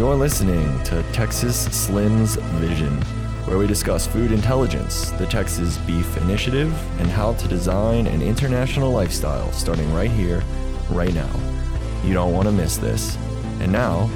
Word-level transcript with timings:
You're 0.00 0.16
listening 0.16 0.82
to 0.84 1.02
Texas 1.12 1.64
Slim's 1.76 2.36
Vision, 2.56 2.90
where 3.44 3.58
we 3.58 3.66
discuss 3.66 4.06
food 4.06 4.32
intelligence, 4.32 5.10
the 5.10 5.26
Texas 5.26 5.76
Beef 5.76 6.16
Initiative, 6.22 6.72
and 6.98 7.06
how 7.06 7.34
to 7.34 7.46
design 7.46 8.06
an 8.06 8.22
international 8.22 8.92
lifestyle 8.92 9.52
starting 9.52 9.92
right 9.92 10.10
here, 10.10 10.42
right 10.88 11.12
now. 11.12 11.30
You 12.02 12.14
don't 12.14 12.32
want 12.32 12.46
to 12.46 12.52
miss 12.52 12.78
this. 12.78 13.18
And 13.60 13.70
now, 13.70 14.06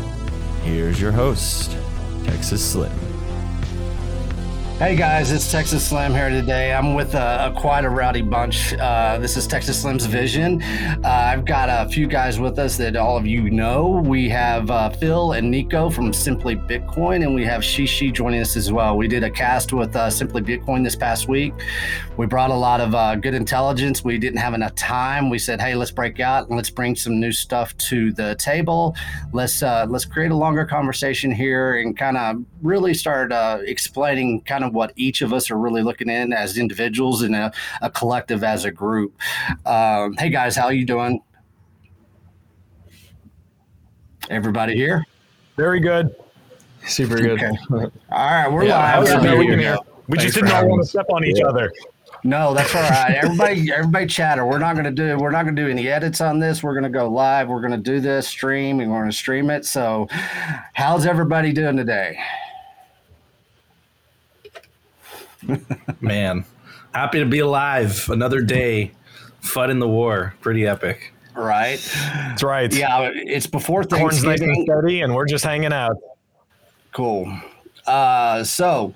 here's 0.62 0.98
your 0.98 1.12
host, 1.12 1.76
Texas 2.24 2.64
Slim. 2.64 3.03
Hey 4.84 4.96
guys, 4.96 5.32
it's 5.32 5.50
Texas 5.50 5.88
Slim 5.88 6.12
here 6.12 6.28
today. 6.28 6.74
I'm 6.74 6.92
with 6.92 7.14
a, 7.14 7.46
a 7.46 7.58
quite 7.58 7.86
a 7.86 7.88
rowdy 7.88 8.20
bunch. 8.20 8.74
Uh, 8.74 9.16
this 9.18 9.34
is 9.38 9.46
Texas 9.46 9.80
Slim's 9.80 10.04
Vision. 10.04 10.62
Uh, 10.62 11.08
I've 11.08 11.46
got 11.46 11.70
a 11.70 11.88
few 11.88 12.06
guys 12.06 12.38
with 12.38 12.58
us 12.58 12.76
that 12.76 12.94
all 12.94 13.16
of 13.16 13.26
you 13.26 13.48
know. 13.48 14.02
We 14.04 14.28
have 14.28 14.70
uh, 14.70 14.90
Phil 14.90 15.32
and 15.32 15.50
Nico 15.50 15.88
from 15.88 16.12
Simply 16.12 16.56
Bitcoin, 16.56 17.22
and 17.22 17.34
we 17.34 17.46
have 17.46 17.62
Shishi 17.62 18.12
joining 18.12 18.42
us 18.42 18.58
as 18.58 18.70
well. 18.70 18.98
We 18.98 19.08
did 19.08 19.24
a 19.24 19.30
cast 19.30 19.72
with 19.72 19.96
uh, 19.96 20.10
Simply 20.10 20.42
Bitcoin 20.42 20.84
this 20.84 20.96
past 20.96 21.28
week. 21.28 21.54
We 22.18 22.26
brought 22.26 22.50
a 22.50 22.54
lot 22.54 22.82
of 22.82 22.94
uh, 22.94 23.14
good 23.14 23.32
intelligence. 23.32 24.04
We 24.04 24.18
didn't 24.18 24.40
have 24.40 24.52
enough 24.52 24.74
time. 24.74 25.30
We 25.30 25.38
said, 25.38 25.62
"Hey, 25.62 25.74
let's 25.74 25.92
break 25.92 26.20
out 26.20 26.48
and 26.48 26.56
let's 26.56 26.68
bring 26.68 26.94
some 26.94 27.18
new 27.18 27.32
stuff 27.32 27.74
to 27.78 28.12
the 28.12 28.34
table. 28.34 28.94
Let's 29.32 29.62
uh, 29.62 29.86
let's 29.88 30.04
create 30.04 30.30
a 30.30 30.36
longer 30.36 30.66
conversation 30.66 31.30
here 31.30 31.76
and 31.76 31.96
kind 31.96 32.18
of 32.18 32.44
really 32.64 32.92
start 32.92 33.30
explaining 33.66 34.40
kind 34.40 34.64
of 34.64 34.64
of 34.64 34.74
what 34.74 34.92
each 34.96 35.22
of 35.22 35.32
us 35.32 35.50
are 35.50 35.58
really 35.58 35.82
looking 35.82 36.08
in 36.08 36.32
as 36.32 36.58
individuals 36.58 37.22
and 37.22 37.34
a, 37.34 37.52
a 37.82 37.90
collective 37.90 38.42
as 38.42 38.64
a 38.64 38.70
group. 38.70 39.14
Um, 39.64 40.14
hey 40.14 40.30
guys, 40.30 40.56
how 40.56 40.70
you 40.70 40.84
doing? 40.84 41.22
Everybody 44.30 44.74
here? 44.74 45.04
Very 45.56 45.80
good. 45.80 46.14
Super 46.86 47.16
good. 47.16 47.42
Okay. 47.42 47.56
All 47.70 48.30
right, 48.30 48.48
we're 48.48 48.64
yeah, 48.64 48.98
live. 48.98 49.24
Yeah, 49.24 49.38
we, 49.38 49.78
we 50.08 50.18
just 50.18 50.34
did 50.34 50.44
not 50.44 50.64
all 50.64 50.70
want 50.70 50.82
to 50.82 50.88
step 50.88 51.06
on 51.08 51.24
each 51.24 51.38
yeah. 51.38 51.46
other. 51.46 51.72
No, 52.26 52.54
that's 52.54 52.74
all 52.74 52.82
right. 52.82 53.18
Everybody, 53.22 53.70
everybody, 53.70 54.06
chatter. 54.06 54.46
We're 54.46 54.58
not 54.58 54.74
going 54.74 54.86
to 54.86 54.90
do. 54.90 55.18
We're 55.18 55.30
not 55.30 55.44
going 55.44 55.56
to 55.56 55.62
do 55.62 55.68
any 55.68 55.88
edits 55.88 56.22
on 56.22 56.38
this. 56.38 56.62
We're 56.62 56.72
going 56.72 56.84
to 56.84 56.88
go 56.90 57.08
live. 57.10 57.48
We're 57.48 57.60
going 57.60 57.72
to 57.72 57.76
do 57.76 58.00
this 58.00 58.26
stream, 58.26 58.80
and 58.80 58.90
we're 58.90 59.00
going 59.00 59.10
to 59.10 59.16
stream 59.16 59.50
it. 59.50 59.66
So, 59.66 60.08
how's 60.72 61.04
everybody 61.04 61.52
doing 61.52 61.76
today? 61.76 62.18
Man, 66.00 66.44
happy 66.94 67.20
to 67.20 67.26
be 67.26 67.40
alive. 67.40 68.08
Another 68.08 68.40
day, 68.40 68.92
fighting 69.40 69.78
the 69.78 69.88
war. 69.88 70.34
Pretty 70.40 70.66
epic. 70.66 71.12
Right. 71.34 71.78
That's 72.04 72.42
right. 72.42 72.72
Yeah, 72.72 73.10
it's 73.12 73.46
before 73.46 73.82
Thanksgiving. 73.82 74.08
Corn's 74.08 74.24
nice 74.24 74.40
and 74.40 74.66
steady, 74.66 75.00
and 75.00 75.14
we're 75.14 75.26
just 75.26 75.44
hanging 75.44 75.72
out. 75.72 75.96
Cool. 76.92 77.36
Uh, 77.86 78.44
so 78.44 78.94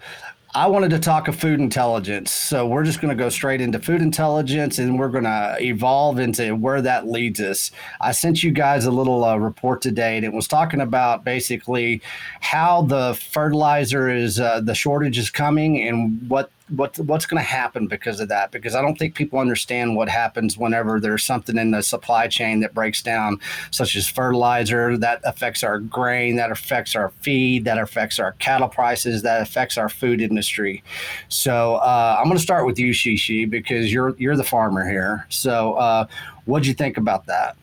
I 0.54 0.66
wanted 0.66 0.90
to 0.90 0.98
talk 0.98 1.28
of 1.28 1.36
food 1.36 1.60
intelligence. 1.60 2.30
So 2.30 2.66
we're 2.66 2.84
just 2.84 3.02
going 3.02 3.14
to 3.14 3.22
go 3.22 3.28
straight 3.28 3.60
into 3.60 3.78
food 3.78 4.00
intelligence 4.00 4.78
and 4.78 4.98
we're 4.98 5.10
going 5.10 5.24
to 5.24 5.58
evolve 5.60 6.18
into 6.18 6.56
where 6.56 6.80
that 6.80 7.06
leads 7.06 7.38
us. 7.38 7.70
I 8.00 8.12
sent 8.12 8.42
you 8.42 8.50
guys 8.50 8.86
a 8.86 8.90
little 8.90 9.24
uh, 9.24 9.36
report 9.36 9.82
today 9.82 10.16
and 10.16 10.24
it 10.24 10.32
was 10.32 10.48
talking 10.48 10.80
about 10.80 11.22
basically 11.22 12.00
how 12.40 12.82
the 12.82 13.12
fertilizer 13.30 14.08
is, 14.08 14.40
uh, 14.40 14.62
the 14.62 14.74
shortage 14.74 15.18
is 15.18 15.28
coming 15.28 15.86
and 15.86 16.26
what 16.30 16.50
what 16.70 16.98
what's 17.00 17.26
going 17.26 17.40
to 17.40 17.48
happen 17.48 17.86
because 17.86 18.20
of 18.20 18.28
that 18.28 18.50
because 18.50 18.74
i 18.74 18.82
don't 18.82 18.98
think 18.98 19.14
people 19.14 19.38
understand 19.38 19.96
what 19.96 20.08
happens 20.08 20.58
whenever 20.58 21.00
there's 21.00 21.24
something 21.24 21.56
in 21.56 21.70
the 21.70 21.82
supply 21.82 22.26
chain 22.26 22.60
that 22.60 22.74
breaks 22.74 23.02
down 23.02 23.38
such 23.70 23.96
as 23.96 24.06
fertilizer 24.08 24.96
that 24.96 25.20
affects 25.24 25.62
our 25.62 25.78
grain 25.78 26.36
that 26.36 26.50
affects 26.50 26.94
our 26.94 27.10
feed 27.20 27.64
that 27.64 27.78
affects 27.78 28.18
our 28.18 28.32
cattle 28.32 28.68
prices 28.68 29.22
that 29.22 29.40
affects 29.42 29.78
our 29.78 29.88
food 29.88 30.20
industry. 30.20 30.82
So 31.28 31.76
uh, 31.76 32.16
i'm 32.18 32.24
going 32.24 32.36
to 32.36 32.42
start 32.42 32.66
with 32.66 32.78
you 32.78 32.92
shishi 32.92 33.48
because 33.48 33.92
you're 33.92 34.14
you're 34.18 34.36
the 34.36 34.44
farmer 34.44 34.88
here. 34.88 35.26
So 35.28 35.74
uh, 35.74 36.06
what'd 36.44 36.66
you 36.66 36.74
think 36.74 36.96
about 36.96 37.26
that? 37.26 37.56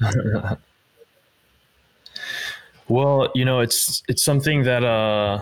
Well 2.88 3.30
you 3.34 3.46
know 3.46 3.60
it's 3.60 4.02
it's 4.08 4.22
something 4.22 4.64
that 4.64 4.84
uh 4.84 5.40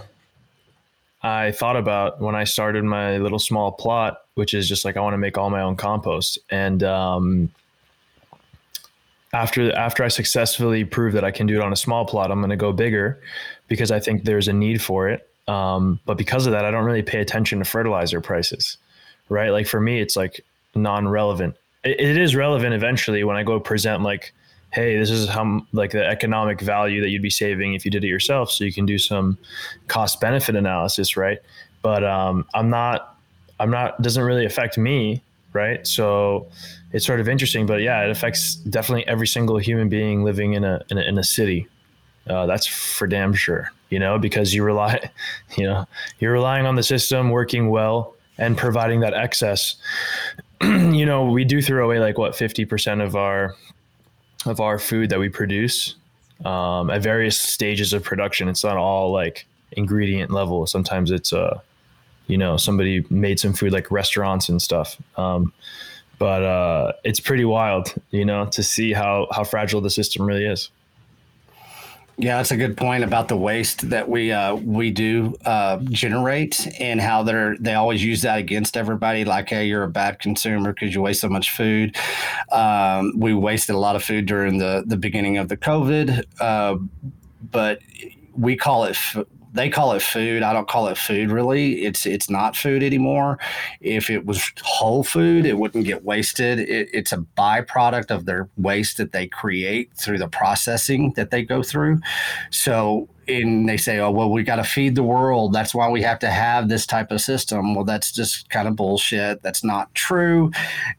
I 1.22 1.52
thought 1.52 1.76
about 1.76 2.20
when 2.20 2.34
I 2.34 2.44
started 2.44 2.84
my 2.84 3.18
little 3.18 3.38
small 3.38 3.72
plot, 3.72 4.22
which 4.34 4.54
is 4.54 4.68
just 4.68 4.84
like 4.84 4.96
I 4.96 5.00
want 5.00 5.14
to 5.14 5.18
make 5.18 5.36
all 5.36 5.50
my 5.50 5.60
own 5.60 5.76
compost. 5.76 6.38
And 6.50 6.82
um, 6.82 7.50
after 9.32 9.72
after 9.76 10.02
I 10.02 10.08
successfully 10.08 10.84
prove 10.84 11.12
that 11.12 11.24
I 11.24 11.30
can 11.30 11.46
do 11.46 11.56
it 11.56 11.62
on 11.62 11.72
a 11.72 11.76
small 11.76 12.06
plot, 12.06 12.30
I'm 12.30 12.40
going 12.40 12.50
to 12.50 12.56
go 12.56 12.72
bigger 12.72 13.20
because 13.68 13.90
I 13.90 14.00
think 14.00 14.24
there's 14.24 14.48
a 14.48 14.52
need 14.52 14.80
for 14.80 15.08
it. 15.08 15.28
Um, 15.46 16.00
but 16.06 16.16
because 16.16 16.46
of 16.46 16.52
that, 16.52 16.64
I 16.64 16.70
don't 16.70 16.84
really 16.84 17.02
pay 17.02 17.20
attention 17.20 17.58
to 17.58 17.64
fertilizer 17.64 18.20
prices, 18.20 18.78
right? 19.28 19.50
Like 19.50 19.66
for 19.66 19.80
me, 19.80 20.00
it's 20.00 20.16
like 20.16 20.40
non-relevant. 20.74 21.56
it, 21.84 22.00
it 22.00 22.16
is 22.16 22.34
relevant 22.34 22.74
eventually 22.74 23.24
when 23.24 23.36
I 23.36 23.42
go 23.42 23.60
present 23.60 24.02
like 24.02 24.32
hey, 24.72 24.98
this 24.98 25.10
is 25.10 25.28
how 25.28 25.66
like 25.72 25.90
the 25.90 26.06
economic 26.06 26.60
value 26.60 27.00
that 27.00 27.10
you'd 27.10 27.22
be 27.22 27.30
saving 27.30 27.74
if 27.74 27.84
you 27.84 27.90
did 27.90 28.04
it 28.04 28.08
yourself. 28.08 28.50
So 28.50 28.64
you 28.64 28.72
can 28.72 28.86
do 28.86 28.98
some 28.98 29.36
cost 29.88 30.20
benefit 30.20 30.54
analysis, 30.54 31.16
right? 31.16 31.38
But 31.82 32.04
um, 32.04 32.46
I'm 32.54 32.70
not, 32.70 33.16
I'm 33.58 33.70
not, 33.70 34.00
doesn't 34.00 34.22
really 34.22 34.44
affect 34.44 34.78
me, 34.78 35.22
right? 35.52 35.86
So 35.86 36.46
it's 36.92 37.04
sort 37.04 37.20
of 37.20 37.28
interesting, 37.28 37.66
but 37.66 37.80
yeah, 37.80 38.02
it 38.04 38.10
affects 38.10 38.56
definitely 38.56 39.06
every 39.06 39.26
single 39.26 39.58
human 39.58 39.88
being 39.88 40.24
living 40.24 40.54
in 40.54 40.64
a 40.64 40.82
in 40.90 40.98
a, 40.98 41.02
in 41.02 41.18
a 41.18 41.24
city. 41.24 41.68
Uh, 42.28 42.46
that's 42.46 42.66
for 42.66 43.06
damn 43.06 43.32
sure, 43.32 43.72
you 43.88 43.98
know, 43.98 44.18
because 44.18 44.54
you 44.54 44.62
rely, 44.62 45.10
you 45.56 45.64
know, 45.64 45.86
you're 46.20 46.32
relying 46.32 46.66
on 46.66 46.76
the 46.76 46.82
system 46.82 47.30
working 47.30 47.70
well 47.70 48.14
and 48.38 48.56
providing 48.56 49.00
that 49.00 49.14
excess. 49.14 49.76
you 50.62 51.06
know, 51.06 51.24
we 51.24 51.44
do 51.44 51.62
throw 51.62 51.84
away 51.84 51.98
like 51.98 52.18
what 52.18 52.32
50% 52.32 53.04
of 53.04 53.16
our 53.16 53.54
of 54.46 54.60
our 54.60 54.78
food 54.78 55.10
that 55.10 55.18
we 55.18 55.28
produce 55.28 55.94
um, 56.44 56.90
at 56.90 57.02
various 57.02 57.38
stages 57.38 57.92
of 57.92 58.02
production. 58.02 58.48
It's 58.48 58.64
not 58.64 58.76
all 58.76 59.12
like 59.12 59.46
ingredient 59.72 60.30
level. 60.30 60.66
Sometimes 60.66 61.10
it's 61.10 61.32
uh, 61.32 61.60
you 62.30 62.38
know, 62.38 62.56
somebody 62.56 63.04
made 63.10 63.40
some 63.40 63.52
food 63.52 63.72
like 63.72 63.90
restaurants 63.90 64.48
and 64.48 64.62
stuff. 64.62 64.96
Um, 65.16 65.52
but 66.18 66.42
uh, 66.44 66.92
it's 67.02 67.18
pretty 67.18 67.44
wild, 67.44 67.92
you 68.10 68.24
know, 68.24 68.46
to 68.46 68.62
see 68.62 68.92
how 68.92 69.26
how 69.32 69.42
fragile 69.42 69.80
the 69.80 69.90
system 69.90 70.24
really 70.26 70.46
is. 70.46 70.70
Yeah, 72.22 72.36
that's 72.36 72.50
a 72.50 72.56
good 72.58 72.76
point 72.76 73.02
about 73.02 73.28
the 73.28 73.36
waste 73.36 73.88
that 73.88 74.06
we 74.06 74.30
uh, 74.30 74.54
we 74.54 74.90
do 74.90 75.34
uh, 75.46 75.78
generate 75.84 76.68
and 76.78 77.00
how 77.00 77.22
they're 77.22 77.56
they 77.58 77.72
always 77.72 78.04
use 78.04 78.20
that 78.22 78.36
against 78.38 78.76
everybody. 78.76 79.24
Like, 79.24 79.48
hey, 79.48 79.64
you're 79.66 79.84
a 79.84 79.88
bad 79.88 80.18
consumer 80.18 80.74
because 80.74 80.94
you 80.94 81.00
waste 81.00 81.22
so 81.22 81.30
much 81.30 81.50
food. 81.50 81.96
Um, 82.52 83.14
we 83.18 83.32
wasted 83.32 83.74
a 83.74 83.78
lot 83.78 83.96
of 83.96 84.04
food 84.04 84.26
during 84.26 84.58
the 84.58 84.84
the 84.86 84.98
beginning 84.98 85.38
of 85.38 85.48
the 85.48 85.56
COVID, 85.56 86.24
uh, 86.40 86.76
but 87.50 87.80
we 88.36 88.54
call 88.54 88.84
it 88.84 88.98
they 89.52 89.68
call 89.68 89.92
it 89.92 90.02
food. 90.02 90.42
I 90.42 90.52
don't 90.52 90.68
call 90.68 90.88
it 90.88 90.98
food 90.98 91.30
really. 91.30 91.84
It's 91.84 92.06
it's 92.06 92.30
not 92.30 92.56
food 92.56 92.82
anymore. 92.82 93.38
If 93.80 94.10
it 94.10 94.26
was 94.26 94.52
whole 94.62 95.02
food, 95.02 95.46
it 95.46 95.58
wouldn't 95.58 95.84
get 95.84 96.04
wasted. 96.04 96.60
It, 96.60 96.88
it's 96.92 97.12
a 97.12 97.18
byproduct 97.36 98.10
of 98.10 98.26
their 98.26 98.48
waste 98.56 98.96
that 98.98 99.12
they 99.12 99.26
create 99.26 99.92
through 99.94 100.18
the 100.18 100.28
processing 100.28 101.12
that 101.16 101.30
they 101.30 101.42
go 101.42 101.62
through. 101.62 102.00
So 102.50 103.08
and 103.30 103.68
they 103.68 103.76
say, 103.76 103.98
oh, 103.98 104.10
well, 104.10 104.30
we 104.30 104.42
got 104.42 104.56
to 104.56 104.64
feed 104.64 104.94
the 104.94 105.02
world. 105.02 105.52
That's 105.52 105.74
why 105.74 105.88
we 105.88 106.02
have 106.02 106.18
to 106.20 106.30
have 106.30 106.68
this 106.68 106.86
type 106.86 107.10
of 107.10 107.20
system. 107.20 107.74
Well, 107.74 107.84
that's 107.84 108.12
just 108.12 108.50
kind 108.50 108.68
of 108.68 108.76
bullshit. 108.76 109.42
That's 109.42 109.62
not 109.62 109.94
true. 109.94 110.50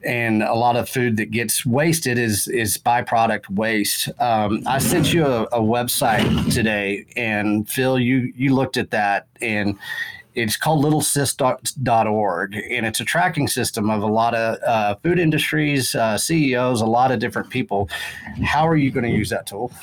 And 0.04 0.42
a 0.44 0.54
lot 0.54 0.76
of 0.76 0.90
food 0.90 1.18
that 1.18 1.32
gets 1.32 1.66
wasted 1.66 2.18
is 2.18 2.48
is 2.48 2.78
byproduct 2.78 3.50
waste. 3.50 4.10
Um, 4.20 4.64
I 4.66 4.80
sent 4.80 5.14
you 5.14 5.26
a, 5.26 5.44
a 5.44 5.60
website 5.60 6.54
today, 6.54 7.06
and 7.16 7.70
Phil, 7.70 8.00
you 8.00 8.34
you 8.36 8.56
looked 8.56 8.78
at 8.78 8.92
that, 8.92 9.28
and 9.42 9.78
it's 10.34 10.56
called 10.56 10.84
littlesis.org 10.86 12.56
and 12.56 12.86
it's 12.86 13.02
a 13.02 13.04
tracking 13.04 13.50
system 13.50 13.90
of 13.90 14.02
a 14.02 14.08
lot 14.08 14.34
of 14.34 14.58
uh, 14.64 14.96
food 15.04 15.20
industries 15.20 15.94
uh, 15.94 16.18
ceos 16.18 16.80
a 16.80 16.86
lot 16.86 17.12
of 17.12 17.20
different 17.20 17.50
people 17.50 17.90
how 18.42 18.66
are 18.66 18.78
you 18.78 18.92
going 18.92 19.04
to 19.04 19.10
use 19.10 19.30
that 19.30 19.46
tool 19.46 19.74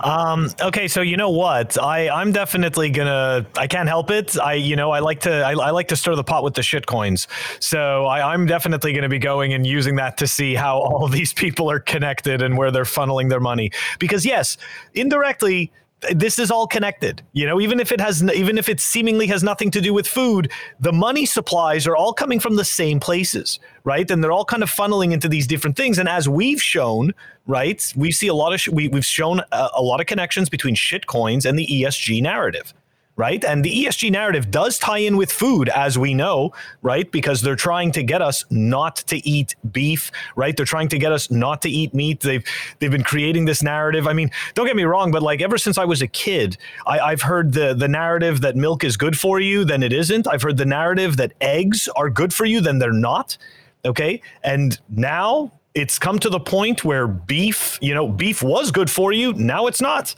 um, 0.00 0.50
okay, 0.60 0.88
so 0.88 1.02
you 1.02 1.16
know 1.16 1.30
what? 1.30 1.80
I 1.82 2.08
I'm 2.08 2.32
definitely 2.32 2.90
gonna. 2.90 3.46
I 3.56 3.66
can't 3.66 3.88
help 3.88 4.10
it. 4.10 4.38
I 4.38 4.54
you 4.54 4.76
know 4.76 4.90
I 4.90 5.00
like 5.00 5.20
to 5.20 5.32
I, 5.42 5.52
I 5.52 5.70
like 5.70 5.88
to 5.88 5.96
stir 5.96 6.14
the 6.14 6.24
pot 6.24 6.44
with 6.44 6.54
the 6.54 6.62
shit 6.62 6.86
coins. 6.86 7.28
So 7.60 8.06
I, 8.06 8.32
I'm 8.32 8.46
definitely 8.46 8.92
to 9.02 9.08
be 9.08 9.18
going 9.18 9.52
and 9.52 9.66
using 9.66 9.96
that 9.96 10.16
to 10.18 10.26
see 10.26 10.54
how 10.54 10.78
all 10.78 11.08
these 11.18 11.32
people 11.32 11.70
are 11.70 11.80
connected 11.80 12.42
and 12.42 12.56
where 12.56 12.70
they're 12.70 12.84
funneling 12.84 13.28
their 13.28 13.40
money. 13.40 13.70
Because 13.98 14.24
yes, 14.24 14.56
indirectly 14.94 15.72
this 16.10 16.38
is 16.38 16.50
all 16.50 16.66
connected 16.66 17.22
you 17.32 17.46
know 17.46 17.60
even 17.60 17.78
if 17.78 17.92
it 17.92 18.00
has 18.00 18.22
even 18.34 18.58
if 18.58 18.68
it 18.68 18.80
seemingly 18.80 19.26
has 19.26 19.42
nothing 19.42 19.70
to 19.70 19.80
do 19.80 19.94
with 19.94 20.06
food 20.06 20.50
the 20.80 20.92
money 20.92 21.24
supplies 21.24 21.86
are 21.86 21.96
all 21.96 22.12
coming 22.12 22.40
from 22.40 22.56
the 22.56 22.64
same 22.64 22.98
places 22.98 23.58
right? 23.84 24.10
And 24.10 24.22
they're 24.22 24.32
all 24.32 24.44
kind 24.44 24.62
of 24.62 24.70
funneling 24.70 25.12
into 25.12 25.28
these 25.28 25.46
different 25.46 25.76
things. 25.76 25.98
And 25.98 26.08
as 26.08 26.28
we've 26.28 26.62
shown 26.62 27.14
right 27.46 27.92
we 27.96 28.12
see 28.12 28.28
a 28.28 28.34
lot 28.34 28.52
of 28.52 28.60
sh- 28.60 28.68
we, 28.68 28.86
we've 28.86 29.04
shown 29.04 29.40
a, 29.50 29.68
a 29.74 29.82
lot 29.82 30.00
of 30.00 30.06
connections 30.06 30.48
between 30.48 30.76
shit 30.76 31.08
coins 31.08 31.44
and 31.44 31.58
the 31.58 31.66
esg 31.66 32.22
narrative 32.22 32.72
right? 33.16 33.44
And 33.44 33.64
the 33.64 33.84
ESG 33.84 34.10
narrative 34.10 34.50
does 34.50 34.78
tie 34.78 34.98
in 34.98 35.16
with 35.16 35.30
food, 35.30 35.68
as 35.68 35.98
we 35.98 36.14
know, 36.14 36.52
right? 36.80 37.10
Because 37.10 37.42
they're 37.42 37.56
trying 37.56 37.92
to 37.92 38.02
get 38.02 38.22
us 38.22 38.44
not 38.50 38.96
to 38.96 39.26
eat 39.28 39.54
beef, 39.70 40.10
right? 40.34 40.56
They're 40.56 40.64
trying 40.66 40.88
to 40.88 40.98
get 40.98 41.12
us 41.12 41.30
not 41.30 41.60
to 41.62 41.68
eat 41.70 41.92
meat. 41.92 42.20
They've 42.20 42.44
they've 42.78 42.90
been 42.90 43.02
creating 43.04 43.44
this 43.44 43.62
narrative. 43.62 44.06
I 44.06 44.12
mean, 44.12 44.30
don't 44.54 44.66
get 44.66 44.76
me 44.76 44.84
wrong, 44.84 45.10
but 45.10 45.22
like 45.22 45.42
ever 45.42 45.58
since 45.58 45.76
I 45.76 45.84
was 45.84 46.00
a 46.00 46.06
kid, 46.06 46.56
I, 46.86 47.10
have 47.10 47.22
heard 47.22 47.52
the 47.52 47.74
the 47.74 47.88
narrative 47.88 48.40
that 48.40 48.56
milk 48.56 48.82
is 48.82 48.96
good 48.96 49.18
for 49.18 49.40
you, 49.40 49.64
then 49.64 49.82
it 49.82 49.92
isn't. 49.92 50.26
I've 50.26 50.42
heard 50.42 50.56
the 50.56 50.64
narrative 50.64 51.16
that 51.18 51.32
eggs 51.40 51.88
are 51.96 52.08
good 52.08 52.32
for 52.32 52.46
you, 52.46 52.60
then 52.60 52.78
they're 52.78 52.92
not. 52.92 53.36
Okay, 53.84 54.22
and 54.42 54.78
now 54.88 55.52
it's 55.74 55.98
come 55.98 56.18
to 56.18 56.30
the 56.30 56.40
point 56.40 56.84
where 56.84 57.06
beef, 57.06 57.78
you 57.82 57.94
know, 57.94 58.06
beef 58.08 58.42
was 58.42 58.70
good 58.70 58.90
for 58.90 59.12
you, 59.12 59.32
now 59.34 59.66
it's 59.66 59.80
not 59.80 60.14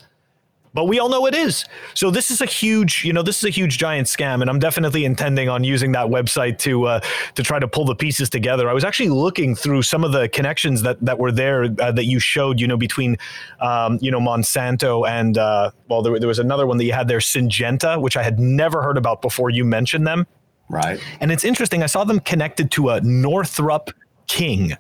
but 0.75 0.85
we 0.85 0.99
all 0.99 1.09
know 1.09 1.27
it 1.27 1.35
is. 1.35 1.65
So 1.95 2.11
this 2.11 2.31
is 2.31 2.41
a 2.41 2.47
huge, 2.47 3.05
you 3.05 3.13
know, 3.13 3.23
this 3.23 3.39
is 3.39 3.45
a 3.45 3.51
huge 3.51 3.79
giant 3.79 4.09
scam, 4.09 4.41
and 4.41 4.51
I'm 4.51 4.59
definitely 4.59 5.05
intending 5.05 5.49
on 5.49 5.65
using 5.65 5.93
that 5.93 6.09
website 6.09 6.59
to 6.59 6.85
uh, 6.85 7.01
to 7.37 7.43
try 7.43 7.59
to 7.59 7.69
pull 7.69 7.85
the 7.85 7.95
pieces 7.95 8.29
together. 8.29 8.69
I 8.69 8.73
was 8.73 8.85
actually 8.85 9.11
looking 9.11 9.55
through 9.55 9.83
some 9.83 10.05
of 10.05 10.13
the 10.13 10.29
connections 10.29 10.83
that 10.83 11.01
that 11.01 11.19
were 11.19 11.33
there 11.33 11.65
uh, 11.79 11.93
that 11.93 12.05
you 12.05 12.19
showed, 12.19 12.61
you 12.61 12.67
know, 12.67 12.77
between 12.77 13.17
um, 13.61 13.99
you 14.03 14.11
know 14.11 14.21
Monsanto 14.21 15.09
and 15.09 15.39
uh, 15.39 15.71
well, 15.89 16.03
there, 16.03 16.19
there 16.19 16.29
was 16.29 16.41
another 16.41 16.67
one 16.67 16.77
that 16.79 16.85
you 16.85 16.93
had 16.93 17.09
there, 17.09 17.19
Syngenta, 17.19 18.01
which 18.01 18.17
I 18.17 18.23
had 18.23 18.41
never 18.41 18.83
heard 18.83 18.99
about 18.99 19.23
before 19.23 19.51
you 19.51 19.65
mentioned 19.65 20.07
them. 20.07 20.27
Right. 20.69 20.99
And 21.21 21.31
it's 21.31 21.45
interesting. 21.45 21.83
I 21.83 21.87
saw 21.87 22.05
them 22.05 22.21
connected 22.21 22.71
to 22.73 22.91
a 22.91 23.01
Northrup 23.03 23.91
King. 24.27 24.77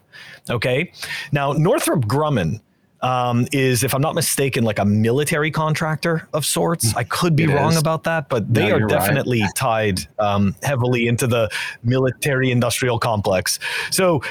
Okay. 0.50 0.92
Now 1.30 1.52
Northrop 1.52 2.06
Grumman 2.06 2.60
um, 3.04 3.46
is, 3.52 3.84
if 3.84 3.94
I'm 3.94 4.00
not 4.00 4.14
mistaken, 4.14 4.64
like 4.64 4.78
a 4.78 4.84
military 4.84 5.50
contractor 5.50 6.26
of 6.32 6.46
sorts. 6.46 6.94
I 6.96 7.04
could 7.04 7.36
be 7.36 7.44
it 7.44 7.50
wrong 7.50 7.72
is. 7.72 7.78
about 7.78 8.04
that, 8.04 8.30
but 8.30 8.52
they 8.52 8.68
no, 8.68 8.76
are 8.76 8.86
definitely 8.86 9.42
right. 9.42 9.54
tied 9.54 10.00
um, 10.18 10.56
heavily 10.62 11.06
into 11.06 11.26
the 11.26 11.50
military 11.82 12.50
industrial 12.50 12.98
complex. 12.98 13.58
So 13.90 14.22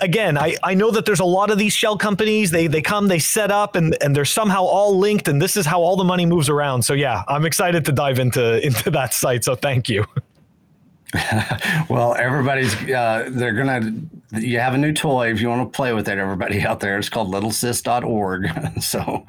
again, 0.00 0.36
I, 0.36 0.56
I 0.64 0.74
know 0.74 0.90
that 0.90 1.06
there's 1.06 1.20
a 1.20 1.24
lot 1.24 1.50
of 1.50 1.58
these 1.58 1.72
shell 1.72 1.96
companies. 1.96 2.50
They 2.50 2.66
they 2.66 2.82
come, 2.82 3.06
they 3.06 3.20
set 3.20 3.52
up, 3.52 3.76
and 3.76 3.96
and 4.02 4.14
they're 4.16 4.24
somehow 4.24 4.64
all 4.64 4.98
linked, 4.98 5.28
and 5.28 5.40
this 5.40 5.56
is 5.56 5.64
how 5.64 5.80
all 5.80 5.96
the 5.96 6.04
money 6.04 6.26
moves 6.26 6.48
around. 6.48 6.82
So 6.82 6.94
yeah, 6.94 7.22
I'm 7.28 7.44
excited 7.46 7.84
to 7.84 7.92
dive 7.92 8.18
into 8.18 8.60
into 8.66 8.90
that 8.90 9.14
site. 9.14 9.44
So 9.44 9.54
thank 9.54 9.88
you. 9.88 10.04
well, 11.88 12.14
everybody's 12.14 12.74
uh, 12.90 13.28
they're 13.30 13.54
gonna. 13.54 13.92
You 14.32 14.58
have 14.60 14.74
a 14.74 14.78
new 14.78 14.92
toy 14.92 15.30
if 15.32 15.40
you 15.40 15.48
want 15.48 15.72
to 15.72 15.74
play 15.74 15.94
with 15.94 16.06
it. 16.06 16.18
Everybody 16.18 16.60
out 16.66 16.80
there, 16.80 16.98
it's 16.98 17.08
called 17.08 17.32
LittleSis.org. 17.32 18.82
so 18.82 19.24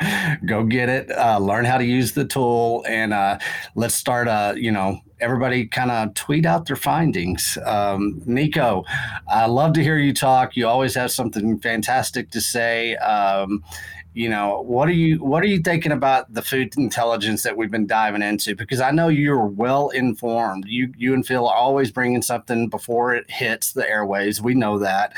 go 0.46 0.64
get 0.64 0.90
it, 0.90 1.10
uh, 1.12 1.40
learn 1.40 1.64
how 1.64 1.78
to 1.78 1.86
use 1.86 2.12
the 2.12 2.26
tool, 2.26 2.84
and 2.88 3.14
uh, 3.14 3.40
let's 3.76 3.96
start. 3.96 4.28
Uh, 4.28 4.54
you 4.58 4.72
know, 4.72 5.00
everybody 5.22 5.68
kind 5.68 5.90
of 5.90 6.14
tweet 6.16 6.46
out 6.46 6.66
their 6.66 6.76
findings. 6.76 7.58
Um, 7.66 8.22
Nico, 8.26 8.84
I 9.28 9.46
love 9.46 9.74
to 9.74 9.84
hear 9.84 9.98
you 9.98 10.14
talk. 10.14 10.58
You 10.58 10.68
always 10.68 10.96
have 10.96 11.12
something 11.12 11.60
fantastic 11.60 12.30
to 12.31 12.42
say. 12.42 12.96
Um, 12.98 13.64
you 14.13 14.27
know 14.27 14.61
what 14.61 14.89
are 14.89 14.94
you 14.94 15.23
what 15.23 15.44
are 15.44 15.47
you 15.47 15.59
thinking 15.59 15.91
about 15.91 16.33
the 16.33 16.41
food 16.41 16.75
intelligence 16.77 17.44
that 17.44 17.56
we've 17.56 17.69
been 17.69 17.85
diving 17.85 18.23
into? 18.23 18.56
Because 18.56 18.81
i 18.81 18.91
know 18.91 19.07
you're 19.07 19.45
well 19.45 19.89
informed. 19.89 20.65
You 20.67 20.91
you 20.97 21.13
and 21.13 21.25
phil 21.25 21.47
are 21.47 21.56
always 21.56 21.91
bringing 21.91 22.21
something 22.21 22.69
before 22.69 23.13
it 23.13 23.29
hits 23.29 23.73
the 23.73 23.88
airways 23.88 24.41
we 24.41 24.56
know 24.56 24.79
that. 24.79 25.13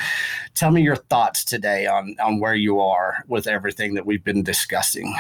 Tell 0.56 0.72
me 0.72 0.82
your 0.82 0.98
thoughts 0.98 1.46
today 1.46 1.88
on 1.88 2.16
on 2.22 2.40
where 2.40 2.56
you 2.56 2.82
are 2.82 3.24
with 3.28 3.48
everything 3.48 3.94
that 3.94 4.06
we've 4.06 4.24
been 4.24 4.44
discussing. 4.44 5.16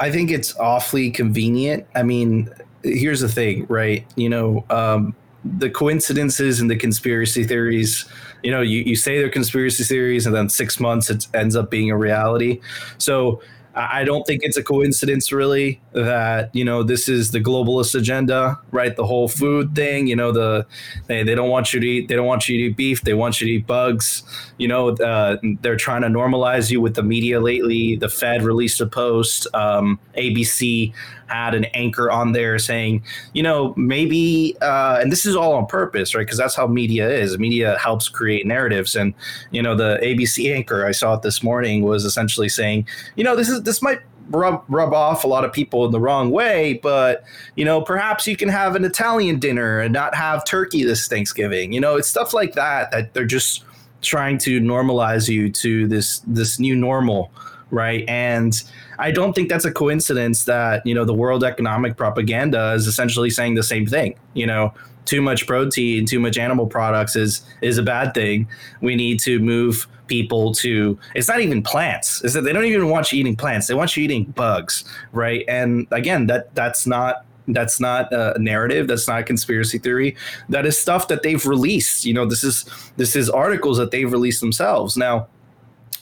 I 0.00 0.10
think 0.10 0.32
it's 0.32 0.56
awfully 0.56 1.12
convenient. 1.12 1.86
I 1.94 2.02
mean 2.02 2.52
here's 2.82 3.20
the 3.20 3.28
thing 3.28 3.66
right? 3.68 4.04
You 4.16 4.30
know 4.30 4.64
um, 4.68 5.14
the 5.44 5.70
coincidences 5.70 6.60
and 6.60 6.70
the 6.70 6.76
conspiracy 6.76 7.44
theories 7.44 8.04
you 8.42 8.50
know 8.50 8.60
you, 8.60 8.80
you 8.80 8.96
say 8.96 9.18
they're 9.18 9.28
conspiracy 9.28 9.82
theories 9.84 10.26
and 10.26 10.34
then 10.34 10.48
six 10.48 10.78
months 10.78 11.10
it 11.10 11.26
ends 11.34 11.56
up 11.56 11.70
being 11.70 11.90
a 11.90 11.96
reality 11.96 12.60
so 12.98 13.40
I 13.74 14.04
don't 14.04 14.26
think 14.26 14.42
it's 14.42 14.58
a 14.58 14.62
coincidence, 14.62 15.32
really, 15.32 15.80
that 15.92 16.54
you 16.54 16.64
know 16.64 16.82
this 16.82 17.08
is 17.08 17.30
the 17.30 17.40
globalist 17.40 17.94
agenda, 17.94 18.58
right? 18.70 18.94
The 18.94 19.06
whole 19.06 19.28
food 19.28 19.74
thing, 19.74 20.06
you 20.06 20.16
know, 20.16 20.30
the 20.30 20.66
they, 21.06 21.22
they 21.22 21.34
don't 21.34 21.48
want 21.48 21.72
you 21.72 21.80
to 21.80 21.86
eat, 21.86 22.08
they 22.08 22.14
don't 22.14 22.26
want 22.26 22.48
you 22.48 22.58
to 22.58 22.64
eat 22.64 22.76
beef, 22.76 23.02
they 23.02 23.14
want 23.14 23.40
you 23.40 23.46
to 23.46 23.52
eat 23.54 23.66
bugs. 23.66 24.24
You 24.58 24.68
know, 24.68 24.90
uh, 24.90 25.38
they're 25.62 25.76
trying 25.76 26.02
to 26.02 26.08
normalize 26.08 26.70
you 26.70 26.82
with 26.82 26.94
the 26.94 27.02
media 27.02 27.40
lately. 27.40 27.96
The 27.96 28.10
Fed 28.10 28.42
released 28.42 28.80
a 28.80 28.86
post. 28.86 29.46
Um, 29.54 29.98
ABC 30.16 30.92
had 31.32 31.54
an 31.54 31.64
anchor 31.66 32.10
on 32.10 32.32
there 32.32 32.58
saying, 32.58 33.02
you 33.32 33.42
know, 33.42 33.74
maybe, 33.76 34.56
uh, 34.60 34.98
and 35.00 35.10
this 35.10 35.24
is 35.26 35.34
all 35.34 35.54
on 35.54 35.66
purpose, 35.66 36.14
right? 36.14 36.22
Because 36.22 36.38
that's 36.38 36.54
how 36.54 36.66
media 36.66 37.08
is. 37.08 37.38
Media 37.38 37.78
helps 37.78 38.08
create 38.08 38.46
narratives, 38.46 38.94
and 38.94 39.14
you 39.50 39.62
know, 39.62 39.74
the 39.74 39.98
ABC 40.02 40.54
anchor 40.54 40.86
I 40.86 40.92
saw 40.92 41.14
it 41.14 41.22
this 41.22 41.42
morning 41.42 41.82
was 41.82 42.04
essentially 42.04 42.48
saying, 42.48 42.86
you 43.16 43.24
know, 43.24 43.36
this 43.36 43.48
is 43.48 43.62
this 43.62 43.82
might 43.82 44.00
rub 44.30 44.64
rub 44.68 44.92
off 44.92 45.24
a 45.24 45.26
lot 45.26 45.44
of 45.44 45.52
people 45.52 45.84
in 45.84 45.92
the 45.92 46.00
wrong 46.00 46.30
way, 46.30 46.74
but 46.82 47.24
you 47.56 47.64
know, 47.64 47.80
perhaps 47.80 48.26
you 48.26 48.36
can 48.36 48.48
have 48.48 48.76
an 48.76 48.84
Italian 48.84 49.38
dinner 49.38 49.80
and 49.80 49.92
not 49.92 50.14
have 50.14 50.44
turkey 50.44 50.84
this 50.84 51.08
Thanksgiving. 51.08 51.72
You 51.72 51.80
know, 51.80 51.96
it's 51.96 52.08
stuff 52.08 52.32
like 52.32 52.54
that 52.54 52.90
that 52.90 53.14
they're 53.14 53.24
just 53.24 53.64
trying 54.02 54.36
to 54.36 54.60
normalize 54.60 55.28
you 55.28 55.50
to 55.50 55.86
this 55.86 56.20
this 56.26 56.58
new 56.58 56.74
normal, 56.76 57.32
right? 57.70 58.04
And 58.08 58.60
I 59.02 59.10
don't 59.10 59.32
think 59.32 59.48
that's 59.48 59.64
a 59.64 59.72
coincidence 59.72 60.44
that 60.44 60.86
you 60.86 60.94
know 60.94 61.04
the 61.04 61.12
World 61.12 61.42
Economic 61.42 61.96
Propaganda 61.96 62.72
is 62.74 62.86
essentially 62.86 63.30
saying 63.30 63.56
the 63.56 63.62
same 63.64 63.84
thing. 63.84 64.14
You 64.34 64.46
know, 64.46 64.72
too 65.06 65.20
much 65.20 65.44
protein, 65.48 66.06
too 66.06 66.20
much 66.20 66.38
animal 66.38 66.68
products 66.68 67.16
is 67.16 67.42
is 67.62 67.78
a 67.78 67.82
bad 67.82 68.14
thing. 68.14 68.46
We 68.80 68.94
need 68.94 69.18
to 69.20 69.40
move 69.40 69.88
people 70.06 70.54
to 70.54 70.96
it's 71.16 71.26
not 71.26 71.40
even 71.40 71.64
plants. 71.64 72.22
Is 72.22 72.32
that 72.34 72.42
they 72.42 72.52
don't 72.52 72.64
even 72.64 72.88
want 72.90 73.10
you 73.10 73.18
eating 73.18 73.34
plants. 73.34 73.66
They 73.66 73.74
want 73.74 73.96
you 73.96 74.04
eating 74.04 74.24
bugs 74.24 74.84
right? 75.10 75.44
And 75.48 75.88
again 75.90 76.28
that 76.28 76.54
that's 76.54 76.86
not 76.86 77.24
that's 77.48 77.80
not 77.80 78.12
a 78.12 78.38
narrative. 78.38 78.86
That's 78.86 79.08
not 79.08 79.20
a 79.20 79.24
conspiracy 79.24 79.78
theory. 79.78 80.16
That 80.48 80.64
is 80.64 80.78
stuff 80.78 81.08
that 81.08 81.24
they've 81.24 81.44
released. 81.44 82.04
You 82.04 82.14
know 82.14 82.24
this 82.26 82.44
is 82.44 82.64
this 82.98 83.16
is 83.16 83.28
articles 83.28 83.78
that 83.78 83.90
they've 83.90 84.12
released 84.12 84.40
themselves. 84.40 84.96
Now 84.96 85.26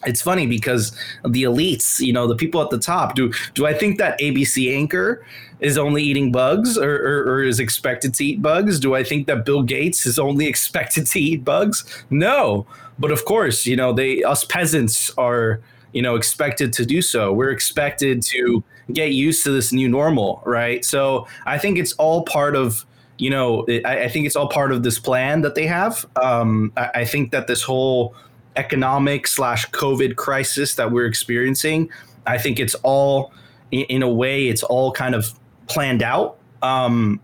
it's 0.06 0.22
funny 0.22 0.46
because 0.46 0.92
the 1.24 1.42
elites, 1.44 2.00
you 2.00 2.12
know, 2.12 2.26
the 2.26 2.36
people 2.36 2.62
at 2.62 2.70
the 2.70 2.78
top, 2.78 3.14
do 3.14 3.32
do 3.54 3.66
I 3.66 3.74
think 3.74 3.98
that 3.98 4.18
ABC 4.20 4.74
anchor 4.74 5.24
is 5.60 5.76
only 5.76 6.02
eating 6.02 6.32
bugs 6.32 6.78
or, 6.78 6.94
or, 6.94 7.22
or, 7.34 7.42
is 7.42 7.60
expected 7.60 8.14
to 8.14 8.24
eat 8.24 8.40
bugs? 8.40 8.80
Do 8.80 8.94
I 8.94 9.04
think 9.04 9.26
that 9.26 9.44
Bill 9.44 9.62
Gates 9.62 10.06
is 10.06 10.18
only 10.18 10.46
expected 10.54 11.06
to 11.08 11.20
eat 11.20 11.44
bugs? 11.44 11.84
No. 12.08 12.66
But 12.98 13.10
of 13.10 13.24
course, 13.24 13.66
you 13.66 13.76
know, 13.76 13.92
they 13.92 14.22
us 14.22 14.44
peasants 14.44 15.10
are, 15.18 15.60
you 15.92 16.02
know, 16.02 16.16
expected 16.16 16.72
to 16.74 16.86
do 16.86 17.02
so. 17.02 17.32
We're 17.32 17.50
expected 17.50 18.22
to 18.24 18.64
get 18.92 19.12
used 19.12 19.44
to 19.44 19.50
this 19.50 19.72
new 19.72 19.88
normal, 19.88 20.42
right? 20.44 20.84
So 20.84 21.26
I 21.46 21.58
think 21.58 21.78
it's 21.78 21.92
all 21.94 22.24
part 22.24 22.56
of 22.56 22.86
you 23.18 23.28
know, 23.28 23.66
I, 23.84 24.04
I 24.04 24.08
think 24.08 24.24
it's 24.24 24.34
all 24.34 24.48
part 24.48 24.72
of 24.72 24.82
this 24.82 24.98
plan 24.98 25.42
that 25.42 25.54
they 25.54 25.66
have. 25.66 26.06
Um, 26.16 26.72
I, 26.76 26.90
I 26.94 27.04
think 27.04 27.32
that 27.32 27.48
this 27.48 27.62
whole 27.62 28.14
economic 28.56 29.26
slash 29.26 29.68
COVID 29.70 30.16
crisis 30.16 30.74
that 30.74 30.90
we're 30.90 31.06
experiencing, 31.06 31.90
I 32.26 32.38
think 32.38 32.58
it's 32.58 32.74
all, 32.76 33.32
in, 33.70 34.02
a 34.02 34.08
way, 34.08 34.48
it's 34.48 34.62
all 34.62 34.92
kind 34.92 35.14
of 35.14 35.32
planned 35.66 36.02
out. 36.02 36.38
Um, 36.62 37.20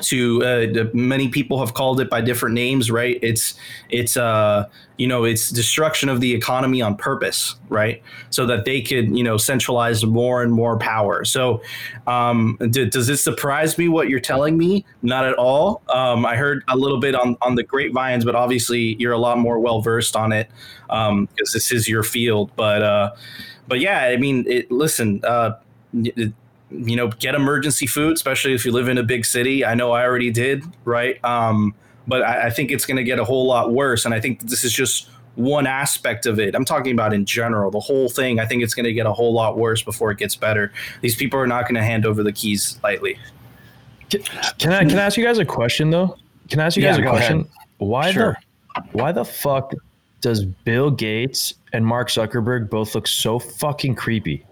to 0.00 0.44
uh, 0.44 0.84
many 0.94 1.28
people 1.28 1.58
have 1.58 1.74
called 1.74 2.00
it 2.00 2.08
by 2.10 2.20
different 2.20 2.54
names 2.54 2.90
right? 2.90 3.18
It's 3.22 3.54
it's 3.90 4.16
uh 4.16 4.68
you 4.96 5.06
know 5.06 5.24
it's 5.24 5.50
destruction 5.50 6.08
of 6.08 6.20
the 6.20 6.34
economy 6.34 6.82
on 6.82 6.96
purpose 6.96 7.56
right? 7.68 8.02
So 8.30 8.46
that 8.46 8.64
they 8.64 8.80
could 8.80 9.16
you 9.16 9.24
know 9.24 9.36
centralize 9.36 10.04
more 10.04 10.42
and 10.42 10.52
more 10.52 10.78
power. 10.78 11.24
So 11.24 11.62
um 12.06 12.58
d- 12.70 12.86
does 12.86 13.08
it 13.08 13.18
surprise 13.18 13.78
me 13.78 13.88
what 13.88 14.08
you're 14.08 14.20
telling 14.20 14.56
me? 14.56 14.84
Not 15.02 15.24
at 15.24 15.34
all. 15.34 15.82
Um 15.88 16.24
i 16.26 16.36
heard 16.36 16.62
a 16.68 16.76
little 16.76 17.00
bit 17.00 17.14
on 17.14 17.36
on 17.42 17.54
the 17.54 17.62
grapevines 17.62 18.24
but 18.24 18.34
obviously 18.34 18.96
you're 18.98 19.12
a 19.12 19.18
lot 19.18 19.38
more 19.38 19.58
well 19.58 19.80
versed 19.80 20.16
on 20.16 20.32
it 20.32 20.50
um 20.90 21.26
because 21.26 21.52
this 21.52 21.72
is 21.72 21.88
your 21.88 22.02
field. 22.02 22.50
But 22.56 22.82
uh 22.82 23.10
but 23.66 23.80
yeah 23.80 24.04
i 24.04 24.16
mean 24.16 24.44
it, 24.48 24.70
listen 24.70 25.20
uh 25.24 25.52
it, 25.92 26.32
you 26.70 26.96
know, 26.96 27.08
get 27.08 27.34
emergency 27.34 27.86
food, 27.86 28.14
especially 28.14 28.54
if 28.54 28.64
you 28.64 28.72
live 28.72 28.88
in 28.88 28.98
a 28.98 29.02
big 29.02 29.24
city. 29.24 29.64
I 29.64 29.74
know 29.74 29.92
I 29.92 30.02
already 30.04 30.30
did, 30.30 30.64
right? 30.84 31.22
Um, 31.24 31.74
but 32.06 32.22
I, 32.22 32.46
I 32.46 32.50
think 32.50 32.70
it's 32.70 32.84
going 32.86 32.96
to 32.96 33.04
get 33.04 33.18
a 33.18 33.24
whole 33.24 33.46
lot 33.46 33.72
worse. 33.72 34.04
And 34.04 34.14
I 34.14 34.20
think 34.20 34.40
this 34.48 34.64
is 34.64 34.72
just 34.72 35.08
one 35.36 35.66
aspect 35.66 36.26
of 36.26 36.38
it. 36.40 36.54
I'm 36.54 36.64
talking 36.64 36.92
about 36.92 37.14
in 37.14 37.24
general, 37.24 37.70
the 37.70 37.80
whole 37.80 38.08
thing. 38.08 38.40
I 38.40 38.44
think 38.46 38.62
it's 38.62 38.74
going 38.74 38.84
to 38.84 38.92
get 38.92 39.06
a 39.06 39.12
whole 39.12 39.32
lot 39.32 39.56
worse 39.56 39.82
before 39.82 40.10
it 40.10 40.18
gets 40.18 40.34
better. 40.36 40.72
These 41.00 41.16
people 41.16 41.38
are 41.38 41.46
not 41.46 41.62
going 41.64 41.76
to 41.76 41.82
hand 41.82 42.04
over 42.04 42.22
the 42.22 42.32
keys 42.32 42.78
lightly. 42.82 43.18
Can, 44.10 44.22
can 44.58 44.72
I 44.72 44.84
can 44.84 44.98
I 44.98 45.02
ask 45.02 45.16
you 45.16 45.24
guys 45.24 45.38
a 45.38 45.44
question 45.44 45.90
though? 45.90 46.16
Can 46.48 46.60
I 46.60 46.66
ask 46.66 46.76
you 46.76 46.82
guys 46.82 46.98
Yeah, 46.98 47.04
a 47.04 47.08
question? 47.10 47.40
ahead. 47.40 47.50
Why 47.78 48.10
Sure. 48.10 48.36
the 48.74 48.82
why 48.92 49.12
the 49.12 49.24
fuck 49.24 49.72
does 50.20 50.44
Bill 50.44 50.90
Gates 50.90 51.54
and 51.72 51.84
Mark 51.86 52.08
Zuckerberg 52.08 52.68
both 52.70 52.94
look 52.94 53.06
so 53.06 53.38
fucking 53.38 53.94
creepy? 53.94 54.44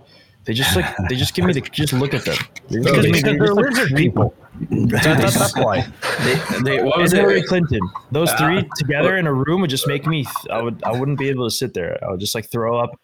They 0.46 0.52
just 0.54 0.74
like 0.76 0.86
they 1.08 1.16
just 1.16 1.34
give 1.34 1.44
me 1.44 1.52
the 1.52 1.60
just 1.60 1.92
look 1.92 2.14
at 2.14 2.24
them. 2.24 2.36
They 2.70 2.76
just 2.80 2.84
Because, 2.86 3.04
give 3.04 3.12
me- 3.12 3.22
because 3.22 3.22
they 3.22 3.36
they're 3.38 3.54
lizard 3.54 3.96
people. 3.96 4.34
That- 4.70 5.02
that- 5.02 5.18
that's 5.34 5.56
why. 5.56 5.86
They, 6.24 6.60
they, 6.62 6.82
what 6.82 6.98
was 6.98 7.12
Hillary 7.12 7.40
it? 7.40 7.46
Clinton. 7.46 7.80
Those 8.10 8.32
three 8.34 8.58
uh, 8.58 8.62
together 8.76 9.16
in 9.16 9.26
a 9.26 9.32
room 9.32 9.60
would 9.60 9.70
just 9.70 9.86
make 9.86 10.06
me. 10.06 10.24
I 10.50 10.62
would. 10.62 10.82
I 10.84 10.92
wouldn't 10.92 11.18
be 11.18 11.28
able 11.28 11.46
to 11.46 11.54
sit 11.54 11.74
there. 11.74 11.98
I 12.02 12.10
would 12.10 12.20
just 12.20 12.34
like 12.34 12.46
throw 12.50 12.78
up. 12.78 12.98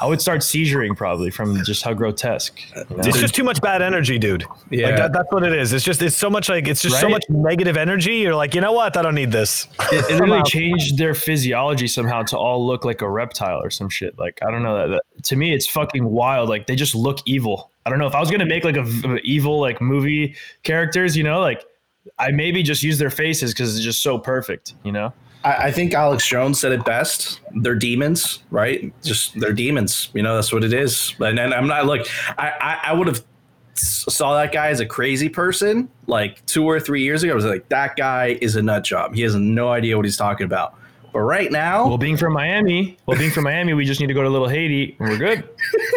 I 0.00 0.06
would 0.06 0.20
start 0.20 0.40
seizuring 0.40 0.96
probably 0.96 1.30
from 1.30 1.62
just 1.64 1.82
how 1.82 1.92
grotesque. 1.92 2.60
you 2.76 2.96
know? 2.96 3.02
It's 3.04 3.18
just 3.18 3.34
too 3.34 3.42
much 3.42 3.60
bad 3.60 3.82
energy, 3.82 4.18
dude. 4.18 4.44
Yeah. 4.70 4.86
Like 4.86 4.96
that, 4.96 5.12
that's 5.12 5.32
what 5.32 5.42
it 5.42 5.52
is. 5.52 5.72
It's 5.72 5.84
just 5.84 6.00
it's 6.02 6.16
so 6.16 6.30
much 6.30 6.48
like 6.48 6.68
it's 6.68 6.82
just 6.82 7.00
so 7.00 7.08
much 7.08 7.24
negative 7.28 7.76
energy. 7.76 8.16
You're 8.16 8.34
like, 8.34 8.54
you 8.54 8.60
know 8.60 8.72
what? 8.72 8.96
I 8.96 9.02
don't 9.02 9.14
need 9.14 9.32
this. 9.32 9.66
it, 9.92 10.10
it 10.10 10.20
really 10.20 10.42
changed 10.44 10.98
their 10.98 11.14
physiology 11.14 11.88
somehow 11.88 12.22
to 12.24 12.38
all 12.38 12.64
look 12.64 12.84
like 12.84 13.02
a 13.02 13.08
reptile 13.08 13.60
or 13.62 13.70
some 13.70 13.88
shit. 13.88 14.18
Like 14.18 14.38
I 14.46 14.50
don't 14.50 14.62
know 14.62 14.76
that, 14.76 15.02
that 15.16 15.24
to 15.24 15.36
me 15.36 15.52
it's 15.52 15.66
fucking 15.66 16.04
wild. 16.04 16.48
Like 16.48 16.66
they 16.66 16.76
just 16.76 16.94
look 16.94 17.18
evil. 17.24 17.72
I 17.84 17.90
don't 17.90 17.98
know 17.98 18.06
if 18.06 18.14
I 18.14 18.20
was 18.20 18.30
gonna 18.30 18.46
make 18.46 18.64
like 18.64 18.76
a 18.76 19.18
evil 19.24 19.60
like 19.60 19.80
movie 19.80 20.36
characters, 20.62 21.16
you 21.16 21.24
know, 21.24 21.40
like 21.40 21.64
I 22.18 22.30
maybe 22.30 22.62
just 22.62 22.82
use 22.82 22.98
their 22.98 23.10
faces 23.10 23.52
because 23.52 23.74
it's 23.74 23.84
just 23.84 24.02
so 24.02 24.18
perfect, 24.18 24.74
you 24.84 24.92
know. 24.92 25.12
I, 25.48 25.66
I 25.68 25.72
think 25.72 25.94
Alex 25.94 26.26
Jones 26.26 26.60
said 26.60 26.72
it 26.72 26.84
best. 26.84 27.40
They're 27.62 27.74
demons, 27.74 28.42
right? 28.50 28.92
Just 29.02 29.38
they're 29.40 29.52
demons. 29.52 30.10
You 30.14 30.22
know, 30.22 30.34
that's 30.34 30.52
what 30.52 30.64
it 30.64 30.72
is. 30.72 31.14
And, 31.20 31.38
and 31.38 31.54
I'm 31.54 31.66
not 31.66 31.86
like 31.86 32.06
I, 32.38 32.48
I, 32.60 32.80
I 32.90 32.92
would 32.92 33.06
have 33.06 33.24
saw 33.74 34.34
that 34.34 34.52
guy 34.52 34.68
as 34.68 34.80
a 34.80 34.86
crazy 34.86 35.28
person 35.28 35.88
like 36.06 36.44
two 36.46 36.64
or 36.64 36.80
three 36.80 37.02
years 37.02 37.22
ago. 37.22 37.32
I 37.32 37.36
was 37.36 37.44
like, 37.44 37.68
that 37.68 37.96
guy 37.96 38.38
is 38.40 38.56
a 38.56 38.62
nut 38.62 38.84
job. 38.84 39.14
He 39.14 39.22
has 39.22 39.34
no 39.36 39.70
idea 39.70 39.96
what 39.96 40.04
he's 40.04 40.16
talking 40.16 40.44
about. 40.46 40.74
But 41.12 41.20
right 41.20 41.50
now, 41.50 41.88
Well, 41.88 41.96
being 41.96 42.18
from 42.18 42.34
Miami, 42.34 42.98
well, 43.06 43.16
being 43.16 43.30
from 43.30 43.44
Miami, 43.44 43.72
we 43.72 43.86
just 43.86 43.98
need 43.98 44.08
to 44.08 44.14
go 44.14 44.22
to 44.22 44.28
Little 44.28 44.46
Haiti 44.48 44.94
and 45.00 45.08
we're 45.08 45.16
good. 45.16 45.48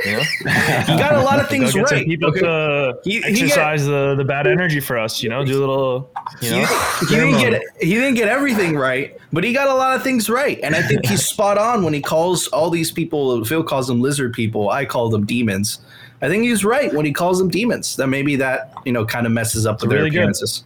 You 0.06 0.12
know, 0.14 0.20
he 0.40 0.98
got 0.98 1.16
a 1.16 1.22
lot 1.22 1.40
of 1.42 1.50
things 1.50 1.74
get 1.74 1.88
some 1.90 1.98
right. 1.98 2.06
people 2.08 2.30
Okay. 2.30 2.40
to 2.40 2.98
He- 3.04 3.22
he 3.22 3.24
exercise 3.44 3.86
the 3.86 4.16
the 4.16 4.24
bad 4.24 4.48
energy 4.48 4.80
for 4.80 4.98
us. 4.98 5.22
You 5.22 5.30
know, 5.30 5.44
do 5.44 5.58
a 5.58 5.60
little. 5.60 6.10
You 6.42 6.52
know, 6.52 6.66
he, 7.02 7.06
he 7.08 7.16
didn't 7.16 7.40
get 7.40 7.62
he 7.82 7.94
didn't 7.96 8.14
get 8.16 8.30
everything 8.30 8.76
right, 8.78 9.18
but 9.34 9.44
he 9.44 9.54
got 9.54 9.68
a 9.68 9.74
lot 9.74 9.96
of 9.96 10.04
things 10.04 10.30
right, 10.30 10.60
and 10.64 10.76
I 10.76 10.82
think 10.82 11.06
he's 11.06 11.26
spot 11.28 11.58
on 11.58 11.84
when 11.84 11.94
he 11.94 12.02
calls 12.02 12.48
all 12.48 12.70
these 12.70 12.92
people. 12.92 13.44
Phil 13.46 13.64
calls 13.64 13.88
them 13.88 14.02
lizard 14.02 14.34
people. 14.34 14.70
I 14.70 14.86
call 14.86 15.10
them 15.10 15.26
demons. 15.26 15.80
I 16.22 16.28
think 16.28 16.44
he's 16.44 16.64
right 16.64 16.94
when 16.94 17.06
he 17.06 17.14
calls 17.14 17.40
them 17.40 17.50
demons. 17.50 17.96
That 17.96 18.08
maybe 18.08 18.36
that 18.38 18.74
you 18.86 18.92
know 18.92 19.06
kind 19.06 19.26
of 19.26 19.32
messes 19.32 19.66
up 19.66 19.82
with 19.82 19.90
their 19.90 20.00
really 20.00 20.10
good. 20.10 20.18
appearances. 20.18 20.64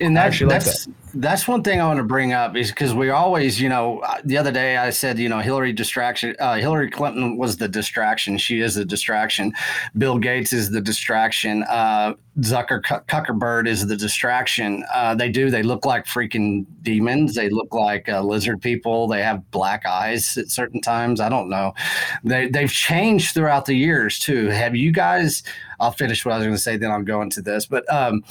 And 0.00 0.16
that, 0.16 0.26
actually 0.26 0.52
like 0.52 0.64
that's 0.64 0.88
that's 1.20 1.48
one 1.48 1.62
thing 1.62 1.80
I 1.80 1.86
want 1.86 1.98
to 1.98 2.04
bring 2.04 2.32
up 2.32 2.56
is 2.56 2.70
because 2.70 2.94
we 2.94 3.10
always, 3.10 3.60
you 3.60 3.68
know, 3.68 3.98
uh, 4.00 4.20
the 4.24 4.36
other 4.36 4.52
day 4.52 4.76
I 4.76 4.90
said, 4.90 5.18
you 5.18 5.28
know, 5.28 5.40
Hillary 5.40 5.72
distraction. 5.72 6.36
Uh, 6.38 6.56
Hillary 6.56 6.90
Clinton 6.90 7.36
was 7.36 7.56
the 7.56 7.68
distraction. 7.68 8.38
She 8.38 8.60
is 8.60 8.76
the 8.76 8.84
distraction. 8.84 9.52
Bill 9.96 10.18
Gates 10.18 10.52
is 10.52 10.70
the 10.70 10.80
distraction. 10.80 11.64
Uh, 11.64 12.14
Zucker 12.40 12.82
Zuckerberg 12.82 13.66
is 13.66 13.86
the 13.86 13.96
distraction. 13.96 14.84
Uh, 14.94 15.14
they 15.14 15.28
do. 15.28 15.50
They 15.50 15.64
look 15.64 15.84
like 15.84 16.06
freaking 16.06 16.66
demons. 16.82 17.34
They 17.34 17.50
look 17.50 17.74
like 17.74 18.08
uh, 18.08 18.22
lizard 18.22 18.62
people. 18.62 19.08
They 19.08 19.22
have 19.22 19.50
black 19.50 19.84
eyes 19.86 20.38
at 20.38 20.48
certain 20.48 20.80
times. 20.80 21.20
I 21.20 21.28
don't 21.28 21.48
know. 21.48 21.74
They 22.22 22.48
they've 22.48 22.70
changed 22.70 23.34
throughout 23.34 23.64
the 23.64 23.74
years 23.74 24.18
too. 24.18 24.46
Have 24.48 24.76
you 24.76 24.92
guys? 24.92 25.42
I'll 25.80 25.92
finish 25.92 26.24
what 26.24 26.32
I 26.32 26.38
was 26.38 26.46
going 26.46 26.56
to 26.56 26.62
say, 26.62 26.76
then 26.76 26.90
I'll 26.90 27.02
go 27.02 27.22
into 27.22 27.42
this. 27.42 27.66
But 27.66 27.90
um, 27.92 28.24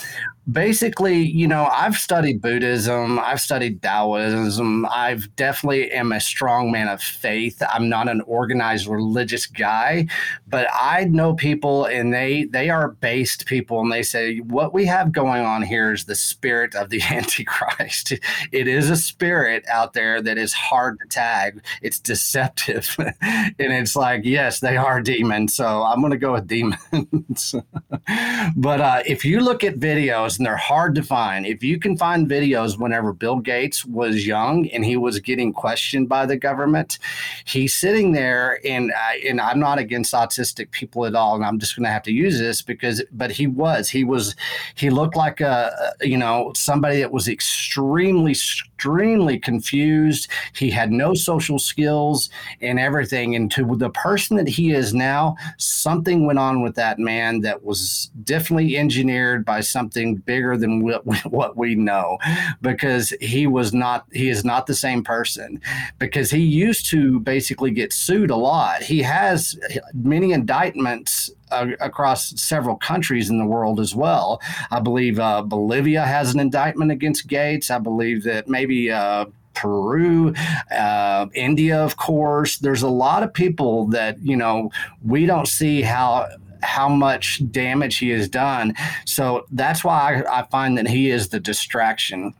basically, 0.52 1.18
you 1.18 1.48
know, 1.48 1.70
I've 1.72 1.98
studied 1.98 2.42
Buddhism, 2.42 3.20
I've 3.20 3.42
studied 3.42 3.82
Taoism. 3.82 4.86
I've 4.86 5.34
definitely 5.36 5.92
am 5.92 6.12
a 6.12 6.20
strong 6.20 6.72
man 6.72 6.88
of 6.88 7.02
faith. 7.02 7.62
I'm 7.74 7.90
not 7.90 8.08
an 8.08 8.22
organized 8.22 8.88
religious 8.88 9.46
guy, 9.46 10.08
but 10.48 10.68
I 10.74 11.06
know 11.06 11.34
people 11.34 11.86
and 11.86 12.14
they 12.14 12.46
they 12.46 12.70
are 12.70 12.90
based 12.90 13.46
people 13.46 13.82
and 13.82 13.92
they 13.92 14.04
say 14.04 14.38
what 14.38 14.74
we 14.74 14.86
have 14.86 15.12
going 15.12 15.44
on 15.44 15.62
here 15.62 15.94
is 15.94 16.06
the 16.06 16.16
spirit 16.16 16.76
of 16.76 16.90
the 16.90 17.02
antichrist. 17.12 18.14
It 18.52 18.68
is 18.68 18.90
a 18.90 18.98
spirit 18.98 19.66
out 19.68 19.94
there 19.94 20.22
that 20.22 20.38
is 20.38 20.54
hard 20.54 21.00
to 21.00 21.08
tag. 21.08 21.64
It's 21.82 22.00
deceptive. 22.00 22.96
and 23.22 23.54
it's 23.60 23.96
like, 23.96 24.22
yes, 24.24 24.60
they 24.60 24.78
are 24.78 25.02
demons. 25.02 25.54
So 25.54 25.84
I'm 25.84 26.00
going 26.00 26.12
to 26.12 26.18
go 26.18 26.34
with 26.34 26.48
demons. 27.38 27.56
but 28.56 28.82
uh, 28.82 29.04
if 29.06 29.24
you 29.26 29.40
look 29.42 29.64
at 29.64 29.76
videos, 29.76 30.38
and 30.38 30.46
they're 30.46 30.58
hard 30.58 30.96
to 30.96 31.04
find, 31.04 31.46
if 31.46 31.64
you 31.64 31.80
can 31.80 31.98
find 31.98 32.30
videos 32.30 32.78
whenever 32.78 33.14
Bill 33.14 33.38
Gates 33.38 33.86
was 33.86 34.26
young 34.26 34.68
and 34.70 34.86
he 34.86 34.98
was 34.98 35.20
getting 35.20 35.54
questioned 35.54 36.10
by 36.10 36.26
the 36.26 36.38
government, 36.38 37.00
he's 37.46 37.74
sitting 37.74 38.12
there, 38.12 38.60
and 38.66 38.92
I, 38.94 39.22
and 39.28 39.40
I'm 39.42 39.60
not 39.60 39.80
against 39.80 40.14
autistic 40.14 40.72
people 40.72 41.06
at 41.06 41.16
all, 41.16 41.36
and 41.36 41.46
I'm 41.46 41.60
just 41.60 41.76
going 41.76 41.86
to 41.86 41.92
have 41.92 42.04
to 42.04 42.12
use 42.12 42.40
this 42.40 42.62
because, 42.62 43.04
but 43.12 43.32
he 43.32 43.48
was, 43.48 43.90
he 43.90 44.04
was, 44.04 44.36
he 44.76 44.90
looked 44.90 45.16
like 45.16 45.42
a, 45.42 45.94
you 46.02 46.18
know, 46.18 46.52
somebody 46.56 47.00
that 47.00 47.12
was 47.12 47.28
extremely, 47.28 48.36
extremely 48.78 49.40
confused. 49.40 50.28
He 50.54 50.70
had 50.70 50.92
no 50.92 51.16
social 51.16 51.58
skills 51.58 52.30
and 52.62 52.80
everything. 52.80 53.36
And 53.36 53.50
to 53.52 53.76
the 53.76 53.90
person 53.90 54.38
that 54.38 54.48
he 54.48 54.72
is 54.72 54.94
now, 54.94 55.36
something 55.58 56.28
went 56.28 56.38
on 56.38 56.62
with 56.62 56.76
that 56.76 57.00
man 57.00 57.42
that 57.42 57.64
was 57.64 58.12
definitely 58.24 58.78
engineered 58.78 59.44
by 59.44 59.62
something 59.62 60.18
bigger 60.18 60.58
than 60.58 60.84
what 60.84 61.08
we, 61.08 61.18
what 61.26 61.58
we 61.58 61.74
know, 61.74 62.20
because 62.62 63.12
he 63.20 63.48
was 63.48 63.74
not, 63.74 64.06
he 64.14 64.30
is 64.30 64.46
not 64.46 64.68
the 64.68 64.76
same 64.76 65.04
person. 65.04 65.60
Because 65.98 66.30
he 66.30 66.42
used 66.42 66.86
to 66.92 67.20
basically 67.22 67.72
get 67.72 67.92
sued 67.92 68.30
a 68.30 68.36
lot. 68.36 68.84
He 68.84 69.02
has 69.02 69.58
many 69.96 70.34
indictments 70.34 71.32
uh, 71.52 71.68
across 71.80 72.40
several 72.40 72.76
countries 72.76 73.30
in 73.30 73.38
the 73.38 73.46
world 73.46 73.80
as 73.80 73.96
well. 73.96 74.42
I 74.72 74.80
believe 74.80 75.20
uh, 75.20 75.42
Bolivia 75.42 76.06
has 76.06 76.34
an 76.34 76.40
indictment 76.40 76.92
against 76.92 77.28
Gates. 77.28 77.72
I 77.72 77.80
believe 77.80 78.24
that 78.24 78.48
maybe. 78.48 78.92
Uh, 78.92 79.26
Peru, 79.54 80.36
uh, 80.70 81.26
India, 81.34 81.84
of 81.84 81.98
course. 81.98 82.60
There's 82.60 82.84
a 82.84 82.88
lot 82.88 83.24
of 83.24 83.34
people 83.34 83.88
that 83.88 84.22
you 84.22 84.36
know 84.38 84.70
we 85.04 85.26
don't 85.26 85.48
see 85.48 85.82
how 85.82 86.28
how 86.62 86.88
much 86.88 87.42
damage 87.52 87.98
he 87.98 88.10
has 88.10 88.30
done. 88.30 88.76
So 89.06 89.48
that's 89.52 89.84
why 89.84 90.22
I, 90.22 90.42
I 90.42 90.44
find 90.44 90.78
that 90.78 90.88
he 90.88 91.10
is 91.10 91.30
the 91.30 91.40
distraction 91.40 92.36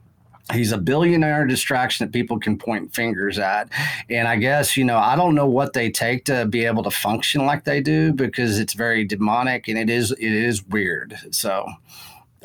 he's 0.54 0.72
a 0.72 0.78
billionaire 0.78 1.46
distraction 1.46 2.06
that 2.06 2.14
people 2.14 2.40
can 2.40 2.58
point 2.58 2.94
fingers 2.94 3.38
at. 3.40 3.70
And 4.10 4.28
i 4.28 4.36
guess 4.36 4.78
you 4.78 4.84
know 4.84 4.98
i 4.98 5.16
don't 5.16 5.36
know 5.36 5.48
what 5.48 5.74
they 5.74 5.90
take 5.90 6.26
to 6.26 6.46
be 6.46 6.66
able 6.66 6.84
to 6.84 6.92
function 6.92 7.46
like 7.46 7.64
they 7.64 7.82
do 7.82 8.14
because 8.14 8.60
it's 8.60 8.74
very 8.74 9.04
demonic 9.04 9.68
and 9.68 9.78
it 9.78 9.90
is 9.90 10.12
it 10.12 10.22
is 10.22 10.64
weird. 10.66 11.18
So 11.32 11.68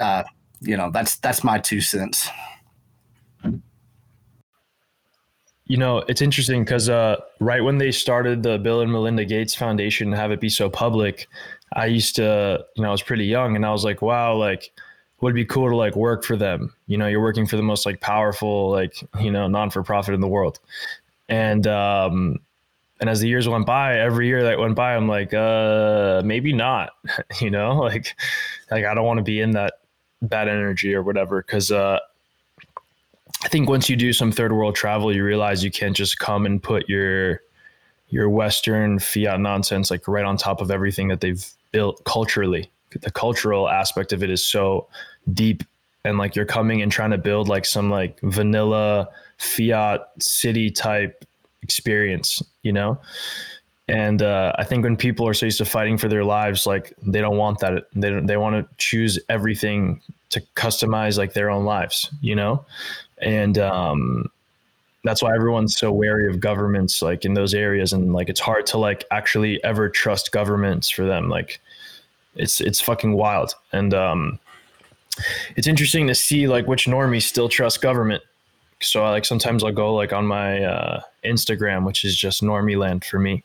uh 0.01 0.25
you 0.61 0.77
know 0.77 0.91
that's 0.91 1.17
that's 1.17 1.45
my 1.45 1.59
two 1.59 1.81
cents. 1.81 2.29
You 5.67 5.79
know, 5.79 5.99
it's 6.09 6.21
interesting 6.21 6.65
because 6.65 6.91
uh, 6.91 7.17
right 7.41 7.63
when 7.63 7.79
they 7.79 7.93
started 7.93 8.43
the 8.43 8.59
Bill 8.59 8.83
and 8.83 8.93
Melinda 8.93 9.25
Gates 9.25 9.55
Foundation 9.55 10.13
have 10.13 10.31
it 10.31 10.39
be 10.39 10.51
so 10.51 10.69
public, 10.69 11.29
I 11.75 11.87
used 11.87 12.15
to, 12.17 12.63
you 12.77 12.83
know, 12.83 12.89
I 12.89 12.93
was 12.93 13.03
pretty 13.03 13.25
young 13.25 13.57
and 13.57 13.65
I 13.65 13.71
was 13.71 13.83
like, 13.83 14.03
wow, 14.03 14.37
like, 14.37 14.71
would 15.23 15.35
be 15.35 15.45
cool 15.45 15.71
to 15.71 15.77
like 15.77 15.97
work 15.97 16.25
for 16.25 16.37
them. 16.37 16.75
You 16.89 16.99
know, 16.99 17.07
you're 17.07 17.23
working 17.23 17.47
for 17.47 17.57
the 17.57 17.63
most 17.63 17.87
like 17.87 18.01
powerful, 18.01 18.71
like, 18.71 19.03
you 19.21 19.31
know, 19.31 19.47
non 19.47 19.71
for 19.71 19.83
profit 19.83 20.15
in 20.15 20.21
the 20.21 20.29
world. 20.29 20.59
And, 21.29 21.67
um, 21.67 22.41
and 23.01 23.09
as 23.09 23.21
the 23.21 23.29
years 23.29 23.49
went 23.49 23.65
by, 23.65 23.99
every 23.99 24.27
year 24.27 24.43
that 24.43 24.59
went 24.59 24.75
by, 24.75 24.95
I'm 24.95 25.09
like, 25.09 25.33
uh, 25.33 26.23
maybe 26.25 26.53
not, 26.53 26.91
you 27.41 27.51
know, 27.51 27.77
like, 27.79 28.17
like 28.71 28.85
I 28.85 28.95
don't 28.95 29.07
want 29.07 29.19
to 29.19 29.25
be 29.25 29.41
in 29.41 29.53
that 29.53 29.75
bad 30.21 30.49
energy 30.49 30.93
or 30.93 31.03
whatever. 31.03 31.41
Cause, 31.43 31.71
uh, 31.71 32.01
I 33.45 33.49
think 33.49 33.69
once 33.69 33.89
you 33.89 33.97
do 33.97 34.13
some 34.13 34.31
third 34.31 34.53
world 34.53 34.75
travel, 34.75 35.15
you 35.15 35.25
realize 35.25 35.65
you 35.65 35.71
can't 35.71 35.97
just 35.97 36.19
come 36.19 36.47
and 36.47 36.63
put 36.63 36.89
your 36.89 37.41
your 38.09 38.29
Western 38.29 38.99
fiat 38.99 39.41
nonsense 39.41 39.91
like 39.91 40.07
right 40.07 40.25
on 40.25 40.37
top 40.37 40.61
of 40.61 40.71
everything 40.71 41.09
that 41.09 41.23
they've 41.23 41.45
built 41.73 42.05
culturally. 42.05 42.71
The 43.01 43.11
cultural 43.11 43.69
aspect 43.69 44.13
of 44.13 44.23
it 44.23 44.31
is 44.31 44.45
so 44.45 44.87
deep, 45.33 45.63
and 46.05 46.19
like 46.19 46.37
you're 46.37 46.45
coming 46.47 46.83
and 46.83 46.91
trying 46.91 47.11
to 47.11 47.19
build 47.19 47.49
like 47.49 47.65
some 47.65 47.91
like 47.91 48.21
vanilla 48.21 49.09
fiat 49.39 50.09
city 50.21 50.71
type 50.71 51.25
experience, 51.63 52.43
you 52.63 52.73
know. 52.73 52.99
And 53.89 54.23
uh, 54.23 54.53
I 54.59 54.65
think 54.65 54.85
when 54.85 54.97
people 54.97 55.27
are 55.29 55.35
so 55.35 55.47
used 55.47 55.59
to 55.59 55.65
fighting 55.65 55.99
for 55.99 56.09
their 56.09 56.25
lives, 56.25 56.67
like 56.67 56.93
they 57.03 57.21
don't 57.21 57.37
want 57.37 57.59
that. 57.61 57.85
They 57.95 58.11
don't, 58.11 58.27
they 58.27 58.37
want 58.37 58.57
to 58.57 58.75
choose 58.79 59.19
everything 59.29 60.01
to 60.31 60.41
customize 60.57 61.19
like 61.19 61.35
their 61.35 61.51
own 61.51 61.65
lives, 61.65 62.09
you 62.21 62.35
know 62.35 62.65
and 63.23 63.57
um 63.59 64.31
that's 65.05 65.23
why 65.23 65.35
everyone's 65.35 65.77
so 65.77 65.91
wary 65.91 66.29
of 66.29 66.41
governments 66.41 67.01
like 67.01 67.25
in 67.25 67.35
those 67.35 67.55
areas 67.55 67.93
and 67.93 68.13
like 68.13 68.29
it's 68.29 68.41
hard 68.41 68.67
to 68.67 68.77
like 68.77 69.05
actually 69.11 69.63
ever 69.65 69.89
trust 69.89 70.33
governments 70.33 70.91
for 70.91 71.07
them 71.07 71.29
like 71.29 71.61
it's 72.35 72.61
it's 72.61 72.81
fucking 72.81 73.13
wild 73.13 73.55
and 73.73 73.93
um 73.95 74.39
it's 75.57 75.67
interesting 75.67 76.07
to 76.07 76.15
see 76.15 76.49
like 76.49 76.67
which 76.67 76.87
normies 76.87 77.23
still 77.23 77.49
trust 77.49 77.83
government 77.83 78.23
so 78.83 79.05
I 79.05 79.11
like 79.11 79.25
sometimes 79.25 79.65
I'll 79.65 79.73
go 79.73 79.95
like 79.95 80.13
on 80.13 80.27
my 80.27 80.63
uh, 80.63 81.01
Instagram, 81.25 81.87
which 81.87 82.05
is 82.05 82.17
just 82.17 82.43
normie 82.43 82.77
land 82.77 83.05
for 83.05 83.19
me, 83.19 83.43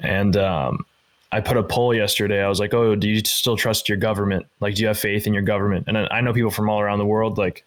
and 0.00 0.36
um, 0.36 0.84
I 1.32 1.40
put 1.40 1.56
a 1.56 1.62
poll 1.62 1.94
yesterday. 1.94 2.42
I 2.42 2.48
was 2.48 2.60
like, 2.60 2.74
"Oh, 2.74 2.94
do 2.94 3.08
you 3.08 3.20
still 3.24 3.56
trust 3.56 3.88
your 3.88 3.98
government? 3.98 4.46
Like, 4.60 4.74
do 4.74 4.82
you 4.82 4.88
have 4.88 4.98
faith 4.98 5.26
in 5.26 5.34
your 5.34 5.42
government?" 5.42 5.84
And 5.88 5.98
I 5.98 6.20
know 6.20 6.32
people 6.32 6.50
from 6.50 6.68
all 6.68 6.80
around 6.80 6.98
the 6.98 7.06
world, 7.06 7.38
like, 7.38 7.64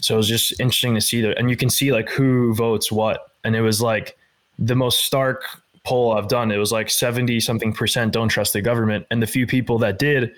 so 0.00 0.14
it 0.14 0.16
was 0.16 0.28
just 0.28 0.58
interesting 0.60 0.94
to 0.94 1.00
see 1.00 1.20
that, 1.22 1.38
and 1.38 1.50
you 1.50 1.56
can 1.56 1.70
see 1.70 1.92
like 1.92 2.08
who 2.08 2.54
votes 2.54 2.90
what, 2.92 3.32
and 3.44 3.56
it 3.56 3.62
was 3.62 3.82
like 3.82 4.16
the 4.58 4.76
most 4.76 5.04
stark 5.04 5.44
poll 5.88 6.12
I've 6.12 6.28
done. 6.28 6.50
It 6.50 6.58
was 6.58 6.72
like 6.72 6.90
seventy 6.90 7.40
something 7.40 7.72
percent 7.72 8.12
don't 8.12 8.28
trust 8.28 8.52
the 8.52 8.60
government, 8.62 9.06
and 9.10 9.22
the 9.22 9.26
few 9.26 9.46
people 9.46 9.78
that 9.78 9.98
did 9.98 10.32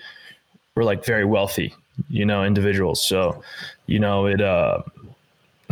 were 0.75 0.83
like 0.83 1.03
very 1.05 1.25
wealthy, 1.25 1.73
you 2.09 2.25
know, 2.25 2.43
individuals. 2.45 2.99
So, 3.05 3.43
you 3.87 3.99
know, 3.99 4.27
it. 4.27 4.41
uh 4.41 4.81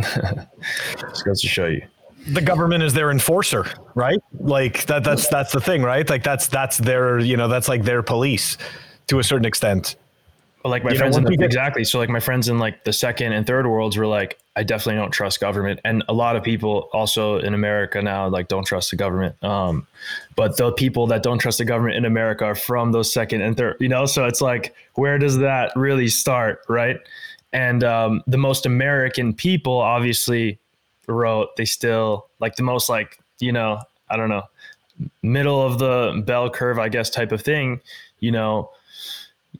just 1.10 1.24
goes 1.26 1.40
to 1.42 1.48
show 1.48 1.66
you 1.66 1.82
the 2.28 2.40
government 2.40 2.82
is 2.82 2.92
their 2.92 3.10
enforcer, 3.10 3.66
right? 3.94 4.18
Like 4.38 4.84
that 4.86 5.04
that's 5.04 5.28
that's 5.28 5.52
the 5.52 5.60
thing, 5.60 5.82
right? 5.82 6.08
Like 6.08 6.22
that's 6.22 6.48
that's 6.48 6.78
their, 6.78 7.18
you 7.18 7.36
know, 7.36 7.48
that's 7.48 7.68
like 7.68 7.82
their 7.84 8.02
police 8.02 8.58
to 9.06 9.18
a 9.18 9.24
certain 9.24 9.46
extent. 9.46 9.96
Well, 10.62 10.70
like 10.70 10.84
my 10.84 10.90
You 10.90 10.96
know, 10.96 11.00
friends 11.00 11.16
in 11.16 11.24
the, 11.24 11.36
get- 11.36 11.46
exactly. 11.46 11.84
So 11.84 11.98
like 11.98 12.10
my 12.10 12.20
friends 12.20 12.48
in 12.48 12.58
like 12.58 12.84
the 12.84 12.92
second 12.92 13.32
and 13.32 13.46
third 13.46 13.66
worlds 13.66 13.96
were 13.96 14.06
like, 14.06 14.38
I 14.60 14.62
definitely 14.62 15.00
don't 15.00 15.10
trust 15.10 15.40
government, 15.40 15.80
and 15.86 16.04
a 16.06 16.12
lot 16.12 16.36
of 16.36 16.42
people 16.42 16.90
also 16.92 17.38
in 17.38 17.54
America 17.54 18.02
now 18.02 18.28
like 18.28 18.48
don't 18.48 18.66
trust 18.66 18.90
the 18.90 18.96
government. 18.96 19.42
Um, 19.42 19.86
but 20.36 20.58
the 20.58 20.70
people 20.70 21.06
that 21.06 21.22
don't 21.22 21.38
trust 21.38 21.56
the 21.56 21.64
government 21.64 21.96
in 21.96 22.04
America 22.04 22.44
are 22.44 22.54
from 22.54 22.92
those 22.92 23.10
second 23.10 23.40
and 23.40 23.56
third, 23.56 23.78
you 23.80 23.88
know. 23.88 24.04
So 24.04 24.26
it's 24.26 24.42
like, 24.42 24.74
where 24.96 25.16
does 25.16 25.38
that 25.38 25.72
really 25.76 26.08
start, 26.08 26.60
right? 26.68 26.98
And 27.54 27.82
um, 27.82 28.22
the 28.26 28.36
most 28.36 28.66
American 28.66 29.32
people 29.32 29.78
obviously 29.78 30.58
wrote 31.08 31.56
they 31.56 31.64
still 31.64 32.28
like 32.38 32.56
the 32.56 32.62
most 32.62 32.90
like 32.90 33.18
you 33.38 33.52
know 33.52 33.80
I 34.10 34.18
don't 34.18 34.28
know 34.28 34.42
middle 35.22 35.62
of 35.62 35.78
the 35.78 36.22
bell 36.26 36.50
curve 36.50 36.78
I 36.78 36.90
guess 36.90 37.08
type 37.08 37.32
of 37.32 37.40
thing, 37.40 37.80
you 38.18 38.30
know 38.30 38.70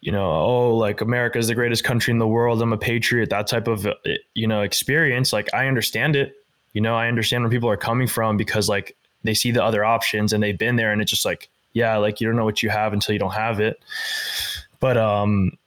you 0.01 0.13
know, 0.13 0.31
oh, 0.31 0.77
like 0.77 1.01
America 1.01 1.39
is 1.39 1.49
the 1.49 1.55
greatest 1.55 1.85
country 1.85 2.13
in 2.13 2.19
the 2.19 2.27
world. 2.27 2.63
I'm 2.63 2.73
a 2.73 2.79
patriot. 2.79 3.31
That 3.31 3.47
type 3.47 3.69
of, 3.69 3.87
uh, 3.87 3.95
you 4.35 4.47
know, 4.47 4.63
experience. 4.63 5.33
Like 5.33 5.53
I 5.53 5.67
understand 5.67 6.17
it. 6.17 6.35
You 6.73 6.81
know, 6.81 6.95
I 6.95 7.09
understand 7.09 7.43
where 7.43 7.51
people 7.51 7.69
are 7.69 7.77
coming 7.77 8.07
from 8.07 8.37
because 8.37 8.69
like 8.69 8.97
they 9.25 9.35
see 9.35 9.51
the 9.51 9.63
other 9.63 9.85
options 9.85 10.33
and 10.33 10.43
they've 10.43 10.57
been 10.57 10.77
there, 10.77 10.93
and 10.93 11.03
it's 11.03 11.11
just 11.11 11.25
like, 11.25 11.51
yeah, 11.73 11.97
like 11.99 12.21
you 12.21 12.27
don't 12.27 12.37
know 12.37 12.45
what 12.45 12.63
you 12.63 12.71
have 12.71 12.93
until 12.93 13.13
you 13.13 13.19
don't 13.19 13.35
have 13.35 13.61
it. 13.61 13.79
But 14.79 14.97
um, 14.97 15.59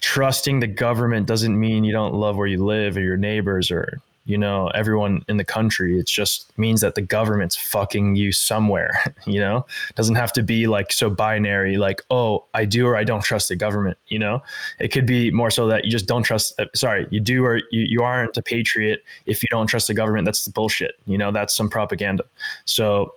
trusting 0.00 0.60
the 0.60 0.66
government 0.66 1.26
doesn't 1.26 1.58
mean 1.58 1.84
you 1.84 1.92
don't 1.92 2.14
love 2.14 2.36
where 2.36 2.46
you 2.46 2.64
live 2.64 2.96
or 2.96 3.00
your 3.00 3.16
neighbors 3.16 3.70
or 3.70 4.00
you 4.26 4.36
know 4.36 4.68
everyone 4.68 5.24
in 5.28 5.36
the 5.36 5.44
country 5.44 5.98
it 5.98 6.06
just 6.06 6.56
means 6.58 6.80
that 6.80 6.94
the 6.96 7.00
government's 7.00 7.56
fucking 7.56 8.16
you 8.16 8.32
somewhere 8.32 9.14
you 9.26 9.40
know? 9.40 9.64
It 9.88 9.96
doesn't 9.96 10.16
have 10.16 10.32
to 10.34 10.42
be 10.42 10.66
like 10.66 10.92
so 10.92 11.08
binary 11.08 11.78
like 11.78 12.02
oh 12.10 12.44
i 12.52 12.64
do 12.64 12.86
or 12.86 12.96
i 12.96 13.04
don't 13.04 13.22
trust 13.22 13.48
the 13.48 13.56
government 13.56 13.96
you 14.08 14.18
know? 14.18 14.42
It 14.78 14.88
could 14.88 15.06
be 15.06 15.30
more 15.30 15.50
so 15.50 15.66
that 15.68 15.84
you 15.84 15.90
just 15.90 16.06
don't 16.06 16.24
trust 16.24 16.58
uh, 16.60 16.66
sorry 16.74 17.06
you 17.10 17.20
do 17.20 17.44
or 17.44 17.58
you, 17.70 17.82
you 17.82 18.02
aren't 18.02 18.36
a 18.36 18.42
patriot 18.42 19.02
if 19.26 19.42
you 19.42 19.48
don't 19.50 19.66
trust 19.66 19.88
the 19.88 19.94
government. 19.94 20.24
That's 20.24 20.44
the 20.44 20.50
bullshit 20.50 20.96
you 21.06 21.16
know? 21.16 21.30
That's 21.30 21.54
some 21.54 21.70
propaganda. 21.70 22.24
So 22.64 23.14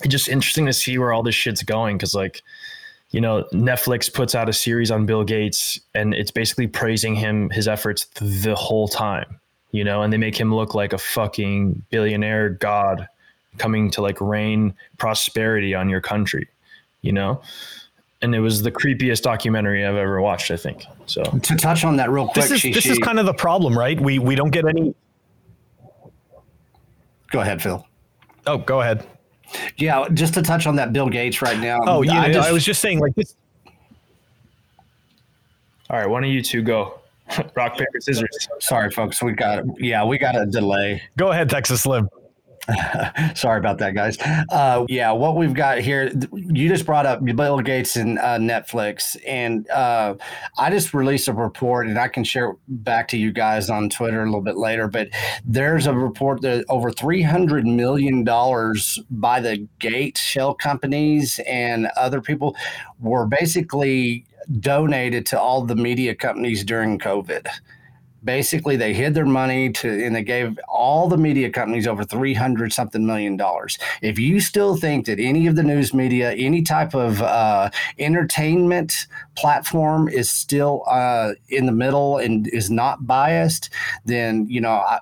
it's 0.00 0.08
just 0.08 0.28
interesting 0.28 0.66
to 0.66 0.72
see 0.72 0.98
where 0.98 1.12
all 1.12 1.22
this 1.22 1.34
shit's 1.34 1.62
going 1.62 1.96
because 1.96 2.14
like 2.14 2.42
you 3.10 3.20
know 3.20 3.44
netflix 3.52 4.12
puts 4.12 4.34
out 4.34 4.48
a 4.48 4.52
series 4.52 4.90
on 4.90 5.06
bill 5.06 5.22
gates 5.22 5.78
and 5.94 6.14
it's 6.14 6.30
basically 6.30 6.66
praising 6.66 7.14
him 7.14 7.50
his 7.50 7.68
efforts 7.68 8.06
the 8.16 8.54
whole 8.54 8.88
time 8.88 9.38
you 9.72 9.82
know 9.84 10.02
and 10.02 10.12
they 10.12 10.16
make 10.18 10.38
him 10.38 10.54
look 10.54 10.74
like 10.74 10.92
a 10.92 10.98
fucking 10.98 11.82
billionaire 11.90 12.50
god 12.50 13.08
coming 13.58 13.90
to 13.90 14.00
like 14.00 14.20
rain 14.20 14.74
prosperity 14.98 15.74
on 15.74 15.88
your 15.88 16.00
country 16.00 16.48
you 17.02 17.12
know 17.12 17.40
and 18.22 18.34
it 18.34 18.40
was 18.40 18.62
the 18.62 18.70
creepiest 18.70 19.22
documentary 19.22 19.84
i've 19.84 19.96
ever 19.96 20.20
watched 20.20 20.50
i 20.50 20.56
think 20.56 20.84
so 21.06 21.22
To 21.22 21.56
touch 21.56 21.84
on 21.84 21.96
that 21.96 22.10
real 22.10 22.26
quick, 22.28 22.46
This 22.46 22.64
is 22.64 22.74
this 22.74 22.86
is 22.86 22.98
kind 22.98 23.18
of 23.18 23.26
the 23.26 23.34
problem, 23.34 23.76
right? 23.76 24.00
We 24.00 24.18
we 24.18 24.34
don't 24.34 24.50
get 24.50 24.64
any 24.66 24.94
go 27.30 27.40
ahead, 27.40 27.60
Phil. 27.60 27.86
Oh, 28.46 28.58
go 28.58 28.80
ahead. 28.80 29.06
Yeah, 29.76 30.08
just 30.14 30.34
to 30.34 30.42
touch 30.42 30.66
on 30.66 30.76
that 30.76 30.92
Bill 30.92 31.08
Gates 31.08 31.42
right 31.42 31.58
now. 31.58 31.80
Oh, 31.86 32.02
yeah, 32.02 32.26
know, 32.28 32.40
I 32.40 32.48
I, 32.48 32.52
was 32.52 32.64
just 32.64 32.80
saying 32.80 33.00
like 33.00 33.14
this 33.14 33.34
all 35.90 35.98
right 35.98 36.08
one 36.08 36.24
of 36.24 36.30
you 36.30 36.42
two 36.42 36.62
go 36.62 37.00
rock 37.56 37.76
paper 37.76 38.00
scissors 38.00 38.48
sorry, 38.60 38.90
folks. 38.90 39.22
We 39.22 39.32
got 39.32 39.64
yeah, 39.78 40.04
we 40.04 40.18
got 40.18 40.36
a 40.36 40.46
delay. 40.46 41.02
Go 41.16 41.30
ahead, 41.30 41.48
Texas 41.48 41.82
Slim. 41.82 42.08
Sorry 43.34 43.58
about 43.58 43.78
that, 43.78 43.92
guys. 43.92 44.16
Uh, 44.50 44.86
yeah, 44.88 45.10
what 45.10 45.36
we've 45.36 45.52
got 45.52 45.78
here, 45.78 46.12
you 46.32 46.68
just 46.68 46.86
brought 46.86 47.06
up 47.06 47.24
Bill 47.24 47.58
Gates 47.58 47.96
and 47.96 48.20
uh, 48.20 48.38
Netflix, 48.38 49.16
and 49.26 49.68
uh, 49.68 50.14
I 50.58 50.70
just 50.70 50.94
released 50.94 51.26
a 51.26 51.32
report, 51.32 51.88
and 51.88 51.98
I 51.98 52.06
can 52.06 52.22
share 52.22 52.50
it 52.50 52.56
back 52.68 53.08
to 53.08 53.16
you 53.16 53.32
guys 53.32 53.68
on 53.68 53.88
Twitter 53.88 54.22
a 54.22 54.26
little 54.26 54.42
bit 54.42 54.56
later. 54.56 54.86
But 54.86 55.08
there's 55.44 55.88
a 55.88 55.94
report 55.94 56.42
that 56.42 56.64
over 56.68 56.92
three 56.92 57.22
hundred 57.22 57.66
million 57.66 58.22
dollars 58.22 59.00
by 59.10 59.40
the 59.40 59.66
Gates 59.80 60.20
shell 60.20 60.54
companies 60.54 61.40
and 61.48 61.88
other 61.96 62.20
people 62.20 62.54
were 63.00 63.26
basically 63.26 64.24
donated 64.60 65.26
to 65.26 65.40
all 65.40 65.62
the 65.62 65.76
media 65.76 66.14
companies 66.14 66.64
during 66.64 66.98
COVID. 66.98 67.46
Basically 68.24 68.76
they 68.76 68.94
hid 68.94 69.14
their 69.14 69.26
money 69.26 69.72
to 69.72 70.04
and 70.04 70.14
they 70.14 70.22
gave 70.22 70.56
all 70.68 71.08
the 71.08 71.16
media 71.16 71.50
companies 71.50 71.88
over 71.88 72.04
300 72.04 72.72
something 72.72 73.04
million 73.04 73.36
dollars. 73.36 73.78
If 74.00 74.16
you 74.16 74.38
still 74.38 74.76
think 74.76 75.06
that 75.06 75.18
any 75.18 75.48
of 75.48 75.56
the 75.56 75.64
news 75.64 75.92
media 75.92 76.32
any 76.32 76.62
type 76.62 76.94
of 76.94 77.20
uh, 77.20 77.70
entertainment 77.98 79.08
platform 79.34 80.08
is 80.08 80.30
still 80.30 80.84
uh, 80.86 81.32
in 81.48 81.66
the 81.66 81.72
middle 81.72 82.18
and 82.18 82.46
is 82.48 82.70
not 82.70 83.06
biased 83.08 83.70
then 84.04 84.46
you 84.48 84.60
know 84.60 84.70
I, 84.70 85.00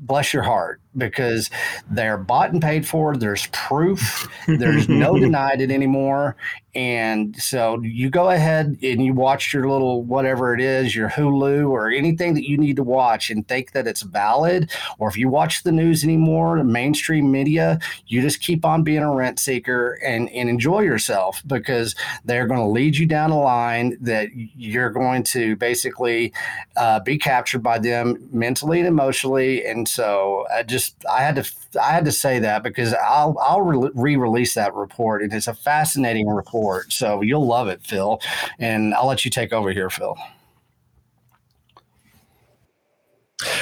bless 0.00 0.32
your 0.32 0.42
heart 0.42 0.80
because 0.96 1.50
they're 1.90 2.18
bought 2.18 2.52
and 2.52 2.62
paid 2.62 2.86
for 2.86 3.16
there's 3.16 3.46
proof 3.48 4.28
there's 4.46 4.88
no 4.88 5.18
denied 5.18 5.60
it 5.60 5.70
anymore 5.70 6.36
and 6.78 7.34
so 7.42 7.80
you 7.82 8.08
go 8.08 8.30
ahead 8.30 8.78
and 8.84 9.04
you 9.04 9.12
watch 9.12 9.52
your 9.52 9.68
little 9.68 10.04
whatever 10.04 10.54
it 10.54 10.60
is, 10.60 10.94
your 10.94 11.08
Hulu 11.08 11.68
or 11.68 11.90
anything 11.90 12.34
that 12.34 12.48
you 12.48 12.56
need 12.56 12.76
to 12.76 12.84
watch 12.84 13.30
and 13.30 13.46
think 13.48 13.72
that 13.72 13.88
it's 13.88 14.02
valid. 14.02 14.70
Or 15.00 15.08
if 15.08 15.16
you 15.16 15.28
watch 15.28 15.64
the 15.64 15.72
news 15.72 16.04
anymore, 16.04 16.58
the 16.58 16.62
mainstream 16.62 17.32
media, 17.32 17.80
you 18.06 18.22
just 18.22 18.40
keep 18.40 18.64
on 18.64 18.84
being 18.84 19.02
a 19.02 19.12
rent 19.12 19.40
seeker 19.40 19.98
and, 20.04 20.30
and 20.30 20.48
enjoy 20.48 20.82
yourself 20.82 21.42
because 21.48 21.96
they're 22.24 22.46
going 22.46 22.60
to 22.60 22.66
lead 22.66 22.96
you 22.96 23.06
down 23.06 23.32
a 23.32 23.40
line 23.40 23.98
that 24.00 24.28
you're 24.32 24.90
going 24.90 25.24
to 25.24 25.56
basically 25.56 26.32
uh, 26.76 27.00
be 27.00 27.18
captured 27.18 27.62
by 27.64 27.80
them 27.80 28.28
mentally 28.30 28.78
and 28.78 28.86
emotionally. 28.86 29.66
And 29.66 29.88
so 29.88 30.46
I 30.54 30.62
just, 30.62 30.94
I 31.10 31.22
had 31.22 31.34
to, 31.34 31.50
I 31.82 31.90
had 31.90 32.04
to 32.04 32.12
say 32.12 32.38
that 32.38 32.62
because 32.62 32.94
I'll, 32.94 33.36
I'll 33.40 33.62
re 33.62 34.14
release 34.14 34.54
that 34.54 34.74
report 34.74 35.22
it's 35.22 35.48
a 35.48 35.54
fascinating 35.54 36.28
report. 36.28 36.67
So 36.88 37.22
you'll 37.22 37.46
love 37.46 37.68
it, 37.68 37.82
Phil. 37.82 38.20
And 38.58 38.94
I'll 38.94 39.06
let 39.06 39.24
you 39.24 39.30
take 39.30 39.52
over 39.52 39.72
here, 39.72 39.90
Phil. 39.90 40.16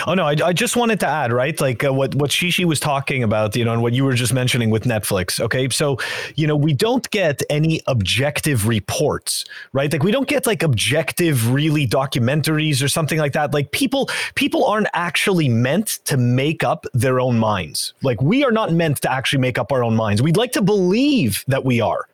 Oh 0.07 0.15
no, 0.15 0.25
I, 0.25 0.35
I 0.43 0.53
just 0.55 0.75
wanted 0.75 1.01
to 1.01 1.07
add, 1.07 1.33
right? 1.33 1.61
Like 1.61 1.85
uh, 1.85 1.93
what 1.93 2.15
what 2.15 2.31
Shishi 2.31 2.65
was 2.65 2.81
talking 2.81 3.23
about, 3.23 3.55
you 3.55 3.65
know, 3.65 3.75
and 3.75 3.83
what 3.83 3.93
you 3.93 4.05
were 4.05 4.15
just 4.15 4.33
mentioning 4.33 4.71
with 4.71 4.85
Netflix. 4.85 5.39
Okay, 5.39 5.69
so 5.69 5.99
you 6.35 6.47
know, 6.47 6.57
we 6.57 6.73
don't 6.73 7.09
get 7.11 7.43
any 7.51 7.83
objective 7.87 8.67
reports, 8.67 9.45
right? 9.75 9.93
Like 9.93 10.03
we 10.03 10.13
don't 10.13 10.29
get 10.29 10.47
like 10.47 10.63
objective, 10.63 11.53
really 11.53 11.87
documentaries 11.87 12.83
or 12.83 12.89
something 12.89 13.19
like 13.19 13.35
that. 13.35 13.53
Like 13.53 13.71
people 13.73 14.09
people 14.35 14.65
aren't 14.65 14.89
actually 14.95 15.49
meant 15.49 15.99
to 16.07 16.17
make 16.17 16.65
up 16.65 16.87
their 16.95 17.21
own 17.21 17.39
minds. 17.39 17.93
Like 18.03 18.23
we 18.23 18.45
are 18.45 18.53
not 18.53 18.73
meant 18.73 19.03
to 19.03 19.13
actually 19.13 19.41
make 19.41 19.59
up 19.59 19.73
our 19.73 19.85
own 19.85 19.95
minds. 19.95 20.23
We'd 20.23 20.39
like 20.39 20.53
to 20.53 20.63
believe 20.63 21.45
that 21.49 21.67
we 21.67 21.83
are 21.83 22.09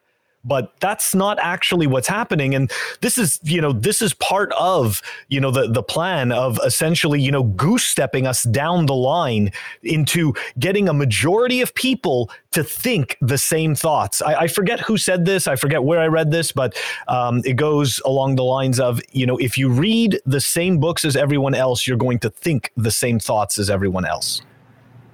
but 0.44 0.72
that's 0.80 1.14
not 1.14 1.38
actually 1.40 1.86
what's 1.86 2.08
happening. 2.08 2.54
And 2.54 2.70
this 3.00 3.18
is 3.18 3.38
you 3.42 3.60
know 3.60 3.72
this 3.72 4.02
is 4.02 4.14
part 4.14 4.52
of 4.52 5.02
you 5.28 5.40
know 5.40 5.50
the 5.50 5.68
the 5.68 5.82
plan 5.82 6.32
of 6.32 6.58
essentially 6.64 7.20
you 7.20 7.30
know 7.30 7.44
goose 7.44 7.84
stepping 7.84 8.26
us 8.26 8.42
down 8.44 8.86
the 8.86 8.94
line 8.94 9.52
into 9.82 10.34
getting 10.58 10.88
a 10.88 10.92
majority 10.92 11.60
of 11.60 11.74
people 11.74 12.30
to 12.52 12.62
think 12.62 13.16
the 13.20 13.38
same 13.38 13.74
thoughts. 13.74 14.20
I, 14.20 14.34
I 14.34 14.46
forget 14.46 14.80
who 14.80 14.98
said 14.98 15.24
this. 15.24 15.46
I 15.46 15.56
forget 15.56 15.84
where 15.84 16.00
i 16.00 16.06
read 16.06 16.30
this 16.30 16.52
but 16.52 16.78
um, 17.08 17.42
it 17.44 17.54
goes 17.54 18.00
along 18.04 18.36
the 18.36 18.44
lines 18.44 18.78
of 18.80 19.00
you 19.12 19.26
know 19.26 19.36
if 19.38 19.56
you 19.56 19.68
read 19.68 20.20
the 20.26 20.40
same 20.40 20.78
books 20.78 21.04
as 21.04 21.16
everyone 21.16 21.54
else 21.54 21.86
you're 21.86 21.96
going 21.96 22.18
to 22.20 22.30
think 22.30 22.70
the 22.76 22.90
same 22.90 23.18
thoughts 23.18 23.58
as 23.58 23.70
everyone 23.70 24.04
else. 24.04 24.42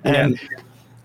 And 0.05 0.38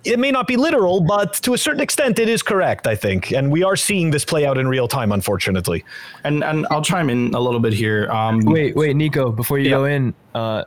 it 0.03 0.19
may 0.19 0.31
not 0.31 0.47
be 0.47 0.57
literal, 0.57 0.99
but 1.01 1.33
to 1.43 1.53
a 1.53 1.57
certain 1.57 1.81
extent, 1.81 2.19
it 2.19 2.27
is 2.29 2.43
correct, 2.43 2.87
I 2.87 2.95
think. 2.95 3.31
And 3.31 3.51
we 3.51 3.63
are 3.63 3.75
seeing 3.75 4.11
this 4.11 4.25
play 4.25 4.45
out 4.45 4.57
in 4.57 4.67
real 4.67 4.87
time, 4.87 5.11
unfortunately. 5.11 5.83
And 6.23 6.43
and 6.43 6.67
I'll 6.71 6.81
chime 6.81 7.09
in 7.09 7.33
a 7.33 7.39
little 7.39 7.59
bit 7.59 7.73
here. 7.73 8.09
Um, 8.11 8.39
Wait, 8.41 8.75
wait, 8.75 8.95
Nico, 8.95 9.31
before 9.31 9.59
you 9.59 9.65
Yeah. 9.69 9.77
go 9.77 9.85
in, 9.85 10.13
uh, 10.35 10.63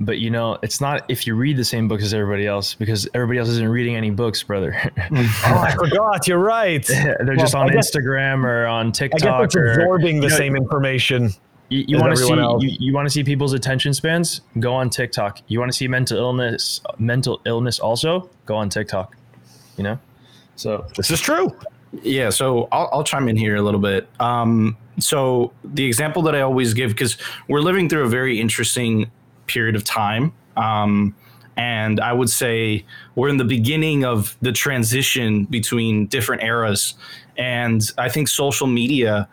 but 0.00 0.18
you 0.18 0.30
know, 0.30 0.58
it's 0.62 0.80
not 0.80 1.04
if 1.10 1.26
you 1.26 1.34
read 1.34 1.56
the 1.56 1.64
same 1.64 1.88
books 1.88 2.04
as 2.04 2.14
everybody 2.14 2.46
else 2.46 2.74
because 2.74 3.08
everybody 3.14 3.40
else 3.40 3.48
isn't 3.48 3.68
reading 3.68 3.96
any 3.96 4.10
books, 4.10 4.42
brother. 4.44 4.76
Oh, 5.10 5.58
I 5.58 5.74
forgot. 5.74 6.28
You're 6.28 6.38
right. 6.38 6.86
They're 6.86 7.34
just 7.36 7.54
on 7.56 7.68
guess- 7.68 7.90
Instagram 7.90 8.44
or 8.44 8.66
on 8.66 8.92
TikTok. 8.92 9.22
I 9.22 9.24
guess 9.24 9.24
TikTok. 9.24 9.44
it's 9.46 9.56
or, 9.56 9.70
absorbing 9.72 10.16
the 10.20 10.26
you 10.26 10.30
know, 10.30 10.36
same 10.36 10.54
information. 10.56 11.30
You, 11.68 11.84
you 11.86 11.98
want 11.98 12.16
to 12.16 12.16
see 12.16 12.32
else. 12.32 12.62
you, 12.62 12.76
you 12.80 12.94
want 12.94 13.06
to 13.06 13.10
see 13.10 13.22
people's 13.22 13.52
attention 13.52 13.92
spans? 13.92 14.40
Go 14.58 14.74
on 14.74 14.88
TikTok. 14.88 15.40
You 15.48 15.58
want 15.58 15.70
to 15.70 15.76
see 15.76 15.86
mental 15.86 16.16
illness, 16.16 16.80
mental 16.98 17.40
illness 17.44 17.78
also? 17.78 18.30
Go 18.46 18.56
on 18.56 18.70
TikTok. 18.70 19.16
You 19.76 19.84
know, 19.84 19.98
so 20.56 20.86
This 20.96 21.10
is 21.10 21.20
true. 21.20 21.54
Yeah, 22.02 22.30
so 22.30 22.68
I'll, 22.72 22.88
I'll 22.92 23.04
chime 23.04 23.28
in 23.28 23.36
here 23.36 23.56
a 23.56 23.62
little 23.62 23.80
bit. 23.80 24.08
Um, 24.20 24.76
so 24.98 25.52
the 25.64 25.84
example 25.84 26.22
that 26.22 26.34
I 26.34 26.40
always 26.40 26.74
give, 26.74 26.90
because 26.90 27.16
we're 27.48 27.60
living 27.60 27.88
through 27.88 28.04
a 28.04 28.08
very 28.08 28.40
interesting 28.40 29.10
period 29.46 29.76
of 29.76 29.84
time, 29.84 30.32
um, 30.56 31.14
and 31.56 32.00
I 32.00 32.12
would 32.12 32.30
say 32.30 32.84
we're 33.14 33.28
in 33.28 33.36
the 33.36 33.44
beginning 33.44 34.04
of 34.04 34.36
the 34.42 34.52
transition 34.52 35.44
between 35.44 36.06
different 36.06 36.42
eras, 36.42 36.94
and 37.36 37.90
I 37.98 38.08
think 38.08 38.28
social 38.28 38.66
media 38.66 39.28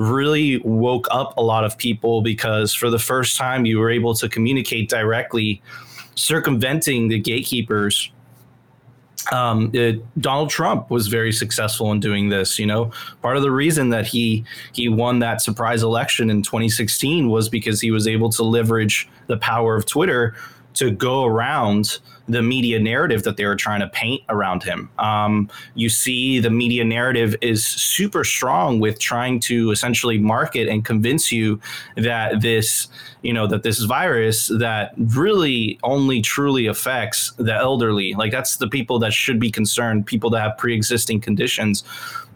really 0.00 0.58
woke 0.58 1.06
up 1.10 1.36
a 1.36 1.42
lot 1.42 1.64
of 1.64 1.76
people 1.76 2.22
because 2.22 2.72
for 2.72 2.90
the 2.90 2.98
first 2.98 3.36
time 3.36 3.66
you 3.66 3.78
were 3.78 3.90
able 3.90 4.14
to 4.14 4.28
communicate 4.28 4.88
directly, 4.88 5.62
circumventing 6.14 7.08
the 7.08 7.18
gatekeepers 7.18 8.10
um, 9.32 9.70
it, 9.74 10.02
Donald 10.20 10.50
Trump 10.50 10.90
was 10.90 11.08
very 11.08 11.32
successful 11.32 11.92
in 11.92 12.00
doing 12.00 12.28
this. 12.28 12.58
You 12.58 12.66
know, 12.66 12.90
part 13.22 13.36
of 13.36 13.42
the 13.42 13.50
reason 13.50 13.90
that 13.90 14.06
he 14.06 14.44
he 14.72 14.88
won 14.88 15.18
that 15.20 15.40
surprise 15.40 15.82
election 15.82 16.30
in 16.30 16.42
2016 16.42 17.28
was 17.28 17.48
because 17.48 17.80
he 17.80 17.90
was 17.90 18.08
able 18.08 18.30
to 18.30 18.42
leverage 18.42 19.08
the 19.26 19.36
power 19.36 19.76
of 19.76 19.86
Twitter 19.86 20.34
to 20.80 20.90
go 20.90 21.26
around 21.26 21.98
the 22.26 22.40
media 22.40 22.78
narrative 22.78 23.22
that 23.24 23.36
they 23.36 23.44
were 23.44 23.56
trying 23.56 23.80
to 23.80 23.88
paint 23.88 24.22
around 24.30 24.62
him. 24.62 24.88
Um, 24.98 25.50
you 25.74 25.90
see, 25.90 26.40
the 26.40 26.48
media 26.48 26.84
narrative 26.84 27.36
is 27.42 27.66
super 27.66 28.24
strong 28.24 28.80
with 28.80 28.98
trying 28.98 29.40
to 29.40 29.72
essentially 29.72 30.16
market 30.18 30.68
and 30.68 30.82
convince 30.82 31.30
you 31.30 31.60
that 31.96 32.40
this, 32.40 32.88
you 33.20 33.34
know, 33.34 33.46
that 33.46 33.62
this 33.62 33.80
virus 33.80 34.48
that 34.58 34.94
really 34.96 35.78
only 35.82 36.22
truly 36.22 36.66
affects 36.66 37.32
the 37.36 37.54
elderly. 37.54 38.14
Like 38.14 38.32
that's 38.32 38.56
the 38.56 38.68
people 38.68 38.98
that 39.00 39.12
should 39.12 39.38
be 39.38 39.50
concerned, 39.50 40.06
people 40.06 40.30
that 40.30 40.40
have 40.40 40.56
pre-existing 40.56 41.20
conditions. 41.20 41.84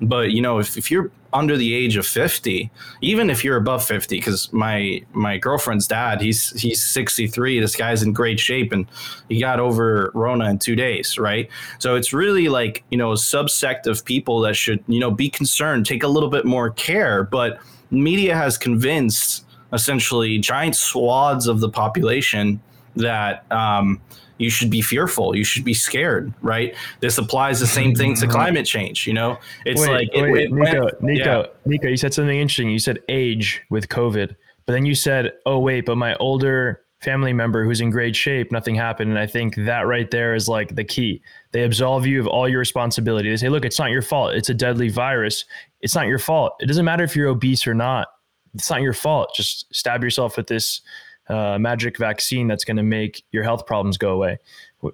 But 0.07 0.31
you 0.33 0.43
know, 0.43 0.59
if, 0.59 0.77
if 0.77 0.91
you're 0.91 1.11
under 1.33 1.57
the 1.57 1.75
age 1.75 1.97
of 1.97 2.07
50, 2.07 2.71
even 3.01 3.29
if 3.29 3.43
you're 3.43 3.57
above 3.57 3.85
50, 3.85 4.17
because 4.17 4.53
my 4.53 5.03
my 5.13 5.37
girlfriend's 5.37 5.87
dad, 5.87 6.21
he's 6.21 6.51
he's 6.61 6.83
63. 6.83 7.61
This 7.61 7.77
guy's 7.77 8.03
in 8.03 8.13
great 8.13 8.39
shape 8.39 8.73
and 8.73 8.87
he 9.29 9.41
got 9.41 9.61
over 9.61 10.11
Rona 10.15 10.49
in 10.49 10.59
two 10.59 10.77
days, 10.77 11.19
right? 11.19 11.49
So 11.79 11.97
it's 11.97 12.13
really 12.13 12.49
like, 12.49 12.85
you 12.91 12.97
know, 12.97 13.13
a 13.13 13.17
subsect 13.17 13.87
of 13.87 14.05
people 14.05 14.41
that 14.41 14.55
should, 14.55 14.83
you 14.87 15.01
know, 15.01 15.11
be 15.11 15.29
concerned, 15.29 15.87
take 15.87 16.03
a 16.03 16.09
little 16.09 16.31
bit 16.31 16.45
more 16.45 16.71
care. 16.71 17.25
But 17.25 17.59
media 17.91 18.37
has 18.37 18.57
convinced 18.57 19.45
essentially 19.73 20.39
giant 20.39 20.77
swaths 20.77 21.47
of 21.49 21.61
the 21.61 21.69
population 21.69 22.61
that 22.97 23.51
um, 23.51 24.01
you 24.39 24.51
should 24.51 24.71
be 24.71 24.81
fearful, 24.81 25.37
you 25.37 25.45
should 25.45 25.65
be 25.65 25.75
scared, 25.75 26.33
right? 26.43 26.75
This 27.01 27.19
applies 27.19 27.61
the 27.61 27.67
same 27.67 27.95
thing 27.95 28.15
to 28.17 28.23
mm-hmm. 28.23 28.31
climate 28.33 28.67
change. 28.67 29.07
You 29.07 29.13
know, 29.13 29.39
it's 29.65 29.81
wait, 29.81 29.91
like 29.91 30.09
it- 30.13 30.23
wait, 30.23 30.45
it 30.45 30.53
Nico, 30.53 30.85
went- 30.85 31.03
Nico, 31.03 31.41
yeah. 31.43 31.47
Nico, 31.65 31.89
you 31.89 31.97
said 31.97 32.15
something 32.15 32.39
interesting. 32.39 32.71
You 32.71 32.79
said 32.79 32.99
age 33.09 33.63
with 33.71 33.89
COVID, 33.89 34.35
but 34.67 34.73
then 34.73 34.85
you 34.85 34.95
said, 34.95 35.33
"Oh 35.47 35.59
wait, 35.59 35.87
but 35.87 35.97
my 35.97 36.15
older 36.17 36.81
family 37.01 37.35
member 37.35 37.65
who's 37.65 37.83
in 37.83 37.91
great 37.91 38.17
shape, 38.17 38.51
nothing 38.51 38.75
happened." 38.75 39.11
And 39.11 39.19
I 39.19 39.27
think 39.27 39.55
that 39.57 39.87
right 39.87 40.11
there 40.11 40.35
is 40.35 40.49
like 40.49 40.75
the 40.75 40.85
key. 40.85 41.23
They 41.53 41.63
absolve 41.63 42.07
you 42.07 42.19
of 42.21 42.27
all 42.27 42.49
your 42.49 42.59
responsibility. 42.59 43.31
They 43.31 43.37
say, 43.37 43.49
"Look, 43.49 43.65
it's 43.65 43.79
not 43.79 43.91
your 43.91 44.03
fault. 44.03 44.35
It's 44.35 44.49
a 44.49 44.55
deadly 44.55 44.89
virus. 44.89 45.45
It's 45.81 45.95
not 45.95 46.07
your 46.07 46.19
fault. 46.19 46.55
It 46.61 46.67
doesn't 46.67 46.85
matter 46.85 47.05
if 47.05 47.15
you're 47.15 47.29
obese 47.29 47.67
or 47.67 47.75
not. 47.75 48.09
It's 48.55 48.71
not 48.71 48.83
your 48.83 48.95
fault. 48.95 49.35
Just 49.35 49.73
stab 49.75 50.03
yourself 50.03 50.37
with 50.37 50.49
this." 50.49 50.81
Uh, 51.29 51.59
magic 51.59 51.97
vaccine 51.97 52.47
that's 52.47 52.65
going 52.65 52.77
to 52.77 52.83
make 52.83 53.25
your 53.33 53.43
health 53.43 53.67
problems 53.67 53.97
go 53.97 54.11
away. 54.11 54.39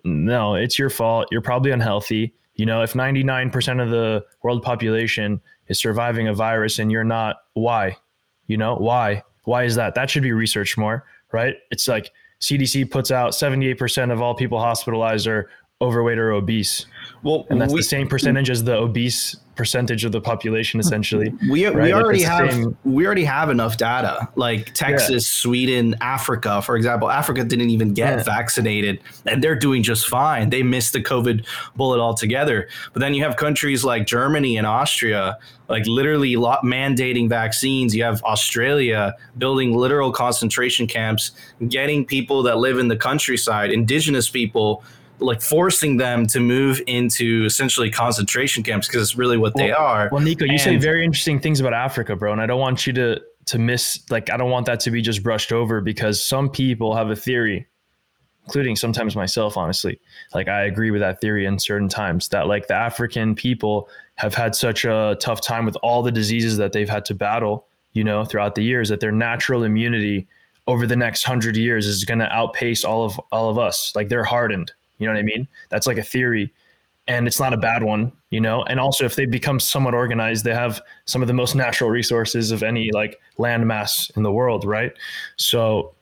No, 0.05 0.55
it's 0.55 0.79
your 0.79 0.91
fault. 0.91 1.27
You're 1.33 1.41
probably 1.41 1.73
unhealthy. 1.73 2.33
You 2.55 2.67
know, 2.67 2.83
if 2.83 2.93
99% 2.93 3.83
of 3.83 3.91
the 3.91 4.25
world 4.43 4.63
population 4.63 5.41
is 5.67 5.81
surviving 5.81 6.29
a 6.29 6.35
virus 6.35 6.79
and 6.79 6.93
you're 6.93 7.05
not, 7.05 7.39
why? 7.55 7.97
You 8.47 8.57
know, 8.57 8.77
why? 8.77 9.25
Why 9.45 9.65
is 9.65 9.75
that? 9.75 9.95
That 9.95 10.11
should 10.11 10.23
be 10.23 10.33
researched 10.33 10.79
more, 10.79 11.05
right? 11.33 11.57
It's 11.71 11.89
like 11.89 12.11
CDC 12.41 12.91
puts 12.91 13.11
out 13.11 13.33
78% 13.33 14.13
of 14.13 14.23
all 14.23 14.35
people 14.35 14.61
hospitalized 14.61 15.27
are 15.27 15.51
overweight 15.83 16.19
or 16.19 16.33
obese. 16.33 16.87
Well, 17.23 17.47
And 17.51 17.61
that's 17.61 17.73
we, 17.73 17.81
the 17.81 17.85
same 17.85 18.07
percentage 18.09 18.51
as 18.51 18.65
the 18.65 18.77
obese 18.77 19.37
percentage 19.57 20.05
of 20.07 20.13
the 20.13 20.21
population, 20.23 20.81
essentially. 20.81 21.35
we, 21.51 21.67
right? 21.67 21.77
we 21.77 21.93
already 21.93 22.23
have 22.23 22.51
same- 22.51 22.77
we 22.85 23.05
already 23.05 23.25
have 23.25 23.51
enough 23.51 23.77
data 23.77 24.27
like 24.37 24.73
texas 24.73 25.27
sweden 25.29 25.95
africa 26.01 26.63
for 26.63 26.77
example 26.77 27.11
africa 27.11 27.45
didn't 27.45 27.69
even 27.69 27.93
get 27.93 28.17
Yeah. 28.19 28.23
vaccinated 28.23 29.01
and 29.27 29.45
they're 29.45 29.59
doing 29.59 29.83
just 29.83 30.09
fine 30.09 30.49
they 30.49 30.63
missed 30.63 30.95
the 30.95 31.03
covid 31.03 31.45
bullet 31.77 32.01
altogether 32.01 32.69
but 32.95 33.01
then 33.01 33.13
you 33.13 33.23
have 33.23 33.37
countries 33.37 33.85
like 33.85 34.07
germany 34.07 34.57
and 34.57 34.67
austria 34.67 35.37
like 35.69 35.85
literally 35.87 36.37
lot 36.37 36.63
mandating 36.65 37.29
vaccines 37.29 37.95
you 37.95 38.03
have 38.03 38.23
australia 38.25 39.15
building 39.37 39.77
literal 39.77 40.11
concentration 40.11 40.87
camps 40.87 41.33
getting 41.69 42.07
people 42.07 42.43
that 42.45 42.57
live 42.59 42.79
in 42.79 42.89
the 42.89 42.97
countryside 42.97 43.71
indigenous 43.71 44.31
people 44.31 44.83
like 45.21 45.43
forcing 45.43 45.97
them 45.97 46.27
to 46.27 46.41
move 46.41 46.81
into 46.87 47.45
essentially 47.45 47.91
concentration 47.91 48.63
camps 48.63 48.87
because 48.87 49.03
it's 49.03 49.17
really 49.17 49.37
what 49.37 49.55
they 49.57 49.71
are 49.71 50.09
Well, 50.11 50.23
Nico, 50.23 50.45
you 50.45 50.59
say 50.59 50.77
very 50.77 51.05
interesting 51.05 51.41
things 51.41 51.61
about 51.61 51.75
Africa, 51.75 52.17
bro, 52.17 52.33
and 52.33 52.41
I 52.41 52.47
don't 52.47 52.61
want 52.61 52.87
you 52.87 52.93
to 52.95 53.21
to 53.47 53.59
miss 53.59 54.01
like 54.11 54.31
I 54.31 54.37
don't 54.37 54.51
want 54.51 54.67
that 54.67 54.81
to 54.81 54.91
be 54.91 55.03
just 55.03 55.23
brushed 55.23 55.53
over 55.53 55.81
because 55.81 56.25
some 56.25 56.49
people 56.49 56.95
have 56.95 57.11
a 57.11 57.17
theory, 57.17 57.67
including 58.45 58.77
sometimes 58.77 59.17
myself, 59.17 59.57
honestly. 59.57 60.01
Like 60.35 60.49
I 60.49 60.65
agree 60.65 60.91
with 60.91 61.01
that 61.01 61.21
theory 61.21 61.47
in 61.47 61.59
certain 61.59 61.89
times 61.89 62.29
that 62.29 62.47
like 62.47 62.69
the 62.69 62.75
African 62.75 63.35
people 63.35 63.89
have 64.17 64.35
had 64.35 64.55
such 64.55 64.85
a 64.85 65.17
tough 65.21 65.41
time 65.41 65.65
with 65.65 65.77
all 65.83 66.03
the 66.03 66.13
diseases 66.13 66.57
that 66.59 66.73
they've 66.73 66.89
had 66.89 67.05
to 67.07 67.15
battle, 67.15 67.67
you 67.93 68.05
know, 68.05 68.25
throughout 68.25 68.55
the 68.55 68.63
years 68.63 68.89
that 68.91 69.01
their 69.01 69.13
natural 69.13 69.65
immunity 69.65 70.29
over 70.67 70.87
the 70.87 70.97
next 70.97 71.25
hundred 71.25 71.57
years 71.57 71.87
is 71.87 72.05
going 72.05 72.19
to 72.21 72.33
outpace 72.33 72.85
all 72.85 73.05
of 73.05 73.21
all 73.33 73.51
of 73.51 73.59
us. 73.59 73.93
Like 73.97 74.09
they're 74.09 74.25
hardened. 74.25 74.73
You 75.01 75.07
know 75.09 75.15
what 75.15 75.19
I 75.19 75.23
mean? 75.25 75.49
That's 75.71 75.89
like 75.89 75.99
a 75.99 76.03
theory 76.05 76.53
and 77.09 77.27
it's 77.27 77.41
not 77.41 77.53
a 77.53 77.57
bad 77.57 77.83
one, 77.83 78.13
you 78.31 78.41
know. 78.41 78.63
And 78.65 78.79
also, 78.79 79.05
if 79.05 79.17
they 79.17 79.27
become 79.27 79.59
somewhat 79.59 79.95
organized, 79.95 80.45
they 80.45 80.55
have 80.55 80.81
some 81.07 81.23
of 81.23 81.29
the 81.29 81.35
most 81.35 81.57
natural 81.57 81.91
resources 81.91 82.53
of 82.53 82.63
any 82.63 82.91
like 82.93 83.19
landmass 83.39 84.15
in 84.17 84.23
the 84.23 84.31
world, 84.31 84.65
right? 84.65 84.93
So, 85.37 85.93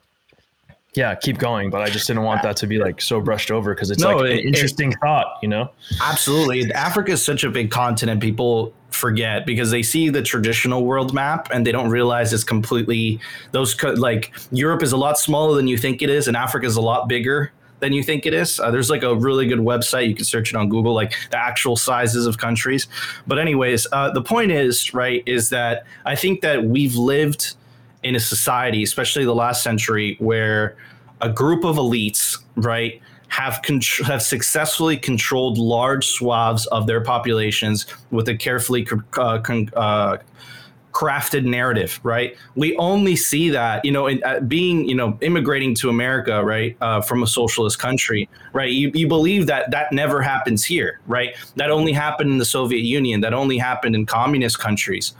yeah, 0.95 1.15
keep 1.15 1.39
going. 1.39 1.71
But 1.71 1.81
I 1.83 1.89
just 1.89 2.07
didn't 2.09 2.25
want 2.25 2.43
that 2.43 2.57
to 2.59 2.67
be 2.67 2.79
like 2.79 3.01
so 3.01 3.21
brushed 3.21 3.51
over 3.51 3.75
because 3.75 3.91
it's 3.91 4.03
No, 4.03 4.17
like 4.17 4.33
it- 4.33 4.41
an 4.41 4.47
interesting 4.49 4.93
thought, 5.03 5.39
you 5.41 5.49
know. 5.49 5.71
Absolutely. 6.03 6.71
Africa 6.73 7.13
is 7.13 7.23
such 7.25 7.43
a 7.45 7.49
big 7.51 7.71
continent. 7.71 8.21
People 8.21 8.75
forget 8.91 9.47
because 9.47 9.71
they 9.71 9.83
see 9.83 10.09
the 10.11 10.23
traditional 10.23 10.85
world 10.85 11.15
map 11.15 11.49
and 11.53 11.67
they 11.67 11.73
don't 11.73 11.91
realize 11.91 12.33
it's 12.33 12.43
completely 12.45 13.21
those 13.53 13.75
co- 13.75 13.93
like 13.93 14.33
Europe 14.51 14.83
is 14.83 14.93
a 14.93 14.97
lot 14.97 15.19
smaller 15.19 15.55
than 15.57 15.69
you 15.69 15.79
think 15.79 16.03
it 16.03 16.11
is 16.11 16.27
and 16.27 16.37
Africa 16.37 16.67
is 16.67 16.75
a 16.77 16.81
lot 16.81 17.09
bigger 17.09 17.53
than 17.81 17.93
you 17.93 18.03
think 18.03 18.27
it 18.27 18.35
is. 18.35 18.59
Uh, 18.59 18.71
there's 18.71 18.91
like 18.91 19.03
a 19.03 19.15
really 19.15 19.47
good 19.47 19.61
website 19.61 20.09
you 20.09 20.15
can 20.15 20.25
search 20.25 20.51
it 20.51 20.57
on 20.57 20.69
Google 20.69 20.95
like 20.95 21.15
the 21.31 21.39
actual 21.39 21.77
sizes 21.77 22.27
of 22.27 22.39
countries. 22.39 22.89
But 23.27 23.39
anyways, 23.39 23.87
uh, 23.93 24.11
the 24.11 24.23
point 24.23 24.51
is, 24.51 24.93
right, 24.95 25.23
is 25.27 25.51
that 25.51 25.85
I 26.05 26.17
think 26.17 26.41
that 26.41 26.65
we've 26.65 26.97
lived 26.97 27.55
in 28.03 28.15
a 28.15 28.21
society, 28.21 28.83
especially 28.83 29.25
the 29.25 29.35
last 29.35 29.63
century, 29.63 30.17
where 30.19 30.77
a 31.21 31.29
group 31.29 31.65
of 31.65 31.77
elites, 31.77 32.39
right, 32.57 33.01
have 33.29 33.61
con- 33.63 33.81
have 34.05 34.23
successfully 34.23 34.97
controlled 34.97 35.59
large 35.59 36.07
swaths 36.07 36.67
of 36.67 36.87
their 36.87 37.01
populations 37.01 37.87
with 38.11 38.29
a 38.29 38.37
carefully 38.37 38.87
uh, 39.17 39.39
con- 39.39 39.71
uh, 39.77 40.17
crafted 40.93 41.45
narrative, 41.45 42.01
right? 42.03 42.37
We 42.55 42.77
only 42.77 43.15
see 43.15 43.51
that, 43.51 43.85
you 43.85 43.93
know, 43.93 44.07
in, 44.07 44.23
uh, 44.25 44.41
being, 44.41 44.89
you 44.89 44.95
know, 44.95 45.19
immigrating 45.21 45.75
to 45.77 45.91
America, 45.91 46.45
right, 46.45 46.77
uh, 46.81 47.01
from 47.01 47.23
a 47.23 47.27
socialist 47.27 47.79
country, 47.79 48.29
right? 48.53 48.73
You, 48.73 48.91
you 48.95 49.07
believe 49.07 49.47
that 49.47 49.71
that 49.71 49.93
never 49.93 50.23
happens 50.23 50.65
here, 50.65 51.01
right? 51.07 51.37
That 51.57 51.71
only 51.71 51.93
happened 51.93 52.31
in 52.31 52.39
the 52.39 52.45
Soviet 52.45 52.83
Union, 52.83 53.21
that 53.21 53.35
only 53.35 53.59
happened 53.59 53.95
in 53.95 54.07
communist 54.07 54.59
countries. 54.59 55.15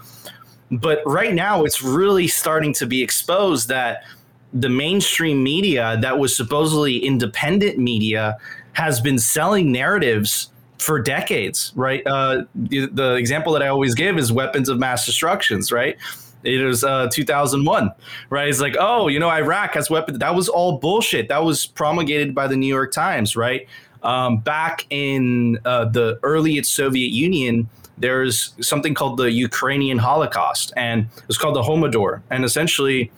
But 0.71 1.01
right 1.07 1.35
now, 1.35 1.65
it's 1.65 1.83
really 1.83 2.29
starting 2.29 2.73
to 2.75 2.87
be 2.87 3.03
exposed 3.03 3.69
that 3.69 4.05
the 4.53 4.69
mainstream 4.69 5.43
media 5.43 5.99
that 6.01 6.19
was 6.19 6.37
supposedly 6.37 6.99
independent 6.99 7.79
media 7.79 8.37
has 8.73 9.01
been 9.01 9.19
selling 9.19 9.71
narratives 9.73 10.51
for 10.79 11.01
decades, 11.01 11.73
right? 11.75 12.07
Uh, 12.07 12.45
the, 12.55 12.87
the, 12.87 13.15
example 13.15 13.53
that 13.53 13.63
I 13.63 13.69
always 13.69 13.95
give 13.95 14.17
is 14.17 14.31
weapons 14.33 14.69
of 14.69 14.79
mass 14.79 15.05
destructions, 15.05 15.73
right? 15.73 15.97
It 16.45 16.63
was 16.63 16.85
uh, 16.85 17.09
2001, 17.11 17.91
right? 18.31 18.49
It's 18.49 18.61
like, 18.61 18.77
oh, 18.79 19.09
you 19.09 19.19
know, 19.19 19.29
Iraq 19.29 19.75
has 19.75 19.91
weapons. 19.91 20.19
That 20.19 20.35
was 20.35 20.49
all 20.49 20.79
bullshit. 20.79 21.29
That 21.29 21.43
was 21.43 21.67
promulgated 21.67 22.35
by 22.35 22.47
the 22.47 22.57
New 22.57 22.69
York 22.69 22.93
Times, 22.93 23.35
right? 23.35 23.67
Um, 24.03 24.39
back 24.39 24.87
in 24.91 25.59
uh, 25.65 25.87
the 25.87 26.21
early 26.23 26.63
Soviet 26.63 27.11
Union, 27.11 27.69
there's 27.99 28.55
something 28.61 28.95
called 28.95 29.17
the 29.17 29.33
Ukrainian 29.33 29.99
Holocaust, 29.99 30.73
and 30.77 31.07
it 31.17 31.27
was 31.27 31.37
called 31.37 31.57
the 31.57 31.63
Holodomor. 31.63 32.23
And 32.31 32.45
essentially, 32.45 33.11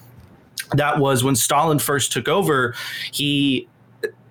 that 0.72 0.98
was 0.98 1.22
when 1.22 1.36
Stalin 1.36 1.78
first 1.78 2.12
took 2.12 2.28
over. 2.28 2.74
He 3.12 3.68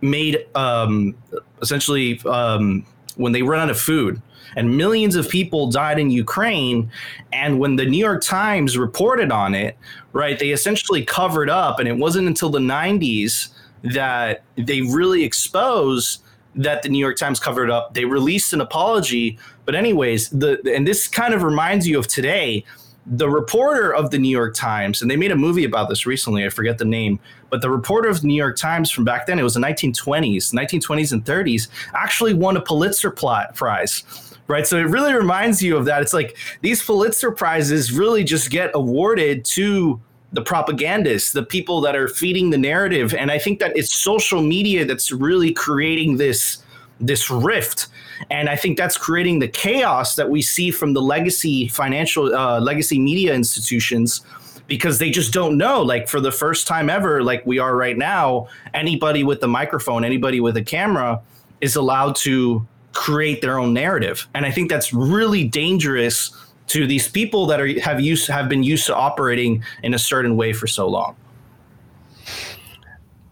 made 0.02 0.46
um, 0.56 1.16
essentially 1.62 2.20
um, 2.26 2.86
when 3.20 3.34
they 3.34 3.42
run 3.42 3.60
out 3.60 3.70
of 3.70 3.80
food 3.80 4.22
and 4.56 4.78
millions 4.78 5.16
of 5.16 5.30
people 5.30 5.70
died 5.70 6.00
in 6.00 6.10
Ukraine. 6.10 6.90
And 7.34 7.60
when 7.60 7.76
the 7.76 7.86
New 7.86 7.98
York 7.98 8.24
Times 8.24 8.78
reported 8.78 9.32
on 9.32 9.54
it, 9.54 9.78
right, 10.14 10.40
they 10.40 10.50
essentially 10.50 11.04
covered 11.04 11.50
up. 11.50 11.80
And 11.80 11.88
it 11.88 11.98
wasn't 11.98 12.28
until 12.28 12.50
the 12.50 12.60
90s 12.60 13.50
that 13.84 14.44
they 14.56 14.82
really 14.82 15.24
exposed 15.24 16.24
that 16.56 16.82
the 16.82 16.90
New 16.90 17.00
York 17.00 17.18
Times 17.18 17.40
covered 17.40 17.70
up. 17.70 17.94
They 17.94 18.06
released 18.06 18.54
an 18.54 18.62
apology. 18.62 19.38
But, 19.66 19.76
anyways, 19.76 20.30
the 20.30 20.60
and 20.76 20.88
this 20.88 21.08
kind 21.08 21.34
of 21.34 21.44
reminds 21.44 21.88
you 21.88 22.00
of 22.00 22.08
today 22.08 22.66
the 23.10 23.30
reporter 23.30 23.94
of 23.94 24.12
the 24.12 24.20
New 24.20 24.30
York 24.30 24.54
Times, 24.54 25.02
and 25.02 25.10
they 25.10 25.16
made 25.16 25.32
a 25.32 25.36
movie 25.36 25.66
about 25.66 25.90
this 25.90 26.06
recently. 26.06 26.46
I 26.46 26.50
forget 26.50 26.78
the 26.78 26.86
name, 26.86 27.20
but 27.50 27.62
the 27.62 27.70
reporter 27.70 28.08
of 28.08 28.22
the 28.22 28.28
New 28.28 28.36
York 28.36 28.56
Times 28.56 28.92
from 28.92 29.04
back 29.04 29.26
then, 29.26 29.40
it 29.40 29.44
was 29.44 29.56
the 29.56 29.60
1920s, 29.60 30.54
1920s 30.54 31.12
and 31.12 31.26
30s, 31.26 31.70
actually 31.96 32.36
won 32.36 32.56
a 32.56 32.62
Pulitzer 32.62 33.10
Prize. 33.10 34.04
Right. 34.48 34.66
So 34.66 34.78
it 34.78 34.88
really 34.88 35.14
reminds 35.14 35.62
you 35.62 35.78
of 35.78 35.86
that. 35.86 36.02
It's 36.02 36.14
like 36.14 36.36
these 36.62 36.84
Pulitzer 36.84 37.32
Prizes 37.32 37.92
really 37.92 38.24
just 38.24 38.50
get 38.50 38.72
awarded 38.74 39.46
to 39.46 40.02
the 40.34 40.42
propagandists, 40.42 41.34
the 41.34 41.44
people 41.44 41.82
that 41.82 41.96
are 41.96 42.08
feeding 42.08 42.50
the 42.50 42.58
narrative. 42.58 43.14
And 43.14 43.32
I 43.32 43.38
think 43.38 43.60
that 43.60 43.78
it's 43.78 43.94
social 43.96 44.42
media 44.42 44.86
that's 44.86 45.12
really 45.12 45.54
creating 45.54 46.18
this 46.18 46.64
this 47.00 47.30
rift. 47.30 47.88
And 48.30 48.50
i 48.50 48.56
think 48.56 48.78
that's 48.78 48.98
creating 48.98 49.40
the 49.40 49.48
chaos 49.48 50.16
that 50.16 50.30
we 50.30 50.42
see 50.42 50.72
from 50.72 50.94
the 50.94 51.02
legacy 51.02 51.68
financial 51.68 52.36
uh, 52.36 52.60
legacy 52.60 53.00
media 53.00 53.34
institutions 53.34 54.22
because 54.68 55.00
they 55.00 55.10
just 55.10 55.34
don't 55.34 55.58
know. 55.58 55.82
Like 55.82 56.08
for 56.08 56.20
the 56.20 56.32
first 56.32 56.68
time 56.68 56.90
ever 56.90 57.24
like 57.24 57.46
we 57.46 57.60
are 57.60 57.76
right 57.76 57.98
now 57.98 58.48
anybody 58.74 59.24
with 59.24 59.44
a 59.44 59.48
microphone 59.48 60.04
anybody 60.04 60.40
with 60.40 60.58
a 60.58 60.64
camera 60.64 61.22
is 61.62 61.76
allowed 61.76 62.16
to 62.18 62.66
create 62.94 63.42
their 63.42 63.58
own 63.58 63.74
narrative. 63.74 64.28
And 64.34 64.46
i 64.46 64.52
think 64.52 64.70
that's 64.70 64.94
really 64.94 65.44
dangerous 65.46 66.32
to 66.68 66.86
these 66.86 67.08
people 67.08 67.48
that 67.48 67.60
are 67.60 67.80
have 67.80 68.00
used 68.00 68.28
have 68.28 68.48
been 68.48 68.64
used 68.64 68.86
to 68.88 68.96
operating 68.96 69.64
in 69.84 69.94
a 69.94 70.00
certain 70.00 70.38
way 70.38 70.54
for 70.54 70.68
so 70.68 70.88
long. 70.88 71.16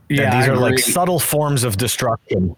Yeah, 0.10 0.24
and 0.24 0.42
these 0.42 0.50
I 0.50 0.52
are 0.52 0.54
agree. 0.54 0.72
like 0.72 0.80
subtle 0.80 1.20
forms 1.20 1.64
of 1.64 1.78
destruction 1.78 2.56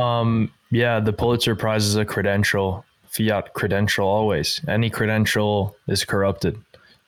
Um, 0.00 0.52
yeah, 0.70 1.00
the 1.00 1.12
Pulitzer 1.12 1.54
Prize 1.54 1.86
is 1.86 1.96
a 1.96 2.04
credential, 2.04 2.84
fiat 3.08 3.54
credential 3.54 4.06
always. 4.06 4.60
Any 4.68 4.90
credential 4.90 5.76
is 5.88 6.04
corrupted 6.04 6.58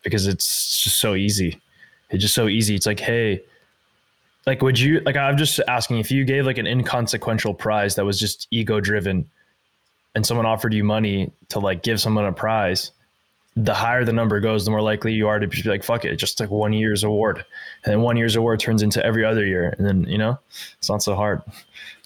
because 0.02 0.26
it's 0.26 0.82
just 0.82 0.98
so 0.98 1.14
easy. 1.14 1.60
It's 2.10 2.22
just 2.22 2.34
so 2.34 2.48
easy. 2.48 2.74
It's 2.74 2.86
like, 2.86 3.00
hey, 3.00 3.42
like 4.46 4.62
would 4.62 4.78
you 4.78 5.00
like 5.00 5.16
I'm 5.16 5.36
just 5.36 5.60
asking 5.68 5.98
if 5.98 6.10
you 6.10 6.24
gave 6.24 6.46
like 6.46 6.56
an 6.56 6.66
inconsequential 6.66 7.52
prize 7.52 7.96
that 7.96 8.04
was 8.04 8.18
just 8.18 8.48
ego 8.50 8.80
driven 8.80 9.28
and 10.14 10.24
someone 10.24 10.46
offered 10.46 10.72
you 10.72 10.84
money 10.84 11.30
to 11.50 11.58
like 11.58 11.82
give 11.82 12.00
someone 12.00 12.24
a 12.24 12.32
prize, 12.32 12.92
the 13.56 13.74
higher 13.74 14.04
the 14.04 14.12
number 14.12 14.40
goes, 14.40 14.64
the 14.64 14.70
more 14.70 14.80
likely 14.80 15.12
you 15.12 15.28
are 15.28 15.38
to 15.38 15.46
be 15.46 15.62
like, 15.64 15.84
fuck 15.84 16.06
it, 16.06 16.16
just 16.16 16.40
like 16.40 16.50
one 16.50 16.72
year's 16.72 17.04
award. 17.04 17.44
And 17.84 17.92
then 17.92 18.00
one 18.00 18.16
year's 18.16 18.36
award 18.36 18.60
turns 18.60 18.82
into 18.82 19.04
every 19.04 19.24
other 19.24 19.44
year. 19.44 19.74
And 19.76 19.86
then, 19.86 20.04
you 20.04 20.16
know, 20.16 20.38
it's 20.78 20.88
not 20.88 21.02
so 21.02 21.14
hard 21.14 21.42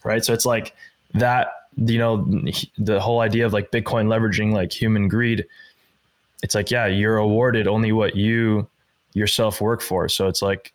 right? 0.05 0.25
So 0.25 0.33
it's 0.33 0.47
like 0.47 0.75
that, 1.15 1.53
you 1.77 1.99
know, 1.99 2.27
the 2.79 3.01
whole 3.01 3.21
idea 3.21 3.47
of 3.47 3.53
like 3.53 3.71
Bitcoin 3.71 4.07
leveraging 4.07 4.53
like 4.53 4.73
human 4.73 5.09
greed. 5.09 5.47
It's 6.43 6.55
like, 6.55 6.71
yeah, 6.71 6.87
you're 6.87 7.19
awarded 7.19 7.67
only 7.67 7.93
what 7.93 8.17
you 8.17 8.69
yourself 9.15 9.61
work 9.61 9.81
for. 9.81 10.09
So 10.09 10.27
it's 10.29 10.43
like 10.43 10.73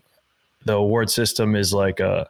the 0.66 0.74
award 0.74 1.10
system 1.10 1.56
is 1.56 1.74
like 1.74 2.00
uh, 2.00 2.26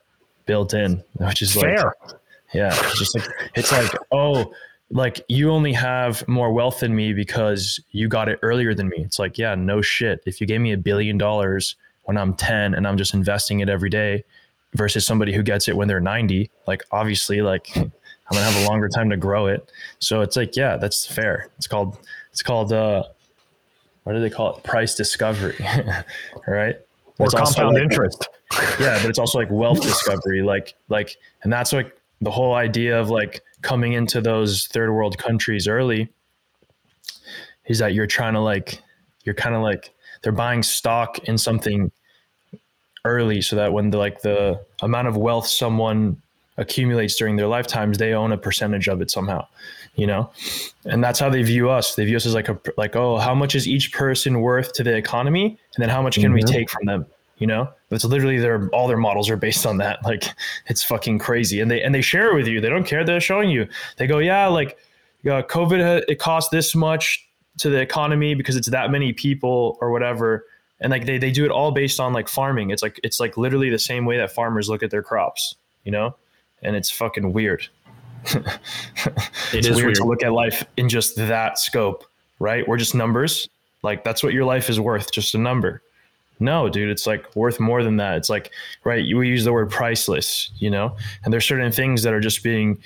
built 0.46 0.74
in, 0.74 1.04
which 1.16 1.42
is 1.42 1.54
fair. 1.54 1.94
Like, 2.06 2.16
yeah, 2.54 2.70
it's 2.74 3.00
just 3.00 3.16
like 3.16 3.30
it's 3.56 3.72
like 3.72 3.92
oh, 4.12 4.54
like 4.90 5.22
you 5.28 5.52
only 5.52 5.74
have 5.74 6.26
more 6.28 6.52
wealth 6.54 6.80
than 6.80 6.96
me 6.96 7.14
because 7.14 7.80
you 7.92 8.08
got 8.08 8.30
it 8.30 8.40
earlier 8.42 8.74
than 8.74 8.90
me. 8.90 8.98
It's 9.00 9.20
like 9.20 9.38
yeah, 9.38 9.56
no 9.56 9.82
shit. 9.82 10.22
If 10.26 10.40
you 10.40 10.48
gave 10.48 10.62
me 10.62 10.72
a 10.72 10.78
billion 10.78 11.18
dollars 11.18 11.76
when 12.04 12.18
I'm 12.18 12.34
10 12.34 12.74
and 12.74 12.88
I'm 12.88 12.98
just 12.98 13.14
investing 13.14 13.60
it 13.60 13.68
every 13.68 13.90
day, 13.90 14.24
versus 14.78 15.06
somebody 15.06 15.34
who 15.34 15.44
gets 15.44 15.68
it 15.68 15.76
when 15.76 15.88
they're 15.88 16.00
90 16.00 16.50
like 16.68 16.84
obviously 16.92 17.42
like 17.42 17.76
i'm 17.78 17.92
gonna 18.32 18.46
have 18.46 18.64
a 18.64 18.68
longer 18.68 18.88
time 18.90 19.10
to 19.10 19.18
grow 19.18 19.48
it. 19.48 19.72
So 20.00 20.22
it's 20.22 20.36
like 20.36 20.56
yeah 20.56 20.78
that's 20.78 21.06
fair. 21.06 21.50
It's 21.58 21.68
called 21.68 21.98
it's 22.32 22.44
called 22.44 22.72
uh 22.72 23.04
what 24.04 24.14
do 24.14 24.22
they 24.22 24.30
call 24.30 24.56
it? 24.56 24.64
Price 24.64 24.96
discovery 24.96 25.58
right? 26.48 26.76
Or 27.20 27.28
compound 27.28 27.76
like, 27.76 27.84
interest. 27.84 28.28
Yeah 28.80 28.98
but 29.02 29.10
it's 29.10 29.20
also 29.20 29.40
like 29.40 29.52
wealth 29.52 29.82
discovery 29.82 30.42
like 30.42 30.76
like 30.88 31.18
and 31.44 31.52
that's 31.52 31.74
like 31.74 31.98
the 32.22 32.32
whole 32.32 32.54
idea 32.54 33.00
of 33.00 33.10
like 33.10 33.42
coming 33.62 33.94
into 33.94 34.22
those 34.22 34.68
third 34.68 34.92
world 34.92 35.18
countries 35.18 35.68
early 35.68 36.10
is 37.66 37.80
that 37.80 37.94
you're 37.94 38.08
trying 38.08 38.34
to 38.34 38.40
like 38.40 38.82
you're 39.26 39.36
kind 39.36 39.56
of 39.56 39.62
like 39.62 39.94
they're 40.24 40.32
buying 40.32 40.64
stock 40.64 41.20
in 41.20 41.38
something 41.38 41.92
early 43.08 43.42
so 43.42 43.56
that 43.56 43.74
when 43.74 43.90
the 43.90 43.98
like 43.98 44.22
the 44.22 44.60
amount 44.82 45.08
of 45.08 45.18
wealth 45.18 45.48
someone 45.48 46.22
accumulates 46.58 47.16
during 47.16 47.36
their 47.36 47.48
lifetimes 47.48 47.98
they 47.98 48.14
own 48.14 48.32
a 48.32 48.38
percentage 48.38 48.88
of 48.88 49.02
it 49.02 49.10
somehow 49.12 49.46
you 49.98 50.08
know? 50.08 50.32
And 50.86 51.04
that's 51.04 51.20
how 51.20 51.30
they 51.30 51.44
view 51.44 51.70
us. 51.70 51.96
They 51.96 52.06
view 52.06 52.16
us 52.16 52.26
as 52.26 52.34
like 52.34 52.48
a 52.48 52.58
like 52.78 52.96
oh 52.96 53.18
how 53.18 53.36
much 53.36 53.54
is 53.56 53.68
each 53.68 53.92
person 53.92 54.40
worth 54.40 54.72
to 54.74 54.84
the 54.84 54.96
economy? 54.96 55.60
And 55.76 55.82
then 55.82 55.90
how 55.90 56.02
much 56.02 56.16
can 56.16 56.26
mm-hmm. 56.26 56.34
we 56.36 56.44
take 56.44 56.70
from 56.70 56.86
them? 56.86 57.06
You 57.40 57.48
know? 57.48 57.70
It's 57.92 58.06
literally 58.06 58.38
their 58.38 58.70
all 58.70 58.88
their 58.88 58.98
models 58.98 59.30
are 59.30 59.36
based 59.36 59.66
on 59.66 59.78
that. 59.78 60.04
Like 60.06 60.24
it's 60.68 60.84
fucking 60.84 61.20
crazy. 61.20 61.60
And 61.60 61.70
they 61.70 61.82
and 61.82 61.94
they 61.94 62.02
share 62.02 62.32
it 62.32 62.36
with 62.36 62.48
you. 62.48 62.62
They 62.62 62.70
don't 62.70 62.86
care. 62.86 63.04
They're 63.04 63.20
showing 63.20 63.50
you. 63.50 63.68
They 63.98 64.08
go 64.08 64.20
yeah 64.20 64.48
like 64.48 64.78
uh, 65.26 65.42
covid 65.42 66.06
it 66.08 66.20
cost 66.20 66.52
this 66.52 66.74
much 66.74 67.28
to 67.58 67.70
the 67.70 67.82
economy 67.82 68.36
because 68.36 68.56
it's 68.56 68.70
that 68.70 68.92
many 68.92 69.12
people 69.12 69.78
or 69.82 69.92
whatever 69.92 70.46
and 70.80 70.92
like 70.92 71.06
they, 71.06 71.18
they 71.18 71.32
do 71.32 71.46
it 71.46 71.52
all 71.52 71.72
based 71.72 72.00
on 72.00 72.14
like 72.14 72.28
farming. 72.28 72.70
It's 72.72 72.82
like 72.82 73.00
it's 73.04 73.20
like 73.20 73.38
literally 73.38 73.70
the 73.70 73.80
same 73.80 74.06
way 74.06 74.18
that 74.18 74.32
farmers 74.32 74.70
look 74.70 74.84
at 74.84 74.92
their 74.92 75.04
crops 75.04 75.56
you 75.88 75.92
know? 75.92 76.14
And 76.62 76.76
it's 76.76 76.92
fucking 76.92 77.34
weird. 77.34 77.68
It 79.54 79.60
it's 79.60 79.68
is 79.68 79.78
weird, 79.78 79.86
weird. 79.86 79.96
to 79.96 80.04
look 80.04 80.24
at 80.24 80.34
life 80.34 80.66
in 80.76 80.90
just 80.90 81.16
that 81.16 81.58
scope 81.58 82.04
right? 82.40 82.68
We're 82.68 82.78
just 82.78 82.94
numbers. 82.94 83.48
Like 83.82 84.04
that's 84.04 84.22
what 84.22 84.34
your 84.34 84.44
life 84.44 84.70
is 84.70 84.78
worth 84.80 85.12
just 85.14 85.34
a 85.34 85.38
number. 85.38 85.82
No 86.40 86.68
dude 86.68 86.90
it's 86.90 87.08
like 87.08 87.34
worth 87.36 87.60
more 87.62 87.82
than 87.82 87.96
that. 87.98 88.18
It's 88.18 88.30
like 88.30 88.52
right 88.84 89.04
you 89.04 89.22
use 89.22 89.46
the 89.46 89.54
word 89.54 89.72
priceless 89.72 90.52
you 90.60 90.70
know? 90.70 90.98
And 91.24 91.34
there's 91.34 91.46
certain 91.46 91.72
things 91.72 92.04
that 92.04 92.14
are 92.14 92.20
just 92.20 92.44
being 92.44 92.78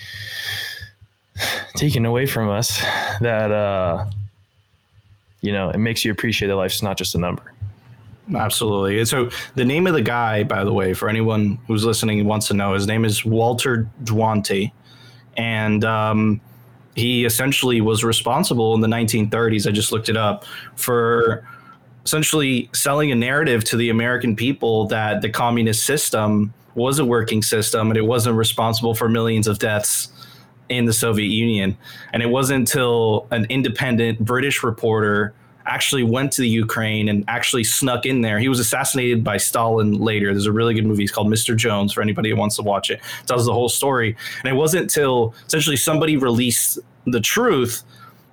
taken 1.75 2.05
away 2.05 2.27
from 2.27 2.47
us 2.49 2.79
that 3.19 3.51
uh 3.51 4.05
you 5.41 5.51
know 5.51 5.71
it 5.71 5.79
makes 5.79 6.05
you 6.05 6.11
appreciate 6.11 6.49
that 6.49 6.55
life's 6.55 6.83
not 6.83 6.97
just 6.97 7.15
a 7.15 7.17
number 7.17 7.51
Absolutely. 8.35 8.99
And 8.99 9.07
so 9.07 9.29
the 9.55 9.65
name 9.65 9.87
of 9.87 9.93
the 9.93 10.01
guy, 10.01 10.43
by 10.43 10.63
the 10.63 10.73
way, 10.73 10.93
for 10.93 11.09
anyone 11.09 11.59
who's 11.67 11.83
listening 11.83 12.19
and 12.19 12.27
wants 12.29 12.47
to 12.47 12.53
know, 12.53 12.73
his 12.73 12.87
name 12.87 13.05
is 13.05 13.25
Walter 13.25 13.89
Duranty. 14.03 14.73
And 15.37 15.83
um, 15.83 16.41
he 16.95 17.25
essentially 17.25 17.81
was 17.81 18.03
responsible 18.03 18.73
in 18.75 18.81
the 18.81 18.87
1930s. 18.87 19.67
I 19.67 19.71
just 19.71 19.91
looked 19.91 20.09
it 20.09 20.17
up 20.17 20.45
for 20.75 21.47
essentially 22.05 22.69
selling 22.73 23.11
a 23.11 23.15
narrative 23.15 23.63
to 23.65 23.77
the 23.77 23.89
American 23.89 24.35
people 24.35 24.87
that 24.87 25.21
the 25.21 25.29
communist 25.29 25.85
system 25.85 26.53
was 26.73 26.99
a 26.99 27.05
working 27.05 27.41
system 27.41 27.89
and 27.91 27.97
it 27.97 28.05
wasn't 28.05 28.35
responsible 28.35 28.95
for 28.95 29.09
millions 29.09 29.47
of 29.47 29.59
deaths 29.59 30.09
in 30.69 30.85
the 30.85 30.93
Soviet 30.93 31.27
Union. 31.27 31.77
And 32.13 32.23
it 32.23 32.29
wasn't 32.29 32.59
until 32.59 33.27
an 33.31 33.45
independent 33.49 34.19
British 34.19 34.63
reporter 34.63 35.33
actually 35.71 36.03
went 36.03 36.33
to 36.33 36.41
the 36.41 36.49
Ukraine 36.49 37.07
and 37.07 37.23
actually 37.29 37.63
snuck 37.63 38.05
in 38.05 38.21
there. 38.21 38.39
He 38.39 38.49
was 38.49 38.59
assassinated 38.59 39.23
by 39.23 39.37
Stalin 39.37 39.93
later. 39.93 40.33
There's 40.33 40.45
a 40.45 40.51
really 40.51 40.73
good 40.73 40.85
movie. 40.85 41.03
It's 41.03 41.11
called 41.13 41.27
Mr. 41.27 41.55
Jones 41.55 41.93
for 41.93 42.01
anybody 42.01 42.29
who 42.29 42.35
wants 42.35 42.57
to 42.57 42.61
watch 42.61 42.89
it. 42.89 42.99
it 43.21 43.27
tells 43.27 43.45
the 43.45 43.53
whole 43.53 43.69
story. 43.69 44.17
And 44.43 44.51
it 44.51 44.55
wasn't 44.55 44.83
until 44.83 45.33
essentially 45.47 45.77
somebody 45.77 46.17
released 46.17 46.79
the 47.05 47.21
truth 47.21 47.83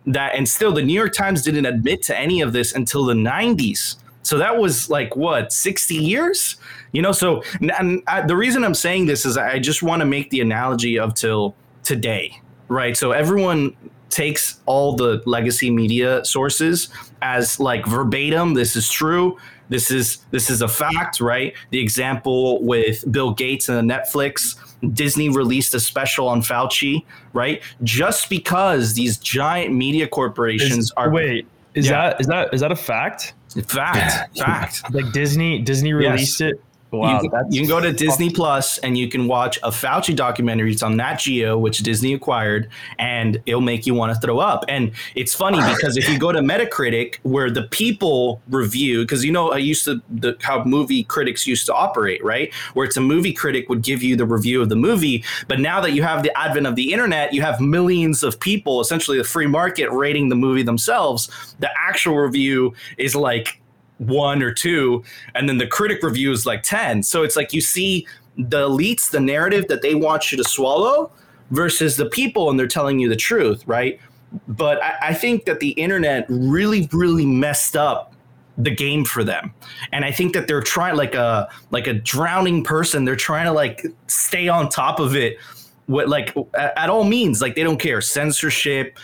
that 0.07 0.35
and 0.35 0.49
still 0.49 0.73
the 0.73 0.83
New 0.83 0.93
York 0.93 1.13
Times 1.13 1.43
didn't 1.43 1.67
admit 1.67 2.03
to 2.05 2.19
any 2.19 2.41
of 2.41 2.53
this 2.53 2.73
until 2.75 3.05
the 3.05 3.15
90s. 3.15 3.97
So 4.23 4.37
that 4.39 4.59
was 4.59 4.91
like 4.91 5.15
what 5.15 5.53
60 5.53 5.95
years, 5.95 6.57
you 6.93 7.03
know. 7.03 7.13
So 7.13 7.43
and 7.61 8.03
I, 8.09 8.23
the 8.23 8.37
reason 8.37 8.65
I'm 8.65 8.75
saying 8.75 9.07
this 9.07 9.25
is 9.25 9.37
I 9.37 9.59
just 9.59 9.83
want 9.83 10.01
to 10.01 10.07
make 10.07 10.31
the 10.31 10.41
analogy 10.41 10.99
of 10.99 11.15
till 11.15 11.55
today, 11.85 12.41
right? 12.69 12.97
So 12.97 13.13
everyone 13.13 13.77
takes 14.11 14.61
all 14.67 14.97
the 14.97 15.23
legacy 15.27 15.71
media 15.71 16.25
sources 16.25 16.89
as 17.23 17.59
like 17.61 17.87
verbatim. 17.87 18.55
This 18.55 18.77
is 18.77 18.91
true. 18.91 19.37
This 19.69 19.91
is 19.91 20.19
this 20.31 20.49
is 20.49 20.63
a 20.63 20.69
fact, 20.69 21.21
right? 21.21 21.53
The 21.71 21.79
example 21.81 22.63
with 22.65 23.05
Bill 23.13 23.33
Gates 23.35 23.69
and 23.69 23.89
Netflix. 23.91 24.57
Disney 24.95 25.29
released 25.29 25.75
a 25.75 25.81
special 25.81 26.29
on 26.29 26.41
Fauci, 26.41 27.05
right? 27.33 27.61
Just 27.83 28.31
because 28.31 28.95
these 28.95 29.19
giant 29.19 29.75
media 29.75 30.07
corporations 30.07 30.87
Is- 30.87 30.93
are 30.97 31.11
wait. 31.11 31.47
Is 31.75 31.87
Yeah. 31.89 32.11
that 32.11 32.21
is 32.21 32.27
that 32.29 32.55
is 32.55 32.61
that 32.61 32.73
a 32.73 32.77
fact? 32.77 33.35
fact, 33.67 34.39
fact. 34.39 34.83
Like 34.95 35.13
Disney 35.13 35.59
Disney 35.61 35.93
released 35.93 36.41
it. 36.41 36.61
Wow, 36.91 37.21
you, 37.21 37.29
can, 37.29 37.53
you 37.53 37.61
can 37.61 37.69
go 37.69 37.81
to 37.81 37.93
Disney 37.93 38.31
Plus 38.31 38.79
and 38.79 38.97
you 38.97 39.09
can 39.09 39.29
watch 39.29 39.59
a 39.63 39.71
Fauci 39.71 40.17
documentary. 40.17 40.73
It's 40.73 40.83
on 40.83 40.97
Nat 40.97 41.17
Geo, 41.17 41.59
which 41.59 41.79
Disney 41.79 42.15
acquired, 42.15 42.71
and 42.99 43.41
it'll 43.45 43.61
make 43.61 43.87
you 43.87 43.93
want 43.93 44.15
to 44.15 44.21
throw 44.21 44.39
up. 44.39 44.65
And 44.69 44.93
it's 45.15 45.35
funny 45.35 45.59
because 45.75 45.99
if 45.99 46.09
you 46.09 46.19
go 46.19 46.33
to 46.33 46.41
Metacritic, 46.41 47.17
where 47.25 47.51
the 47.51 47.65
people 47.65 48.41
review, 48.49 49.03
because 49.03 49.23
you 49.23 49.31
know 49.31 49.53
I 49.53 49.59
used 49.59 49.85
to 49.85 50.01
the, 50.09 50.37
how 50.41 50.65
movie 50.65 51.05
critics 51.05 51.47
used 51.47 51.67
to 51.67 51.75
operate, 51.75 52.25
right? 52.25 52.53
Where 52.73 52.87
it's 52.87 52.97
a 52.97 53.03
movie 53.03 53.35
critic 53.35 53.69
would 53.69 53.83
give 53.83 54.03
you 54.03 54.17
the 54.17 54.27
review 54.27 54.63
of 54.63 54.71
the 54.71 54.77
movie, 54.77 55.25
but 55.47 55.61
now 55.61 55.83
that 55.83 55.93
you 55.93 56.03
have 56.03 56.23
the 56.23 56.37
advent 56.39 56.67
of 56.67 56.75
the 56.75 56.93
internet, 56.93 57.35
you 57.35 57.43
have 57.43 57.61
millions 57.61 58.23
of 58.23 58.41
people, 58.41 58.81
essentially 58.81 59.19
the 59.19 59.25
free 59.25 59.47
market, 59.47 59.91
rating 59.93 60.31
the 60.31 60.37
movie 60.37 60.63
themselves. 60.63 61.55
The 61.59 61.71
actual 61.79 62.17
review 62.17 62.75
is 62.97 63.15
like 63.15 63.61
one 63.99 64.43
or 64.43 64.53
two, 64.53 65.03
and 65.35 65.49
then 65.49 65.59
the 65.59 65.67
critic 65.67 66.03
review 66.03 66.33
is 66.33 66.47
like 66.47 66.63
10. 66.63 67.03
So 67.03 67.23
it's 67.23 67.37
like 67.37 67.53
you 67.53 67.61
see 67.61 68.07
the 68.37 68.69
elites, 68.69 69.11
the 69.11 69.21
narrative 69.21 69.69
that 69.69 69.83
they 69.83 69.95
want 69.95 70.31
you 70.31 70.39
to 70.39 70.45
swallow 70.45 71.11
versus 71.51 71.97
the 71.97 72.07
people, 72.07 72.51
and 72.51 72.59
they're 72.59 72.67
telling 72.67 72.99
you 72.99 73.09
the 73.09 73.17
truth, 73.17 73.67
right? 73.67 74.01
But 74.47 74.83
I, 74.83 74.97
I 75.03 75.15
think 75.15 75.45
that 75.47 75.61
the 75.61 75.71
internet 75.71 76.27
really, 76.29 76.89
really 76.93 77.27
messed 77.27 77.77
up 77.77 78.15
the 78.59 78.71
game 78.73 79.05
for 79.05 79.23
them 79.23 79.55
and 79.93 80.05
i 80.05 80.11
think 80.11 80.35
that 80.35 80.49
they're 80.49 80.61
trying 80.61 80.97
like 80.97 81.15
a 81.15 81.49
like 81.71 81.87
a 81.87 81.95
drowning 81.95 82.65
person 82.65 83.05
they're 83.05 83.15
trying 83.15 83.45
to 83.45 83.53
like 83.53 83.87
stay 84.09 84.49
on 84.49 84.69
top 84.69 84.99
of 84.99 85.15
it 85.15 85.39
what 85.87 86.09
like 86.09 86.37
at, 86.59 86.77
at 86.77 86.91
all 86.91 87.05
means 87.05 87.41
like 87.41 87.55
they 87.55 87.63
don't 87.63 87.81
care 87.81 88.01
censorship 88.01 88.99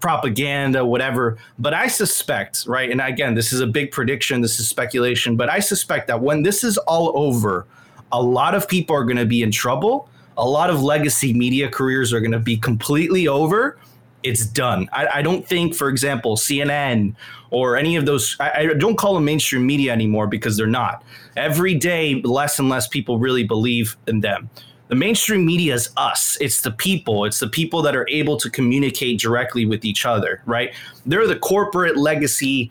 propaganda, 0.00 0.84
whatever. 0.84 1.38
But 1.58 1.74
I 1.74 1.86
suspect, 1.86 2.64
right? 2.66 2.90
And 2.90 3.00
again, 3.00 3.34
this 3.34 3.52
is 3.52 3.60
a 3.60 3.66
big 3.66 3.90
prediction, 3.90 4.40
this 4.40 4.58
is 4.58 4.68
speculation, 4.68 5.36
but 5.36 5.48
I 5.48 5.60
suspect 5.60 6.08
that 6.08 6.20
when 6.20 6.42
this 6.42 6.64
is 6.64 6.78
all 6.78 7.12
over, 7.16 7.66
a 8.12 8.22
lot 8.22 8.54
of 8.54 8.66
people 8.66 8.96
are 8.96 9.04
going 9.04 9.16
to 9.16 9.26
be 9.26 9.42
in 9.42 9.50
trouble. 9.50 10.08
A 10.36 10.48
lot 10.48 10.70
of 10.70 10.82
legacy 10.82 11.32
media 11.32 11.68
careers 11.68 12.12
are 12.12 12.20
going 12.20 12.32
to 12.32 12.38
be 12.38 12.56
completely 12.56 13.28
over. 13.28 13.78
It's 14.22 14.44
done. 14.44 14.88
I, 14.92 15.06
I 15.14 15.22
don't 15.22 15.46
think, 15.46 15.74
for 15.74 15.88
example, 15.88 16.36
CNN 16.36 17.14
or 17.50 17.76
any 17.76 17.96
of 17.96 18.06
those, 18.06 18.36
I, 18.40 18.50
I 18.50 18.66
don't 18.74 18.96
call 18.96 19.14
them 19.14 19.24
mainstream 19.24 19.66
media 19.66 19.92
anymore 19.92 20.26
because 20.26 20.56
they're 20.56 20.66
not. 20.66 21.04
Every 21.36 21.74
day, 21.74 22.20
less 22.22 22.58
and 22.58 22.68
less 22.68 22.86
people 22.86 23.18
really 23.18 23.44
believe 23.44 23.96
in 24.06 24.20
them 24.20 24.50
the 24.90 24.96
mainstream 24.96 25.46
media 25.46 25.72
is 25.72 25.88
us. 25.96 26.36
It's 26.40 26.62
the 26.62 26.72
people. 26.72 27.24
It's 27.24 27.38
the 27.38 27.46
people 27.46 27.80
that 27.82 27.94
are 27.94 28.08
able 28.10 28.36
to 28.38 28.50
communicate 28.50 29.20
directly 29.20 29.64
with 29.64 29.84
each 29.84 30.04
other 30.04 30.42
right? 30.46 30.74
They're 31.06 31.28
the 31.28 31.38
corporate 31.38 31.96
legacy 31.96 32.70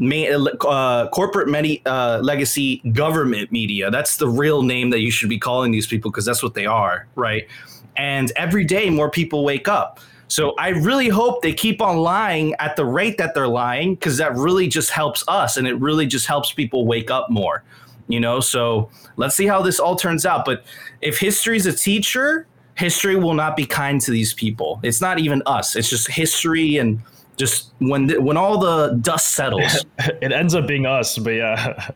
uh, 0.00 1.08
corporate 1.08 1.48
medi- 1.48 1.82
uh, 1.84 2.20
legacy 2.22 2.76
government 2.92 3.50
media. 3.50 3.90
That's 3.90 4.18
the 4.18 4.28
real 4.28 4.62
name 4.62 4.90
that 4.90 5.00
you 5.00 5.10
should 5.10 5.28
be 5.28 5.38
calling 5.38 5.72
these 5.72 5.88
people 5.88 6.12
because 6.12 6.24
that's 6.24 6.42
what 6.42 6.54
they 6.54 6.66
are 6.66 7.08
right? 7.16 7.48
And 7.96 8.30
every 8.36 8.64
day 8.64 8.90
more 8.90 9.10
people 9.10 9.42
wake 9.42 9.66
up. 9.66 9.98
So 10.30 10.54
i 10.58 10.68
really 10.68 11.08
hope 11.08 11.40
they 11.40 11.54
keep 11.54 11.80
on 11.80 11.96
lying 11.96 12.54
at 12.58 12.76
the 12.76 12.84
rate 12.84 13.16
that 13.16 13.34
they're 13.34 13.48
lying 13.48 13.94
because 13.94 14.18
that 14.18 14.34
really 14.34 14.68
just 14.68 14.90
helps 14.90 15.24
us 15.26 15.56
and 15.56 15.66
it 15.66 15.74
really 15.80 16.06
just 16.06 16.26
helps 16.26 16.52
people 16.52 16.86
wake 16.86 17.10
up 17.10 17.30
more 17.30 17.64
you 18.08 18.18
know 18.18 18.40
so 18.40 18.88
let's 19.16 19.34
see 19.34 19.46
how 19.46 19.62
this 19.62 19.78
all 19.78 19.96
turns 19.96 20.26
out 20.26 20.44
but 20.44 20.64
if 21.00 21.18
history's 21.18 21.66
a 21.66 21.72
teacher 21.72 22.46
history 22.74 23.16
will 23.16 23.34
not 23.34 23.56
be 23.56 23.66
kind 23.66 24.00
to 24.00 24.10
these 24.10 24.32
people 24.34 24.80
it's 24.82 25.00
not 25.00 25.18
even 25.18 25.42
us 25.46 25.76
it's 25.76 25.90
just 25.90 26.10
history 26.10 26.78
and 26.78 27.00
just 27.38 27.72
when 27.78 28.08
the, 28.08 28.20
when 28.20 28.36
all 28.36 28.58
the 28.58 28.98
dust 29.00 29.34
settles 29.34 29.84
it 29.98 30.32
ends 30.32 30.54
up 30.54 30.66
being 30.66 30.84
us, 30.84 31.16
but 31.16 31.30
yeah. 31.30 31.90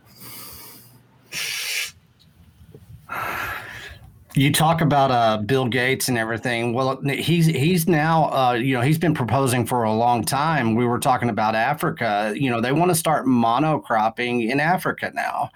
You 4.35 4.51
talk 4.51 4.81
about 4.81 5.11
uh, 5.11 5.43
Bill 5.43 5.67
Gates 5.67 6.09
and 6.09 6.17
everything. 6.17 6.73
Well, 6.73 6.99
he's 7.03 7.45
he's 7.45 7.87
now 7.87 8.31
uh, 8.31 8.53
you 8.55 8.75
know 8.75 8.81
he's 8.81 8.97
been 8.97 9.13
proposing 9.13 9.67
for 9.67 9.83
a 9.83 9.93
long 9.93 10.25
time. 10.25 10.75
We 10.75 10.87
were 10.87 10.99
talking 10.99 11.29
about 11.29 11.55
Africa. 11.55 12.33
You 12.35 12.49
know 12.49 12.59
they 12.63 12.73
want 12.73 12.91
to 12.91 12.95
start 12.95 13.27
monocropping 13.27 14.49
in 14.49 14.59
Africa 14.59 15.13
now. 15.15 15.51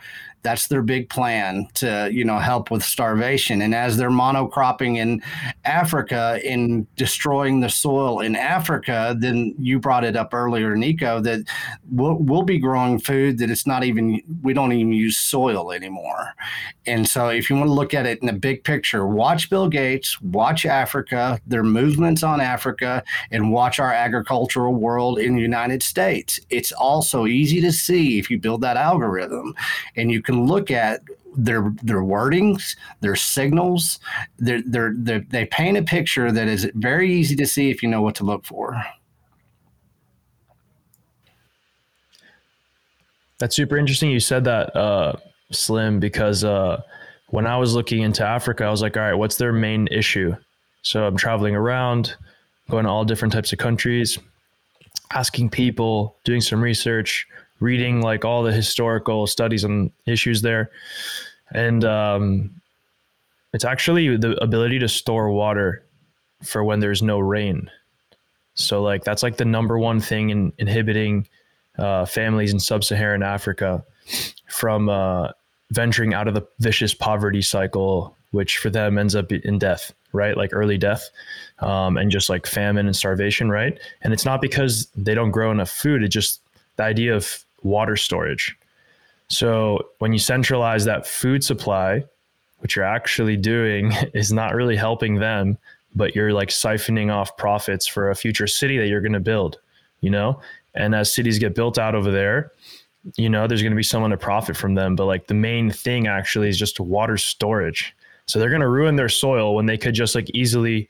That's 0.46 0.68
their 0.68 0.82
big 0.82 1.08
plan 1.08 1.66
to 1.74 2.08
you 2.12 2.24
know 2.24 2.38
help 2.38 2.70
with 2.70 2.84
starvation. 2.84 3.62
And 3.62 3.74
as 3.74 3.96
they're 3.96 4.10
monocropping 4.10 4.96
in 4.96 5.20
Africa 5.64 6.38
in 6.44 6.86
destroying 6.94 7.58
the 7.58 7.68
soil 7.68 8.20
in 8.20 8.36
Africa, 8.36 9.16
then 9.18 9.56
you 9.58 9.80
brought 9.80 10.04
it 10.04 10.14
up 10.14 10.32
earlier, 10.32 10.76
Nico, 10.76 11.20
that 11.22 11.40
we'll, 11.90 12.14
we'll 12.14 12.44
be 12.44 12.58
growing 12.58 13.00
food 13.00 13.38
that 13.38 13.50
it's 13.50 13.66
not 13.66 13.82
even 13.82 14.22
we 14.42 14.52
don't 14.52 14.72
even 14.72 14.92
use 14.92 15.16
soil 15.16 15.72
anymore. 15.72 16.32
And 16.86 17.08
so, 17.08 17.26
if 17.26 17.50
you 17.50 17.56
want 17.56 17.68
to 17.68 17.72
look 17.72 17.92
at 17.92 18.06
it 18.06 18.20
in 18.20 18.26
the 18.26 18.32
big 18.32 18.62
picture, 18.62 19.04
watch 19.04 19.50
Bill 19.50 19.68
Gates, 19.68 20.20
watch 20.22 20.64
Africa, 20.64 21.40
their 21.44 21.64
movements 21.64 22.22
on 22.22 22.40
Africa, 22.40 23.02
and 23.32 23.50
watch 23.50 23.80
our 23.80 23.92
agricultural 23.92 24.74
world 24.74 25.18
in 25.18 25.34
the 25.34 25.42
United 25.42 25.82
States. 25.82 26.38
It's 26.50 26.70
also 26.70 27.26
easy 27.26 27.60
to 27.62 27.72
see 27.72 28.20
if 28.20 28.30
you 28.30 28.38
build 28.38 28.60
that 28.60 28.76
algorithm 28.76 29.56
and 29.96 30.12
you 30.12 30.22
can 30.22 30.35
look 30.44 30.70
at 30.70 31.00
their 31.36 31.72
their 31.82 32.02
wordings, 32.02 32.76
their 33.00 33.16
signals. 33.16 33.98
They're, 34.38 34.62
they're, 34.66 35.20
they 35.20 35.46
paint 35.46 35.76
a 35.76 35.82
picture 35.82 36.32
that 36.32 36.48
is 36.48 36.70
very 36.74 37.12
easy 37.12 37.36
to 37.36 37.46
see 37.46 37.70
if 37.70 37.82
you 37.82 37.88
know 37.88 38.02
what 38.02 38.14
to 38.16 38.24
look 38.24 38.44
for. 38.44 38.82
That's 43.38 43.54
super 43.54 43.76
interesting. 43.76 44.10
You 44.10 44.20
said 44.20 44.44
that, 44.44 44.74
uh, 44.74 45.12
Slim, 45.52 46.00
because 46.00 46.42
uh, 46.42 46.80
when 47.28 47.46
I 47.46 47.56
was 47.58 47.74
looking 47.74 48.02
into 48.02 48.24
Africa, 48.24 48.64
I 48.64 48.70
was 48.70 48.82
like, 48.82 48.96
all 48.96 49.02
right, 49.02 49.14
what's 49.14 49.36
their 49.36 49.52
main 49.52 49.88
issue? 49.88 50.34
So 50.82 51.06
I'm 51.06 51.16
traveling 51.16 51.54
around, 51.54 52.16
going 52.70 52.84
to 52.84 52.90
all 52.90 53.04
different 53.04 53.32
types 53.32 53.52
of 53.52 53.58
countries, 53.58 54.18
asking 55.12 55.50
people, 55.50 56.16
doing 56.24 56.40
some 56.40 56.62
research, 56.62 57.26
reading 57.60 58.02
like 58.02 58.24
all 58.24 58.42
the 58.42 58.52
historical 58.52 59.26
studies 59.26 59.64
on 59.64 59.90
issues 60.06 60.42
there. 60.42 60.70
And 61.52 61.84
um, 61.84 62.60
it's 63.52 63.64
actually 63.64 64.16
the 64.16 64.42
ability 64.42 64.78
to 64.80 64.88
store 64.88 65.30
water 65.30 65.84
for 66.42 66.62
when 66.62 66.80
there's 66.80 67.02
no 67.02 67.18
rain. 67.18 67.70
So 68.54 68.82
like 68.82 69.04
that's 69.04 69.22
like 69.22 69.36
the 69.36 69.44
number 69.44 69.78
one 69.78 70.00
thing 70.00 70.30
in 70.30 70.52
inhibiting 70.58 71.28
uh, 71.78 72.06
families 72.06 72.52
in 72.52 72.60
sub-Saharan 72.60 73.22
Africa 73.22 73.84
from 74.48 74.88
uh, 74.88 75.28
venturing 75.70 76.14
out 76.14 76.28
of 76.28 76.34
the 76.34 76.46
vicious 76.58 76.94
poverty 76.94 77.42
cycle, 77.42 78.16
which 78.30 78.58
for 78.58 78.70
them 78.70 78.98
ends 78.98 79.14
up 79.14 79.30
in 79.32 79.58
death, 79.58 79.92
right? 80.12 80.36
Like 80.36 80.50
early 80.52 80.78
death, 80.78 81.08
um, 81.58 81.96
and 81.96 82.10
just 82.10 82.28
like 82.28 82.46
famine 82.46 82.86
and 82.86 82.96
starvation, 82.96 83.50
right? 83.50 83.78
And 84.02 84.12
it's 84.12 84.24
not 84.24 84.40
because 84.40 84.88
they 84.96 85.14
don't 85.14 85.30
grow 85.30 85.50
enough 85.50 85.70
food; 85.70 86.02
it's 86.02 86.14
just 86.14 86.40
the 86.76 86.84
idea 86.84 87.14
of 87.14 87.44
water 87.62 87.96
storage. 87.96 88.56
So 89.28 89.90
when 89.98 90.12
you 90.12 90.18
centralize 90.18 90.84
that 90.84 91.06
food 91.06 91.42
supply, 91.42 92.04
what 92.58 92.76
you're 92.76 92.84
actually 92.84 93.36
doing 93.36 93.92
is 94.14 94.32
not 94.32 94.54
really 94.54 94.76
helping 94.76 95.16
them, 95.16 95.58
but 95.94 96.14
you're 96.14 96.32
like 96.32 96.48
siphoning 96.48 97.12
off 97.12 97.36
profits 97.36 97.86
for 97.86 98.10
a 98.10 98.14
future 98.14 98.46
city 98.46 98.78
that 98.78 98.88
you're 98.88 99.00
going 99.00 99.12
to 99.12 99.20
build, 99.20 99.58
you 100.00 100.10
know? 100.10 100.40
And 100.74 100.94
as 100.94 101.12
cities 101.12 101.38
get 101.38 101.54
built 101.54 101.78
out 101.78 101.94
over 101.94 102.10
there, 102.10 102.52
you 103.16 103.30
know, 103.30 103.46
there's 103.46 103.62
going 103.62 103.72
to 103.72 103.76
be 103.76 103.82
someone 103.82 104.10
to 104.10 104.16
profit 104.16 104.56
from 104.56 104.74
them. 104.74 104.96
But 104.96 105.06
like 105.06 105.26
the 105.26 105.34
main 105.34 105.70
thing 105.70 106.06
actually 106.06 106.48
is 106.48 106.58
just 106.58 106.80
water 106.80 107.16
storage. 107.16 107.94
So 108.26 108.38
they're 108.38 108.50
going 108.50 108.60
to 108.60 108.68
ruin 108.68 108.96
their 108.96 109.08
soil 109.08 109.54
when 109.54 109.66
they 109.66 109.78
could 109.78 109.94
just 109.94 110.14
like 110.14 110.28
easily, 110.34 110.88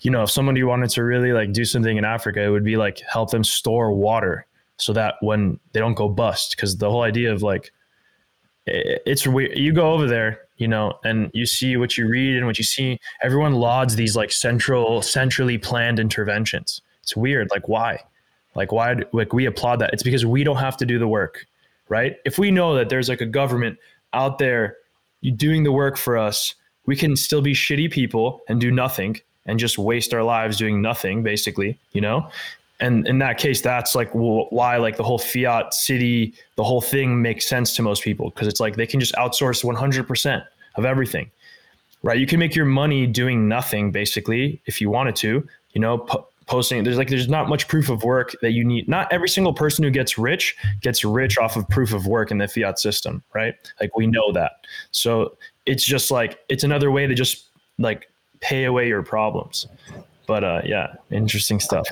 you 0.00 0.10
know, 0.10 0.24
if 0.24 0.30
somebody 0.30 0.62
wanted 0.64 0.90
to 0.90 1.04
really 1.04 1.32
like 1.32 1.52
do 1.52 1.64
something 1.64 1.96
in 1.96 2.04
Africa, 2.04 2.42
it 2.42 2.48
would 2.48 2.64
be 2.64 2.76
like 2.76 3.00
help 3.00 3.30
them 3.30 3.44
store 3.44 3.92
water 3.92 4.46
so 4.78 4.92
that 4.92 5.14
when 5.20 5.58
they 5.72 5.80
don't 5.80 5.94
go 5.94 6.08
bust. 6.08 6.56
Because 6.56 6.76
the 6.76 6.90
whole 6.90 7.02
idea 7.02 7.32
of 7.32 7.42
like, 7.42 7.72
it's 8.66 9.26
weird. 9.26 9.58
You 9.58 9.72
go 9.72 9.92
over 9.92 10.06
there, 10.06 10.42
you 10.56 10.68
know, 10.68 10.98
and 11.04 11.30
you 11.34 11.46
see 11.46 11.76
what 11.76 11.98
you 11.98 12.06
read 12.08 12.36
and 12.36 12.46
what 12.46 12.58
you 12.58 12.64
see. 12.64 13.00
Everyone 13.22 13.54
lauds 13.54 13.96
these 13.96 14.14
like 14.14 14.30
central, 14.30 15.02
centrally 15.02 15.58
planned 15.58 15.98
interventions. 15.98 16.80
It's 17.02 17.16
weird. 17.16 17.50
Like 17.50 17.66
why? 17.68 17.98
Like 18.54 18.70
why? 18.70 18.96
Like 19.12 19.32
we 19.32 19.46
applaud 19.46 19.80
that. 19.80 19.92
It's 19.92 20.04
because 20.04 20.24
we 20.24 20.44
don't 20.44 20.58
have 20.58 20.76
to 20.76 20.86
do 20.86 20.98
the 20.98 21.08
work, 21.08 21.46
right? 21.88 22.16
If 22.24 22.38
we 22.38 22.52
know 22.52 22.76
that 22.76 22.88
there's 22.88 23.08
like 23.08 23.20
a 23.20 23.26
government 23.26 23.78
out 24.12 24.38
there 24.38 24.76
doing 25.34 25.64
the 25.64 25.72
work 25.72 25.96
for 25.96 26.16
us, 26.16 26.54
we 26.86 26.94
can 26.94 27.16
still 27.16 27.42
be 27.42 27.54
shitty 27.54 27.90
people 27.90 28.42
and 28.48 28.60
do 28.60 28.70
nothing 28.70 29.20
and 29.46 29.58
just 29.58 29.78
waste 29.78 30.14
our 30.14 30.22
lives 30.22 30.56
doing 30.56 30.80
nothing, 30.80 31.24
basically. 31.24 31.78
You 31.92 32.02
know, 32.02 32.28
and 32.80 33.06
in 33.06 33.18
that 33.18 33.38
case 33.38 33.60
that's 33.60 33.94
like 33.94 34.10
why 34.12 34.76
like 34.76 34.96
the 34.96 35.02
whole 35.02 35.18
fiat 35.18 35.72
city 35.72 36.34
the 36.56 36.64
whole 36.64 36.80
thing 36.80 37.22
makes 37.22 37.48
sense 37.48 37.74
to 37.76 37.82
most 37.82 38.02
people. 38.02 38.30
Because 38.30 38.48
it's 38.48 38.60
like 38.60 38.76
they 38.76 38.86
can 38.86 39.00
just 39.00 39.14
outsource 39.14 39.64
100% 39.64 40.44
of 40.76 40.84
everything 40.84 41.30
right? 42.02 42.18
You 42.18 42.26
can 42.26 42.38
make 42.38 42.54
your 42.54 42.64
money 42.64 43.06
doing 43.06 43.48
nothing 43.48 43.90
basically 43.90 44.60
if 44.66 44.80
you 44.80 44.90
wanted 44.90 45.16
to 45.16 45.46
you 45.72 45.80
know 45.80 45.98
po- 45.98 46.26
posting 46.46 46.82
there's 46.82 46.98
like 46.98 47.08
there's 47.08 47.28
not 47.28 47.48
much 47.48 47.68
proof 47.68 47.88
of 47.88 48.02
work 48.02 48.34
that 48.42 48.52
you 48.52 48.64
need 48.64 48.88
not 48.88 49.10
every 49.12 49.28
single 49.28 49.54
person 49.54 49.84
who 49.84 49.90
gets 49.90 50.18
rich 50.18 50.56
gets 50.80 51.04
rich 51.04 51.38
off 51.38 51.56
of 51.56 51.68
proof 51.68 51.92
of 51.92 52.06
work 52.06 52.30
in 52.30 52.38
the 52.38 52.48
fiat 52.48 52.78
system 52.78 53.22
right? 53.34 53.54
Like 53.80 53.96
we 53.96 54.06
know 54.06 54.32
that. 54.32 54.66
So 54.90 55.36
it's 55.66 55.84
just 55.84 56.10
like 56.10 56.40
it's 56.48 56.64
another 56.64 56.90
way 56.90 57.06
to 57.06 57.14
just 57.14 57.46
like 57.78 58.08
pay 58.40 58.64
away 58.64 58.88
your 58.88 59.02
problems 59.02 59.66
but 60.26 60.44
uh, 60.44 60.62
yeah, 60.64 60.94
interesting 61.10 61.58
stuff. 61.60 61.86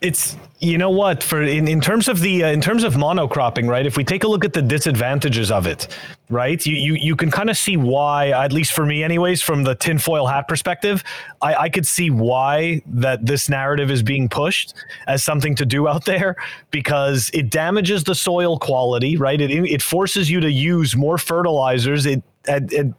It's 0.00 0.36
you 0.58 0.78
know 0.78 0.90
what 0.90 1.22
for 1.22 1.42
in, 1.42 1.68
in 1.68 1.80
terms 1.80 2.08
of 2.08 2.20
the 2.20 2.44
uh, 2.44 2.48
in 2.48 2.60
terms 2.60 2.82
of 2.84 2.94
monocropping, 2.94 3.68
right? 3.68 3.86
If 3.86 3.96
we 3.96 4.04
take 4.04 4.24
a 4.24 4.28
look 4.28 4.44
at 4.44 4.52
the 4.52 4.62
disadvantages 4.62 5.50
of 5.50 5.66
it, 5.66 5.88
right? 6.28 6.64
You 6.66 6.74
you 6.74 6.94
you 6.94 7.16
can 7.16 7.30
kind 7.30 7.48
of 7.48 7.56
see 7.56 7.76
why, 7.76 8.30
at 8.30 8.52
least 8.52 8.72
for 8.72 8.84
me, 8.84 9.04
anyways, 9.04 9.42
from 9.42 9.62
the 9.62 9.74
tinfoil 9.74 10.26
hat 10.26 10.48
perspective, 10.48 11.04
I, 11.40 11.54
I 11.54 11.68
could 11.68 11.86
see 11.86 12.10
why 12.10 12.82
that 12.86 13.26
this 13.26 13.48
narrative 13.48 13.90
is 13.90 14.02
being 14.02 14.28
pushed 14.28 14.74
as 15.06 15.22
something 15.22 15.54
to 15.56 15.64
do 15.64 15.86
out 15.86 16.04
there 16.04 16.36
because 16.70 17.30
it 17.32 17.50
damages 17.50 18.04
the 18.04 18.14
soil 18.14 18.58
quality, 18.58 19.16
right? 19.16 19.40
It 19.40 19.50
it 19.50 19.82
forces 19.82 20.30
you 20.30 20.40
to 20.40 20.50
use 20.50 20.96
more 20.96 21.16
fertilizers. 21.18 22.06
It 22.06 22.22
it, 22.48 22.72
it 22.72 22.94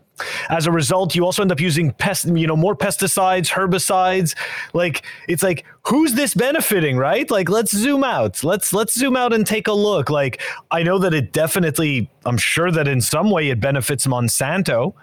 as 0.50 0.68
a 0.68 0.72
result, 0.72 1.16
you 1.16 1.26
also 1.26 1.42
end 1.42 1.52
up 1.52 1.60
using 1.60 1.92
pest, 1.92 2.26
you 2.26 2.48
know, 2.48 2.56
more 2.56 2.76
pesticides, 2.76 3.50
herbicides. 3.50 4.36
Like 4.74 5.06
it's 5.28 5.44
like, 5.44 5.66
who's 5.86 6.14
this 6.14 6.34
benefiting, 6.34 6.98
right? 6.98 7.30
Like, 7.30 7.50
let's 7.50 7.72
zoom 7.76 8.04
out. 8.04 8.44
Let's 8.44 8.74
let's 8.74 8.94
zoom 8.94 9.16
out 9.16 9.34
and 9.34 9.46
take 9.46 9.68
a 9.68 9.74
look. 9.74 10.10
Like, 10.10 10.42
I 10.72 10.84
know 10.84 10.98
that 11.00 11.14
it 11.14 11.32
definitely, 11.32 12.10
I'm 12.26 12.38
sure 12.38 12.72
that 12.72 12.88
in 12.88 13.02
some 13.02 13.30
way 13.30 13.50
it 13.50 13.60
benefits 13.60 14.08
Monsanto. 14.08 14.94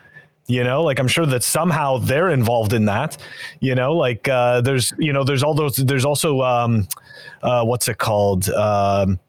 You 0.50 0.64
know, 0.64 0.82
like 0.82 0.98
I'm 0.98 1.08
sure 1.08 1.26
that 1.26 1.42
somehow 1.42 1.98
they're 1.98 2.30
involved 2.30 2.72
in 2.72 2.86
that. 2.86 3.18
You 3.60 3.74
know, 3.74 3.94
like 3.94 4.26
uh, 4.28 4.62
there's, 4.62 4.94
you 4.98 5.12
know, 5.12 5.22
there's 5.22 5.42
all 5.42 5.52
those. 5.52 5.76
There's 5.76 6.06
also, 6.06 6.40
um, 6.40 6.88
uh, 7.42 7.64
what's 7.64 7.86
it 7.86 7.98
called? 7.98 8.48
Um, 8.48 9.20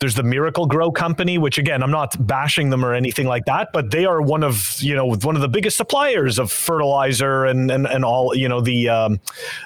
there's 0.00 0.14
the 0.14 0.22
Miracle-Gro 0.22 0.92
company, 0.92 1.38
which 1.38 1.58
again, 1.58 1.82
I'm 1.82 1.90
not 1.90 2.14
bashing 2.26 2.70
them 2.70 2.84
or 2.84 2.94
anything 2.94 3.26
like 3.26 3.44
that, 3.46 3.70
but 3.72 3.90
they 3.90 4.04
are 4.04 4.22
one 4.22 4.44
of 4.44 4.76
you 4.80 4.94
know 4.94 5.06
one 5.06 5.34
of 5.34 5.42
the 5.42 5.48
biggest 5.48 5.76
suppliers 5.76 6.38
of 6.38 6.52
fertilizer 6.52 7.44
and 7.44 7.70
and, 7.70 7.86
and 7.86 8.04
all 8.04 8.34
you 8.34 8.48
know 8.48 8.60
the 8.60 8.88
um, 8.88 9.20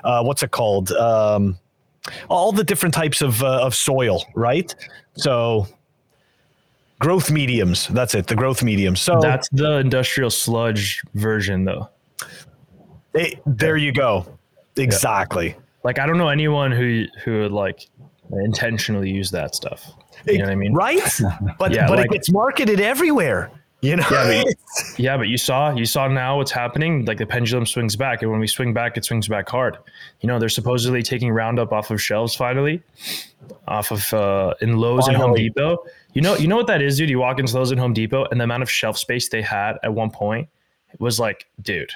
uh, 0.04 0.22
what's 0.22 0.42
it 0.42 0.50
called 0.50 0.90
um, 0.92 1.58
all 2.28 2.52
the 2.52 2.64
different 2.64 2.94
types 2.94 3.20
of 3.20 3.42
uh, 3.42 3.60
of 3.62 3.74
soil, 3.74 4.24
right? 4.34 4.74
So 5.16 5.66
growth 7.02 7.30
mediums. 7.30 7.88
That's 7.88 8.14
it. 8.14 8.28
The 8.28 8.36
growth 8.36 8.62
medium. 8.62 8.96
So 8.96 9.20
that's 9.20 9.48
the 9.50 9.78
industrial 9.78 10.30
sludge 10.30 11.02
version, 11.14 11.64
though. 11.64 11.88
It, 13.12 13.40
there 13.44 13.76
you 13.76 13.92
go. 13.92 14.38
Exactly. 14.76 15.48
Yeah. 15.48 15.54
Like 15.84 15.98
I 15.98 16.06
don't 16.06 16.16
know 16.16 16.28
anyone 16.28 16.70
who 16.70 17.04
who 17.24 17.40
would 17.40 17.52
like 17.52 17.88
intentionally 18.32 19.10
use 19.10 19.30
that 19.30 19.54
stuff. 19.54 19.90
You 20.26 20.38
know 20.38 20.44
what 20.44 20.52
I 20.52 20.56
mean? 20.56 20.72
Right? 20.72 21.20
But 21.58 21.72
yeah, 21.72 21.86
but 21.88 21.98
like, 21.98 22.06
it 22.06 22.12
gets 22.12 22.30
marketed 22.30 22.80
everywhere. 22.80 23.50
You 23.82 23.96
know? 23.96 24.06
Yeah 24.10 24.44
but, 24.44 24.54
yeah, 24.98 25.16
but 25.16 25.28
you 25.28 25.36
saw 25.36 25.74
you 25.74 25.84
saw 25.84 26.06
now 26.06 26.36
what's 26.36 26.52
happening. 26.52 27.04
Like 27.04 27.18
the 27.18 27.26
pendulum 27.26 27.66
swings 27.66 27.96
back, 27.96 28.22
and 28.22 28.30
when 28.30 28.40
we 28.40 28.46
swing 28.46 28.72
back, 28.72 28.96
it 28.96 29.04
swings 29.04 29.26
back 29.26 29.48
hard. 29.48 29.76
You 30.20 30.28
know, 30.28 30.38
they're 30.38 30.48
supposedly 30.48 31.02
taking 31.02 31.32
Roundup 31.32 31.72
off 31.72 31.90
of 31.90 32.00
shelves 32.00 32.34
finally, 32.34 32.80
off 33.66 33.90
of 33.90 34.14
uh, 34.14 34.54
in 34.60 34.76
Lowe's 34.76 35.06
finally. 35.06 35.14
and 35.14 35.22
Home 35.22 35.34
Depot. 35.34 35.84
You 36.14 36.22
know, 36.22 36.36
you 36.36 36.46
know 36.46 36.56
what 36.56 36.68
that 36.68 36.80
is, 36.80 36.96
dude. 36.96 37.10
You 37.10 37.18
walk 37.18 37.40
into 37.40 37.56
Lowe's 37.56 37.72
and 37.72 37.80
Home 37.80 37.92
Depot, 37.92 38.26
and 38.30 38.40
the 38.40 38.44
amount 38.44 38.62
of 38.62 38.70
shelf 38.70 38.96
space 38.96 39.28
they 39.28 39.42
had 39.42 39.78
at 39.82 39.92
one 39.92 40.10
point 40.10 40.48
was 41.00 41.18
like, 41.18 41.46
dude, 41.60 41.90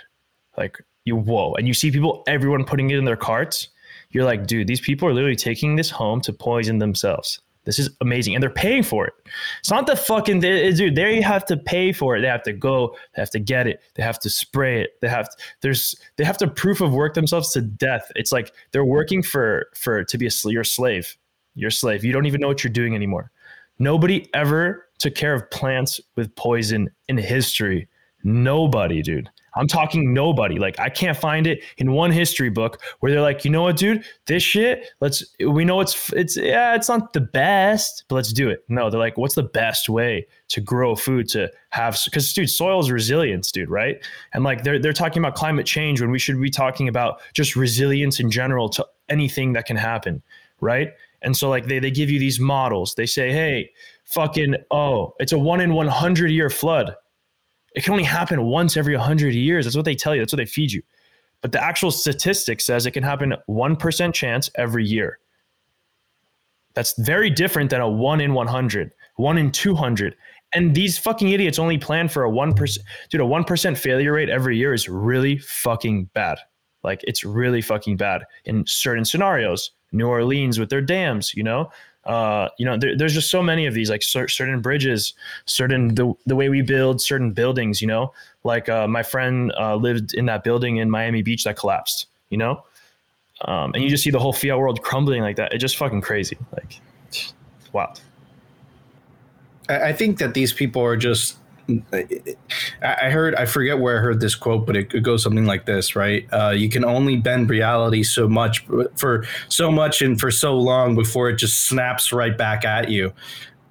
like 0.59 0.83
you 1.05 1.15
whoa, 1.17 1.55
and 1.55 1.69
you 1.69 1.75
see 1.75 1.93
people, 1.93 2.25
everyone 2.27 2.65
putting 2.65 2.91
it 2.91 2.99
in 2.99 3.05
their 3.05 3.17
carts. 3.17 3.69
You're 4.11 4.25
like, 4.25 4.47
dude, 4.47 4.67
these 4.67 4.81
people 4.81 5.09
are 5.09 5.15
literally 5.15 5.37
taking 5.37 5.77
this 5.77 5.91
home 5.91 6.21
to 6.23 6.33
poison 6.33 6.79
themselves. 6.79 7.41
This 7.67 7.81
is 7.81 7.91
amazing. 8.01 8.35
And 8.35 8.43
they're 8.43 8.49
paying 8.49 8.85
for 8.85 9.07
it. 9.07 9.13
It's 9.59 9.71
not 9.71 9.87
the 9.87 9.97
fucking 9.97 10.41
dude, 10.41 10.95
they 10.95 11.21
have 11.21 11.45
to 11.47 11.57
pay 11.57 11.93
for 11.93 12.17
it. 12.17 12.21
They 12.21 12.29
have 12.29 12.45
to 12.45 12.53
go, 12.53 12.97
they 13.15 13.23
have 13.23 13.31
to 13.31 13.41
get 13.41 13.67
it, 13.67 13.83
they 13.95 14.03
have 14.03 14.21
to 14.21 14.31
spray 14.31 14.83
it. 14.83 15.01
They 15.03 15.09
have 15.09 15.29
to, 15.29 15.37
there's 15.61 15.95
they 16.17 16.25
have 16.25 16.39
to 16.39 16.47
proof 16.47 16.81
of 16.81 16.93
work 16.93 17.15
themselves 17.15 17.51
to 17.53 17.61
death. 17.61 18.11
It's 18.15 18.33
like 18.33 18.53
they're 18.71 18.85
working 18.85 19.23
for 19.23 19.67
for 19.75 20.05
to 20.05 20.19
be 20.19 20.27
a 20.27 20.31
your 20.45 20.65
slave. 20.65 21.17
You're 21.55 21.71
slave. 21.71 22.05
You 22.05 22.13
don't 22.13 22.27
even 22.27 22.41
know 22.41 22.49
what 22.49 22.63
you're 22.63 22.73
doing 22.73 22.95
anymore. 22.95 23.33
Nobody 23.79 24.29
ever 24.33 24.89
took 24.99 25.15
care 25.15 25.35
of 25.35 25.51
plants 25.51 26.01
with 26.15 26.35
poison 26.37 26.89
in 27.09 27.19
history. 27.19 27.89
Nobody, 28.23 29.03
dude. 29.03 29.29
I'm 29.57 29.67
talking 29.67 30.13
nobody. 30.13 30.59
Like 30.59 30.79
I 30.79 30.89
can't 30.89 31.17
find 31.17 31.47
it 31.47 31.63
in 31.79 31.93
one 31.93 32.13
history 32.13 32.51
book 32.51 32.81
where 33.01 33.11
they're 33.11 33.23
like, 33.23 33.45
you 33.45 33.51
know 33.51 33.63
what, 33.63 33.77
dude, 33.77 34.05
this 34.27 34.43
shit. 34.43 34.91
Let's. 35.01 35.25
We 35.41 35.65
know 35.65 35.81
it's 35.81 36.13
it's 36.13 36.37
yeah, 36.37 36.75
it's 36.75 36.89
not 36.89 37.15
the 37.15 37.23
best, 37.23 38.05
but 38.09 38.17
let's 38.17 38.33
do 38.33 38.49
it. 38.49 38.65
No, 38.69 38.91
they're 38.91 39.01
like, 39.01 39.17
what's 39.17 39.35
the 39.35 39.43
best 39.43 39.89
way 39.89 40.27
to 40.49 40.61
grow 40.61 40.95
food 40.95 41.29
to 41.31 41.51
have? 41.71 41.99
Because 42.05 42.33
dude, 42.33 42.51
soil 42.51 42.81
is 42.81 42.91
resilience, 42.91 43.51
dude, 43.51 43.71
right? 43.71 44.05
And 44.35 44.45
like 44.45 44.63
they're 44.63 44.79
they're 44.79 44.93
talking 44.93 45.23
about 45.23 45.35
climate 45.35 45.67
change 45.67 46.01
when 46.01 46.11
we 46.11 46.19
should 46.19 46.41
be 46.41 46.51
talking 46.51 46.89
about 46.89 47.21
just 47.33 47.57
resilience 47.57 48.21
in 48.21 48.31
general 48.31 48.69
to 48.71 48.87
anything 49.09 49.55
that 49.55 49.65
can 49.67 49.77
happen, 49.77 50.23
right? 50.61 50.93
And 51.23 51.37
so 51.37 51.49
like 51.49 51.67
they 51.67 51.79
they 51.79 51.91
give 51.91 52.11
you 52.11 52.19
these 52.19 52.39
models. 52.39 52.95
They 52.95 53.07
say, 53.07 53.33
hey, 53.33 53.73
fucking 54.05 54.57
oh, 54.71 55.15
it's 55.19 55.33
a 55.33 55.39
one 55.39 55.61
in 55.61 55.73
one 55.73 55.89
hundred 55.89 56.31
year 56.31 56.51
flood 56.51 56.95
it 57.77 57.85
can 57.85 57.93
only 57.93 58.05
happen 58.05 58.43
once 58.45 58.77
every 58.77 58.97
100 58.97 59.35
years. 59.35 59.67
That's 59.67 59.77
what 59.77 59.85
they 59.85 59.95
tell 59.95 60.15
you. 60.15 60.23
That's 60.23 60.33
what 60.33 60.39
they 60.39 60.47
feed 60.47 60.73
you. 60.73 60.83
But 61.43 61.53
the 61.53 61.63
actual 61.63 61.91
statistic 61.91 62.63
says 62.63 62.87
it 62.87 62.93
can 62.93 63.03
happen 63.03 63.35
1% 63.49 64.15
chance 64.15 64.51
every 64.57 64.85
year. 64.85 65.19
That's 66.75 66.95
very 66.99 67.31
different 67.31 67.71
than 67.71 67.83
a 67.83 67.89
1 67.89 68.21
in 68.21 68.33
100, 68.33 68.93
1 69.17 69.39
in 69.39 69.53
200. 69.53 70.17
And 70.55 70.75
these 70.75 70.97
fucking 70.97 71.29
idiots 71.29 71.59
only 71.59 71.77
plan 71.77 72.09
for 72.09 72.25
a 72.25 72.31
1%. 72.31 72.79
Dude, 73.11 73.21
a 73.21 73.25
1% 73.25 73.79
failure 73.79 74.13
rate 74.13 74.31
every 74.31 74.57
year 74.57 74.73
is 74.73 74.89
really 74.89 75.39
fucking 75.39 76.07
bad. 76.15 76.39
Like, 76.83 77.01
it's 77.05 77.25
really 77.25 77.61
fucking 77.61 77.99
bad 77.99 78.25
in 78.47 78.65
certain 78.67 79.05
scenarios. 79.05 79.71
New 79.93 80.09
Orleans 80.09 80.59
with 80.59 80.71
their 80.71 80.81
dams, 80.81 81.35
you 81.35 81.43
know, 81.43 81.71
uh, 82.07 82.49
you 82.59 82.65
know, 82.65 82.77
there, 82.77 82.97
there's 82.97 83.15
just 83.15 83.31
so 83.31 83.43
many 83.43 83.67
of 83.67 83.75
these, 83.75 83.91
like 83.91 84.03
cer- 84.03 84.29
certain 84.29 84.61
bridges, 84.61 85.15
certain 85.45 85.95
the 85.95 86.15
the 86.27 86.37
way 86.37 86.49
we 86.49 86.63
build 86.63 87.01
certain 87.01 87.33
buildings. 87.33 87.81
You 87.81 87.89
know, 87.89 88.13
like 88.45 88.69
uh, 88.69 88.87
my 88.87 89.03
friend 89.03 89.53
uh, 89.59 89.77
lived 89.77 90.15
in 90.15 90.27
that 90.27 90.45
building 90.45 90.77
in 90.79 90.91
Miami 90.91 91.23
Beach 91.23 91.45
that 91.45 91.57
collapsed. 91.57 92.07
You 92.31 92.39
know, 92.39 92.65
um, 93.43 93.73
and 93.75 93.83
you 93.83 93.89
just 93.89 94.03
see 94.03 94.11
the 94.11 94.19
whole 94.19 94.33
fiat 94.33 94.59
world 94.59 94.83
crumbling 94.83 95.23
like 95.23 95.37
that. 95.37 95.53
It's 95.53 95.61
just 95.61 95.77
fucking 95.77 96.01
crazy. 96.01 96.39
Like, 96.53 96.81
wow. 97.73 97.93
I 99.69 99.93
think 99.93 100.19
that 100.19 100.35
these 100.35 100.53
people 100.53 100.83
are 100.83 100.97
just 100.97 101.39
I 101.69 103.11
heard, 103.11 103.35
I 103.35 103.45
forget 103.45 103.81
where 103.81 103.99
I 103.99 104.01
heard 104.01 104.21
this 104.21 104.35
quote, 104.35 104.67
but 104.67 104.77
it, 104.77 105.03
goes 105.03 105.23
something 105.23 105.47
like 105.47 105.67
this, 105.67 105.97
right? 105.97 106.27
Uh, 106.33 106.51
you 106.51 106.69
can 106.69 106.85
only 106.85 107.17
bend 107.17 107.51
reality 107.51 108.05
so 108.05 108.29
much 108.29 108.65
for 108.95 109.25
so 109.49 109.71
much 109.73 110.01
and 110.01 110.19
for 110.19 110.31
so 110.31 110.57
long 110.57 110.95
before 110.95 111.29
it 111.29 111.37
just 111.37 111.67
snaps 111.67 112.13
right 112.13 112.37
back 112.39 112.65
at 112.65 112.89
you. 112.89 113.13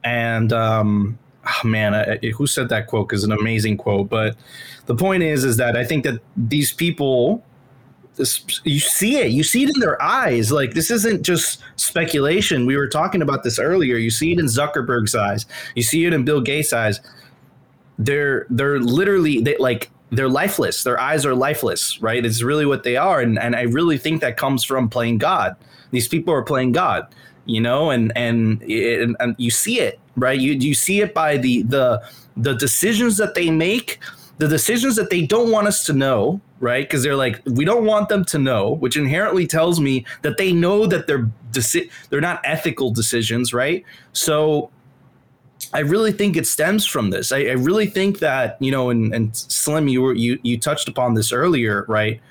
And 0.04 0.52
um, 0.52 1.18
oh 1.46 1.68
man, 1.68 1.96
I, 1.96 2.18
who 2.30 2.48
said 2.48 2.70
that 2.70 2.88
quote? 2.88 3.14
Is 3.14 3.24
an 3.24 3.32
amazing 3.32 3.78
quote. 3.78 4.10
But 4.10 4.36
the 4.88 4.96
point 4.96 5.24
is, 5.24 5.46
is 5.46 5.58
that 5.58 5.78
I 5.78 5.86
think 5.86 6.04
that 6.04 6.20
these 6.36 6.74
people, 6.74 7.44
this, 8.16 8.44
you 8.66 8.80
see 8.80 9.20
it, 9.20 9.32
you 9.32 9.44
see 9.44 9.64
it 9.64 9.70
in 9.74 9.80
their 9.80 10.02
eyes. 10.02 10.52
Like 10.52 10.74
this 10.74 10.92
isn't 10.92 11.24
just 11.24 11.62
speculation. 11.78 12.66
We 12.66 12.76
were 12.76 12.90
talking 12.90 13.22
about 13.22 13.44
this 13.44 13.58
earlier. 13.58 13.96
You 13.96 14.12
see 14.12 14.34
it 14.34 14.40
in 14.40 14.48
Zuckerberg's 14.48 15.16
eyes. 15.16 15.46
You 15.76 15.84
see 15.84 16.06
it 16.06 16.12
in 16.12 16.26
Bill 16.26 16.42
Gates' 16.42 16.74
eyes 16.74 17.00
they're 17.98 18.46
they're 18.50 18.80
literally 18.80 19.42
they 19.42 19.58
like 19.58 19.90
they're 20.12 20.30
lifeless. 20.30 20.84
Their 20.84 21.00
eyes 21.00 21.26
are 21.26 21.36
lifeless, 21.36 22.02
right? 22.02 22.24
It's 22.24 22.42
really 22.42 22.66
what 22.66 22.84
they 22.84 22.98
are, 22.98 23.22
and 23.22 23.40
and 23.40 23.56
I 23.56 23.64
really 23.64 23.98
think 23.98 24.22
that 24.22 24.38
comes 24.38 24.64
from 24.64 24.90
playing 24.90 25.18
God. 25.18 25.56
These 25.92 26.08
people 26.08 26.34
are 26.34 26.44
playing 26.44 26.74
God, 26.74 27.14
you 27.46 27.62
know, 27.62 27.90
and 27.90 28.12
and 28.16 28.62
and, 28.64 29.16
and 29.20 29.36
you 29.38 29.52
see 29.52 29.80
it, 29.80 30.00
right? 30.16 30.40
You 30.40 30.54
you 30.54 30.74
see 30.74 31.02
it 31.02 31.14
by 31.14 31.38
the 31.38 31.64
the 31.64 32.04
the 32.38 32.54
decisions 32.54 33.18
that 33.18 33.36
they 33.36 33.50
make, 33.50 34.00
the 34.38 34.48
decisions 34.48 34.96
that 34.98 35.10
they 35.10 35.26
don't 35.26 35.52
want 35.52 35.68
us 35.68 35.86
to 35.86 35.94
know, 35.94 36.42
right? 36.60 36.86
Because 36.86 37.04
they're 37.04 37.16
like, 37.16 37.42
we 37.46 37.64
don't 37.64 37.86
want 37.86 38.10
them 38.10 38.26
to 38.26 38.38
know, 38.38 38.72
which 38.72 38.98
inherently 38.98 39.48
tells 39.48 39.80
me 39.80 40.06
that 40.22 40.38
they 40.38 40.52
know 40.52 40.86
that 40.86 41.08
they're 41.08 41.30
deci- 41.52 41.90
they're 42.10 42.22
not 42.22 42.42
ethical 42.44 42.92
decisions, 42.92 43.54
right? 43.54 43.84
So 44.14 44.70
I 45.76 45.80
really 45.80 46.14
think 46.14 46.38
it 46.38 46.48
stems 46.48 46.86
from 46.86 47.10
this. 47.10 47.34
I, 47.34 47.40
I 47.40 47.52
really 47.52 47.86
think 47.86 48.20
that 48.20 48.56
you 48.62 48.72
know, 48.72 48.90
and, 48.90 49.14
and 49.14 49.36
Slim, 49.36 49.90
you 49.90 50.02
were 50.02 50.14
you 50.14 50.40
you 50.42 50.58
touched 50.58 50.88
upon 50.88 51.16
this 51.16 51.34
earlier, 51.34 51.86
right? 51.90 52.22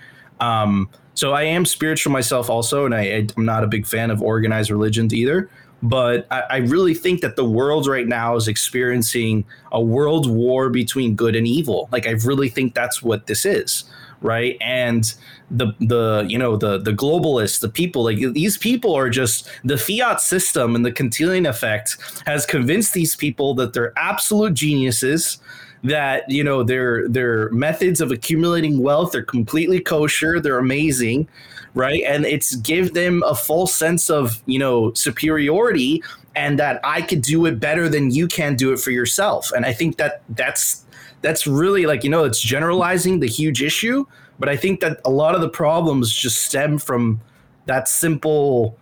Um, 0.40 0.88
so 1.12 1.32
I 1.32 1.42
am 1.42 1.66
spiritual 1.66 2.10
myself 2.10 2.48
also, 2.48 2.86
and 2.86 2.94
I, 2.94 3.26
I'm 3.36 3.44
not 3.44 3.62
a 3.62 3.66
big 3.66 3.86
fan 3.86 4.10
of 4.10 4.22
organized 4.22 4.70
religions 4.70 5.12
either. 5.12 5.50
But 5.82 6.26
I, 6.30 6.40
I 6.40 6.56
really 6.56 6.94
think 6.94 7.20
that 7.20 7.36
the 7.36 7.44
world 7.44 7.86
right 7.86 8.08
now 8.08 8.34
is 8.34 8.48
experiencing 8.48 9.44
a 9.72 9.80
world 9.80 10.28
war 10.28 10.70
between 10.70 11.14
good 11.14 11.36
and 11.36 11.46
evil. 11.46 11.90
Like 11.92 12.06
I 12.06 12.12
really 12.12 12.48
think 12.48 12.74
that's 12.74 13.02
what 13.02 13.26
this 13.26 13.44
is 13.44 13.84
right? 14.24 14.56
And 14.62 15.14
the 15.50 15.72
the 15.78 16.24
you 16.26 16.38
know 16.38 16.56
the 16.56 16.78
the 16.78 16.92
globalists 16.92 17.60
the 17.60 17.68
people 17.68 18.02
like 18.04 18.18
these 18.32 18.56
people 18.56 18.94
are 18.94 19.10
just 19.10 19.48
the 19.62 19.76
fiat 19.76 20.20
system 20.20 20.74
and 20.74 20.84
the 20.84 20.90
cantillon 20.90 21.44
effect 21.46 21.98
has 22.26 22.46
convinced 22.46 22.94
these 22.94 23.14
people 23.14 23.54
that 23.54 23.74
they're 23.74 23.92
absolute 23.96 24.54
geniuses 24.54 25.38
that 25.84 26.28
you 26.30 26.42
know 26.42 26.62
their 26.62 27.06
their 27.08 27.50
methods 27.50 28.00
of 28.00 28.10
accumulating 28.10 28.78
wealth 28.78 29.14
are 29.14 29.22
completely 29.22 29.78
kosher 29.78 30.40
they're 30.40 30.58
amazing 30.58 31.28
right? 31.74 32.02
And 32.06 32.24
it's 32.24 32.54
give 32.56 32.94
them 32.94 33.22
a 33.26 33.34
false 33.34 33.74
sense 33.74 34.08
of 34.08 34.42
you 34.46 34.58
know 34.58 34.92
superiority 34.94 36.02
and 36.36 36.58
that 36.58 36.80
i 36.84 37.00
could 37.02 37.22
do 37.22 37.46
it 37.46 37.60
better 37.60 37.88
than 37.88 38.10
you 38.10 38.26
can 38.26 38.56
do 38.56 38.72
it 38.72 38.78
for 38.78 38.90
yourself. 38.90 39.52
And 39.52 39.66
i 39.66 39.72
think 39.72 39.96
that 39.98 40.22
that's 40.30 40.83
that's 41.24 41.46
really 41.46 41.86
like 41.86 42.04
you 42.04 42.10
know 42.10 42.22
it's 42.22 42.40
generalizing 42.40 43.18
the 43.18 43.26
huge 43.26 43.62
issue 43.62 44.04
but 44.38 44.48
i 44.48 44.56
think 44.56 44.80
that 44.80 45.00
a 45.04 45.10
lot 45.10 45.34
of 45.34 45.40
the 45.40 45.48
problems 45.48 46.12
just 46.12 46.44
stem 46.44 46.78
from 46.78 47.20
that 47.64 47.88
simple 47.88 48.78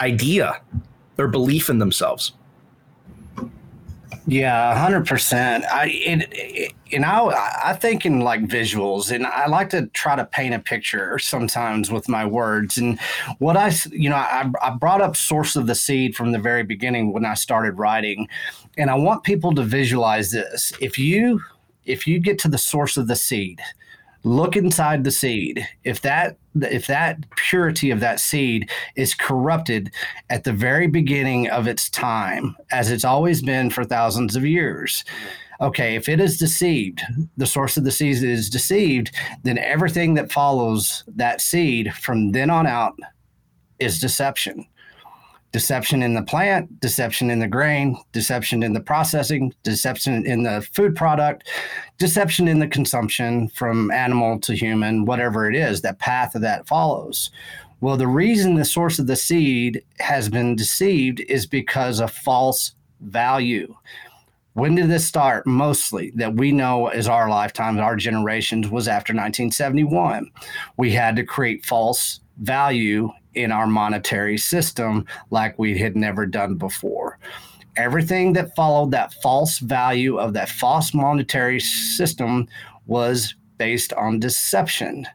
idea 0.00 0.60
or 1.18 1.28
belief 1.28 1.70
in 1.70 1.78
themselves 1.78 2.32
yeah, 4.28 4.78
hundred 4.78 5.06
percent. 5.06 5.64
I 5.64 5.86
it, 5.86 6.28
it, 6.32 6.72
and 6.92 7.06
I 7.06 7.62
I 7.64 7.72
think 7.72 8.04
in 8.04 8.20
like 8.20 8.42
visuals, 8.42 9.10
and 9.10 9.26
I 9.26 9.46
like 9.46 9.70
to 9.70 9.86
try 9.94 10.16
to 10.16 10.26
paint 10.26 10.54
a 10.54 10.58
picture 10.58 11.18
sometimes 11.18 11.90
with 11.90 12.10
my 12.10 12.26
words. 12.26 12.76
And 12.76 13.00
what 13.38 13.56
I 13.56 13.72
you 13.90 14.10
know 14.10 14.16
I, 14.16 14.50
I 14.62 14.70
brought 14.70 15.00
up 15.00 15.16
source 15.16 15.56
of 15.56 15.66
the 15.66 15.74
seed 15.74 16.14
from 16.14 16.32
the 16.32 16.38
very 16.38 16.62
beginning 16.62 17.14
when 17.14 17.24
I 17.24 17.32
started 17.32 17.78
writing, 17.78 18.28
and 18.76 18.90
I 18.90 18.96
want 18.96 19.24
people 19.24 19.54
to 19.54 19.62
visualize 19.62 20.30
this. 20.30 20.74
If 20.78 20.98
you 20.98 21.40
if 21.88 22.06
you 22.06 22.20
get 22.20 22.38
to 22.40 22.48
the 22.48 22.58
source 22.58 22.96
of 22.96 23.08
the 23.08 23.16
seed, 23.16 23.60
look 24.22 24.56
inside 24.56 25.04
the 25.04 25.10
seed. 25.10 25.66
If 25.84 26.02
that 26.02 26.36
if 26.60 26.86
that 26.88 27.18
purity 27.36 27.90
of 27.90 28.00
that 28.00 28.20
seed 28.20 28.70
is 28.96 29.14
corrupted 29.14 29.92
at 30.28 30.44
the 30.44 30.52
very 30.52 30.86
beginning 30.86 31.48
of 31.48 31.66
its 31.66 31.88
time, 31.88 32.56
as 32.72 32.90
it's 32.90 33.04
always 33.04 33.42
been 33.42 33.70
for 33.70 33.84
thousands 33.84 34.36
of 34.36 34.44
years. 34.44 35.04
Okay, 35.60 35.96
if 35.96 36.08
it 36.08 36.20
is 36.20 36.38
deceived, 36.38 37.00
the 37.36 37.46
source 37.46 37.76
of 37.76 37.82
the 37.82 37.90
seed 37.90 38.22
is 38.22 38.48
deceived, 38.48 39.12
then 39.42 39.58
everything 39.58 40.14
that 40.14 40.30
follows 40.30 41.02
that 41.16 41.40
seed 41.40 41.92
from 41.94 42.30
then 42.30 42.48
on 42.48 42.66
out 42.66 42.94
is 43.80 44.00
deception 44.00 44.66
deception 45.52 46.02
in 46.02 46.14
the 46.14 46.22
plant, 46.22 46.80
deception 46.80 47.30
in 47.30 47.38
the 47.38 47.48
grain, 47.48 47.96
deception 48.12 48.62
in 48.62 48.72
the 48.72 48.80
processing, 48.80 49.52
deception 49.62 50.26
in 50.26 50.42
the 50.42 50.66
food 50.72 50.94
product, 50.94 51.48
deception 51.98 52.48
in 52.48 52.58
the 52.58 52.68
consumption 52.68 53.48
from 53.48 53.90
animal 53.90 54.38
to 54.40 54.54
human, 54.54 55.04
whatever 55.04 55.48
it 55.48 55.56
is, 55.56 55.80
that 55.80 55.98
path 55.98 56.34
of 56.34 56.42
that 56.42 56.66
follows. 56.66 57.30
Well, 57.80 57.96
the 57.96 58.08
reason 58.08 58.54
the 58.54 58.64
source 58.64 58.98
of 58.98 59.06
the 59.06 59.16
seed 59.16 59.82
has 60.00 60.28
been 60.28 60.56
deceived 60.56 61.20
is 61.20 61.46
because 61.46 62.00
of 62.00 62.10
false 62.10 62.74
value. 63.00 63.74
When 64.54 64.74
did 64.74 64.90
this 64.90 65.06
start? 65.06 65.46
Mostly 65.46 66.10
that 66.16 66.34
we 66.34 66.50
know 66.50 66.88
as 66.88 67.06
our 67.06 67.30
lifetimes, 67.30 67.78
our 67.78 67.94
generations 67.94 68.68
was 68.68 68.88
after 68.88 69.12
1971. 69.12 70.28
We 70.76 70.90
had 70.90 71.14
to 71.16 71.22
create 71.22 71.64
false 71.64 72.18
value 72.38 73.12
in 73.34 73.52
our 73.52 73.66
monetary 73.66 74.38
system 74.38 75.04
like 75.30 75.58
we 75.58 75.78
had 75.78 75.96
never 75.96 76.26
done 76.26 76.54
before. 76.54 77.18
Everything 77.76 78.32
that 78.32 78.54
followed 78.56 78.90
that 78.90 79.14
false 79.22 79.58
value 79.58 80.18
of 80.18 80.32
that 80.32 80.48
false 80.48 80.92
monetary 80.92 81.60
system 81.60 82.48
was 82.86 83.34
based 83.58 83.92
on 83.92 84.18
deception. 84.18 85.06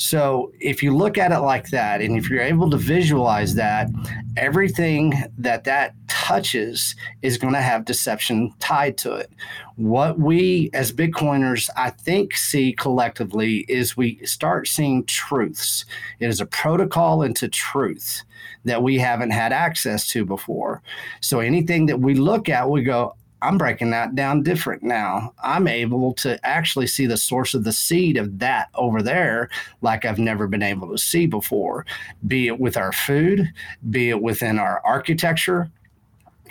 So 0.00 0.50
if 0.60 0.82
you 0.82 0.96
look 0.96 1.18
at 1.18 1.30
it 1.30 1.40
like 1.40 1.68
that, 1.68 2.00
and 2.00 2.16
if 2.16 2.30
you're 2.30 2.40
able 2.40 2.70
to 2.70 2.78
visualize 2.78 3.54
that, 3.56 3.90
everything 4.38 5.12
that 5.36 5.64
that 5.64 5.94
touches 6.08 6.96
is 7.20 7.36
going 7.36 7.52
to 7.52 7.60
have 7.60 7.84
deception 7.84 8.54
tied 8.60 8.96
to 8.96 9.12
it. 9.12 9.30
What 9.76 10.18
we 10.18 10.70
as 10.72 10.90
Bitcoiners, 10.90 11.68
I 11.76 11.90
think, 11.90 12.34
see 12.34 12.72
collectively 12.72 13.66
is 13.68 13.94
we 13.94 14.24
start 14.24 14.68
seeing 14.68 15.04
truths. 15.04 15.84
It 16.18 16.30
is 16.30 16.40
a 16.40 16.46
protocol 16.46 17.22
into 17.22 17.46
truth 17.46 18.22
that 18.64 18.82
we 18.82 18.96
haven't 18.96 19.32
had 19.32 19.52
access 19.52 20.08
to 20.08 20.24
before. 20.24 20.80
So 21.20 21.40
anything 21.40 21.84
that 21.86 22.00
we 22.00 22.14
look 22.14 22.48
at, 22.48 22.70
we 22.70 22.82
go, 22.82 23.16
I'm 23.42 23.58
breaking 23.58 23.90
that 23.90 24.14
down 24.14 24.42
different 24.42 24.82
now. 24.82 25.32
I'm 25.42 25.66
able 25.66 26.12
to 26.14 26.38
actually 26.46 26.86
see 26.86 27.06
the 27.06 27.16
source 27.16 27.54
of 27.54 27.64
the 27.64 27.72
seed 27.72 28.16
of 28.16 28.38
that 28.38 28.68
over 28.74 29.02
there 29.02 29.48
like 29.80 30.04
I've 30.04 30.18
never 30.18 30.46
been 30.46 30.62
able 30.62 30.90
to 30.90 30.98
see 30.98 31.26
before, 31.26 31.86
be 32.26 32.48
it 32.48 32.60
with 32.60 32.76
our 32.76 32.92
food, 32.92 33.50
be 33.90 34.10
it 34.10 34.20
within 34.20 34.58
our 34.58 34.82
architecture, 34.84 35.70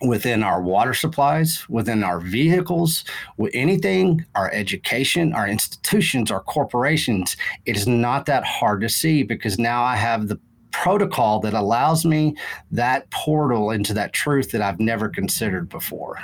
within 0.01 0.43
our 0.43 0.61
water 0.61 0.93
supplies, 0.93 1.67
within 1.69 2.03
our 2.03 2.19
vehicles, 2.19 3.03
with 3.37 3.51
anything, 3.53 4.25
our 4.35 4.51
education, 4.51 5.33
our 5.33 5.47
institutions, 5.47 6.31
our 6.31 6.41
corporations. 6.41 7.35
It 7.65 7.75
is 7.75 7.87
not 7.87 8.25
that 8.27 8.45
hard 8.45 8.81
to 8.81 8.89
see 8.89 9.23
because 9.23 9.59
now 9.59 9.83
I 9.83 9.95
have 9.95 10.27
the 10.27 10.39
protocol 10.71 11.39
that 11.41 11.53
allows 11.53 12.05
me 12.05 12.35
that 12.71 13.09
portal 13.11 13.71
into 13.71 13.93
that 13.93 14.13
truth 14.13 14.51
that 14.51 14.61
I've 14.61 14.79
never 14.79 15.09
considered 15.09 15.67
before. 15.67 16.17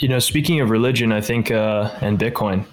You 0.00 0.08
know, 0.08 0.18
speaking 0.18 0.62
of 0.62 0.70
religion, 0.70 1.12
I 1.12 1.20
think 1.20 1.50
uh, 1.50 1.90
and 2.00 2.18
Bitcoin, 2.18 2.64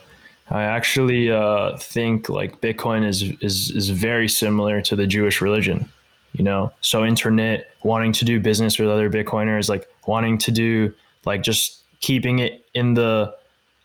I 0.49 0.63
actually 0.63 1.29
uh, 1.29 1.75
think 1.75 2.29
like 2.29 2.61
Bitcoin 2.61 3.05
is 3.05 3.23
is 3.41 3.69
is 3.71 3.89
very 3.89 4.29
similar 4.29 4.81
to 4.83 4.95
the 4.95 5.05
Jewish 5.05 5.41
religion. 5.41 5.91
You 6.31 6.45
know, 6.45 6.71
so 6.79 7.03
internet 7.03 7.71
wanting 7.83 8.13
to 8.13 8.25
do 8.25 8.39
business 8.39 8.79
with 8.79 8.87
other 8.87 9.09
Bitcoiners, 9.09 9.67
like 9.67 9.89
wanting 10.05 10.37
to 10.37 10.51
do 10.51 10.93
like 11.25 11.43
just 11.43 11.83
keeping 11.99 12.39
it 12.39 12.65
in 12.73 12.93
the 12.93 13.35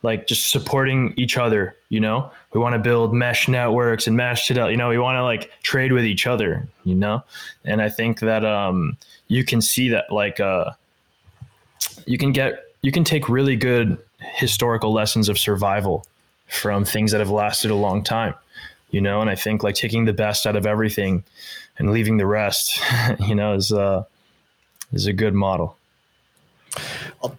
like 0.02 0.28
just 0.28 0.50
supporting 0.50 1.12
each 1.16 1.36
other. 1.36 1.74
You 1.88 1.98
know, 1.98 2.30
we 2.52 2.60
want 2.60 2.74
to 2.74 2.78
build 2.78 3.12
mesh 3.12 3.48
networks 3.48 4.06
and 4.06 4.16
mesh 4.16 4.52
it 4.52 4.58
out. 4.58 4.70
You 4.70 4.76
know, 4.76 4.88
we 4.88 4.98
want 4.98 5.16
to 5.16 5.24
like 5.24 5.50
trade 5.64 5.90
with 5.90 6.04
each 6.04 6.28
other. 6.28 6.68
You 6.84 6.94
know, 6.94 7.24
and 7.64 7.82
I 7.82 7.88
think 7.88 8.20
that 8.20 8.44
um, 8.44 8.96
you 9.26 9.44
can 9.44 9.60
see 9.60 9.88
that 9.88 10.12
like 10.12 10.38
uh, 10.38 10.70
you 12.06 12.18
can 12.18 12.30
get 12.30 12.71
you 12.82 12.92
can 12.92 13.04
take 13.04 13.28
really 13.28 13.56
good 13.56 13.96
historical 14.18 14.92
lessons 14.92 15.28
of 15.28 15.38
survival 15.38 16.06
from 16.48 16.84
things 16.84 17.12
that 17.12 17.18
have 17.18 17.30
lasted 17.30 17.70
a 17.70 17.74
long 17.74 18.02
time 18.04 18.34
you 18.92 19.00
know? 19.00 19.20
And 19.20 19.28
i 19.28 19.34
think 19.34 19.64
like 19.64 19.74
taking 19.74 20.04
the 20.04 20.12
best 20.12 20.46
out 20.46 20.54
of 20.54 20.64
everything 20.64 21.24
and 21.78 21.90
leaving 21.90 22.18
the 22.18 22.26
rest 22.26 22.80
you 23.26 23.34
know 23.34 23.54
is 23.54 23.72
uh 23.72 24.04
is 24.92 25.06
a 25.06 25.12
good 25.12 25.32
model. 25.32 25.78
I'll, 27.22 27.36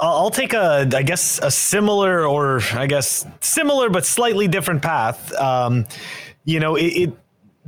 I'll 0.00 0.30
take 0.30 0.54
a 0.54 0.88
i 0.92 1.02
guess 1.02 1.38
a 1.40 1.50
similar 1.50 2.26
or 2.26 2.60
i 2.72 2.86
guess 2.86 3.24
similar 3.40 3.90
but 3.90 4.04
slightly 4.04 4.48
different 4.48 4.82
path. 4.82 5.32
Um 5.34 5.86
you 6.44 6.58
know 6.58 6.74
it, 6.74 6.86
it 6.86 7.18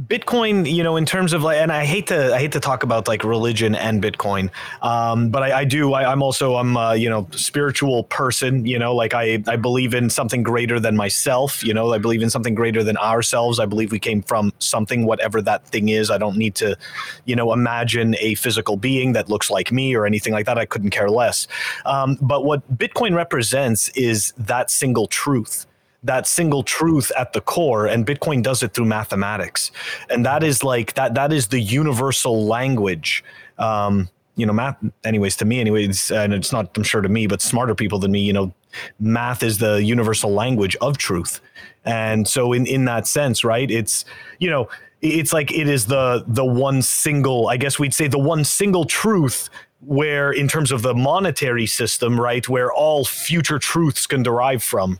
Bitcoin, 0.04 0.70
you 0.70 0.82
know, 0.82 0.96
in 0.96 1.06
terms 1.06 1.32
of 1.32 1.42
like, 1.42 1.56
and 1.56 1.72
I 1.72 1.86
hate 1.86 2.08
to, 2.08 2.34
I 2.34 2.38
hate 2.38 2.52
to 2.52 2.60
talk 2.60 2.82
about 2.82 3.08
like 3.08 3.24
religion 3.24 3.74
and 3.74 4.02
Bitcoin, 4.02 4.50
um, 4.82 5.30
but 5.30 5.42
I, 5.42 5.60
I 5.60 5.64
do. 5.64 5.94
I, 5.94 6.12
am 6.12 6.22
also, 6.22 6.56
I'm, 6.56 6.76
a, 6.76 6.96
you 6.96 7.08
know, 7.08 7.26
spiritual 7.30 8.04
person. 8.04 8.66
You 8.66 8.78
know, 8.78 8.94
like 8.94 9.14
I, 9.14 9.42
I 9.46 9.56
believe 9.56 9.94
in 9.94 10.10
something 10.10 10.42
greater 10.42 10.78
than 10.78 10.96
myself. 10.96 11.64
You 11.64 11.72
know, 11.72 11.94
I 11.94 11.98
believe 11.98 12.20
in 12.20 12.28
something 12.28 12.54
greater 12.54 12.84
than 12.84 12.98
ourselves. 12.98 13.58
I 13.58 13.64
believe 13.64 13.90
we 13.90 13.98
came 13.98 14.20
from 14.20 14.52
something, 14.58 15.06
whatever 15.06 15.40
that 15.42 15.66
thing 15.68 15.88
is. 15.88 16.10
I 16.10 16.18
don't 16.18 16.36
need 16.36 16.54
to, 16.56 16.76
you 17.24 17.34
know, 17.34 17.54
imagine 17.54 18.16
a 18.20 18.34
physical 18.34 18.76
being 18.76 19.14
that 19.14 19.30
looks 19.30 19.50
like 19.50 19.72
me 19.72 19.94
or 19.94 20.04
anything 20.04 20.34
like 20.34 20.44
that. 20.44 20.58
I 20.58 20.66
couldn't 20.66 20.90
care 20.90 21.08
less. 21.08 21.48
Um, 21.86 22.18
but 22.20 22.44
what 22.44 22.76
Bitcoin 22.76 23.14
represents 23.14 23.88
is 23.90 24.34
that 24.36 24.70
single 24.70 25.06
truth 25.06 25.66
that 26.02 26.26
single 26.26 26.62
truth 26.62 27.10
at 27.18 27.32
the 27.32 27.40
core 27.40 27.86
and 27.86 28.06
bitcoin 28.06 28.42
does 28.42 28.62
it 28.62 28.74
through 28.74 28.84
mathematics. 28.84 29.70
And 30.10 30.24
that 30.26 30.42
is 30.42 30.62
like 30.62 30.94
that 30.94 31.14
that 31.14 31.32
is 31.32 31.48
the 31.48 31.60
universal 31.60 32.46
language. 32.46 33.24
Um, 33.58 34.08
you 34.36 34.44
know, 34.44 34.52
math, 34.52 34.76
anyways, 35.02 35.34
to 35.36 35.46
me, 35.46 35.60
anyways, 35.60 36.10
and 36.10 36.34
it's 36.34 36.52
not, 36.52 36.76
I'm 36.76 36.82
sure 36.82 37.00
to 37.00 37.08
me, 37.08 37.26
but 37.26 37.40
smarter 37.40 37.74
people 37.74 37.98
than 37.98 38.12
me, 38.12 38.20
you 38.20 38.34
know, 38.34 38.52
math 39.00 39.42
is 39.42 39.56
the 39.58 39.82
universal 39.82 40.30
language 40.30 40.76
of 40.82 40.98
truth. 40.98 41.40
And 41.86 42.28
so 42.28 42.52
in, 42.52 42.66
in 42.66 42.84
that 42.84 43.06
sense, 43.06 43.44
right, 43.44 43.70
it's, 43.70 44.04
you 44.38 44.50
know, 44.50 44.68
it's 45.02 45.32
like 45.32 45.52
it 45.52 45.68
is 45.68 45.86
the 45.86 46.24
the 46.26 46.44
one 46.44 46.80
single 46.80 47.48
i 47.48 47.56
guess 47.56 47.78
we'd 47.78 47.92
say 47.92 48.08
the 48.08 48.18
one 48.18 48.42
single 48.42 48.86
truth 48.86 49.50
where 49.80 50.32
in 50.32 50.48
terms 50.48 50.72
of 50.72 50.80
the 50.80 50.94
monetary 50.94 51.66
system 51.66 52.18
right 52.18 52.48
where 52.48 52.72
all 52.72 53.04
future 53.04 53.58
truths 53.58 54.06
can 54.06 54.22
derive 54.22 54.62
from 54.62 54.98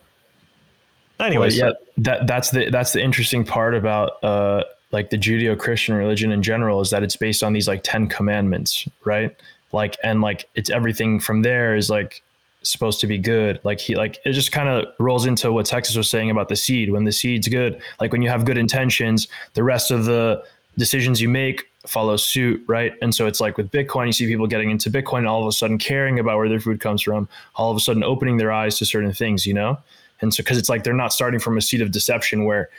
anyways 1.20 1.60
well, 1.60 1.70
yeah 1.70 1.74
that 1.98 2.26
that's 2.26 2.50
the 2.50 2.68
that's 2.70 2.92
the 2.92 3.02
interesting 3.02 3.44
part 3.44 3.74
about 3.74 4.22
uh 4.22 4.62
like 4.92 5.10
the 5.10 5.18
judeo-christian 5.18 5.94
religion 5.94 6.32
in 6.32 6.42
general 6.42 6.80
is 6.80 6.90
that 6.90 7.02
it's 7.02 7.16
based 7.16 7.42
on 7.42 7.52
these 7.52 7.66
like 7.66 7.82
10 7.82 8.08
commandments 8.08 8.88
right 9.04 9.34
like 9.72 9.96
and 10.02 10.20
like 10.20 10.48
it's 10.54 10.70
everything 10.70 11.18
from 11.20 11.42
there 11.42 11.76
is 11.76 11.90
like 11.90 12.22
supposed 12.66 13.00
to 13.00 13.06
be 13.06 13.18
good. 13.18 13.60
Like 13.64 13.80
he 13.80 13.94
like 13.94 14.18
it 14.24 14.32
just 14.32 14.52
kind 14.52 14.68
of 14.68 14.86
rolls 14.98 15.26
into 15.26 15.52
what 15.52 15.66
Texas 15.66 15.96
was 15.96 16.10
saying 16.10 16.30
about 16.30 16.48
the 16.48 16.56
seed. 16.56 16.90
When 16.90 17.04
the 17.04 17.12
seed's 17.12 17.48
good, 17.48 17.80
like 18.00 18.12
when 18.12 18.22
you 18.22 18.28
have 18.28 18.44
good 18.44 18.58
intentions, 18.58 19.28
the 19.54 19.62
rest 19.62 19.90
of 19.90 20.04
the 20.04 20.42
decisions 20.76 21.20
you 21.20 21.28
make 21.28 21.64
follow 21.86 22.16
suit, 22.16 22.62
right? 22.66 22.94
And 23.00 23.14
so 23.14 23.26
it's 23.26 23.40
like 23.40 23.56
with 23.56 23.70
Bitcoin, 23.70 24.06
you 24.06 24.12
see 24.12 24.26
people 24.26 24.46
getting 24.46 24.70
into 24.70 24.90
Bitcoin 24.90 25.28
all 25.28 25.42
of 25.42 25.48
a 25.48 25.52
sudden 25.52 25.78
caring 25.78 26.18
about 26.18 26.36
where 26.36 26.48
their 26.48 26.60
food 26.60 26.80
comes 26.80 27.02
from, 27.02 27.28
all 27.54 27.70
of 27.70 27.76
a 27.76 27.80
sudden 27.80 28.02
opening 28.02 28.36
their 28.36 28.50
eyes 28.50 28.76
to 28.78 28.84
certain 28.86 29.12
things, 29.12 29.46
you 29.46 29.54
know? 29.54 29.78
And 30.20 30.32
so 30.32 30.42
because 30.42 30.58
it's 30.58 30.68
like 30.68 30.84
they're 30.84 30.94
not 30.94 31.12
starting 31.12 31.40
from 31.40 31.56
a 31.56 31.60
seat 31.60 31.80
of 31.80 31.90
deception 31.90 32.44
where 32.44 32.70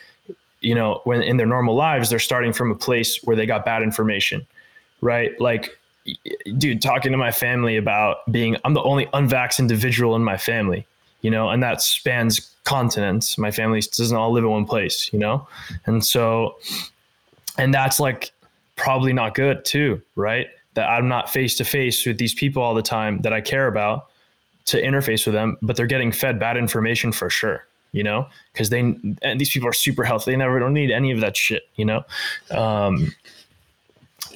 you 0.60 0.74
know, 0.74 1.02
when 1.04 1.22
in 1.22 1.38
their 1.38 1.46
normal 1.46 1.76
lives, 1.76 2.10
they're 2.10 2.18
starting 2.18 2.52
from 2.52 2.72
a 2.72 2.76
place 2.76 3.24
where 3.24 3.36
they 3.36 3.46
got 3.46 3.64
bad 3.64 3.84
information, 3.84 4.46
right? 5.02 5.40
Like 5.40 5.78
dude, 6.58 6.82
talking 6.82 7.12
to 7.12 7.18
my 7.18 7.32
family 7.32 7.78
about 7.78 8.30
being, 8.32 8.56
I'm 8.64 8.74
the 8.74 8.84
only 8.84 9.08
unvaxxed 9.08 9.60
individual 9.60 10.16
in 10.16 10.24
my 10.24 10.38
family, 10.38 10.86
you 11.22 11.32
know, 11.32 11.50
and 11.50 11.62
that 11.64 11.82
spans 11.82 12.52
continents. 12.64 13.38
My 13.38 13.52
family 13.52 13.82
doesn't 13.82 14.16
all 14.16 14.32
live 14.32 14.44
in 14.44 14.50
one 14.50 14.66
place, 14.66 15.12
you 15.12 15.20
know? 15.20 15.48
And 15.86 16.06
so, 16.06 16.58
and 17.58 17.74
that's 17.74 18.00
like 18.00 18.32
probably 18.76 19.14
not 19.14 19.34
good 19.34 19.66
too, 19.66 20.02
right? 20.16 20.48
That 20.76 20.88
I'm 20.88 21.08
not 21.08 21.30
face 21.30 21.58
to 21.58 21.66
face 21.66 22.06
with 22.06 22.18
these 22.18 22.34
people 22.34 22.62
all 22.62 22.74
the 22.74 22.82
time 22.82 23.20
that 23.22 23.34
I 23.34 23.42
care 23.42 23.68
about 23.68 24.08
to 24.68 24.82
interface 24.82 25.26
with 25.26 25.34
them, 25.34 25.58
but 25.62 25.76
they're 25.76 25.88
getting 25.88 26.12
fed 26.12 26.40
bad 26.40 26.58
information 26.58 27.12
for 27.12 27.30
sure, 27.30 27.66
you 27.92 28.04
know, 28.04 28.28
because 28.54 28.70
they, 28.70 28.80
and 28.80 29.40
these 29.40 29.50
people 29.50 29.68
are 29.68 29.74
super 29.74 30.04
healthy. 30.04 30.32
They 30.32 30.38
never 30.38 30.60
don't 30.60 30.74
need 30.74 30.92
any 30.92 31.12
of 31.12 31.20
that 31.22 31.36
shit, 31.36 31.64
you 31.76 31.86
know? 31.86 32.04
Um, 32.52 33.14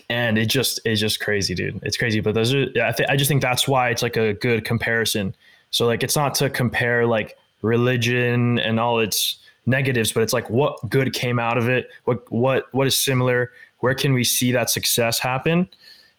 and 0.10 0.38
it 0.38 0.48
just 0.48 0.82
it's 0.84 1.00
just 1.00 1.22
crazy, 1.22 1.56
dude. 1.56 1.80
It's 1.84 1.96
crazy, 1.96 2.20
but 2.20 2.36
those 2.36 2.54
are 2.54 2.68
I 2.84 2.92
think 2.92 3.10
I 3.10 3.16
just 3.16 3.30
think 3.30 3.42
that's 3.42 3.66
why 3.66 3.90
it's 3.90 4.02
like 4.02 4.18
a 4.18 4.34
good 4.34 4.66
comparison. 4.66 5.34
So 5.70 5.86
like 5.86 6.04
it's 6.04 6.18
not 6.18 6.36
to 6.36 6.50
compare 6.50 7.08
like 7.08 7.38
religion 7.62 8.60
and 8.60 8.78
all 8.78 9.00
its 9.00 9.38
negatives, 9.66 10.12
but 10.12 10.22
it's 10.22 10.34
like 10.34 10.50
what 10.50 10.78
good 10.90 11.14
came 11.14 11.40
out 11.40 11.58
of 11.58 11.70
it, 11.70 11.90
what 12.04 12.30
what 12.30 12.66
what 12.74 12.88
is 12.88 12.98
similar, 12.98 13.52
where 13.80 13.94
can 13.94 14.12
we 14.14 14.26
see 14.26 14.52
that 14.52 14.70
success 14.70 15.18
happen? 15.18 15.70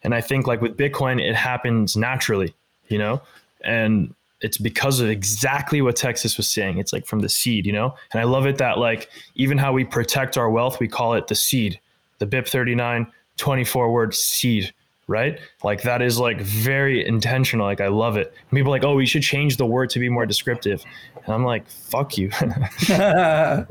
And 0.01 0.15
I 0.15 0.21
think 0.21 0.47
like 0.47 0.59
with 0.59 0.75
Bitcoin, 0.75 1.21
it 1.21 1.35
happens 1.35 1.95
naturally, 1.95 2.53
you 2.87 2.97
know, 2.97 3.21
and 3.63 4.13
it's 4.41 4.57
because 4.57 4.99
of 4.99 5.09
exactly 5.09 5.81
what 5.81 5.95
Texas 5.95 6.35
was 6.37 6.47
saying. 6.49 6.77
It's 6.77 6.91
like 6.91 7.05
from 7.05 7.21
the 7.21 7.29
seed, 7.29 7.65
you 7.65 7.71
know, 7.71 7.95
and 8.11 8.21
I 8.21 8.25
love 8.25 8.45
it 8.45 8.57
that 8.57 8.77
like 8.77 9.09
even 9.35 9.57
how 9.57 9.71
we 9.71 9.85
protect 9.85 10.37
our 10.37 10.49
wealth, 10.49 10.79
we 10.79 10.87
call 10.87 11.13
it 11.13 11.27
the 11.27 11.35
seed, 11.35 11.79
the 12.19 12.27
BIP 12.27 12.47
39 12.47 13.07
24 13.37 13.91
word 13.91 14.13
seed 14.13 14.73
right 15.07 15.39
like 15.63 15.81
that 15.81 16.01
is 16.01 16.17
like 16.17 16.39
very 16.39 17.05
intentional 17.05 17.65
like 17.65 17.81
i 17.81 17.87
love 17.87 18.15
it 18.15 18.33
and 18.49 18.57
people 18.57 18.71
are 18.71 18.75
like 18.75 18.85
oh 18.85 18.95
we 18.95 19.05
should 19.05 19.21
change 19.21 19.57
the 19.57 19.65
word 19.65 19.89
to 19.89 19.99
be 19.99 20.07
more 20.07 20.25
descriptive 20.25 20.81
and 21.25 21.33
i'm 21.33 21.43
like 21.43 21.67
fuck 21.69 22.17
you 22.17 22.29
yeah 22.87 23.65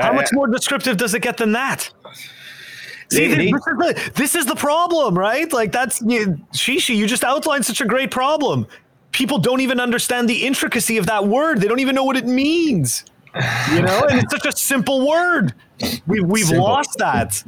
how 0.00 0.12
much 0.12 0.28
more 0.32 0.46
descriptive 0.46 0.96
does 0.96 1.12
it 1.12 1.20
get 1.20 1.38
than 1.38 1.52
that 1.52 1.90
See, 3.10 3.28
this, 3.28 3.38
is 3.38 3.62
the, 3.62 4.12
this 4.14 4.34
is 4.34 4.46
the 4.46 4.54
problem, 4.56 5.16
right? 5.16 5.52
Like 5.52 5.72
that's 5.72 6.00
you, 6.02 6.40
Shishi. 6.52 6.96
You 6.96 7.06
just 7.06 7.22
outlined 7.22 7.64
such 7.64 7.80
a 7.80 7.84
great 7.84 8.10
problem. 8.10 8.66
People 9.14 9.38
don't 9.38 9.60
even 9.60 9.80
understand 9.80 10.28
the 10.28 10.44
intricacy 10.44 10.98
of 10.98 11.06
that 11.06 11.26
word. 11.26 11.60
They 11.60 11.68
don't 11.68 11.80
even 11.80 11.94
know 11.94 12.04
what 12.04 12.16
it 12.16 12.26
means. 12.26 13.04
You 13.72 13.82
know, 13.82 14.06
and 14.10 14.20
it's 14.20 14.32
such 14.32 14.46
a 14.46 14.52
simple 14.52 15.08
word. 15.08 15.54
We, 16.06 16.20
we've 16.20 16.46
simple. 16.46 16.64
lost 16.64 16.98
that 16.98 17.42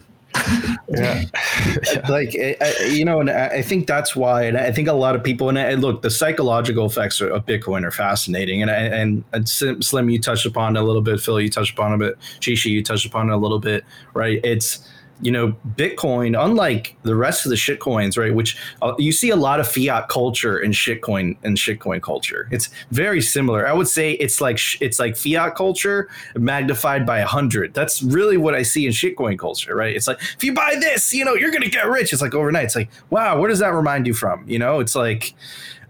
yeah. 0.88 1.24
like 2.08 2.32
you 2.34 3.04
know 3.04 3.20
and 3.20 3.30
i 3.30 3.62
think 3.62 3.86
that's 3.86 4.14
why 4.14 4.42
and 4.42 4.56
i 4.56 4.70
think 4.70 4.88
a 4.88 4.92
lot 4.92 5.14
of 5.14 5.22
people 5.22 5.48
and 5.48 5.82
look 5.82 6.02
the 6.02 6.10
psychological 6.10 6.86
effects 6.86 7.20
of 7.20 7.44
bitcoin 7.46 7.84
are 7.84 7.90
fascinating 7.90 8.62
and 8.62 8.70
and, 8.70 9.24
and 9.32 9.48
slim 9.48 10.10
you 10.10 10.20
touched 10.20 10.46
upon 10.46 10.76
a 10.76 10.82
little 10.82 11.02
bit 11.02 11.20
phil 11.20 11.40
you 11.40 11.50
touched 11.50 11.72
upon 11.72 11.92
a 11.92 11.98
bit 11.98 12.18
shishi 12.40 12.66
you 12.66 12.82
touched 12.82 13.06
upon 13.06 13.30
a 13.30 13.36
little 13.36 13.58
bit 13.58 13.84
right 14.14 14.40
it's 14.44 14.88
you 15.20 15.30
know, 15.30 15.56
Bitcoin, 15.74 16.38
unlike 16.38 16.96
the 17.02 17.16
rest 17.16 17.46
of 17.46 17.50
the 17.50 17.56
shitcoins, 17.56 18.18
right? 18.18 18.34
Which 18.34 18.56
uh, 18.82 18.94
you 18.98 19.12
see 19.12 19.30
a 19.30 19.36
lot 19.36 19.60
of 19.60 19.68
fiat 19.68 20.08
culture 20.08 20.58
in 20.58 20.72
shitcoin 20.72 21.36
and 21.42 21.56
shitcoin 21.56 22.02
culture. 22.02 22.48
It's 22.50 22.68
very 22.90 23.22
similar. 23.22 23.66
I 23.66 23.72
would 23.72 23.88
say 23.88 24.12
it's 24.12 24.40
like 24.40 24.58
it's 24.80 24.98
like 24.98 25.16
fiat 25.16 25.54
culture 25.54 26.08
magnified 26.34 27.06
by 27.06 27.20
a 27.20 27.26
hundred. 27.26 27.72
That's 27.72 28.02
really 28.02 28.36
what 28.36 28.54
I 28.54 28.62
see 28.62 28.86
in 28.86 28.92
shitcoin 28.92 29.38
culture, 29.38 29.74
right? 29.74 29.96
It's 29.96 30.06
like 30.06 30.20
if 30.20 30.44
you 30.44 30.52
buy 30.52 30.76
this, 30.78 31.12
you 31.14 31.24
know, 31.24 31.34
you're 31.34 31.52
gonna 31.52 31.68
get 31.68 31.86
rich. 31.86 32.12
It's 32.12 32.22
like 32.22 32.34
overnight. 32.34 32.64
It's 32.64 32.76
like 32.76 32.90
wow, 33.10 33.38
where 33.38 33.48
does 33.48 33.60
that 33.60 33.72
remind 33.72 34.06
you 34.06 34.14
from? 34.14 34.48
You 34.48 34.58
know, 34.58 34.80
it's 34.80 34.94
like. 34.94 35.34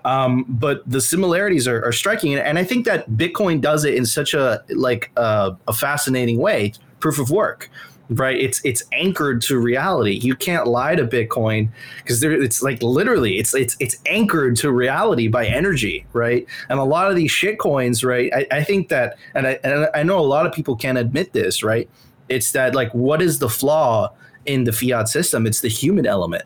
Um, 0.05 0.45
but 0.49 0.89
the 0.89 1.01
similarities 1.01 1.67
are, 1.67 1.85
are 1.85 1.91
striking, 1.91 2.33
and 2.37 2.61
I 2.61 2.63
think 2.63 2.85
that 2.85 3.11
Bitcoin 3.11 3.61
does 3.61 3.85
it 3.85 3.97
in 3.97 4.07
such 4.07 4.35
a 4.35 4.63
like 4.69 5.11
uh, 5.17 5.51
a 5.67 5.73
fascinating 5.73 6.39
way. 6.39 6.75
Proof 7.01 7.19
of 7.19 7.29
work, 7.29 7.69
right? 8.11 8.39
It's 8.39 8.61
it's 8.65 8.83
anchored 8.93 9.43
to 9.43 9.59
reality. 9.59 10.13
You 10.13 10.37
can't 10.37 10.67
lie 10.67 10.95
to 10.95 11.07
bitcoin 11.07 11.69
because 11.99 12.23
it's 12.23 12.63
like 12.63 12.83
literally 12.83 13.39
it's 13.39 13.55
it's 13.55 13.77
it's 13.81 13.97
anchored 14.07 14.57
to 14.57 14.71
reality 14.71 15.29
by 15.29 15.47
energy 15.47 16.07
right? 16.13 16.47
And 16.69 16.79
a 16.79 16.85
lot 16.85 17.11
of 17.11 17.17
these 17.17 17.31
shit 17.31 17.59
coins 17.59 18.05
right? 18.05 18.33
I, 18.33 18.47
I 18.59 18.65
think 18.65 18.89
that 18.89 19.19
and 19.35 19.47
I, 19.47 19.59
and 19.65 19.89
I 19.95 20.03
know 20.03 20.19
a 20.19 20.21
lot 20.21 20.47
of 20.47 20.53
people 20.53 20.77
can't 20.77 20.99
admit 20.99 21.33
this 21.33 21.63
right? 21.63 21.89
It's 22.29 22.53
that 22.53 22.75
like 22.75 22.93
what 22.95 23.21
is 23.21 23.39
the 23.39 23.49
flaw 23.49 24.13
in 24.47 24.65
the 24.65 24.73
fiat 24.73 25.09
system? 25.09 25.47
It's 25.47 25.61
the 25.61 25.69
human 25.69 26.07
element 26.07 26.45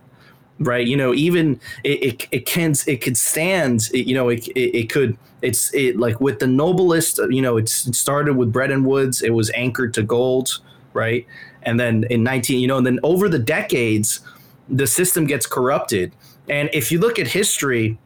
right? 0.60 0.86
You 0.86 0.96
know 0.96 1.12
even 1.14 1.60
it, 1.84 2.02
it, 2.02 2.28
it 2.32 2.46
can 2.46 2.74
it 2.86 3.02
could 3.02 3.16
stand 3.16 3.90
it, 3.92 4.06
you 4.06 4.14
know 4.14 4.28
it, 4.28 4.48
it, 4.48 4.76
it 4.76 4.90
could 4.90 5.18
it's 5.42 5.72
it 5.74 5.98
like 5.98 6.20
with 6.20 6.38
the 6.38 6.46
noblest 6.46 7.18
you 7.30 7.42
know 7.42 7.56
it's, 7.56 7.86
it 7.86 7.94
started 7.94 8.36
with 8.36 8.52
Bretton 8.52 8.84
Woods. 8.84 9.20
It 9.20 9.30
was 9.30 9.50
anchored 9.50 9.92
to 9.94 10.02
gold 10.02 10.60
right 10.92 11.26
and 11.62 11.78
then 11.78 12.04
in 12.10 12.22
19 12.22 12.60
you 12.60 12.66
know 12.66 12.78
and 12.78 12.86
then 12.86 12.98
over 13.02 13.28
the 13.28 13.38
decades 13.38 14.20
the 14.68 14.86
system 14.86 15.26
gets 15.26 15.46
corrupted. 15.46 16.12
And 16.48 16.70
if 16.72 16.92
you 16.92 16.98
look 16.98 17.18
at 17.18 17.26
history 17.26 17.98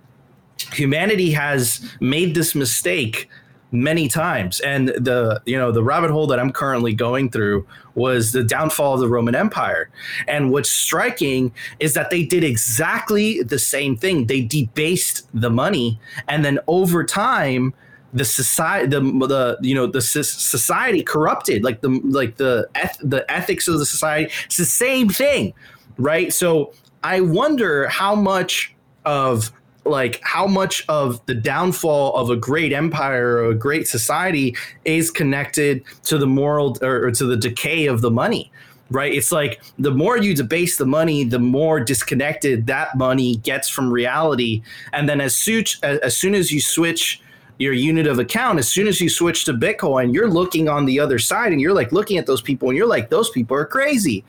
humanity 0.72 1.32
has 1.32 1.80
made 2.00 2.34
this 2.34 2.54
mistake 2.54 3.28
many 3.72 4.06
times. 4.06 4.60
And 4.60 4.88
the 4.88 5.42
you 5.46 5.58
know 5.58 5.72
the 5.72 5.82
rabbit 5.82 6.10
hole 6.10 6.28
that 6.28 6.38
i'm 6.38 6.52
currently 6.52 6.94
going 6.94 7.28
through 7.30 7.66
was 7.96 8.32
the 8.32 8.44
downfall 8.44 8.94
of 8.94 9.00
the 9.00 9.08
roman 9.08 9.34
empire. 9.34 9.90
And 10.28 10.50
what's 10.50 10.70
striking 10.70 11.52
is 11.80 11.94
that 11.94 12.10
they 12.10 12.24
did 12.24 12.44
exactly 12.44 13.42
the 13.42 13.58
same 13.58 13.96
thing. 13.96 14.26
They 14.26 14.42
debased 14.42 15.28
the 15.34 15.50
money. 15.50 16.00
And 16.28 16.44
then 16.44 16.58
over 16.68 17.04
time 17.04 17.74
the 18.14 18.24
society 18.24 18.86
the 18.86 19.00
the 19.00 19.58
you 19.60 19.74
know 19.74 19.86
the 19.86 20.00
society 20.00 21.02
corrupted 21.02 21.64
like 21.64 21.80
the 21.80 22.00
like 22.04 22.36
the 22.36 22.66
eth- 22.76 22.98
the 23.02 23.30
ethics 23.30 23.68
of 23.68 23.78
the 23.78 23.84
society 23.84 24.32
it's 24.46 24.56
the 24.56 24.64
same 24.64 25.08
thing 25.08 25.52
right? 25.96 26.32
So 26.32 26.72
i 27.02 27.20
wonder 27.20 27.86
how 27.88 28.14
much 28.14 28.74
of 29.04 29.52
like 29.84 30.20
how 30.22 30.46
much 30.46 30.84
of 30.88 31.24
the 31.26 31.34
downfall 31.34 32.14
of 32.16 32.30
a 32.30 32.36
great 32.36 32.72
empire 32.72 33.36
or 33.36 33.50
a 33.50 33.54
great 33.54 33.86
society 33.86 34.56
is 34.86 35.10
connected 35.10 35.84
to 36.04 36.16
the 36.16 36.26
moral 36.26 36.78
or, 36.80 37.06
or 37.06 37.10
to 37.10 37.26
the 37.26 37.36
decay 37.36 37.86
of 37.86 38.00
the 38.00 38.10
money 38.10 38.50
right? 38.90 39.12
It's 39.12 39.32
like 39.32 39.62
the 39.78 39.90
more 39.90 40.18
you 40.18 40.34
debase 40.34 40.76
the 40.76 40.86
money 40.86 41.24
the 41.24 41.38
more 41.38 41.80
disconnected 41.80 42.66
that 42.66 42.96
money 42.96 43.36
gets 43.36 43.68
from 43.68 43.90
reality. 43.90 44.62
And 44.92 45.08
then 45.08 45.20
as, 45.20 45.36
such, 45.36 45.82
as 45.82 46.16
soon 46.16 46.34
as 46.34 46.52
you 46.52 46.60
switch 46.60 47.20
your 47.58 47.72
unit 47.72 48.06
of 48.06 48.18
account 48.18 48.58
as 48.58 48.68
soon 48.68 48.88
as 48.88 49.00
you 49.00 49.08
switch 49.08 49.44
to 49.44 49.52
bitcoin 49.52 50.12
you're 50.12 50.28
looking 50.28 50.68
on 50.68 50.84
the 50.84 50.98
other 50.98 51.18
side 51.18 51.52
and 51.52 51.60
you're 51.60 51.74
like 51.74 51.92
looking 51.92 52.18
at 52.18 52.26
those 52.26 52.42
people 52.42 52.68
and 52.68 52.76
you're 52.76 52.86
like 52.86 53.10
those 53.10 53.30
people 53.30 53.56
are 53.56 53.64
crazy. 53.64 54.24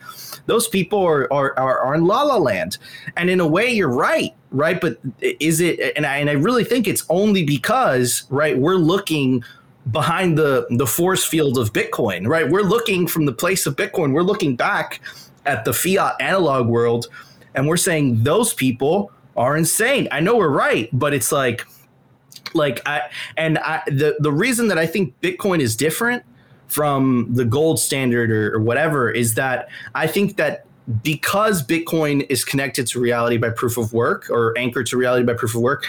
Those 0.45 0.67
people 0.67 1.03
are 1.03 1.31
are, 1.31 1.57
are, 1.57 1.79
are 1.79 1.95
in 1.95 2.05
la 2.05 2.23
la 2.23 2.37
land. 2.37 2.77
And 3.17 3.29
in 3.29 3.39
a 3.39 3.47
way 3.47 3.71
you're 3.71 3.89
right 3.89 4.33
right? 4.51 4.79
But 4.79 4.99
is 5.21 5.59
it 5.59 5.93
and 5.95 6.05
I, 6.05 6.17
and 6.17 6.29
I 6.29 6.33
really 6.33 6.63
think 6.63 6.87
it's 6.87 7.05
only 7.09 7.43
because 7.43 8.23
right 8.29 8.57
we're 8.57 8.75
looking 8.75 9.43
behind 9.91 10.37
the 10.37 10.65
the 10.71 10.87
force 10.87 11.25
field 11.25 11.57
of 11.57 11.73
bitcoin 11.73 12.27
right? 12.27 12.49
We're 12.49 12.61
looking 12.61 13.07
from 13.07 13.25
the 13.25 13.33
place 13.33 13.65
of 13.65 13.75
bitcoin. 13.75 14.13
We're 14.13 14.23
looking 14.23 14.55
back 14.55 15.01
at 15.45 15.65
the 15.65 15.73
fiat 15.73 16.15
analog 16.19 16.67
world 16.67 17.07
and 17.53 17.67
we're 17.67 17.77
saying 17.77 18.23
those 18.23 18.53
people 18.53 19.11
are 19.37 19.57
insane. 19.57 20.07
I 20.11 20.21
know 20.21 20.37
we're 20.37 20.49
right, 20.49 20.89
but 20.93 21.13
it's 21.13 21.31
like 21.31 21.65
like 22.55 22.81
I 22.85 23.01
and 23.37 23.57
I 23.59 23.81
the 23.87 24.15
the 24.19 24.31
reason 24.31 24.67
that 24.69 24.77
I 24.77 24.85
think 24.85 25.19
Bitcoin 25.21 25.59
is 25.59 25.75
different 25.75 26.23
from 26.67 27.27
the 27.31 27.45
gold 27.45 27.79
standard 27.79 28.31
or, 28.31 28.55
or 28.55 28.59
whatever 28.59 29.11
is 29.11 29.35
that 29.35 29.69
I 29.93 30.07
think 30.07 30.37
that 30.37 30.65
because 31.03 31.65
Bitcoin 31.65 32.25
is 32.29 32.45
connected 32.45 32.87
to 32.87 32.99
reality 32.99 33.37
by 33.37 33.49
proof 33.49 33.77
of 33.77 33.93
work 33.93 34.29
or 34.29 34.57
anchored 34.57 34.87
to 34.87 34.97
reality 34.97 35.25
by 35.25 35.33
proof 35.33 35.55
of 35.55 35.61
work, 35.61 35.85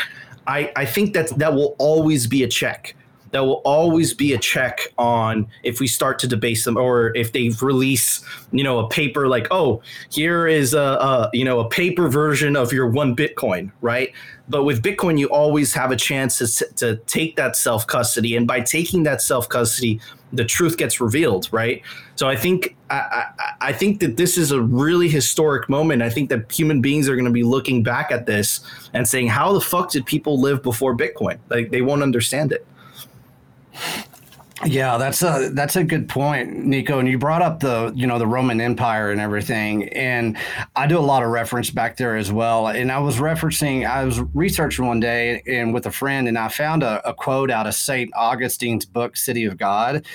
I, 0.47 0.73
I 0.75 0.87
think 0.87 1.13
that 1.13 1.29
that 1.39 1.55
will 1.55 1.77
always 1.79 2.27
be 2.27 2.43
a 2.43 2.49
check 2.49 2.96
that 3.31 3.41
will 3.45 3.63
always 3.65 4.15
be 4.15 4.33
a 4.33 4.39
check 4.39 4.93
on 4.99 5.47
if 5.63 5.81
we 5.81 5.87
start 5.87 6.19
to 6.21 6.27
debase 6.27 6.65
them 6.65 6.77
or 6.77 7.15
if 7.17 7.33
they 7.33 7.51
release 7.61 8.25
you 8.53 8.65
know 8.65 8.79
a 8.79 8.89
paper 8.89 9.29
like 9.29 9.47
oh 9.51 9.83
here 10.11 10.47
is 10.47 10.75
a, 10.75 10.81
a, 10.81 11.31
you 11.33 11.45
know 11.45 11.61
a 11.61 11.69
paper 11.69 12.09
version 12.09 12.57
of 12.57 12.73
your 12.73 12.89
one 12.89 13.15
bitcoin 13.15 13.71
right? 13.81 14.13
But 14.49 14.65
with 14.65 14.83
bitcoin 14.83 15.19
you 15.19 15.29
always 15.29 15.75
have 15.75 15.91
a 15.91 15.97
chance 15.97 16.39
to, 16.39 16.67
to 16.77 16.97
take 17.07 17.37
that 17.37 17.57
self 17.57 17.87
custody 17.87 18.37
and 18.37 18.47
by 18.47 18.61
taking 18.61 19.03
that 19.05 19.21
self 19.21 19.49
custody 19.49 20.01
the 20.33 20.45
truth 20.45 20.77
gets 20.77 21.01
revealed 21.01 21.49
right? 21.53 21.83
So 22.17 22.29
i 22.29 22.37
think 22.37 22.77
I, 22.89 22.97
I, 22.97 23.53
I 23.69 23.73
think 23.73 24.01
that 24.01 24.17
this 24.17 24.39
is 24.39 24.53
a 24.53 24.61
really 24.61 25.09
historic 25.09 25.69
moment. 25.69 26.03
I 26.03 26.09
think 26.09 26.29
that 26.29 26.53
human 26.53 26.81
beings 26.81 27.09
are 27.09 27.17
going 27.17 27.25
to 27.25 27.33
be 27.33 27.43
looking 27.43 27.83
back 27.83 28.13
at 28.13 28.27
this 28.27 28.61
and 28.93 29.09
saying 29.09 29.27
how 29.27 29.53
the 29.53 29.61
fuck 29.61 29.91
did 29.91 30.07
people 30.07 30.41
live 30.41 30.63
before 30.63 30.97
bitcoin? 30.97 31.39
Like 31.49 31.71
they 31.71 31.83
won't 31.83 32.05
understand 32.05 32.53
it 32.53 32.65
yeah, 34.65 34.97
that's 34.97 35.23
a 35.23 35.51
that's 35.53 35.77
a 35.77 35.85
good 35.85 36.09
point, 36.09 36.65
Nico. 36.65 36.99
And 36.99 37.07
you 37.07 37.19
brought 37.19 37.43
up 37.43 37.61
the 37.61 37.93
you 37.95 38.07
know 38.07 38.19
the 38.19 38.27
Roman 38.27 38.59
Empire 38.59 39.11
and 39.11 39.21
everything, 39.21 39.87
and 39.91 40.39
I 40.75 40.87
do 40.87 40.99
a 40.99 41.01
lot 41.01 41.23
of 41.23 41.29
reference 41.29 41.69
back 41.69 41.99
there 41.99 42.17
as 42.17 42.33
well. 42.33 42.69
And 42.69 42.91
I 42.91 42.99
was 42.99 43.17
referencing, 43.17 43.87
I 43.87 44.03
was 44.03 44.19
researching 44.33 44.87
one 44.87 44.99
day 44.99 45.43
and 45.47 45.75
with 45.75 45.85
a 45.85 45.91
friend, 45.91 46.27
and 46.27 46.39
I 46.39 46.49
found 46.49 46.83
a, 46.83 47.07
a 47.07 47.13
quote 47.13 47.51
out 47.51 47.67
of 47.67 47.75
Saint 47.75 48.11
Augustine's 48.15 48.87
book 48.87 49.19
City 49.19 49.45
of 49.45 49.59
God, 49.59 50.07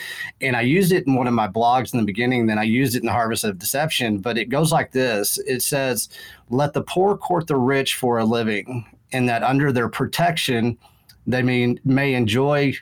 and 0.41 0.55
I 0.55 0.62
used 0.62 0.91
it 0.91 1.05
in 1.05 1.14
one 1.14 1.28
of 1.28 1.36
my 1.36 1.47
blogs 1.47 1.93
in 1.93 1.99
the 1.99 2.05
beginning. 2.05 2.47
Then 2.47 2.57
I 2.57 2.64
used 2.64 2.95
it 2.95 3.01
in 3.01 3.05
the 3.05 3.12
Harvest 3.12 3.43
of 3.43 3.59
Deception, 3.59 4.18
but 4.18 4.39
it 4.39 4.49
goes 4.49 4.72
like 4.72 4.91
this: 4.91 5.38
It 5.45 5.62
says, 5.62 6.09
"Let 6.49 6.74
the 6.74 6.82
poor 6.82 7.16
court 7.16 7.45
the 7.45 7.57
rich 7.57 7.93
for 7.93 8.18
a 8.18 8.26
living, 8.26 8.86
and 9.12 9.30
that 9.30 9.43
under 9.43 9.72
their 9.72 9.88
protection." 9.88 10.80
They 11.28 11.43
may, 11.43 11.76
may 11.86 12.16
enjoy 12.16 12.74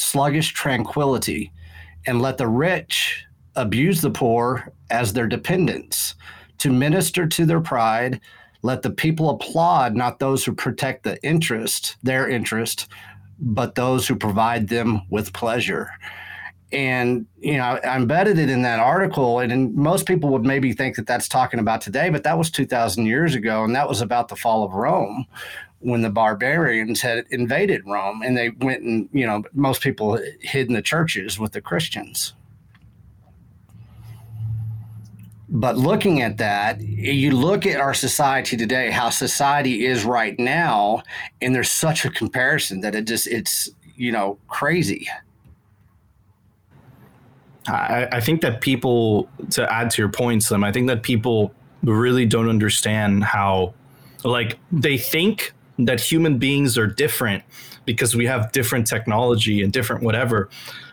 sluggish 0.00 0.52
tranquility 0.52 1.52
and 2.06 2.22
let 2.22 2.38
the 2.38 2.48
rich 2.48 3.24
abuse 3.56 4.00
the 4.00 4.10
poor 4.10 4.72
as 4.90 5.12
their 5.12 5.26
dependents. 5.26 6.14
To 6.58 6.70
minister 6.70 7.26
to 7.26 7.46
their 7.46 7.60
pride, 7.60 8.20
let 8.62 8.82
the 8.82 8.90
people 8.90 9.30
applaud 9.30 9.94
not 9.94 10.18
those 10.18 10.44
who 10.44 10.52
protect 10.52 11.04
the 11.04 11.22
interest, 11.22 11.96
their 12.02 12.28
interest, 12.28 12.88
but 13.38 13.74
those 13.74 14.08
who 14.08 14.16
provide 14.16 14.68
them 14.68 15.02
with 15.10 15.32
pleasure. 15.32 15.90
And, 16.70 17.26
you 17.38 17.56
know, 17.56 17.64
I 17.64 17.96
embedded 17.96 18.38
it 18.38 18.50
in 18.50 18.62
that 18.62 18.80
article. 18.80 19.38
And 19.38 19.74
most 19.74 20.06
people 20.06 20.28
would 20.30 20.44
maybe 20.44 20.72
think 20.72 20.96
that 20.96 21.06
that's 21.06 21.28
talking 21.28 21.60
about 21.60 21.80
today, 21.80 22.10
but 22.10 22.24
that 22.24 22.36
was 22.36 22.50
2,000 22.50 23.06
years 23.06 23.34
ago. 23.34 23.64
And 23.64 23.74
that 23.74 23.88
was 23.88 24.00
about 24.00 24.28
the 24.28 24.36
fall 24.36 24.64
of 24.64 24.72
Rome, 24.72 25.24
when 25.80 26.02
the 26.02 26.10
barbarians 26.10 27.00
had 27.00 27.24
invaded 27.30 27.82
Rome 27.86 28.22
and 28.22 28.36
they 28.36 28.50
went 28.50 28.82
and, 28.82 29.08
you 29.12 29.26
know, 29.26 29.44
most 29.52 29.80
people 29.80 30.20
hid 30.40 30.66
in 30.66 30.74
the 30.74 30.82
churches 30.82 31.38
with 31.38 31.52
the 31.52 31.60
Christians. 31.60 32.34
But 35.50 35.78
looking 35.78 36.20
at 36.20 36.36
that, 36.38 36.80
you 36.80 37.30
look 37.30 37.64
at 37.64 37.80
our 37.80 37.94
society 37.94 38.56
today, 38.56 38.90
how 38.90 39.08
society 39.08 39.86
is 39.86 40.04
right 40.04 40.38
now, 40.38 41.02
and 41.40 41.54
there's 41.54 41.70
such 41.70 42.04
a 42.04 42.10
comparison 42.10 42.80
that 42.82 42.94
it 42.94 43.06
just, 43.06 43.26
it's, 43.26 43.70
you 43.96 44.12
know, 44.12 44.36
crazy. 44.48 45.08
I, 47.66 48.08
I 48.12 48.20
think 48.20 48.42
that 48.42 48.60
people, 48.60 49.28
to 49.50 49.72
add 49.72 49.90
to 49.92 50.02
your 50.02 50.10
point, 50.10 50.42
Slim, 50.42 50.64
I 50.64 50.72
think 50.72 50.86
that 50.88 51.02
people 51.02 51.54
really 51.82 52.26
don't 52.26 52.48
understand 52.48 53.24
how, 53.24 53.74
like, 54.24 54.58
they 54.70 54.98
think 54.98 55.54
that 55.78 56.00
human 56.00 56.38
beings 56.38 56.76
are 56.76 56.86
different 56.86 57.44
because 57.84 58.14
we 58.14 58.26
have 58.26 58.52
different 58.52 58.86
technology 58.86 59.62
and 59.62 59.72
different 59.72 60.02
whatever. 60.02 60.50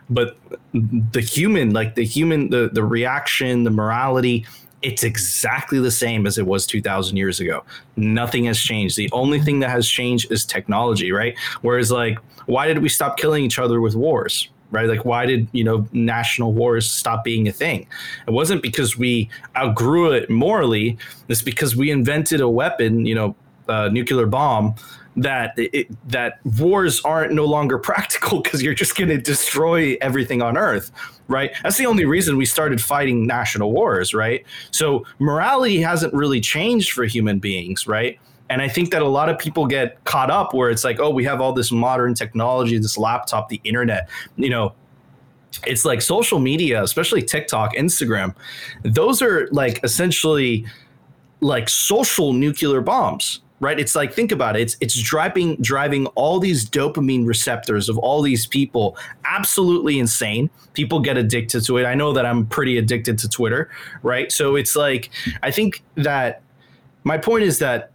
But 0.10 0.38
the 0.74 1.22
human 1.22 1.72
like 1.72 1.96
the 1.96 2.06
human 2.06 2.50
the 2.52 2.70
the 2.72 2.84
reaction 2.84 3.64
the 3.64 3.72
morality 3.72 4.46
it's 4.82 5.04
exactly 5.04 5.80
the 5.80 5.90
same 5.90 6.28
as 6.28 6.38
it 6.38 6.46
was 6.46 6.68
2000 6.68 7.18
years 7.18 7.40
ago. 7.40 7.64
Nothing 7.96 8.46
has 8.46 8.60
changed. 8.60 8.98
The 8.98 9.10
only 9.14 9.40
thing 9.40 9.60
that 9.62 9.72
has 9.72 9.90
changed 9.90 10.32
is 10.32 10.46
technology 10.46 11.12
right? 11.12 11.36
Whereas 11.62 11.92
like 11.92 12.20
why 12.46 12.68
did 12.68 12.80
we 12.80 12.90
stop 12.90 13.18
killing 13.18 13.44
each 13.44 13.60
other 13.60 13.82
with 13.82 13.96
wars 13.96 14.50
right? 14.72 14.88
Like 14.88 15.06
why 15.06 15.26
did 15.26 15.48
you 15.54 15.64
know 15.64 15.88
national 15.92 16.54
wars 16.54 16.90
stop 16.90 17.24
being 17.24 17.48
a 17.48 17.52
thing? 17.52 17.88
It 18.28 18.32
wasn't 18.32 18.62
because 18.62 18.98
we 18.98 19.30
outgrew 19.58 20.12
it 20.12 20.30
morally. 20.30 20.98
It's 21.30 21.42
because 21.42 21.76
we 21.76 21.90
invented 21.90 22.42
a 22.42 22.50
weapon 22.50 23.06
you 23.06 23.16
know 23.16 23.36
uh, 23.68 23.89
nuclear 23.89 24.26
bomb 24.26 24.76
that 25.18 25.53
it, 25.57 25.88
that 26.09 26.39
wars 26.59 27.01
aren't 27.01 27.34
no 27.34 27.45
longer 27.45 27.78
practical 27.91 28.41
because 28.41 28.61
you're 28.61 28.74
just 28.74 28.97
going 28.97 29.09
to 29.09 29.18
destroy 29.18 29.97
everything 30.01 30.41
on 30.41 30.57
earth 30.57 30.91
right? 31.28 31.55
That's 31.63 31.78
the 31.78 31.88
only 31.88 32.05
reason 32.05 32.38
we 32.38 32.45
started 32.45 32.82
fighting 32.82 33.26
national 33.26 33.72
wars 33.72 34.13
right? 34.13 34.45
So 34.72 35.05
morality 35.20 35.80
hasn't 35.80 36.13
really 36.13 36.39
changed 36.39 36.91
for 36.91 37.03
human 37.05 37.39
beings 37.39 37.88
right? 37.88 38.20
And 38.49 38.61
i 38.61 38.68
think 38.68 38.91
that 38.91 39.01
a 39.01 39.07
lot 39.07 39.28
of 39.30 39.39
people 39.39 39.66
get 39.66 40.03
caught 40.03 40.30
up 40.30 40.53
where 40.53 40.70
it's 40.70 40.84
like 40.84 40.99
oh 40.99 41.09
we 41.09 41.24
have 41.24 41.41
all 41.41 41.51
this 41.51 41.72
modern 41.72 42.13
technology 42.13 42.78
this 42.78 42.95
laptop 42.97 43.49
the 43.49 43.59
internet 43.63 44.07
you 44.36 44.49
know? 44.49 44.74
It's 45.66 45.84
like 45.84 46.01
social 46.01 46.38
media 46.38 46.84
especially 46.84 47.24
tiktok 47.24 47.74
instagram 47.74 48.36
those 48.84 49.24
are 49.24 49.47
like 49.51 49.84
essentially 49.84 50.66
like 51.41 51.70
social 51.70 52.34
nuclear 52.34 52.82
bombs 52.82 53.41
right? 53.66 53.80
It's 53.80 53.95
like 53.95 54.13
think 54.13 54.32
about 54.32 54.55
it. 54.55 54.61
It's 54.61 54.78
it's 54.80 55.01
driving 55.01 55.55
driving 55.55 56.05
all 56.13 56.39
these 56.39 56.70
dopamine 56.70 57.26
receptors 57.26 57.89
of 57.89 57.97
all 57.97 58.22
these 58.22 58.45
people 58.45 58.95
absolutely 59.26 59.97
insane. 59.97 60.51
People 60.74 60.99
get 60.99 61.18
addicted 61.18 61.61
to 61.66 61.78
it. 61.78 61.86
I 61.86 61.95
know 61.95 62.13
that 62.13 62.28
i'm 62.28 62.45
pretty 62.45 62.78
addicted 62.78 63.18
to 63.20 63.28
twitter 63.28 63.72
right? 64.03 64.32
So 64.32 64.55
it's 64.55 64.76
like 64.76 65.09
i 65.41 65.49
think 65.49 65.84
that 65.95 66.43
my 67.03 67.18
point 67.18 67.43
is 67.43 67.57
that 67.59 67.91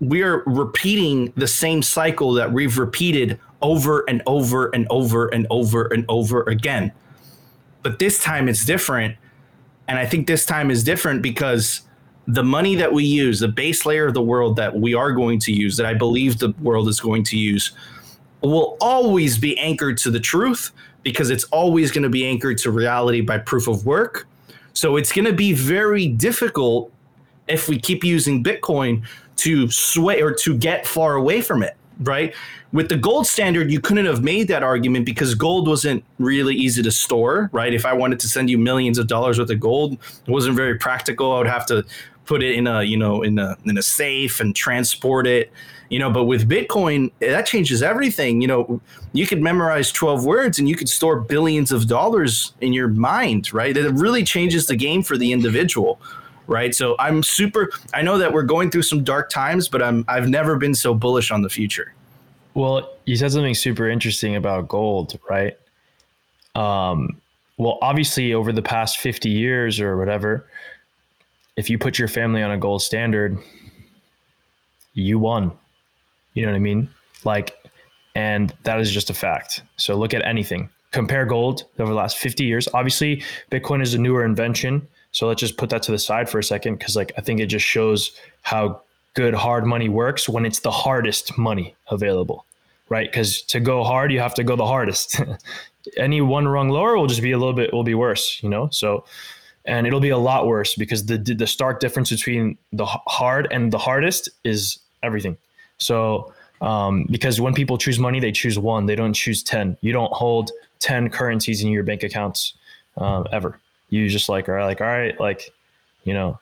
we 0.00 0.22
are 0.22 0.42
repeating 0.44 1.32
the 1.36 1.46
same 1.46 1.82
cycle 1.82 2.34
that 2.34 2.52
we've 2.52 2.76
repeated 2.76 3.40
over 3.62 4.04
and 4.06 4.20
over 4.26 4.68
and 4.74 4.86
over 4.90 5.28
and 5.28 5.46
over 5.48 5.86
and 5.86 6.04
over 6.08 6.42
again. 6.42 6.92
But 7.82 8.00
this 8.00 8.22
time 8.22 8.48
it's 8.50 8.66
different. 8.66 9.16
And 9.88 9.98
i 9.98 10.04
think 10.04 10.26
this 10.26 10.44
time 10.44 10.70
is 10.70 10.84
different 10.84 11.22
because 11.22 11.82
the 12.26 12.44
money 12.44 12.74
that 12.76 12.92
we 12.92 13.04
use, 13.04 13.40
the 13.40 13.48
base 13.48 13.84
layer 13.84 14.06
of 14.06 14.14
the 14.14 14.22
world 14.22 14.56
that 14.56 14.74
we 14.74 14.94
are 14.94 15.12
going 15.12 15.38
to 15.40 15.52
use, 15.52 15.76
that 15.76 15.86
I 15.86 15.94
believe 15.94 16.38
the 16.38 16.54
world 16.60 16.88
is 16.88 17.00
going 17.00 17.24
to 17.24 17.36
use, 17.36 17.72
will 18.42 18.76
always 18.80 19.38
be 19.38 19.58
anchored 19.58 19.98
to 19.98 20.10
the 20.10 20.20
truth 20.20 20.72
because 21.02 21.30
it's 21.30 21.44
always 21.44 21.90
going 21.90 22.02
to 22.02 22.08
be 22.08 22.26
anchored 22.26 22.58
to 22.58 22.70
reality 22.70 23.20
by 23.20 23.38
proof 23.38 23.66
of 23.68 23.86
work. 23.86 24.26
So 24.72 24.96
it's 24.96 25.12
going 25.12 25.24
to 25.24 25.32
be 25.32 25.52
very 25.52 26.08
difficult 26.08 26.92
if 27.48 27.68
we 27.68 27.78
keep 27.78 28.04
using 28.04 28.42
Bitcoin 28.42 29.04
to 29.36 29.68
sway 29.70 30.22
or 30.22 30.32
to 30.32 30.56
get 30.56 30.86
far 30.86 31.14
away 31.14 31.40
from 31.40 31.62
it, 31.62 31.76
right? 32.00 32.34
With 32.72 32.88
the 32.88 32.96
gold 32.96 33.26
standard, 33.26 33.70
you 33.70 33.80
couldn't 33.80 34.06
have 34.06 34.22
made 34.22 34.48
that 34.48 34.62
argument 34.62 35.04
because 35.04 35.34
gold 35.34 35.68
wasn't 35.68 36.04
really 36.18 36.54
easy 36.54 36.82
to 36.82 36.90
store, 36.90 37.50
right? 37.52 37.74
If 37.74 37.84
I 37.84 37.92
wanted 37.92 38.20
to 38.20 38.28
send 38.28 38.48
you 38.48 38.56
millions 38.56 38.98
of 38.98 39.08
dollars 39.08 39.38
worth 39.38 39.50
of 39.50 39.60
gold, 39.60 39.94
it 39.94 40.30
wasn't 40.30 40.56
very 40.56 40.78
practical. 40.78 41.32
I 41.32 41.38
would 41.38 41.48
have 41.48 41.66
to 41.66 41.84
put 42.32 42.42
it 42.42 42.54
in 42.54 42.66
a 42.66 42.82
you 42.82 42.96
know 42.96 43.20
in 43.20 43.38
a 43.38 43.58
in 43.66 43.76
a 43.76 43.82
safe 43.82 44.40
and 44.40 44.56
transport 44.56 45.26
it 45.26 45.52
you 45.90 45.98
know 45.98 46.10
but 46.10 46.24
with 46.24 46.48
bitcoin 46.48 47.12
that 47.18 47.44
changes 47.44 47.82
everything. 47.82 48.40
You 48.40 48.48
know 48.48 48.80
you 49.12 49.26
could 49.26 49.42
memorize 49.42 49.92
12 49.92 50.24
words 50.24 50.58
and 50.58 50.66
you 50.66 50.74
could 50.74 50.88
store 50.88 51.20
billions 51.20 51.70
of 51.70 51.88
dollars 51.88 52.54
in 52.62 52.72
your 52.72 52.88
mind 52.88 53.52
right? 53.52 53.76
It 53.76 53.92
really 53.92 54.24
changes 54.24 54.64
the 54.64 54.76
game 54.76 55.02
for 55.02 55.18
the 55.18 55.30
individual 55.30 56.00
right? 56.46 56.74
So 56.74 56.96
i'm 56.98 57.22
super 57.22 57.70
i 57.92 58.00
know 58.00 58.16
that 58.16 58.32
we're 58.32 58.48
going 58.54 58.70
through 58.70 58.86
some 58.92 59.04
dark 59.04 59.28
times 59.28 59.68
but 59.68 59.82
i'm 59.82 60.04
i've 60.08 60.28
never 60.28 60.56
been 60.56 60.74
so 60.74 60.94
bullish 60.94 61.30
on 61.30 61.42
the 61.42 61.50
future. 61.50 61.92
Well 62.54 62.88
you 63.04 63.16
said 63.16 63.32
something 63.32 63.54
super 63.54 63.90
interesting 63.90 64.36
about 64.36 64.68
gold 64.68 65.18
right? 65.28 65.58
Um 66.54 67.20
well 67.58 67.76
obviously 67.82 68.32
over 68.32 68.52
the 68.52 68.62
past 68.62 69.00
50 69.00 69.28
years 69.28 69.80
or 69.80 69.98
whatever 69.98 70.46
if 71.56 71.68
you 71.68 71.78
put 71.78 71.98
your 71.98 72.08
family 72.08 72.42
on 72.42 72.50
a 72.50 72.58
gold 72.58 72.82
standard, 72.82 73.38
you 74.94 75.18
won. 75.18 75.52
You 76.34 76.46
know 76.46 76.52
what 76.52 76.56
I 76.56 76.60
mean? 76.60 76.88
Like, 77.24 77.56
and 78.14 78.54
that 78.64 78.80
is 78.80 78.90
just 78.90 79.10
a 79.10 79.14
fact. 79.14 79.62
So 79.76 79.94
look 79.96 80.14
at 80.14 80.24
anything. 80.24 80.68
Compare 80.90 81.24
gold 81.26 81.64
over 81.78 81.90
the 81.90 81.96
last 81.96 82.18
50 82.18 82.44
years. 82.44 82.68
Obviously, 82.74 83.22
Bitcoin 83.50 83.82
is 83.82 83.94
a 83.94 83.98
newer 83.98 84.24
invention. 84.24 84.86
So 85.12 85.26
let's 85.28 85.40
just 85.40 85.56
put 85.56 85.70
that 85.70 85.82
to 85.84 85.92
the 85.92 85.98
side 85.98 86.28
for 86.28 86.38
a 86.38 86.44
second 86.44 86.78
because, 86.78 86.96
like, 86.96 87.12
I 87.16 87.20
think 87.20 87.40
it 87.40 87.46
just 87.46 87.66
shows 87.66 88.12
how 88.42 88.82
good 89.14 89.34
hard 89.34 89.66
money 89.66 89.88
works 89.88 90.28
when 90.28 90.46
it's 90.46 90.60
the 90.60 90.70
hardest 90.70 91.36
money 91.36 91.74
available, 91.90 92.46
right? 92.88 93.10
Because 93.10 93.42
to 93.42 93.60
go 93.60 93.84
hard, 93.84 94.10
you 94.10 94.20
have 94.20 94.34
to 94.34 94.44
go 94.44 94.56
the 94.56 94.66
hardest. 94.66 95.20
Any 95.96 96.20
one 96.20 96.48
rung 96.48 96.70
lower 96.70 96.96
will 96.96 97.06
just 97.06 97.22
be 97.22 97.32
a 97.32 97.38
little 97.38 97.52
bit 97.52 97.72
will 97.72 97.84
be 97.84 97.94
worse, 97.94 98.42
you 98.42 98.48
know. 98.48 98.68
So, 98.70 99.04
and 99.64 99.86
it'll 99.86 100.00
be 100.00 100.10
a 100.10 100.18
lot 100.18 100.46
worse 100.46 100.74
because 100.74 101.06
the 101.06 101.18
the 101.18 101.46
stark 101.46 101.80
difference 101.80 102.10
between 102.10 102.58
the 102.72 102.84
hard 102.84 103.48
and 103.50 103.72
the 103.72 103.78
hardest 103.78 104.28
is 104.44 104.78
everything. 105.02 105.36
So, 105.78 106.32
um, 106.60 107.06
because 107.10 107.40
when 107.40 107.54
people 107.54 107.78
choose 107.78 107.98
money, 107.98 108.20
they 108.20 108.32
choose 108.32 108.58
one. 108.58 108.86
They 108.86 108.96
don't 108.96 109.14
choose 109.14 109.42
ten. 109.42 109.76
You 109.80 109.92
don't 109.92 110.12
hold 110.12 110.50
ten 110.78 111.08
currencies 111.08 111.62
in 111.62 111.70
your 111.70 111.82
bank 111.82 112.02
accounts 112.02 112.54
um, 112.96 113.26
ever. 113.32 113.58
You 113.90 114.08
just 114.08 114.28
like 114.28 114.48
are 114.48 114.64
like 114.64 114.80
all 114.80 114.86
right, 114.86 115.18
like 115.20 115.52
you 116.04 116.14
know, 116.14 116.38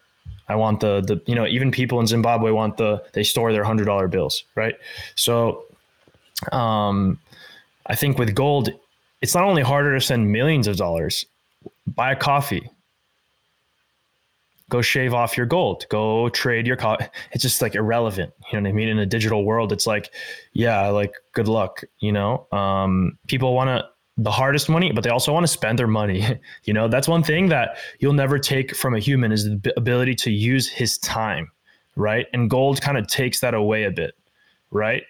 I 0.49 0.57
want 0.57 0.81
the 0.81 1.01
the 1.01 1.21
you 1.27 1.35
know 1.35 1.47
even 1.47 1.71
people 1.71 2.01
in 2.01 2.07
Zimbabwe 2.07 2.51
want 2.51 2.77
the 2.77 3.03
they 3.13 3.23
store 3.23 3.53
their 3.53 3.65
hundred 3.65 3.85
dollar 3.85 4.09
bills, 4.09 4.45
right? 4.55 4.77
So, 5.15 5.65
um, 6.53 7.19
I 7.87 7.97
think 7.97 8.19
with 8.19 8.35
gold, 8.35 8.71
it's 9.21 9.35
not 9.35 9.45
only 9.45 9.63
harder 9.63 9.95
to 9.95 10.01
send 10.01 10.33
millions 10.33 10.67
of 10.67 10.77
dollars. 10.77 11.27
Buy 11.87 12.13
a 12.13 12.17
coffee. 12.17 12.71
Go 14.71 14.81
shave 14.81 15.13
off 15.13 15.37
your 15.37 15.47
gold. 15.47 15.85
Go 15.91 16.31
trade 16.31 16.67
your 16.67 16.77
coffee. 16.77 17.05
It's 17.33 17.43
just 17.43 17.61
like 17.61 17.75
irrelevant. 17.75 18.33
You 18.51 18.59
know 18.59 18.63
what 18.63 18.71
I 18.71 18.73
mean? 18.73 18.89
In 18.89 18.99
a 18.99 19.07
digital 19.07 19.45
world, 19.45 19.73
it's 19.73 19.87
like, 19.87 20.11
yeah, 20.55 20.89
like 20.89 21.13
good 21.33 21.49
luck. 21.49 21.83
You 21.99 22.13
know, 22.13 22.47
um, 22.53 23.19
people 23.27 23.55
want 23.55 23.69
to 23.69 23.87
the 24.17 24.31
hardest 24.31 24.69
money, 24.69 24.93
but 24.93 25.03
they 25.03 25.11
also 25.11 25.33
want 25.33 25.45
to 25.45 25.53
spend 25.53 25.79
their 25.79 25.87
money. 25.87 26.39
you 26.65 26.75
know, 26.75 26.89
that's 26.89 27.09
one 27.09 27.23
thing 27.23 27.49
that 27.49 27.79
you'll 27.99 28.13
never 28.13 28.39
take 28.39 28.75
from 28.75 28.95
a 28.95 28.99
human 28.99 29.33
is 29.33 29.45
the 29.45 29.73
ability 29.77 30.15
to 30.15 30.31
use 30.31 30.69
his 30.69 30.99
time, 30.99 31.51
right? 31.97 32.27
And 32.33 32.51
gold 32.51 32.81
kind 32.81 32.99
of 32.99 33.07
takes 33.07 33.41
that 33.41 33.55
away 33.55 33.85
a 33.85 33.91
bit, 33.91 34.15
right? 34.71 35.05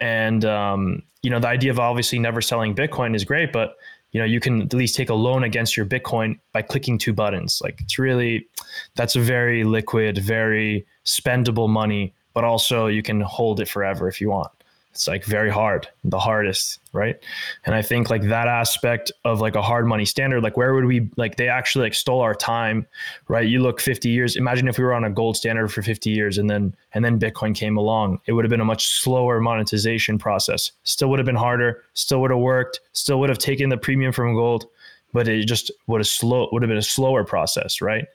And 0.00 0.44
um, 0.44 1.02
you 1.22 1.30
know, 1.30 1.38
the 1.38 1.48
idea 1.48 1.70
of 1.70 1.78
obviously 1.78 2.18
never 2.18 2.40
selling 2.40 2.74
Bitcoin 2.74 3.14
is 3.14 3.24
great, 3.24 3.52
but 3.52 3.76
you 4.12 4.20
know, 4.20 4.26
you 4.26 4.40
can 4.40 4.62
at 4.62 4.74
least 4.74 4.96
take 4.96 5.10
a 5.10 5.14
loan 5.14 5.44
against 5.44 5.76
your 5.76 5.86
Bitcoin 5.86 6.38
by 6.52 6.62
clicking 6.62 6.98
two 6.98 7.12
buttons. 7.12 7.60
Like 7.62 7.80
it's 7.80 7.98
really 7.98 8.48
that's 8.96 9.16
a 9.16 9.20
very 9.20 9.64
liquid, 9.64 10.18
very 10.18 10.86
spendable 11.04 11.68
money, 11.68 12.14
but 12.34 12.44
also 12.44 12.86
you 12.86 13.02
can 13.02 13.20
hold 13.20 13.60
it 13.60 13.68
forever 13.68 14.08
if 14.08 14.20
you 14.20 14.30
want 14.30 14.50
it's 14.92 15.06
like 15.06 15.24
very 15.24 15.50
hard 15.50 15.88
the 16.04 16.18
hardest 16.18 16.78
right? 16.92 17.16
And 17.64 17.74
i 17.74 17.82
think 17.82 18.10
like 18.10 18.22
that 18.22 18.48
aspect 18.48 19.12
of 19.24 19.40
like 19.40 19.54
a 19.54 19.62
hard 19.62 19.86
money 19.86 20.04
standard 20.04 20.42
like 20.42 20.56
where 20.56 20.74
would 20.74 20.84
we 20.84 21.08
like 21.16 21.36
they 21.36 21.48
actually 21.48 21.84
like 21.84 21.94
stole 21.94 22.20
our 22.20 22.34
time 22.34 22.86
right? 23.28 23.46
You 23.46 23.60
look 23.60 23.80
50 23.80 24.08
years 24.08 24.36
imagine 24.36 24.66
if 24.68 24.78
we 24.78 24.84
were 24.84 24.94
on 24.94 25.04
a 25.04 25.10
gold 25.10 25.36
standard 25.36 25.68
for 25.68 25.82
50 25.82 26.10
years 26.10 26.38
and 26.38 26.50
then 26.50 26.74
and 26.92 27.04
then 27.04 27.18
bitcoin 27.20 27.54
came 27.54 27.76
along. 27.76 28.20
It 28.26 28.32
would 28.32 28.44
have 28.44 28.50
been 28.50 28.60
a 28.60 28.64
much 28.64 29.00
slower 29.00 29.40
monetization 29.40 30.18
process. 30.18 30.72
Still 30.82 31.08
would 31.10 31.18
have 31.18 31.26
been 31.26 31.36
harder 31.36 31.84
still 31.94 32.20
would 32.22 32.30
have 32.30 32.40
worked 32.40 32.80
still 32.92 33.20
would 33.20 33.28
have 33.28 33.38
taken 33.38 33.68
the 33.68 33.78
premium 33.78 34.12
from 34.12 34.34
gold 34.34 34.66
but 35.12 35.28
it 35.28 35.46
just 35.46 35.70
would 35.86 36.00
have 36.00 36.08
slow 36.08 36.48
would 36.52 36.62
have 36.62 36.68
been 36.68 36.78
a 36.78 36.82
slower 36.82 37.24
process 37.24 37.80
right? 37.80 38.06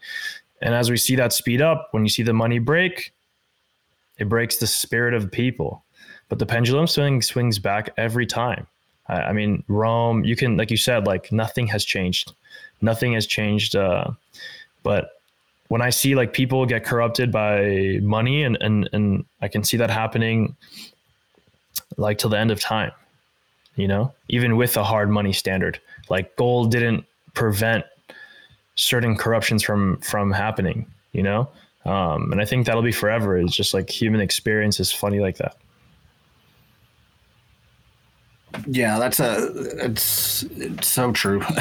And 0.61 0.73
as 0.73 0.89
we 0.89 0.97
see 0.97 1.15
that 1.15 1.31
speed 1.31 1.61
up 1.61 1.89
when 1.91 2.03
you 2.03 2.09
see 2.09 2.23
the 2.23 2.33
money 2.33 2.59
break 2.59 3.13
it 4.17 4.27
breaks 4.27 4.57
the 4.57 4.67
spirit 4.67 5.13
of 5.13 5.31
people 5.31 5.84
but 6.29 6.39
the 6.39 6.45
pendulum 6.45 6.87
swing 6.87 7.21
swings 7.21 7.59
back 7.59 7.91
every 7.97 8.25
time. 8.25 8.67
I, 9.07 9.13
I, 9.15 9.33
mean, 9.33 9.63
Rome, 9.67 10.23
you 10.23 10.35
can, 10.35 10.57
like 10.57 10.71
you 10.71 10.77
said, 10.77 11.05
like 11.05 11.31
nothing 11.31 11.67
has 11.67 11.85
changed. 11.85 12.33
Nothing 12.81 13.13
has 13.13 13.25
changed. 13.25 13.75
Uh, 13.75 14.11
but 14.83 15.21
when 15.67 15.81
I 15.81 15.89
see 15.89 16.15
like 16.15 16.33
people 16.33 16.65
get 16.65 16.83
corrupted 16.83 17.31
by 17.31 17.99
money 18.01 18.43
and, 18.43 18.57
and, 18.61 18.89
and 18.93 19.25
I 19.41 19.47
can 19.47 19.63
see 19.63 19.77
that 19.77 19.89
happening 19.89 20.55
like 21.97 22.17
till 22.17 22.29
the 22.29 22.37
end 22.37 22.51
of 22.51 22.59
time, 22.59 22.91
you 23.75 23.87
know, 23.87 24.13
even 24.29 24.57
with 24.57 24.77
a 24.77 24.83
hard 24.83 25.09
money 25.09 25.33
standard, 25.33 25.79
like 26.09 26.35
gold 26.35 26.71
didn't 26.71 27.05
prevent 27.33 27.85
certain 28.75 29.15
corruptions 29.15 29.63
from, 29.63 29.97
from 29.97 30.31
happening, 30.31 30.85
you 31.13 31.23
know? 31.23 31.49
Um, 31.85 32.31
and 32.31 32.41
I 32.41 32.45
think 32.45 32.65
that'll 32.65 32.81
be 32.81 32.91
forever. 32.91 33.37
It's 33.37 33.55
just 33.55 33.73
like 33.73 33.89
human 33.89 34.19
experience 34.19 34.79
is 34.79 34.91
funny 34.91 35.19
like 35.19 35.37
that. 35.37 35.55
Yeah, 38.67 38.99
that's 38.99 39.19
a 39.19 39.51
it's, 39.85 40.43
it's 40.43 40.87
so 40.87 41.11
true. 41.11 41.41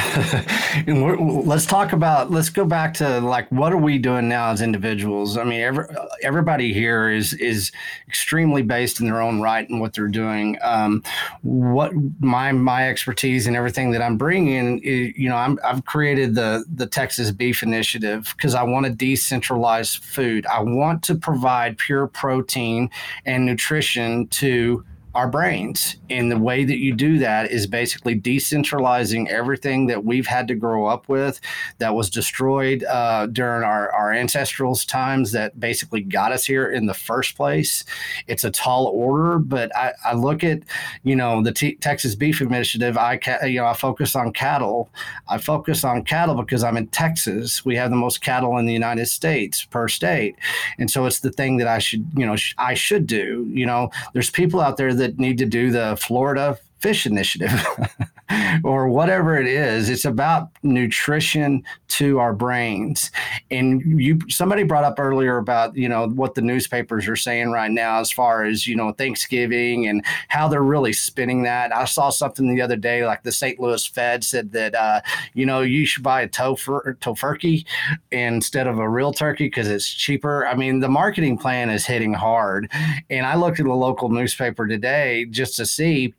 and 0.87 1.47
let's 1.47 1.67
talk 1.67 1.93
about 1.93 2.31
let's 2.31 2.51
go 2.51 2.65
back 2.65 2.95
to 2.95 3.21
like 3.21 3.51
what 3.51 3.73
are 3.73 3.79
we 3.79 3.99
doing 3.99 4.29
now 4.29 4.51
as 4.51 4.63
individuals? 4.63 5.37
I 5.37 5.45
mean, 5.45 5.61
every, 5.61 5.87
everybody 6.23 6.73
here 6.73 7.11
is 7.11 7.35
is 7.35 7.73
extremely 8.09 8.63
based 8.63 9.01
in 9.01 9.07
their 9.07 9.21
own 9.21 9.41
right 9.41 9.69
and 9.69 9.81
what 9.81 9.95
they're 9.95 10.09
doing. 10.09 10.59
Um, 10.63 11.03
what 11.43 11.93
my 12.21 12.53
my 12.53 12.89
expertise 12.89 13.47
and 13.47 13.57
everything 13.57 13.91
that 13.93 14.03
I'm 14.03 14.17
bringing, 14.17 14.81
is, 14.81 15.17
you 15.17 15.29
know, 15.29 15.37
I'm, 15.37 15.59
I've 15.65 15.85
created 15.85 16.35
the 16.35 16.65
the 16.73 16.87
Texas 16.87 17.31
Beef 17.31 17.63
Initiative 17.63 18.35
because 18.37 18.55
I 18.55 18.63
want 18.63 18.87
to 18.87 18.93
decentralize 18.93 19.99
food. 19.99 20.47
I 20.47 20.61
want 20.61 21.03
to 21.05 21.15
provide 21.15 21.79
pure 21.79 22.07
protein 22.07 22.91
and 23.25 23.47
nutrition 23.47 24.27
to 24.29 24.85
our 25.15 25.29
brains. 25.29 25.97
And 26.11 26.31
the 26.31 26.39
way 26.39 26.65
that 26.65 26.79
you 26.79 26.95
do 26.95 27.19
that 27.19 27.51
is 27.51 27.67
basically 27.67 28.21
decentralizing 28.21 29.29
everything 29.29 29.87
that 29.87 30.05
we've 30.05 30.27
had 30.27 30.49
to 30.49 30.55
grow 30.55 30.87
up 30.87 31.09
with 31.09 31.41
that 31.79 31.95
was 31.95 32.11
destroyed 32.11 32.85
uh, 32.85 33.27
during 33.27 33.63
our, 33.63 33.93
our 33.93 34.13
ancestral 34.13 34.75
times 34.75 35.33
that 35.33 35.61
basically 35.61 36.01
got 36.01 36.33
us 36.33 36.45
here 36.45 36.67
in 36.71 36.87
the 36.87 36.95
first 36.95 37.37
place. 37.37 37.85
It's 38.27 38.45
a 38.45 38.51
tall 38.51 38.87
order, 38.87 39.39
but 39.39 39.75
I, 39.77 39.93
I 40.05 40.15
look 40.15 40.43
at, 40.43 40.61
you 41.03 41.15
know, 41.15 41.43
the 41.43 41.53
T- 41.53 41.77
Texas 41.77 42.15
Beef 42.15 42.41
Initiative. 42.41 42.97
I, 42.97 43.19
ca- 43.19 43.45
you 43.45 43.61
know, 43.61 43.67
I 43.67 43.75
focus 43.75 44.17
on 44.17 44.33
cattle. 44.33 44.91
I 45.29 45.39
focus 45.39 45.85
on 45.85 46.03
cattle 46.03 46.35
because 46.35 46.65
I'm 46.65 46.77
in 46.77 46.89
Texas. 46.89 47.65
We 47.65 47.77
have 47.77 47.91
the 47.91 47.97
most 47.97 48.21
cattle 48.21 48.59
in 48.59 48.67
the 48.67 48.73
United 48.73 49.07
States 49.07 49.65
per 49.65 49.87
state. 49.87 50.37
And 50.79 50.91
so 50.91 51.05
it's 51.07 51.21
the 51.21 51.31
thing 51.31 51.59
that 51.59 51.69
I 51.69 51.79
should, 51.79 52.07
you 52.17 52.27
know, 52.27 52.37
sh- 52.37 52.55
I 52.59 52.75
should 52.75 53.07
do. 53.07 53.49
You 53.53 53.67
know, 53.67 53.91
there's 54.13 54.31
people 54.31 54.61
out 54.61 54.77
there 54.77 54.95
that 54.95 55.04
that 55.05 55.19
need 55.19 55.37
to 55.37 55.45
do 55.45 55.71
the 55.71 55.97
Florida 56.01 56.59
Fish 56.81 57.05
Initiative 57.07 57.67
or 58.65 58.89
whatever 58.89 59.39
it 59.39 59.47
is. 59.47 59.89
It's 59.89 60.05
about 60.05 60.51
nutrition 60.63 61.63
to 61.89 62.19
our 62.19 62.33
brains. 62.33 63.11
And 63.51 63.81
you 64.01 64.19
somebody 64.29 64.63
brought 64.63 64.85
up 64.85 64.99
earlier 64.99 65.39
about, 65.39 65.77
you 65.77 65.89
know, 65.89 66.09
what 66.09 66.35
the 66.35 66.43
newspapers 66.43 67.09
are 67.09 67.17
saying 67.17 67.51
right 67.51 67.71
now 67.71 68.01
as 68.01 68.11
far 68.11 68.45
as, 68.45 68.67
you 68.67 68.77
know, 68.77 68.93
Thanksgiving 68.93 69.87
and 69.87 70.05
how 70.29 70.49
they're 70.49 70.63
really 70.63 70.93
spinning 70.93 71.43
that. 71.45 71.75
I 71.75 71.85
saw 71.85 72.11
something 72.11 72.55
the 72.55 72.63
other 72.63 72.77
day 72.77 73.07
like 73.07 73.23
the 73.23 73.33
St. 73.33 73.61
Louis 73.61 73.87
Fed 73.87 74.25
said 74.25 74.53
that 74.53 74.75
uh, 74.75 75.01
you 75.35 75.47
know, 75.47 75.61
you 75.61 75.87
should 75.87 76.03
buy 76.03 76.23
a 76.23 76.29
tofur 76.29 76.97
tofurkey 76.99 77.65
instead 78.11 78.67
of 78.67 78.79
a 78.79 78.89
real 78.89 79.13
turkey 79.13 79.47
because 79.47 79.69
it's 79.69 79.89
cheaper. 79.89 80.47
I 80.47 80.55
mean, 80.55 80.81
the 80.81 80.89
marketing 80.89 81.39
plan 81.39 81.71
is 81.71 81.87
hitting 81.87 82.15
hard. 82.15 82.71
And 83.11 83.27
I 83.27 83.37
looked 83.37 83.61
at 83.61 83.67
the 83.67 83.73
local 83.73 84.09
newspaper 84.09 84.67
today 84.67 85.27
just 85.27 85.57
to 85.57 85.67
see 85.67 86.15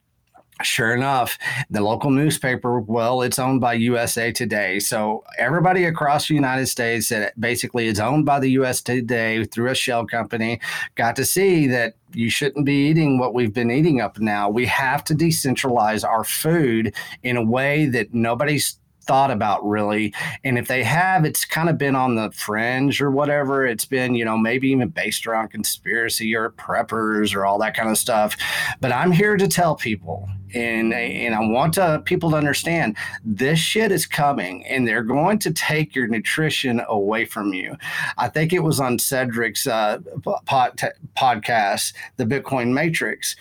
Sure 0.63 0.95
enough, 0.95 1.37
the 1.69 1.81
local 1.81 2.09
newspaper, 2.09 2.79
well, 2.79 3.21
it's 3.21 3.39
owned 3.39 3.59
by 3.59 3.73
USA 3.73 4.31
Today. 4.31 4.79
So 4.79 5.25
everybody 5.37 5.83
across 5.83 6.29
the 6.29 6.33
United 6.33 6.67
States 6.67 7.09
that 7.09 7.37
basically 7.39 7.87
is 7.87 7.99
owned 7.99 8.25
by 8.25 8.39
the 8.39 8.51
US 8.51 8.81
Today 8.81 9.43
through 9.43 9.69
a 9.69 9.75
shell 9.75 10.05
company 10.05 10.61
got 10.95 11.17
to 11.17 11.25
see 11.25 11.67
that 11.67 11.95
you 12.13 12.29
shouldn't 12.29 12.65
be 12.65 12.87
eating 12.87 13.19
what 13.19 13.33
we've 13.33 13.53
been 13.53 13.69
eating 13.69 13.99
up 13.99 14.17
now. 14.17 14.49
We 14.49 14.65
have 14.67 15.03
to 15.05 15.13
decentralize 15.13 16.07
our 16.07 16.23
food 16.23 16.95
in 17.21 17.35
a 17.35 17.43
way 17.43 17.87
that 17.87 18.13
nobody's 18.13 18.79
thought 19.05 19.31
about 19.31 19.65
really. 19.65 20.13
And 20.43 20.57
if 20.57 20.67
they 20.67 20.83
have, 20.83 21.25
it's 21.25 21.45
kind 21.45 21.69
of 21.69 21.77
been 21.77 21.95
on 21.95 22.15
the 22.15 22.31
fringe 22.31 23.01
or 23.01 23.11
whatever. 23.11 23.65
It's 23.65 23.85
been, 23.85 24.15
you 24.15 24.25
know, 24.25 24.37
maybe 24.37 24.69
even 24.69 24.89
based 24.89 25.27
around 25.27 25.49
conspiracy 25.49 26.35
or 26.35 26.51
preppers 26.51 27.35
or 27.35 27.45
all 27.45 27.59
that 27.59 27.75
kind 27.75 27.89
of 27.89 27.97
stuff. 27.97 28.35
But 28.81 28.91
I'm 28.91 29.11
here 29.11 29.37
to 29.37 29.47
tell 29.47 29.75
people, 29.75 30.27
and 30.55 30.93
and 30.93 31.35
I 31.35 31.39
want 31.41 31.73
to, 31.75 32.01
people 32.05 32.31
to 32.31 32.37
understand 32.37 32.97
this 33.23 33.59
shit 33.59 33.91
is 33.91 34.05
coming, 34.05 34.65
and 34.65 34.87
they're 34.87 35.03
going 35.03 35.39
to 35.39 35.51
take 35.51 35.93
your 35.93 36.07
nutrition 36.07 36.81
away 36.87 37.25
from 37.25 37.53
you. 37.53 37.75
I 38.17 38.29
think 38.29 38.53
it 38.53 38.63
was 38.63 38.79
on 38.79 38.97
Cedric's 38.97 39.67
uh, 39.67 39.99
pod, 40.45 40.81
podcast, 41.15 41.93
the 42.17 42.25
Bitcoin 42.25 42.73
Matrix 42.73 43.35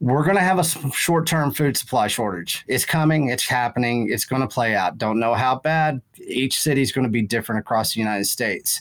we're 0.00 0.22
going 0.22 0.36
to 0.36 0.42
have 0.42 0.58
a 0.58 0.64
short 0.92 1.26
term 1.26 1.52
food 1.52 1.76
supply 1.76 2.06
shortage. 2.06 2.64
It's 2.68 2.84
coming, 2.84 3.30
it's 3.30 3.46
happening, 3.46 4.10
it's 4.10 4.24
going 4.24 4.42
to 4.42 4.48
play 4.48 4.74
out. 4.74 4.98
Don't 4.98 5.18
know 5.18 5.34
how 5.34 5.58
bad. 5.58 6.00
Each 6.24 6.60
city 6.60 6.82
is 6.82 6.92
going 6.92 7.04
to 7.04 7.10
be 7.10 7.22
different 7.22 7.60
across 7.60 7.94
the 7.94 8.00
United 8.00 8.26
States. 8.26 8.80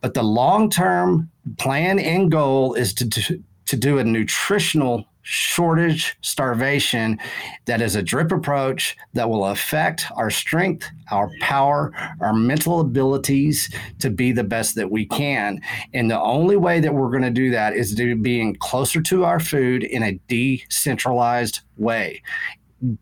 But 0.00 0.14
the 0.14 0.22
long 0.22 0.70
term 0.70 1.30
plan 1.58 1.98
and 1.98 2.30
goal 2.30 2.74
is 2.74 2.94
to, 2.94 3.08
to, 3.08 3.42
to 3.66 3.76
do 3.76 3.98
a 3.98 4.04
nutritional 4.04 5.06
shortage, 5.24 6.16
starvation 6.20 7.18
that 7.64 7.80
is 7.80 7.96
a 7.96 8.02
drip 8.02 8.30
approach 8.30 8.96
that 9.14 9.28
will 9.28 9.46
affect 9.46 10.06
our 10.16 10.30
strength, 10.30 10.86
our 11.10 11.30
power, 11.40 11.92
our 12.20 12.34
mental 12.34 12.80
abilities 12.80 13.74
to 13.98 14.10
be 14.10 14.32
the 14.32 14.44
best 14.44 14.74
that 14.74 14.90
we 14.90 15.06
can. 15.06 15.60
And 15.94 16.10
the 16.10 16.20
only 16.20 16.56
way 16.56 16.78
that 16.78 16.94
we're 16.94 17.10
going 17.10 17.22
to 17.22 17.30
do 17.30 17.50
that 17.50 17.74
is 17.74 17.94
to 17.94 18.14
being 18.16 18.54
closer 18.56 19.00
to 19.00 19.24
our 19.24 19.40
food 19.40 19.82
in 19.82 20.02
a 20.02 20.20
decentralized 20.28 21.60
way. 21.78 22.22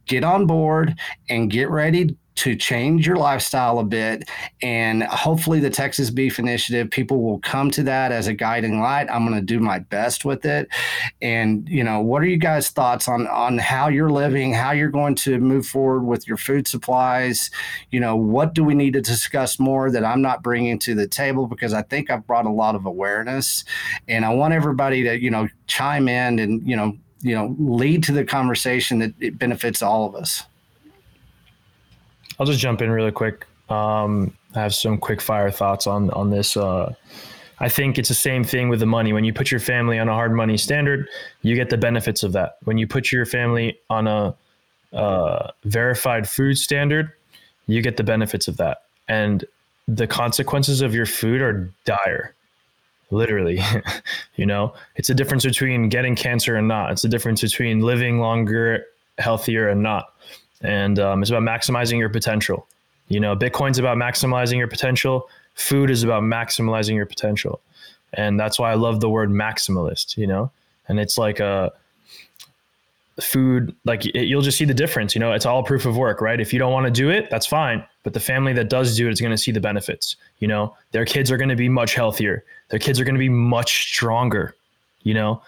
Get 0.07 0.23
on 0.23 0.47
board 0.47 0.95
and 1.29 1.51
get 1.51 1.68
ready 1.68 2.16
to 2.35 2.57
change 2.57 3.07
your 3.07 3.16
lifestyle 3.16 3.78
a 3.78 3.85
bit. 3.85 4.28
And 4.62 5.03
hopefully, 5.05 5.61
the 5.61 5.70
Texas 5.70 6.11
Beef 6.11 6.39
Initiative, 6.39 6.91
people 6.91 7.22
will 7.22 7.39
come 7.41 7.70
to 7.72 7.83
that 7.85 8.12
as 8.12 8.26
a 8.26 8.35
guiding 8.35 8.80
light. 8.80 9.09
I'm 9.11 9.26
going 9.26 9.39
to 9.39 9.45
do 9.45 9.61
my 9.61 9.80
best 9.80 10.24
with 10.24 10.45
it. 10.45 10.68
And, 11.20 11.68
you 11.68 11.85
know, 11.85 12.01
what 12.01 12.22
are 12.22 12.26
you 12.26 12.39
guys' 12.39 12.70
thoughts 12.70 13.09
on, 13.09 13.26
on 13.28 13.59
how 13.59 13.89
you're 13.89 14.11
living, 14.11 14.55
how 14.55 14.72
you're 14.72 14.89
going 14.89 15.14
to 15.16 15.39
move 15.39 15.66
forward 15.66 16.05
with 16.05 16.26
your 16.26 16.37
food 16.37 16.66
supplies? 16.66 17.51
You 17.91 18.01
know, 18.01 18.16
what 18.16 18.55
do 18.55 18.64
we 18.64 18.74
need 18.74 18.95
to 18.95 19.01
discuss 19.01 19.59
more 19.59 19.91
that 19.91 20.05
I'm 20.05 20.22
not 20.22 20.43
bringing 20.43 20.78
to 20.80 20.95
the 20.95 21.07
table? 21.07 21.47
Because 21.47 21.72
I 21.72 21.83
think 21.83 22.11
I've 22.11 22.26
brought 22.26 22.47
a 22.47 22.51
lot 22.51 22.74
of 22.74 22.87
awareness. 22.87 23.64
And 24.09 24.24
I 24.24 24.30
want 24.30 24.55
everybody 24.55 25.03
to, 25.05 25.20
you 25.20 25.30
know, 25.30 25.49
chime 25.66 26.09
in 26.09 26.39
and, 26.39 26.66
you 26.66 26.76
know, 26.76 26.97
you 27.22 27.35
know, 27.35 27.55
lead 27.59 28.03
to 28.05 28.12
the 28.12 28.24
conversation 28.24 28.99
that 28.99 29.14
it 29.20 29.39
benefits 29.39 29.80
all 29.80 30.09
of 30.09 30.14
us. 30.14 30.45
I'll 32.39 32.47
just 32.47 32.61
jump 32.61 32.83
in 32.83 32.91
really 32.91 33.12
quick. 33.12 33.47
Um, 33.68 34.37
I 34.55 34.61
have 34.61 34.74
some 34.74 34.99
quick 34.99 35.20
fire 35.20 35.51
thoughts 35.51 35.87
on 35.87 36.11
on 36.11 36.30
this. 36.30 36.57
Uh, 36.57 36.95
I 37.61 37.68
think 37.68 37.97
it's 37.97 38.09
the 38.09 38.14
same 38.14 38.43
thing 38.43 38.68
with 38.68 38.80
the 38.80 38.87
money. 38.87 39.12
When 39.12 39.24
you 39.24 39.33
put 39.33 39.51
your 39.51 39.61
family 39.61 39.99
on 39.99 40.09
a 40.09 40.12
hard 40.12 40.35
money 40.35 40.57
standard, 40.57 41.09
you 41.43 41.55
get 41.55 41.70
the 41.70 41.76
benefits 41.76 42.22
of 42.24 42.33
that. 42.33 42.57
When 42.64 42.76
you 42.76 42.89
put 42.89 43.12
your 43.12 43.24
family 43.24 43.78
on 43.89 44.09
a 44.09 44.35
uh, 44.93 45.53
verified 45.64 46.28
food 46.28 46.59
standard, 46.59 47.12
you 47.66 47.80
get 47.80 47.97
the 47.97 48.05
benefits 48.05 48.49
of 48.49 48.57
that. 48.57 48.83
And 49.09 49.45
the 49.87 50.07
consequences 50.07 50.80
of 50.80 50.95
your 50.95 51.07
food 51.07 51.41
are 51.41 51.70
dire. 51.85 52.35
Literally, 53.11 53.61
you 54.37 54.47
know, 54.47 54.74
it's 54.97 55.11
a 55.11 55.14
difference 55.14 55.45
between 55.45 55.89
getting 55.89 56.16
cancer 56.16 56.57
and 56.57 56.66
not. 56.66 56.91
It's 56.93 57.05
a 57.05 57.09
difference 57.09 57.43
between 57.43 57.80
living 57.80 58.18
longer, 58.18 58.87
healthier, 59.18 59.68
and 59.68 59.83
not 59.83 60.14
and 60.62 60.98
um, 60.98 61.22
it's 61.22 61.30
about 61.30 61.42
maximizing 61.42 61.98
your 61.98 62.08
potential. 62.08 62.66
You 63.08 63.20
know, 63.20 63.36
Bitcoin's 63.36 63.78
about 63.78 63.96
maximizing 63.96 64.56
your 64.56 64.68
potential. 64.68 65.28
Food 65.54 65.90
is 65.90 66.02
about 66.02 66.22
maximizing 66.22 66.94
your 66.94 67.06
potential, 67.06 67.60
and 68.14 68.38
that's 68.38 68.58
why 68.58 68.70
I 68.70 68.74
love 68.74 69.00
the 69.00 69.10
word 69.10 69.30
maximalist. 69.30 70.16
You 70.16 70.26
know, 70.26 70.50
and 70.88 70.98
it's 70.98 71.18
like 71.18 71.40
a 71.40 71.72
food 73.20 73.74
like 73.84 74.06
it, 74.06 74.26
you'll 74.26 74.42
just 74.42 74.56
see 74.56 74.64
the 74.64 74.74
difference 74.74 75.14
you 75.14 75.20
know? 75.20 75.32
It's 75.32 75.44
all 75.44 75.62
proof 75.62 75.84
of 75.84 75.96
work 75.96 76.20
right? 76.20 76.40
If 76.40 76.52
you 76.52 76.58
don't 76.58 76.72
want 76.72 76.86
to 76.86 76.90
do 76.90 77.10
it 77.10 77.28
that's 77.30 77.46
fine. 77.46 77.84
But 78.04 78.14
the 78.14 78.20
family 78.20 78.52
that 78.54 78.68
does 78.68 78.96
do 78.96 79.06
it 79.06 79.12
is 79.12 79.20
going 79.20 79.30
to 79.30 79.38
see 79.38 79.52
the 79.52 79.60
benefits 79.60 80.16
you 80.38 80.48
know? 80.48 80.74
Their 80.92 81.04
kids 81.04 81.30
are 81.30 81.36
going 81.36 81.50
to 81.50 81.56
be 81.56 81.68
much 81.68 81.94
healthier. 81.94 82.44
Their 82.70 82.78
kids 82.78 82.98
are 83.00 83.04
going 83.04 83.14
to 83.14 83.20
be 83.20 83.28
much 83.28 83.88
stronger 83.88 84.54
you 85.02 85.14
know 85.14 85.42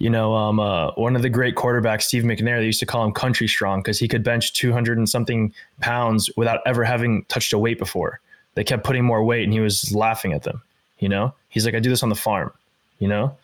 you 0.00 0.08
know, 0.08 0.34
um, 0.34 0.58
uh, 0.58 0.92
one 0.92 1.14
of 1.14 1.20
the 1.20 1.28
great 1.28 1.54
quarterbacks, 1.56 2.02
Steve 2.04 2.24
McNair, 2.24 2.58
they 2.58 2.64
used 2.64 2.80
to 2.80 2.86
call 2.86 3.04
him 3.04 3.12
country 3.12 3.46
strong 3.46 3.80
because 3.80 3.98
he 3.98 4.08
could 4.08 4.24
bench 4.24 4.54
200 4.54 4.96
and 4.96 5.08
something 5.08 5.52
pounds 5.80 6.30
without 6.38 6.60
ever 6.64 6.82
having 6.82 7.22
touched 7.26 7.52
a 7.52 7.58
weight 7.58 7.78
before. 7.78 8.18
They 8.54 8.64
kept 8.64 8.82
putting 8.82 9.04
more 9.04 9.22
weight 9.22 9.44
and 9.44 9.52
he 9.52 9.60
was 9.60 9.94
laughing 9.94 10.32
at 10.32 10.42
them. 10.42 10.62
You 11.00 11.10
know, 11.10 11.34
he's 11.50 11.66
like, 11.66 11.74
I 11.74 11.80
do 11.80 11.90
this 11.90 12.02
on 12.02 12.08
the 12.08 12.14
farm, 12.14 12.50
you 12.98 13.08
know, 13.08 13.36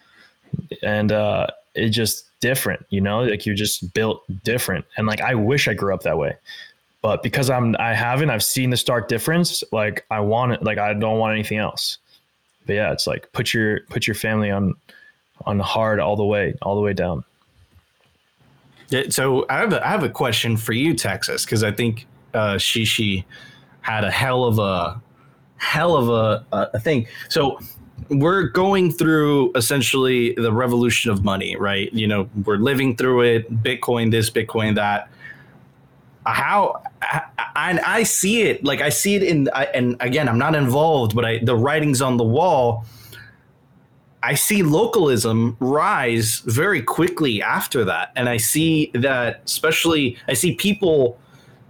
and 0.82 1.12
uh, 1.12 1.48
it's 1.74 1.94
just 1.94 2.24
different, 2.40 2.84
you 2.88 3.02
know, 3.02 3.22
like 3.22 3.44
you're 3.44 3.54
just 3.54 3.92
built 3.92 4.24
different. 4.42 4.86
And 4.96 5.06
like, 5.06 5.20
I 5.20 5.34
wish 5.34 5.68
I 5.68 5.74
grew 5.74 5.92
up 5.92 6.02
that 6.02 6.16
way. 6.16 6.36
But 7.02 7.22
because 7.22 7.50
I'm, 7.50 7.76
I 7.78 7.92
haven't, 7.92 8.30
I've 8.30 8.42
seen 8.42 8.70
the 8.70 8.78
stark 8.78 9.08
difference. 9.08 9.62
Like 9.72 10.06
I 10.10 10.20
want 10.20 10.52
it, 10.52 10.62
like 10.62 10.78
I 10.78 10.94
don't 10.94 11.18
want 11.18 11.34
anything 11.34 11.58
else. 11.58 11.98
But 12.64 12.76
yeah, 12.76 12.92
it's 12.92 13.06
like 13.06 13.30
put 13.32 13.52
your 13.52 13.82
put 13.90 14.06
your 14.08 14.14
family 14.14 14.50
on 14.50 14.74
on 15.44 15.58
hard 15.58 16.00
all 16.00 16.16
the 16.16 16.24
way, 16.24 16.54
all 16.62 16.74
the 16.74 16.80
way 16.80 16.92
down. 16.92 17.24
So 19.10 19.46
I 19.50 19.58
have 19.58 19.72
a, 19.72 19.84
I 19.84 19.90
have 19.90 20.04
a 20.04 20.08
question 20.08 20.56
for 20.56 20.72
you, 20.72 20.94
Texas, 20.94 21.44
because 21.44 21.64
I 21.64 21.72
think 21.72 22.06
uh, 22.34 22.54
Shishi 22.54 23.24
had 23.80 24.04
a 24.04 24.10
hell 24.10 24.44
of 24.44 24.58
a 24.58 25.00
hell 25.56 25.96
of 25.96 26.08
a, 26.08 26.70
a 26.74 26.78
thing. 26.78 27.06
So 27.28 27.58
we're 28.08 28.44
going 28.44 28.92
through 28.92 29.52
essentially 29.54 30.34
the 30.34 30.52
revolution 30.52 31.10
of 31.10 31.24
money, 31.24 31.56
right? 31.56 31.92
You 31.92 32.06
know, 32.06 32.28
we're 32.44 32.56
living 32.56 32.96
through 32.96 33.22
it. 33.22 33.62
Bitcoin 33.62 34.10
this, 34.10 34.30
Bitcoin 34.30 34.74
that. 34.76 35.08
How 36.24 36.82
I, 37.02 37.80
I, 37.84 38.02
see 38.02 38.42
it 38.42 38.64
like 38.64 38.80
I 38.80 38.88
see 38.88 39.14
it 39.14 39.22
in 39.22 39.48
and 39.48 39.96
again 40.00 40.28
I'm 40.28 40.38
not 40.38 40.56
involved, 40.56 41.14
but 41.14 41.24
I 41.24 41.38
the 41.38 41.56
writings 41.56 42.02
on 42.02 42.16
the 42.16 42.24
wall 42.24 42.84
I 44.26 44.34
see 44.34 44.64
localism 44.64 45.56
rise 45.60 46.40
very 46.46 46.82
quickly 46.82 47.40
after 47.40 47.84
that. 47.84 48.10
And 48.16 48.28
I 48.28 48.38
see 48.38 48.90
that, 48.92 49.42
especially, 49.44 50.18
I 50.26 50.34
see 50.34 50.56
people, 50.56 51.16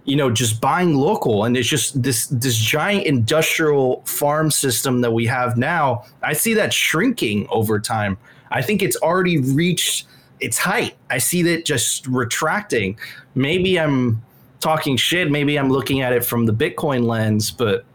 you 0.05 0.15
know, 0.15 0.31
just 0.31 0.59
buying 0.59 0.95
local. 0.95 1.43
And 1.43 1.55
it's 1.55 1.67
just 1.67 2.01
this, 2.01 2.25
this 2.25 2.57
giant 2.57 3.05
industrial 3.05 4.01
farm 4.07 4.49
system 4.49 5.01
that 5.01 5.11
we 5.11 5.27
have 5.27 5.55
now. 5.55 6.05
I 6.23 6.33
see 6.33 6.55
that 6.55 6.73
shrinking 6.73 7.45
over 7.51 7.79
time. 7.79 8.17
I 8.49 8.63
think 8.63 8.81
it's 8.81 8.97
already 9.03 9.37
reached 9.37 10.07
its 10.39 10.57
height. 10.57 10.95
I 11.11 11.19
see 11.19 11.43
that 11.43 11.63
just 11.63 12.07
retracting. 12.07 12.97
Maybe 13.35 13.79
I'm 13.79 14.19
talking 14.61 14.97
shit. 14.97 15.29
Maybe 15.29 15.59
I'm 15.59 15.69
looking 15.69 16.01
at 16.01 16.11
it 16.11 16.25
from 16.25 16.47
the 16.47 16.53
Bitcoin 16.53 17.05
lens, 17.05 17.51
but 17.51 17.85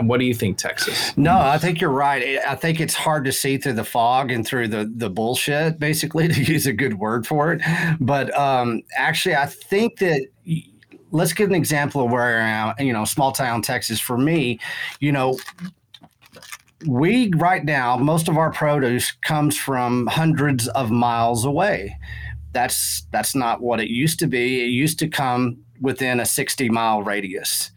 what 0.00 0.20
do 0.20 0.26
you 0.26 0.34
think, 0.34 0.58
Texas? 0.58 1.16
No, 1.16 1.38
I 1.38 1.58
think 1.58 1.80
you're 1.80 1.90
right. 1.90 2.38
I 2.46 2.54
think 2.54 2.80
it's 2.80 2.94
hard 2.94 3.24
to 3.24 3.32
see 3.32 3.58
through 3.58 3.74
the 3.74 3.84
fog 3.84 4.30
and 4.30 4.46
through 4.46 4.68
the 4.68 4.90
the 4.94 5.10
bullshit, 5.10 5.78
basically, 5.78 6.28
to 6.32 6.42
use 6.42 6.66
a 6.66 6.72
good 6.72 6.98
word 6.98 7.26
for 7.26 7.52
it. 7.52 7.62
But 8.00 8.36
um, 8.38 8.82
actually, 8.96 9.36
I 9.36 9.46
think 9.46 9.98
that 9.98 10.26
let's 11.10 11.32
give 11.32 11.48
an 11.48 11.54
example 11.54 12.04
of 12.04 12.10
where 12.10 12.40
I 12.40 12.48
am. 12.48 12.74
You 12.78 12.92
know, 12.92 13.04
small 13.04 13.32
town 13.32 13.62
Texas. 13.62 14.00
For 14.00 14.16
me, 14.16 14.60
you 15.00 15.12
know, 15.12 15.38
we 16.86 17.30
right 17.36 17.64
now 17.64 17.96
most 17.96 18.28
of 18.28 18.36
our 18.36 18.50
produce 18.50 19.12
comes 19.12 19.56
from 19.56 20.06
hundreds 20.06 20.68
of 20.68 20.90
miles 20.90 21.44
away. 21.44 21.96
That's 22.52 23.06
that's 23.12 23.34
not 23.34 23.60
what 23.60 23.80
it 23.80 23.88
used 23.88 24.18
to 24.20 24.26
be. 24.26 24.62
It 24.62 24.68
used 24.68 24.98
to 25.00 25.08
come 25.08 25.58
within 25.80 26.20
a 26.20 26.26
60 26.26 26.68
mile 26.68 27.02
radius 27.02 27.70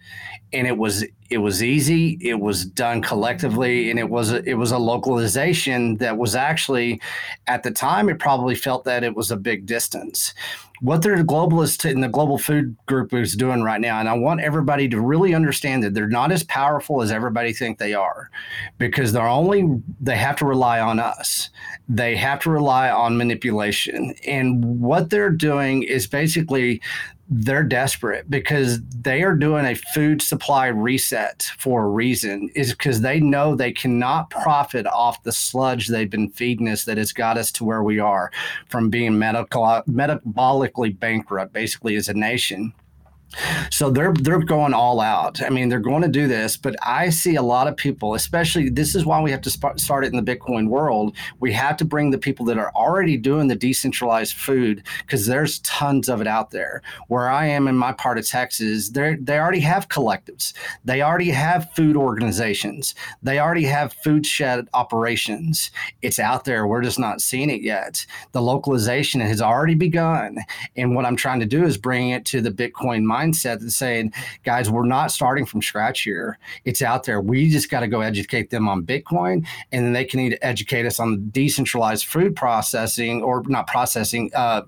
and 0.54 0.68
it 0.68 0.78
was 0.78 1.04
it 1.30 1.38
was 1.39 1.64
easy 1.64 2.18
it 2.22 2.39
was 2.39 2.66
done 2.66 3.01
collectively 3.01 3.89
and 3.89 3.97
it 3.97 4.10
was 4.10 4.32
a, 4.32 4.43
it 4.47 4.54
was 4.54 4.72
a 4.72 4.78
localization 4.78 5.97
that 5.97 6.18
was 6.18 6.36
actually 6.36 7.01
at 7.47 7.64
the 7.64 7.72
time 7.72 8.10
it 8.10 8.20
probably 8.20 8.56
felt 8.56 8.84
that 8.84 9.04
it 9.04 9.16
was 9.16 9.32
a 9.32 9.38
big 9.38 9.66
distance. 9.66 10.34
What 10.82 11.01
the 11.01 11.10
globalists 11.10 11.89
in 11.89 12.01
the 12.01 12.10
global 12.10 12.38
food 12.38 12.76
group 12.88 13.14
is 13.14 13.38
doing 13.38 13.64
right 13.64 13.80
now 13.80 13.99
and 13.99 14.10
i 14.10 14.14
want 14.14 14.41
everybody 14.41 14.89
to 14.89 14.99
really 14.99 15.34
understand 15.34 15.82
that 15.84 15.93
they're 15.93 16.08
not 16.08 16.32
as 16.32 16.43
powerful 16.43 17.01
as 17.01 17.12
everybody 17.12 17.54
think 17.54 17.78
they 17.78 17.93
are 17.93 18.30
because 18.78 19.14
they're 19.14 19.26
only 19.26 19.82
they 20.01 20.18
have 20.18 20.36
to 20.38 20.45
rely 20.45 20.80
on 20.80 20.99
us. 20.99 21.49
They 21.89 22.16
have 22.16 22.39
to 22.41 22.49
rely 22.49 22.89
on 22.89 23.18
manipulation. 23.18 24.14
And 24.28 24.82
what 24.82 25.10
they're 25.10 25.30
doing 25.30 25.84
is 25.84 26.08
basically 26.08 26.82
they're 27.30 27.63
desperate 27.63 28.30
because 28.30 28.82
they 28.89 29.24
are 29.24 29.36
doing 29.36 29.65
a 29.65 29.76
food 29.76 30.21
supply 30.21 30.67
reset 30.67 31.49
for 31.57 31.84
a 31.84 31.89
reason 31.89 32.49
is 32.53 32.71
because 32.71 33.01
they 33.01 33.19
know 33.19 33.55
they 33.55 33.71
cannot 33.71 34.30
profit 34.30 34.86
off 34.88 35.24
the 35.24 35.32
sludge 35.32 35.88
they've 35.88 36.09
been 36.09 36.30
feeding 36.30 36.67
us 36.67 36.84
that 36.84 36.97
has 36.97 37.13
got 37.13 37.38
us 37.38 37.51
to 37.51 37.63
where 37.63 37.82
we 37.82 37.97
are 37.97 38.30
from 38.67 38.89
being 38.89 39.17
medical 39.17 39.63
metabolically 39.88 40.97
bankrupt 40.99 41.53
basically 41.53 41.95
as 41.95 42.09
a 42.09 42.13
nation 42.13 42.74
so 43.72 43.90
they're 43.90 44.14
they're 44.14 44.40
going 44.40 44.74
all 44.74 45.00
out. 45.00 45.42
I 45.42 45.50
mean, 45.50 45.70
they're 45.70 45.80
going 45.80 46.02
to 46.04 46.08
do 46.08 46.28
this, 46.28 46.58
but 46.58 46.76
I 46.82 47.10
see 47.10 47.36
a 47.36 47.42
lot 47.42 47.68
of 47.68 47.76
people, 47.76 48.14
especially 48.14 48.70
this 48.70 48.96
is 48.96 49.06
why 49.06 49.22
we 49.22 49.32
have 49.32 49.42
to 49.42 49.50
sp- 49.50 49.78
start 49.78 50.06
it 50.06 50.14
in 50.14 50.24
the 50.24 50.36
Bitcoin 50.36 50.68
world. 50.68 51.16
We 51.40 51.54
have 51.54 51.78
to 51.78 51.86
bring 51.86 52.12
the 52.12 52.18
people 52.18 52.46
that 52.48 52.58
are 52.58 52.72
already 52.76 53.18
doing 53.18 53.48
the 53.48 53.56
decentralized 53.56 54.36
food 54.36 54.84
because 55.00 55.26
there's 55.26 55.60
tons 55.60 56.10
of 56.10 56.22
it 56.22 56.28
out 56.28 56.52
there. 56.52 56.82
Where 57.08 57.30
I 57.30 57.48
am 57.48 57.68
in 57.68 57.76
my 57.76 57.92
part 57.94 58.18
of 58.18 58.28
Texas, 58.28 58.90
they 58.90 59.16
they 59.16 59.40
already 59.40 59.62
have 59.62 59.90
collectives. 59.90 60.54
They 60.86 61.02
already 61.02 61.32
have 61.32 61.72
food 61.74 61.96
organizations. 61.96 62.96
They 63.22 63.40
already 63.40 63.66
have 63.66 63.94
food 64.04 64.26
shed 64.26 64.68
operations. 64.74 65.72
It's 66.02 66.20
out 66.20 66.46
there. 66.46 66.68
We're 66.68 66.82
just 66.82 67.00
not 67.00 67.22
seeing 67.22 67.50
it 67.50 67.62
yet. 67.62 68.06
The 68.32 68.42
localization 68.42 69.22
has 69.22 69.42
already 69.42 69.76
begun, 69.76 70.38
and 70.76 70.96
what 70.96 71.06
I'm 71.06 71.16
trying 71.16 71.40
to 71.40 71.46
do 71.46 71.64
is 71.64 71.78
bring 71.78 72.10
it 72.10 72.26
to 72.26 72.42
the 72.42 72.52
Bitcoin 72.52 73.04
mind 73.04 73.22
mindset 73.24 73.59
that's 73.59 73.76
saying, 73.76 74.13
guys, 74.43 74.69
we're 74.69 74.86
not 74.86 75.11
starting 75.11 75.45
from 75.45 75.61
scratch 75.61 76.01
here. 76.01 76.38
It's 76.65 76.82
out 76.82 77.03
there. 77.03 77.21
We 77.21 77.49
just 77.49 77.69
got 77.69 77.82
to 77.82 77.88
go 77.88 78.01
educate 78.01 78.49
them 78.49 78.67
on 78.67 78.84
Bitcoin, 78.84 79.45
and 79.71 79.86
then 79.86 79.93
they 79.93 80.05
can 80.05 80.36
educate 80.41 80.86
us 80.86 80.99
on 80.99 81.30
decentralized 81.32 82.05
food 82.05 82.36
processing 82.36 83.21
or 83.24 83.43
not 83.47 83.67
processing, 83.67 84.32
uh, 84.36 84.61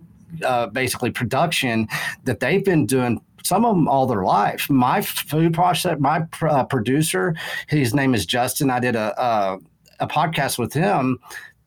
uh, 0.44 0.68
basically 0.68 1.12
production 1.12 1.88
that 2.24 2.40
they've 2.40 2.66
been 2.66 2.86
doing 2.86 3.22
some 3.44 3.64
of 3.64 3.76
them 3.76 3.88
all 3.88 4.08
their 4.08 4.24
life. 4.24 4.70
My 4.70 5.02
food 5.02 5.54
process, 5.54 5.98
my 6.00 6.26
uh, 6.42 6.66
producer, 6.66 7.36
his 7.68 7.94
name 7.94 8.16
is 8.16 8.26
Justin. 8.26 8.72
I 8.72 8.80
did 8.80 8.96
a, 8.96 9.22
a 9.22 9.60
a 10.00 10.08
podcast 10.08 10.58
with 10.58 10.74
him. 10.74 11.20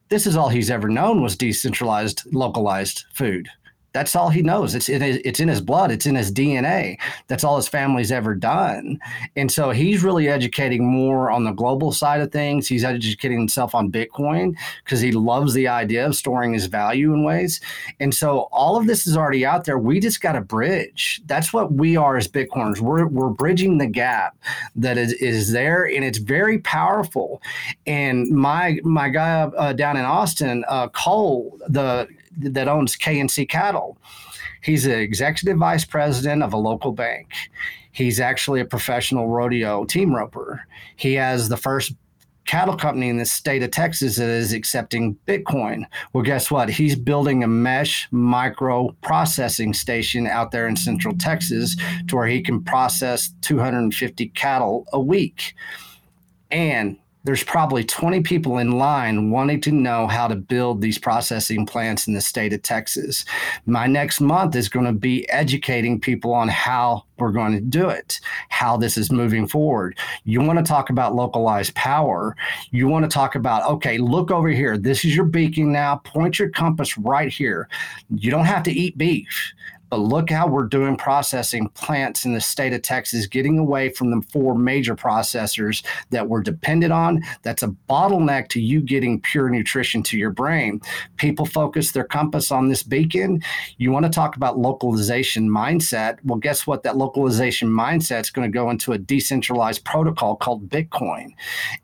This 0.09 0.25
is 0.25 0.35
all 0.35 0.49
he's 0.49 0.71
ever 0.71 0.87
known 0.87 1.21
was 1.21 1.35
decentralized, 1.35 2.23
localized 2.33 3.05
food. 3.13 3.47
That's 3.91 4.15
all 4.15 4.29
he 4.29 4.41
knows. 4.41 4.75
It's 4.75 4.89
in 4.89 5.01
his, 5.01 5.17
it's 5.25 5.39
in 5.39 5.47
his 5.47 5.61
blood. 5.61 5.91
It's 5.91 6.05
in 6.05 6.15
his 6.15 6.31
DNA. 6.31 6.97
That's 7.27 7.43
all 7.43 7.57
his 7.57 7.67
family's 7.67 8.11
ever 8.11 8.35
done. 8.35 8.99
And 9.35 9.51
so 9.51 9.71
he's 9.71 10.03
really 10.03 10.27
educating 10.29 10.85
more 10.85 11.31
on 11.31 11.43
the 11.43 11.51
global 11.51 11.91
side 11.91 12.21
of 12.21 12.31
things. 12.31 12.67
He's 12.67 12.83
educating 12.83 13.39
himself 13.39 13.73
on 13.73 13.91
Bitcoin 13.91 14.55
because 14.83 15.01
he 15.01 15.11
loves 15.11 15.53
the 15.53 15.67
idea 15.67 16.05
of 16.05 16.15
storing 16.15 16.53
his 16.53 16.67
value 16.67 17.13
in 17.13 17.23
ways. 17.23 17.59
And 17.99 18.13
so 18.13 18.49
all 18.51 18.77
of 18.77 18.87
this 18.87 19.07
is 19.07 19.17
already 19.17 19.45
out 19.45 19.65
there. 19.65 19.79
We 19.79 19.99
just 19.99 20.21
got 20.21 20.33
to 20.33 20.41
bridge. 20.41 21.21
That's 21.25 21.51
what 21.51 21.73
we 21.73 21.97
are 21.97 22.17
as 22.17 22.27
Bitcoiners. 22.27 22.79
We're 22.79 23.07
we're 23.07 23.29
bridging 23.29 23.77
the 23.77 23.87
gap 23.87 24.37
that 24.75 24.97
is, 24.97 25.13
is 25.13 25.51
there, 25.51 25.85
and 25.85 26.03
it's 26.03 26.17
very 26.17 26.59
powerful. 26.59 27.41
And 27.87 28.29
my 28.29 28.79
my 28.83 29.09
guy 29.09 29.41
uh, 29.41 29.73
down 29.73 29.97
in 29.97 30.05
Austin, 30.05 30.65
uh, 30.67 30.89
Cole, 30.89 31.57
the 31.67 32.07
that 32.37 32.67
owns 32.67 32.95
KNC 32.97 33.49
Cattle. 33.49 33.97
He's 34.61 34.83
the 34.83 34.97
executive 34.97 35.57
vice 35.57 35.85
president 35.85 36.43
of 36.43 36.53
a 36.53 36.57
local 36.57 36.91
bank. 36.91 37.27
He's 37.91 38.19
actually 38.19 38.61
a 38.61 38.65
professional 38.65 39.27
rodeo 39.27 39.85
team 39.85 40.13
roper. 40.13 40.63
He 40.95 41.13
has 41.13 41.49
the 41.49 41.57
first 41.57 41.93
cattle 42.45 42.75
company 42.75 43.09
in 43.09 43.17
the 43.17 43.25
state 43.25 43.61
of 43.61 43.69
Texas 43.69 44.15
that 44.15 44.27
is 44.27 44.53
accepting 44.53 45.15
Bitcoin. 45.27 45.83
Well, 46.13 46.23
guess 46.23 46.49
what? 46.49 46.67
He's 46.67 46.95
building 46.95 47.43
a 47.43 47.47
mesh 47.47 48.07
micro 48.11 48.95
processing 49.01 49.71
station 49.71 50.25
out 50.25 50.49
there 50.49 50.67
in 50.67 50.75
central 50.75 51.15
Texas 51.15 51.77
to 52.07 52.15
where 52.15 52.25
he 52.25 52.41
can 52.41 52.63
process 52.63 53.31
250 53.41 54.29
cattle 54.29 54.87
a 54.93 54.99
week. 54.99 55.53
And 56.49 56.97
there's 57.23 57.43
probably 57.43 57.83
20 57.83 58.21
people 58.21 58.57
in 58.59 58.71
line 58.71 59.29
wanting 59.29 59.59
to 59.61 59.71
know 59.71 60.07
how 60.07 60.27
to 60.27 60.35
build 60.35 60.81
these 60.81 60.97
processing 60.97 61.65
plants 61.65 62.07
in 62.07 62.13
the 62.13 62.21
state 62.21 62.53
of 62.53 62.61
Texas. 62.61 63.25
My 63.65 63.87
next 63.87 64.21
month 64.21 64.55
is 64.55 64.69
going 64.69 64.85
to 64.85 64.93
be 64.93 65.29
educating 65.29 65.99
people 65.99 66.33
on 66.33 66.47
how 66.47 67.03
we're 67.17 67.33
going 67.33 67.51
to 67.51 67.59
do 67.59 67.89
it, 67.89 68.21
how 68.47 68.77
this 68.77 68.97
is 68.97 69.11
moving 69.11 69.47
forward. 69.47 69.97
You 70.23 70.41
want 70.41 70.59
to 70.59 70.65
talk 70.65 70.89
about 70.89 71.13
localized 71.13 71.75
power. 71.75 72.37
You 72.71 72.87
want 72.87 73.03
to 73.03 73.13
talk 73.13 73.35
about, 73.35 73.69
okay, 73.69 73.97
look 73.97 74.31
over 74.31 74.47
here. 74.47 74.77
This 74.77 75.03
is 75.03 75.13
your 75.13 75.25
beacon 75.25 75.73
now. 75.73 75.97
Point 75.97 76.39
your 76.39 76.49
compass 76.49 76.97
right 76.97 77.31
here. 77.31 77.67
You 78.15 78.31
don't 78.31 78.45
have 78.45 78.63
to 78.63 78.71
eat 78.71 78.97
beef. 78.97 79.53
But 79.89 79.99
look 79.99 80.29
how 80.29 80.47
we're 80.47 80.67
doing 80.67 80.95
processing 80.95 81.69
plants 81.69 82.25
in 82.25 82.33
the 82.33 82.41
state 82.41 82.73
of 82.73 82.81
Texas, 82.81 83.27
getting 83.27 83.57
away 83.57 83.89
from 83.89 84.11
the 84.11 84.21
four 84.31 84.55
major 84.55 84.95
processors 84.95 85.83
that 86.11 86.27
we're 86.27 86.41
dependent 86.41 86.93
on. 86.93 87.23
That's 87.41 87.63
a 87.63 87.75
bottleneck 87.89 88.49
to 88.49 88.61
you 88.61 88.81
getting 88.81 89.19
pure 89.19 89.49
nutrition 89.49 90.03
to 90.03 90.17
your 90.17 90.31
brain. 90.31 90.81
People 91.17 91.45
focus 91.45 91.91
their 91.91 92.03
compass 92.03 92.51
on 92.51 92.69
this 92.69 92.83
beacon. 92.83 93.41
You 93.77 93.91
want 93.91 94.05
to 94.05 94.11
talk 94.11 94.35
about 94.35 94.57
localization 94.57 95.49
mindset. 95.49 96.19
Well, 96.23 96.39
guess 96.39 96.67
what? 96.67 96.83
That 96.83 96.97
localization 96.97 97.69
mindset 97.69 98.21
is 98.21 98.29
going 98.29 98.49
to 98.49 98.53
go 98.53 98.69
into 98.69 98.93
a 98.93 98.97
decentralized 98.97 99.83
protocol 99.85 100.35
called 100.35 100.69
Bitcoin. 100.69 101.33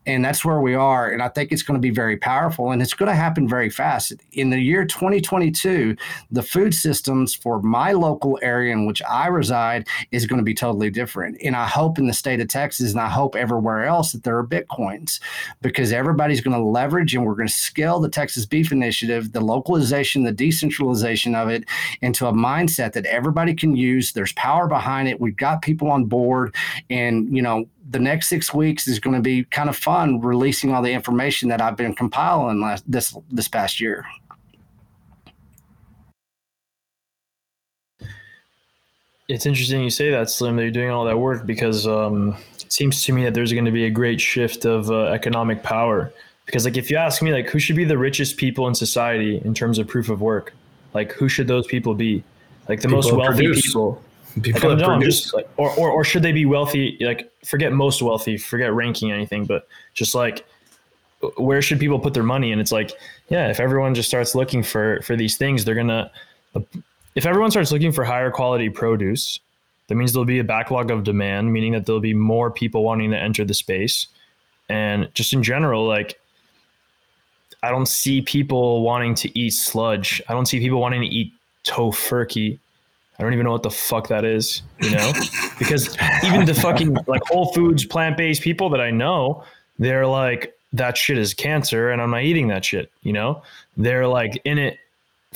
And 0.06 0.24
that's 0.24 0.44
where 0.44 0.60
we 0.60 0.74
are. 0.74 1.10
And 1.10 1.22
I 1.22 1.28
think 1.28 1.50
it's 1.52 1.62
going 1.62 1.80
to 1.80 1.82
be 1.82 1.90
very 1.90 2.16
powerful 2.16 2.70
and 2.70 2.80
it's 2.80 2.94
going 2.94 3.10
to 3.10 3.16
happen 3.16 3.48
very 3.48 3.70
fast. 3.70 4.12
In 4.32 4.50
the 4.50 4.60
year 4.60 4.84
2022, 4.84 5.96
the 6.30 6.42
food 6.42 6.74
systems 6.74 7.34
for 7.34 7.60
my 7.60 7.92
local 7.96 8.38
area 8.42 8.72
in 8.72 8.86
which 8.86 9.02
I 9.02 9.26
reside 9.26 9.86
is 10.10 10.26
going 10.26 10.38
to 10.38 10.44
be 10.44 10.54
totally 10.54 10.90
different. 10.90 11.38
And 11.42 11.56
I 11.56 11.66
hope 11.66 11.98
in 11.98 12.06
the 12.06 12.12
state 12.12 12.40
of 12.40 12.48
Texas 12.48 12.92
and 12.92 13.00
I 13.00 13.08
hope 13.08 13.36
everywhere 13.36 13.84
else 13.84 14.12
that 14.12 14.24
there 14.24 14.38
are 14.38 14.46
Bitcoins 14.46 15.20
because 15.62 15.92
everybody's 15.92 16.40
going 16.40 16.56
to 16.56 16.62
leverage 16.62 17.14
and 17.14 17.24
we're 17.24 17.34
going 17.34 17.48
to 17.48 17.54
scale 17.54 18.00
the 18.00 18.08
Texas 18.08 18.46
Beef 18.46 18.72
Initiative, 18.72 19.32
the 19.32 19.40
localization, 19.40 20.24
the 20.24 20.32
decentralization 20.32 21.34
of 21.34 21.48
it 21.48 21.64
into 22.02 22.26
a 22.26 22.32
mindset 22.32 22.92
that 22.92 23.06
everybody 23.06 23.54
can 23.54 23.76
use. 23.76 24.12
There's 24.12 24.32
power 24.32 24.66
behind 24.66 25.08
it. 25.08 25.20
We've 25.20 25.36
got 25.36 25.62
people 25.62 25.90
on 25.90 26.06
board. 26.06 26.54
And, 26.90 27.34
you 27.34 27.42
know, 27.42 27.66
the 27.88 27.98
next 27.98 28.28
six 28.28 28.52
weeks 28.52 28.88
is 28.88 28.98
going 28.98 29.14
to 29.16 29.22
be 29.22 29.44
kind 29.44 29.68
of 29.68 29.76
fun 29.76 30.20
releasing 30.20 30.72
all 30.72 30.82
the 30.82 30.92
information 30.92 31.48
that 31.50 31.60
I've 31.60 31.76
been 31.76 31.94
compiling 31.94 32.60
last, 32.60 32.84
this 32.90 33.16
this 33.30 33.48
past 33.48 33.80
year. 33.80 34.04
It's 39.28 39.46
interesting 39.46 39.82
you 39.82 39.90
say 39.90 40.10
that, 40.10 40.30
Slim, 40.30 40.56
that 40.56 40.62
you're 40.62 40.70
doing 40.70 40.90
all 40.90 41.04
that 41.04 41.18
work 41.18 41.46
because 41.46 41.86
um, 41.86 42.36
it 42.60 42.72
seems 42.72 43.02
to 43.04 43.12
me 43.12 43.24
that 43.24 43.34
there's 43.34 43.52
going 43.52 43.64
to 43.64 43.72
be 43.72 43.86
a 43.86 43.90
great 43.90 44.20
shift 44.20 44.64
of 44.64 44.90
uh, 44.90 45.06
economic 45.06 45.62
power. 45.62 46.12
Because, 46.44 46.64
like, 46.64 46.76
if 46.76 46.90
you 46.90 46.96
ask 46.96 47.22
me, 47.22 47.32
like, 47.32 47.48
who 47.48 47.58
should 47.58 47.74
be 47.74 47.84
the 47.84 47.98
richest 47.98 48.36
people 48.36 48.68
in 48.68 48.74
society 48.74 49.42
in 49.44 49.52
terms 49.52 49.78
of 49.78 49.88
proof 49.88 50.08
of 50.08 50.20
work? 50.20 50.54
Like, 50.94 51.10
who 51.12 51.28
should 51.28 51.48
those 51.48 51.66
people 51.66 51.94
be? 51.94 52.22
Like, 52.68 52.80
the 52.80 52.88
people 52.88 53.02
most 53.02 53.12
wealthy 53.12 53.46
produce. 53.46 53.66
people. 53.66 54.02
People 54.42 54.70
like, 54.70 54.78
no, 54.78 55.00
just 55.00 55.32
like, 55.32 55.48
or, 55.56 55.70
or, 55.76 55.90
or 55.90 56.04
should 56.04 56.22
they 56.22 56.30
be 56.30 56.44
wealthy? 56.44 56.98
Like, 57.00 57.32
forget 57.44 57.72
most 57.72 58.02
wealthy, 58.02 58.36
forget 58.36 58.72
ranking 58.74 59.10
anything, 59.10 59.46
but 59.46 59.66
just 59.94 60.14
like, 60.14 60.46
where 61.36 61.62
should 61.62 61.80
people 61.80 61.98
put 61.98 62.12
their 62.12 62.22
money? 62.22 62.52
And 62.52 62.60
it's 62.60 62.72
like, 62.72 62.92
yeah, 63.30 63.48
if 63.48 63.60
everyone 63.60 63.94
just 63.94 64.08
starts 64.08 64.34
looking 64.34 64.62
for 64.62 65.00
for 65.02 65.16
these 65.16 65.38
things, 65.38 65.64
they're 65.64 65.74
gonna 65.74 66.10
if 67.16 67.24
everyone 67.24 67.50
starts 67.50 67.72
looking 67.72 67.90
for 67.90 68.04
higher 68.04 68.30
quality 68.30 68.68
produce, 68.68 69.40
that 69.88 69.94
means 69.94 70.12
there'll 70.12 70.26
be 70.26 70.38
a 70.38 70.44
backlog 70.44 70.90
of 70.90 71.02
demand, 71.02 71.52
meaning 71.52 71.72
that 71.72 71.86
there'll 71.86 72.00
be 72.00 72.14
more 72.14 72.50
people 72.50 72.84
wanting 72.84 73.10
to 73.10 73.18
enter 73.18 73.44
the 73.44 73.54
space. 73.54 74.06
And 74.68 75.08
just 75.14 75.32
in 75.32 75.42
general, 75.42 75.86
like 75.86 76.20
I 77.62 77.70
don't 77.70 77.86
see 77.86 78.20
people 78.20 78.82
wanting 78.82 79.14
to 79.16 79.38
eat 79.38 79.54
sludge. 79.54 80.20
I 80.28 80.34
don't 80.34 80.46
see 80.46 80.60
people 80.60 80.80
wanting 80.80 81.00
to 81.00 81.06
eat 81.06 81.32
Tofurky. 81.64 82.58
I 83.18 83.22
don't 83.22 83.32
even 83.32 83.44
know 83.44 83.52
what 83.52 83.62
the 83.62 83.70
fuck 83.70 84.08
that 84.08 84.26
is, 84.26 84.62
you 84.80 84.90
know? 84.90 85.12
because 85.58 85.96
even 86.22 86.44
the 86.44 86.54
fucking 86.54 86.96
like 87.06 87.22
Whole 87.24 87.52
Foods 87.54 87.86
plant-based 87.86 88.42
people 88.42 88.68
that 88.70 88.80
I 88.80 88.90
know, 88.90 89.42
they're 89.78 90.06
like 90.06 90.54
that 90.74 90.98
shit 90.98 91.16
is 91.16 91.32
cancer 91.32 91.90
and 91.90 92.02
I'm 92.02 92.10
not 92.10 92.24
eating 92.24 92.48
that 92.48 92.64
shit, 92.64 92.90
you 93.02 93.14
know? 93.14 93.42
They're 93.78 94.06
like 94.06 94.38
in 94.44 94.58
it 94.58 94.78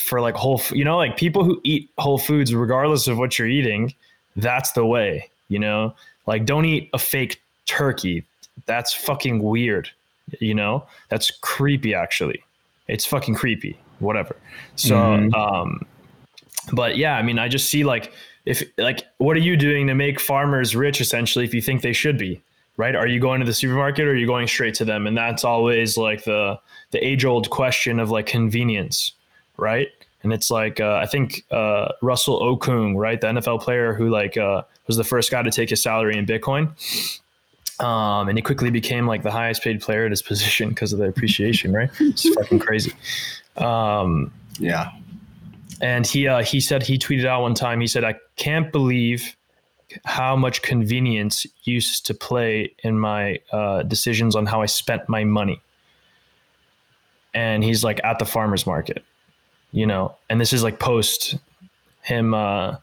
for 0.00 0.20
like 0.20 0.34
whole, 0.34 0.60
you 0.72 0.84
know, 0.84 0.96
like 0.96 1.16
people 1.16 1.44
who 1.44 1.60
eat 1.64 1.90
whole 1.98 2.18
foods, 2.18 2.54
regardless 2.54 3.08
of 3.08 3.18
what 3.18 3.38
you're 3.38 3.48
eating, 3.48 3.94
that's 4.36 4.72
the 4.72 4.84
way, 4.84 5.30
you 5.48 5.58
know, 5.58 5.94
like 6.26 6.44
don't 6.44 6.64
eat 6.64 6.90
a 6.92 6.98
fake 6.98 7.42
turkey. 7.66 8.24
That's 8.66 8.92
fucking 8.92 9.42
weird. 9.42 9.90
You 10.38 10.54
know, 10.54 10.86
that's 11.08 11.30
creepy 11.40 11.94
actually. 11.94 12.42
It's 12.88 13.04
fucking 13.04 13.34
creepy, 13.34 13.78
whatever. 13.98 14.36
So, 14.76 14.96
mm-hmm. 14.96 15.34
um, 15.34 15.86
but 16.72 16.96
yeah, 16.96 17.16
I 17.16 17.22
mean, 17.22 17.38
I 17.38 17.48
just 17.48 17.68
see 17.68 17.84
like, 17.84 18.12
if 18.46 18.62
like, 18.78 19.06
what 19.18 19.36
are 19.36 19.40
you 19.40 19.56
doing 19.56 19.86
to 19.88 19.94
make 19.94 20.18
farmers 20.18 20.74
rich 20.74 21.00
essentially 21.00 21.44
if 21.44 21.54
you 21.54 21.60
think 21.60 21.82
they 21.82 21.92
should 21.92 22.18
be? 22.18 22.40
right? 22.80 22.96
Are 22.96 23.06
you 23.06 23.20
going 23.20 23.40
to 23.40 23.46
the 23.46 23.52
supermarket 23.52 24.06
or 24.06 24.12
are 24.12 24.16
you 24.16 24.26
going 24.26 24.48
straight 24.48 24.74
to 24.76 24.86
them? 24.86 25.06
And 25.06 25.14
that's 25.14 25.44
always 25.44 25.98
like 25.98 26.24
the 26.24 26.58
the 26.92 27.06
age 27.06 27.26
old 27.26 27.50
question 27.50 28.00
of 28.00 28.10
like 28.10 28.24
convenience, 28.24 29.12
right? 29.60 29.88
And 30.22 30.32
it's 30.32 30.50
like 30.50 30.80
uh, 30.80 30.98
I 31.02 31.06
think 31.06 31.44
uh, 31.50 31.92
Russell 32.02 32.40
Okung, 32.40 32.96
right, 32.96 33.20
the 33.20 33.28
NFL 33.28 33.62
player 33.62 33.94
who 33.94 34.10
like 34.10 34.36
uh, 34.36 34.62
was 34.86 34.96
the 34.96 35.04
first 35.04 35.30
guy 35.30 35.42
to 35.42 35.50
take 35.50 35.70
his 35.70 35.82
salary 35.82 36.16
in 36.16 36.26
Bitcoin, 36.26 36.72
um, 37.82 38.28
and 38.28 38.36
he 38.36 38.42
quickly 38.42 38.70
became 38.70 39.06
like 39.06 39.22
the 39.22 39.30
highest 39.30 39.62
paid 39.62 39.80
player 39.80 40.04
at 40.04 40.10
his 40.10 40.22
position 40.30 40.70
because 40.70 40.92
of 40.92 40.98
the 40.98 41.06
appreciation, 41.06 41.72
right? 41.72 41.90
It's 42.00 42.28
fucking 42.34 42.58
crazy. 42.58 42.92
Um, 43.56 44.32
yeah. 44.58 44.90
And 45.80 46.06
he 46.06 46.28
uh, 46.28 46.42
he 46.42 46.60
said 46.60 46.82
he 46.82 46.98
tweeted 46.98 47.24
out 47.24 47.42
one 47.42 47.54
time. 47.54 47.80
He 47.80 47.86
said, 47.86 48.04
"I 48.04 48.14
can't 48.36 48.70
believe." 48.72 49.36
how 50.04 50.36
much 50.36 50.62
convenience 50.62 51.46
used 51.64 52.06
to 52.06 52.14
play 52.14 52.72
in 52.84 52.96
my 52.96 53.40
uh, 53.50 53.82
decisions 53.82 54.36
on 54.36 54.46
how 54.46 54.62
I 54.62 54.66
spent 54.66 55.08
my 55.08 55.24
money. 55.24 55.60
And 57.34 57.64
he's 57.64 57.82
like 57.82 58.00
at 58.04 58.20
the 58.20 58.24
farmer's 58.24 58.66
market 58.66 59.04
you 59.72 59.86
know, 59.86 60.14
and 60.28 60.40
this 60.40 60.52
is 60.52 60.62
like 60.62 60.78
post 60.78 61.36
him 62.02 62.34
uh, 62.34 62.76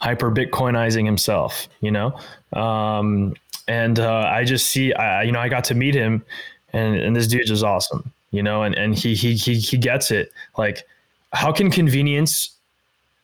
hyper 0.00 0.30
Bitcoinizing 0.30 1.04
himself, 1.04 1.68
you 1.80 1.90
know, 1.90 2.18
um, 2.52 3.34
and 3.68 3.98
uh, 3.98 4.30
I 4.30 4.44
just 4.44 4.68
see, 4.68 4.92
I, 4.92 5.22
you 5.22 5.32
know, 5.32 5.40
I 5.40 5.48
got 5.48 5.64
to 5.64 5.74
meet 5.74 5.94
him, 5.94 6.24
and 6.72 6.96
and 6.96 7.16
this 7.16 7.26
dude 7.26 7.50
is 7.50 7.62
awesome, 7.62 8.12
you 8.30 8.42
know, 8.42 8.62
and 8.62 8.74
and 8.74 8.94
he 8.94 9.14
he 9.14 9.34
he 9.34 9.54
he 9.54 9.78
gets 9.78 10.10
it. 10.10 10.32
Like, 10.58 10.86
how 11.32 11.52
can 11.52 11.70
convenience 11.70 12.50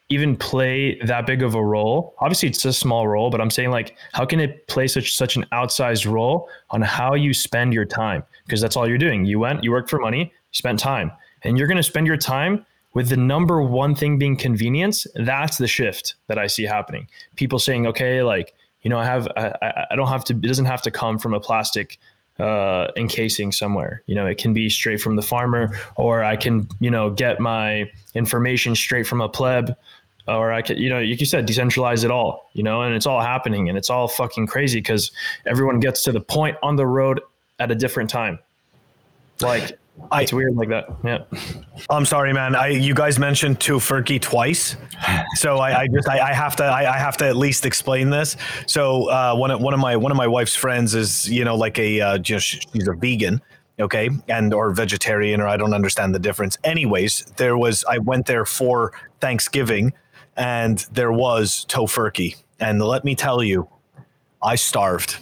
even 0.09 0.37
play 0.37 0.99
that 1.03 1.27
big 1.27 1.43
of 1.43 1.55
a 1.55 1.65
role? 1.65 2.15
Obviously, 2.21 2.49
it's 2.49 2.65
a 2.65 2.73
small 2.73 3.07
role, 3.07 3.31
but 3.31 3.41
I'm 3.41 3.51
saying 3.51 3.71
like, 3.71 3.97
how 4.13 4.25
can 4.25 4.41
it 4.41 4.67
play 4.67 4.89
such 4.89 5.15
such 5.17 5.37
an 5.37 5.45
outsized 5.53 6.11
role 6.11 6.49
on 6.71 6.81
how 6.81 7.15
you 7.15 7.35
spend 7.35 7.75
your 7.75 7.85
time? 7.85 8.23
Because 8.47 8.61
that's 8.61 8.77
all 8.77 8.89
you're 8.89 8.99
doing. 8.99 9.25
You 9.25 9.39
went, 9.39 9.63
you 9.63 9.71
worked 9.71 9.91
for 9.91 9.99
money, 9.99 10.33
spent 10.53 10.79
time, 10.79 11.13
and 11.43 11.59
you're 11.59 11.69
going 11.69 11.77
to 11.77 11.83
spend 11.83 12.07
your 12.07 12.17
time 12.17 12.65
with 12.95 13.09
the 13.09 13.17
number 13.17 13.63
one 13.63 13.95
thing 13.95 14.19
being 14.19 14.37
convenience. 14.37 15.07
That's 15.15 15.59
the 15.59 15.69
shift 15.69 16.15
that 16.27 16.39
I 16.39 16.47
see 16.47 16.65
happening. 16.65 17.09
People 17.37 17.59
saying, 17.59 17.87
okay, 17.87 18.23
like 18.23 18.55
you 18.83 18.89
know, 18.89 18.99
I 18.99 19.05
have, 19.05 19.29
I, 19.37 19.87
I 19.91 19.97
don't 19.97 20.09
have 20.09 20.25
to. 20.27 20.35
It 20.35 20.41
doesn't 20.43 20.65
have 20.65 20.83
to 20.83 20.91
come 20.91 21.19
from 21.19 21.35
a 21.35 21.41
plastic 21.41 21.99
uh, 22.39 22.89
encasing 22.97 23.53
somewhere. 23.53 24.03
You 24.07 24.15
know, 24.15 24.27
it 24.27 24.39
can 24.39 24.55
be 24.55 24.71
straight 24.71 25.01
from 25.01 25.17
the 25.17 25.23
farmer, 25.23 25.77
or 25.97 26.25
I 26.25 26.37
can, 26.37 26.67
you 26.81 26.91
know, 26.91 27.11
get 27.11 27.41
my 27.41 27.91
information 28.15 28.75
straight 28.75 29.07
from 29.07 29.21
a 29.21 29.29
pleb 29.29 29.77
or 30.27 30.53
I 30.53 30.63
could, 30.63 30.79
you 30.79 30.89
know, 30.89 31.01
like 31.01 31.21
you 31.21 31.27
said, 31.27 31.47
decentralize 31.47 32.05
it 32.05 32.11
all, 32.11 32.51
you 32.53 32.63
know, 32.63 32.83
and 32.83 32.95
it's 32.95 33.07
all 33.07 33.21
happening 33.21 33.69
and 33.69 33.77
it's 33.77 33.91
all 33.91 34.09
fucking 34.09 34.47
crazy 34.47 34.79
because 34.79 35.11
everyone 35.47 35.81
gets 35.81 36.05
to 36.05 36.13
the 36.13 36.21
point 36.21 36.57
on 36.63 36.77
the 36.77 36.87
road 36.87 37.21
at 37.59 37.71
a 37.71 37.75
different 37.75 38.11
time. 38.11 38.39
Like, 39.41 39.79
I, 40.11 40.23
it's 40.23 40.33
weird 40.33 40.57
like 40.57 40.69
that. 40.71 40.89
Yeah. 41.05 41.25
I'm 41.91 42.05
sorry, 42.05 42.33
man. 42.33 42.55
I 42.55 42.69
you 42.69 42.95
guys 42.95 43.19
mentioned 43.19 43.61
Tofurky 43.61 44.21
twice, 44.21 44.77
so 45.35 45.59
I, 45.59 45.83
I 45.83 45.89
just 45.89 46.09
I, 46.09 46.31
I, 46.31 46.33
have 46.33 46.57
to 46.57 46.65
I, 46.65 46.95
I, 46.95 46.99
have 46.99 47.17
to 47.19 47.27
at 47.27 47.37
least 47.37 47.65
explain 47.65 48.11
this. 48.11 48.37
So 48.67 49.09
uh, 49.09 49.35
one 49.37 49.51
of 49.51 49.61
one 49.61 49.75
of 49.75 49.81
my 49.81 49.97
one 49.97 50.11
of 50.11 50.17
my 50.17 50.27
wife's 50.27 50.57
friends 50.57 50.95
is 50.95 51.31
you 51.31 51.45
know 51.45 51.57
like 51.57 51.79
a 51.79 52.01
uh, 52.01 52.19
just 52.19 52.73
she's 52.73 52.89
a 52.89 52.95
vegan, 52.95 53.41
okay, 53.79 54.11
and 54.29 54.53
or 54.53 54.73
vegetarian 54.73 55.41
or 55.41 55.47
I 55.47 55.57
don't 55.57 55.75
understand 55.75 56.15
the 56.15 56.19
difference. 56.19 56.59
Anyways, 56.65 57.27
there 57.37 57.57
was 57.57 57.85
I 57.85 57.99
went 57.99 58.27
there 58.27 58.45
for 58.45 58.93
Thanksgiving 59.21 59.93
and 60.37 60.79
there 60.93 61.13
was 61.13 61.67
Tofurky. 61.69 62.37
And 62.59 62.83
let 62.83 63.05
me 63.05 63.15
tell 63.15 63.43
you, 63.43 63.69
I 64.43 64.55
starved. 64.57 65.19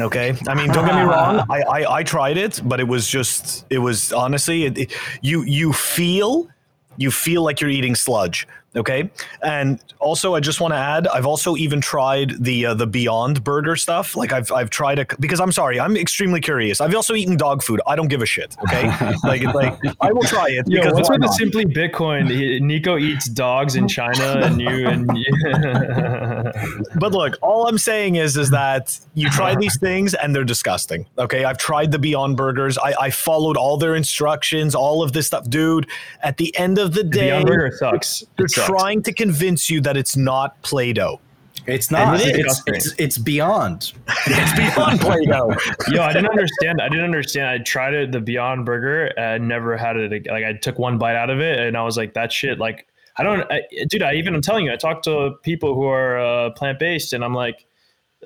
Okay, 0.00 0.36
I 0.48 0.54
mean, 0.54 0.72
don't 0.72 0.86
get 0.86 0.96
me 0.96 1.02
wrong. 1.02 1.44
I, 1.48 1.62
I, 1.62 1.96
I 1.98 2.02
tried 2.02 2.36
it, 2.36 2.60
but 2.64 2.80
it 2.80 2.88
was 2.88 3.06
just 3.06 3.64
it 3.70 3.78
was 3.78 4.12
honestly 4.12 4.64
it, 4.64 4.78
it, 4.78 4.92
you 5.22 5.42
you 5.42 5.72
feel 5.72 6.48
you 6.96 7.10
feel 7.10 7.42
like 7.42 7.60
you're 7.60 7.70
eating 7.70 7.94
sludge. 7.94 8.46
Okay, 8.76 9.08
and 9.42 9.80
also 10.00 10.34
I 10.34 10.40
just 10.40 10.60
want 10.60 10.74
to 10.74 10.78
add, 10.78 11.06
I've 11.08 11.26
also 11.26 11.56
even 11.56 11.80
tried 11.80 12.34
the 12.42 12.66
uh, 12.66 12.74
the 12.74 12.86
Beyond 12.86 13.44
Burger 13.44 13.76
stuff. 13.76 14.16
Like 14.16 14.32
I've 14.32 14.50
I've 14.50 14.70
tried 14.70 14.98
it 14.98 15.12
because 15.20 15.40
I'm 15.40 15.52
sorry, 15.52 15.78
I'm 15.78 15.96
extremely 15.96 16.40
curious. 16.40 16.80
I've 16.80 16.94
also 16.94 17.14
eaten 17.14 17.36
dog 17.36 17.62
food. 17.62 17.80
I 17.86 17.94
don't 17.94 18.08
give 18.08 18.20
a 18.20 18.26
shit. 18.26 18.56
Okay, 18.64 18.86
like 19.24 19.42
like 19.54 19.78
I 20.00 20.12
will 20.12 20.24
try 20.24 20.46
it. 20.48 20.64
Yeah, 20.66 20.90
what's 20.92 21.08
with 21.08 21.20
the 21.20 21.28
simply 21.28 21.64
Bitcoin? 21.64 22.60
Nico 22.60 22.98
eats 22.98 23.28
dogs 23.28 23.76
in 23.76 23.86
China, 23.86 24.40
and 24.42 24.60
you 24.60 24.88
and. 24.88 25.06
but 26.98 27.12
look, 27.12 27.36
all 27.42 27.68
I'm 27.68 27.78
saying 27.78 28.16
is 28.16 28.36
is 28.36 28.50
that 28.50 28.98
you 29.14 29.30
try 29.30 29.54
these 29.54 29.78
things 29.78 30.14
and 30.14 30.34
they're 30.34 30.44
disgusting. 30.44 31.06
Okay, 31.18 31.44
I've 31.44 31.58
tried 31.58 31.92
the 31.92 31.98
Beyond 31.98 32.36
Burgers. 32.36 32.76
I, 32.78 32.94
I 33.00 33.10
followed 33.10 33.56
all 33.56 33.76
their 33.76 33.94
instructions, 33.94 34.74
all 34.74 35.02
of 35.02 35.12
this 35.12 35.28
stuff, 35.28 35.48
dude. 35.48 35.86
At 36.22 36.38
the 36.38 36.56
end 36.56 36.78
of 36.78 36.94
the 36.94 37.04
day, 37.04 37.28
Beyond 37.30 37.46
Burger 37.46 37.76
sucks. 37.76 38.24
They're 38.36 38.48
trying 38.66 39.02
to 39.02 39.12
convince 39.12 39.70
you 39.70 39.80
that 39.82 39.96
it's 39.96 40.16
not 40.16 40.60
Play-Doh. 40.62 41.20
It's 41.66 41.90
not. 41.90 42.20
It 42.20 42.40
it's, 42.40 42.62
it's, 42.66 42.94
it's 42.98 43.18
beyond. 43.18 43.92
it's 44.26 44.56
beyond 44.56 45.00
Play-Doh. 45.00 45.54
Yo, 45.88 46.02
I 46.02 46.12
didn't 46.12 46.30
understand. 46.30 46.80
I 46.80 46.88
didn't 46.88 47.04
understand. 47.04 47.48
I 47.48 47.58
tried 47.58 47.94
it, 47.94 48.12
the 48.12 48.20
Beyond 48.20 48.66
Burger, 48.66 49.06
and 49.18 49.48
never 49.48 49.76
had 49.76 49.96
it. 49.96 50.26
Like 50.26 50.44
I 50.44 50.52
took 50.54 50.78
one 50.78 50.98
bite 50.98 51.16
out 51.16 51.30
of 51.30 51.40
it, 51.40 51.58
and 51.58 51.76
I 51.76 51.82
was 51.82 51.96
like, 51.96 52.12
that 52.14 52.32
shit. 52.32 52.58
Like 52.58 52.86
I 53.16 53.22
don't, 53.22 53.50
I, 53.50 53.62
dude. 53.88 54.02
I 54.02 54.14
even 54.14 54.34
I'm 54.34 54.42
telling 54.42 54.66
you, 54.66 54.72
I 54.72 54.76
talk 54.76 55.02
to 55.04 55.32
people 55.42 55.74
who 55.74 55.84
are 55.84 56.18
uh, 56.18 56.50
plant 56.50 56.78
based, 56.78 57.14
and 57.14 57.24
I'm 57.24 57.34
like, 57.34 57.64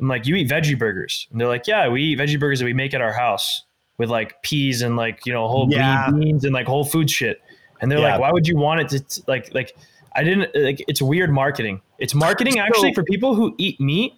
I'm 0.00 0.08
like, 0.08 0.26
you 0.26 0.34
eat 0.34 0.50
veggie 0.50 0.78
burgers, 0.78 1.28
and 1.30 1.40
they're 1.40 1.48
like, 1.48 1.66
yeah, 1.68 1.88
we 1.88 2.02
eat 2.02 2.18
veggie 2.18 2.40
burgers 2.40 2.58
that 2.58 2.64
we 2.64 2.72
make 2.72 2.92
at 2.92 3.00
our 3.00 3.12
house 3.12 3.62
with 3.98 4.10
like 4.10 4.40
peas 4.42 4.82
and 4.82 4.96
like 4.96 5.26
you 5.26 5.32
know 5.32 5.46
whole 5.46 5.68
yeah. 5.70 6.10
beans 6.10 6.44
and 6.44 6.54
like 6.54 6.66
whole 6.66 6.84
food 6.84 7.10
shit. 7.10 7.40
And 7.80 7.90
they're 7.90 8.00
yeah. 8.00 8.12
like, 8.12 8.20
why 8.20 8.32
would 8.32 8.48
you 8.48 8.56
want 8.56 8.80
it 8.80 8.88
to 8.88 9.00
t- 9.00 9.22
like 9.28 9.54
like 9.54 9.76
I 10.14 10.24
didn't 10.24 10.54
like 10.54 10.84
it's 10.88 11.02
weird 11.02 11.30
marketing. 11.30 11.80
It's 11.98 12.14
marketing 12.14 12.58
actually 12.58 12.94
for 12.94 13.02
people 13.02 13.34
who 13.34 13.54
eat 13.58 13.80
meat 13.80 14.14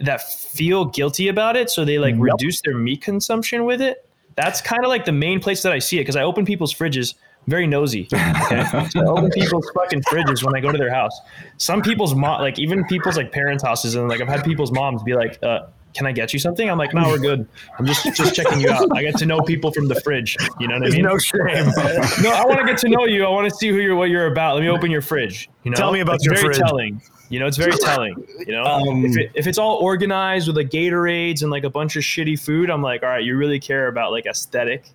that 0.00 0.22
feel 0.22 0.84
guilty 0.84 1.28
about 1.28 1.56
it, 1.56 1.70
so 1.70 1.84
they 1.84 1.98
like 1.98 2.14
yep. 2.14 2.22
reduce 2.22 2.60
their 2.62 2.76
meat 2.76 3.02
consumption 3.02 3.64
with 3.64 3.80
it. 3.80 4.08
That's 4.36 4.60
kind 4.60 4.84
of 4.84 4.88
like 4.88 5.04
the 5.04 5.12
main 5.12 5.40
place 5.40 5.62
that 5.62 5.72
I 5.72 5.80
see 5.80 5.96
it 5.98 6.02
because 6.02 6.16
I 6.16 6.22
open 6.22 6.44
people's 6.44 6.72
fridges. 6.72 7.14
very 7.48 7.66
nosy. 7.66 8.06
Okay? 8.12 8.64
so 8.90 9.00
I 9.00 9.04
open 9.04 9.30
people's 9.30 9.68
fucking 9.74 10.02
fridges 10.02 10.44
when 10.44 10.54
I 10.54 10.60
go 10.60 10.70
to 10.70 10.78
their 10.78 10.94
house. 10.94 11.20
Some 11.56 11.82
people's 11.82 12.14
mom, 12.14 12.40
like 12.40 12.58
even 12.58 12.84
people's 12.84 13.16
like 13.16 13.32
parents' 13.32 13.64
houses, 13.64 13.96
and 13.96 14.08
like 14.08 14.20
I've 14.20 14.28
had 14.28 14.44
people's 14.44 14.70
moms 14.70 15.02
be 15.02 15.14
like, 15.14 15.42
uh, 15.42 15.66
can 15.98 16.06
I 16.06 16.12
get 16.12 16.32
you 16.32 16.38
something? 16.38 16.70
I'm 16.70 16.78
like, 16.78 16.94
no, 16.94 17.08
we're 17.08 17.18
good. 17.18 17.46
I'm 17.76 17.84
just 17.84 18.04
just 18.14 18.32
checking 18.32 18.60
you 18.60 18.70
out. 18.70 18.88
I 18.96 19.02
get 19.02 19.16
to 19.18 19.26
know 19.26 19.40
people 19.40 19.72
from 19.72 19.88
the 19.88 20.00
fridge. 20.00 20.36
You 20.60 20.68
know 20.68 20.78
what 20.78 20.86
I 20.86 20.90
mean? 20.90 21.02
No 21.02 21.18
shame. 21.18 21.66
no, 22.22 22.30
I 22.30 22.44
want 22.46 22.60
to 22.60 22.64
get 22.64 22.78
to 22.78 22.88
know 22.88 23.04
you. 23.04 23.24
I 23.24 23.28
want 23.28 23.50
to 23.50 23.54
see 23.54 23.68
who 23.68 23.78
you're, 23.78 23.96
what 23.96 24.08
you're 24.08 24.28
about. 24.28 24.54
Let 24.54 24.62
me 24.62 24.68
open 24.68 24.92
your 24.92 25.02
fridge. 25.02 25.50
You 25.64 25.72
know, 25.72 25.76
tell 25.76 25.92
me 25.92 25.98
about 25.98 26.16
it's 26.16 26.24
your 26.24 26.36
very 26.36 26.46
fridge. 26.46 26.58
telling. 26.58 27.02
You 27.30 27.40
know, 27.40 27.48
it's 27.48 27.56
very 27.56 27.72
telling. 27.72 28.14
You 28.46 28.52
know, 28.52 28.62
um, 28.62 29.04
if, 29.04 29.18
it, 29.18 29.32
if 29.34 29.46
it's 29.48 29.58
all 29.58 29.78
organized 29.78 30.46
with 30.46 30.56
like 30.56 30.70
Gatorades 30.70 31.42
and 31.42 31.50
like 31.50 31.64
a 31.64 31.70
bunch 31.70 31.96
of 31.96 32.04
shitty 32.04 32.38
food, 32.38 32.70
I'm 32.70 32.80
like, 32.80 33.02
all 33.02 33.08
right, 33.08 33.24
you 33.24 33.36
really 33.36 33.58
care 33.58 33.88
about 33.88 34.12
like 34.12 34.26
aesthetic 34.26 34.94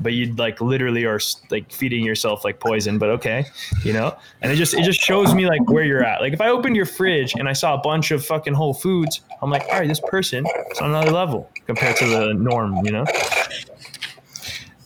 but 0.00 0.12
you'd 0.12 0.38
like 0.38 0.60
literally 0.60 1.04
are 1.04 1.20
like 1.50 1.70
feeding 1.72 2.04
yourself 2.04 2.44
like 2.44 2.60
poison 2.60 2.98
but 2.98 3.08
okay 3.08 3.44
you 3.84 3.92
know? 3.92 4.16
And 4.42 4.52
it 4.52 4.56
just 4.56 4.74
it 4.74 4.84
just 4.84 5.00
shows 5.00 5.34
me 5.34 5.46
like 5.46 5.68
where 5.68 5.84
you're 5.84 6.04
at. 6.04 6.20
Like 6.20 6.32
if 6.32 6.40
i 6.40 6.48
opened 6.48 6.76
your 6.76 6.86
fridge 6.86 7.34
and 7.34 7.48
i 7.48 7.52
saw 7.52 7.74
a 7.74 7.78
bunch 7.78 8.10
of 8.10 8.24
fucking 8.24 8.54
whole 8.54 8.74
foods 8.74 9.20
i'm 9.42 9.50
like 9.50 9.64
all 9.64 9.80
right 9.80 9.88
this 9.88 10.00
person 10.00 10.46
is 10.70 10.78
on 10.78 10.90
another 10.90 11.10
level 11.10 11.50
compared 11.66 11.96
to 11.96 12.06
the 12.06 12.34
norm 12.34 12.76
you 12.84 12.92
know? 12.92 13.04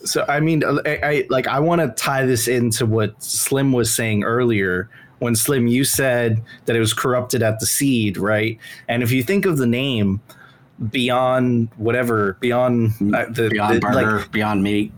So 0.05 0.25
i 0.27 0.39
mean 0.39 0.63
uh, 0.63 0.79
i, 0.85 0.99
I 1.03 1.25
like 1.29 1.47
i 1.47 1.59
want 1.59 1.81
to 1.81 1.89
tie 2.01 2.25
this 2.25 2.47
into 2.47 2.85
what 2.85 3.21
slim 3.21 3.71
was 3.71 3.93
saying 3.93 4.23
earlier 4.23 4.89
when 5.19 5.35
slim 5.35 5.67
you 5.67 5.85
said 5.85 6.41
that 6.65 6.75
it 6.75 6.79
was 6.79 6.93
corrupted 6.93 7.41
at 7.41 7.59
the 7.59 7.65
seed 7.65 8.17
right? 8.17 8.57
And 8.87 9.03
if 9.03 9.11
you 9.11 9.23
think 9.23 9.45
of 9.45 9.57
the 9.57 9.67
name 9.67 10.21
beyond 10.89 11.69
whatever 11.77 12.37
beyond 12.39 12.93
uh, 13.13 13.25
the 13.29 13.49
beyond 13.49 13.75
the, 13.75 13.79
burger 13.79 14.19
like, 14.19 14.31
beyond 14.31 14.63
meat 14.63 14.91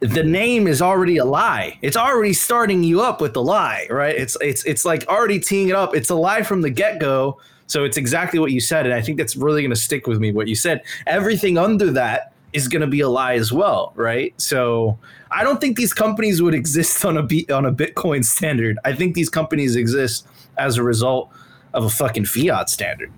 the 0.00 0.22
name 0.22 0.66
is 0.66 0.82
already 0.82 1.16
a 1.16 1.24
lie. 1.24 1.78
It's 1.80 1.96
already 1.96 2.34
starting 2.34 2.84
you 2.84 3.00
up 3.00 3.22
with 3.22 3.32
the 3.32 3.42
lie 3.42 3.86
right? 3.88 4.14
It's 4.14 4.36
it's 4.42 4.62
it's 4.64 4.84
like 4.84 5.06
already 5.08 5.40
teeing 5.40 5.70
it 5.70 5.74
up. 5.74 5.96
It's 5.96 6.10
a 6.10 6.14
lie 6.14 6.42
from 6.42 6.60
the 6.60 6.70
get-go. 6.70 7.40
So 7.66 7.84
it's 7.84 7.96
exactly 7.96 8.38
what 8.38 8.52
you 8.52 8.60
said 8.60 8.84
and 8.84 8.94
i 8.94 9.00
think 9.00 9.16
that's 9.16 9.36
really 9.36 9.62
going 9.62 9.70
to 9.70 9.80
stick 9.80 10.06
with 10.06 10.20
me 10.20 10.32
what 10.32 10.48
you 10.48 10.54
said. 10.54 10.82
Everything 11.06 11.56
under 11.56 11.90
that 11.92 12.32
is 12.52 12.68
going 12.68 12.82
to 12.82 12.86
be 12.86 13.00
a 13.00 13.08
lie 13.08 13.34
as 13.34 13.52
well 13.52 13.92
right? 13.96 14.34
So 14.38 14.98
i 15.30 15.42
don't 15.42 15.60
think 15.60 15.78
these 15.78 15.94
companies 15.94 16.42
would 16.42 16.54
exist 16.62 17.02
on 17.04 17.16
a 17.16 17.22
B, 17.22 17.46
on 17.50 17.64
a 17.64 17.72
bitcoin 17.72 18.24
standard. 18.24 18.78
I 18.84 18.92
think 18.92 19.14
these 19.14 19.30
companies 19.30 19.74
exist 19.74 20.26
as 20.58 20.76
a 20.76 20.82
result 20.82 21.30
of 21.72 21.84
a 21.84 21.90
fucking 21.90 22.26
fiat 22.26 22.68
standard 22.68 23.10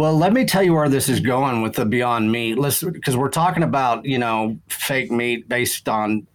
well, 0.00 0.16
let 0.16 0.32
me 0.32 0.46
tell 0.46 0.62
you 0.62 0.72
where 0.72 0.88
this 0.88 1.10
is 1.10 1.20
going 1.20 1.60
with 1.60 1.74
the 1.74 1.84
Beyond 1.84 2.32
Meat. 2.32 2.56
Listen, 2.56 2.90
because 2.90 3.18
we're 3.18 3.28
talking 3.28 3.62
about 3.62 4.06
you 4.06 4.16
know 4.16 4.58
fake 4.66 5.10
meat 5.10 5.46
based 5.46 5.90
on 5.90 6.26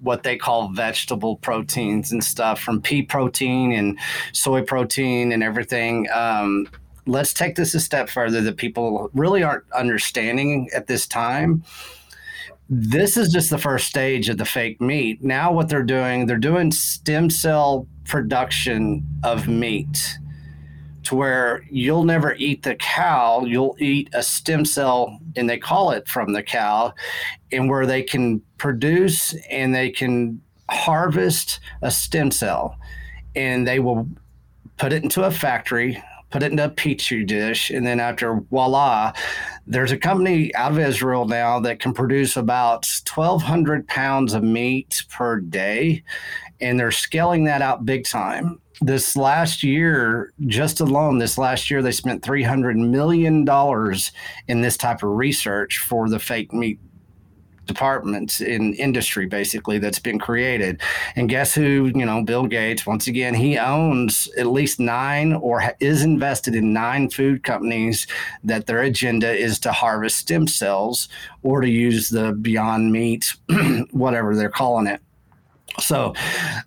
what 0.00 0.24
they 0.24 0.36
call 0.36 0.70
vegetable 0.70 1.36
proteins 1.36 2.10
and 2.10 2.24
stuff 2.24 2.60
from 2.60 2.82
pea 2.82 3.02
protein 3.02 3.70
and 3.70 3.96
soy 4.32 4.60
protein 4.60 5.30
and 5.30 5.40
everything. 5.40 6.08
Um, 6.12 6.68
let's 7.06 7.32
take 7.32 7.54
this 7.54 7.76
a 7.76 7.80
step 7.80 8.08
further 8.08 8.40
that 8.40 8.56
people 8.56 9.08
really 9.14 9.44
aren't 9.44 9.70
understanding 9.70 10.68
at 10.74 10.88
this 10.88 11.06
time. 11.06 11.62
This 12.68 13.16
is 13.16 13.32
just 13.32 13.50
the 13.50 13.58
first 13.58 13.86
stage 13.86 14.30
of 14.30 14.38
the 14.38 14.44
fake 14.44 14.80
meat. 14.80 15.22
Now, 15.22 15.52
what 15.52 15.68
they're 15.68 15.84
doing, 15.84 16.26
they're 16.26 16.38
doing 16.38 16.72
stem 16.72 17.30
cell 17.30 17.86
production 18.04 19.06
of 19.22 19.46
meat 19.46 20.18
to 21.04 21.14
where 21.14 21.64
you'll 21.70 22.04
never 22.04 22.34
eat 22.34 22.62
the 22.62 22.74
cow, 22.76 23.44
you'll 23.44 23.76
eat 23.78 24.08
a 24.12 24.22
stem 24.22 24.64
cell, 24.64 25.18
and 25.36 25.48
they 25.48 25.58
call 25.58 25.90
it 25.90 26.06
from 26.08 26.32
the 26.32 26.42
cow, 26.42 26.94
and 27.50 27.68
where 27.68 27.86
they 27.86 28.02
can 28.02 28.40
produce 28.58 29.34
and 29.50 29.74
they 29.74 29.90
can 29.90 30.40
harvest 30.70 31.60
a 31.82 31.90
stem 31.90 32.30
cell, 32.30 32.76
and 33.34 33.66
they 33.66 33.78
will 33.78 34.08
put 34.78 34.92
it 34.92 35.02
into 35.02 35.24
a 35.24 35.30
factory, 35.30 36.02
put 36.30 36.42
it 36.42 36.50
into 36.50 36.64
a 36.64 36.68
petri 36.68 37.24
dish, 37.24 37.70
and 37.70 37.86
then 37.86 38.00
after 38.00 38.40
voila, 38.50 39.12
there's 39.66 39.92
a 39.92 39.98
company 39.98 40.54
out 40.54 40.72
of 40.72 40.78
Israel 40.78 41.26
now 41.26 41.60
that 41.60 41.78
can 41.78 41.92
produce 41.92 42.36
about 42.36 42.86
1,200 43.04 43.86
pounds 43.86 44.32
of 44.32 44.42
meat 44.42 45.04
per 45.10 45.40
day, 45.40 46.02
and 46.60 46.78
they're 46.78 46.90
scaling 46.90 47.44
that 47.44 47.60
out 47.60 47.84
big 47.84 48.06
time 48.06 48.61
this 48.80 49.16
last 49.16 49.62
year, 49.62 50.32
just 50.46 50.80
alone 50.80 51.18
this 51.18 51.38
last 51.38 51.70
year, 51.70 51.82
they 51.82 51.92
spent 51.92 52.22
$300 52.22 52.76
million 52.76 53.46
in 54.48 54.60
this 54.62 54.76
type 54.76 55.02
of 55.02 55.10
research 55.10 55.78
for 55.78 56.08
the 56.08 56.18
fake 56.18 56.52
meat 56.52 56.78
departments 57.66 58.40
in 58.40 58.74
industry 58.74 59.26
basically 59.26 59.78
that's 59.78 59.98
been 59.98 60.18
created. 60.18 60.80
And 61.16 61.28
guess 61.28 61.54
who 61.54 61.92
you 61.94 62.04
know 62.04 62.22
bill 62.22 62.46
gates 62.46 62.86
once 62.86 63.06
again 63.06 63.34
he 63.34 63.56
owns 63.56 64.28
at 64.36 64.46
least 64.46 64.80
nine 64.80 65.32
or 65.32 65.62
is 65.80 66.02
invested 66.02 66.54
in 66.54 66.72
nine 66.72 67.08
food 67.08 67.42
companies 67.44 68.06
that 68.44 68.66
their 68.66 68.82
agenda 68.82 69.32
is 69.32 69.58
to 69.60 69.72
harvest 69.72 70.18
stem 70.18 70.46
cells 70.48 71.08
or 71.42 71.60
to 71.60 71.68
use 71.68 72.08
the 72.08 72.32
beyond 72.32 72.92
meat 72.92 73.32
whatever 73.92 74.34
they're 74.34 74.50
calling 74.50 74.86
it 74.86 75.00
so 75.80 76.14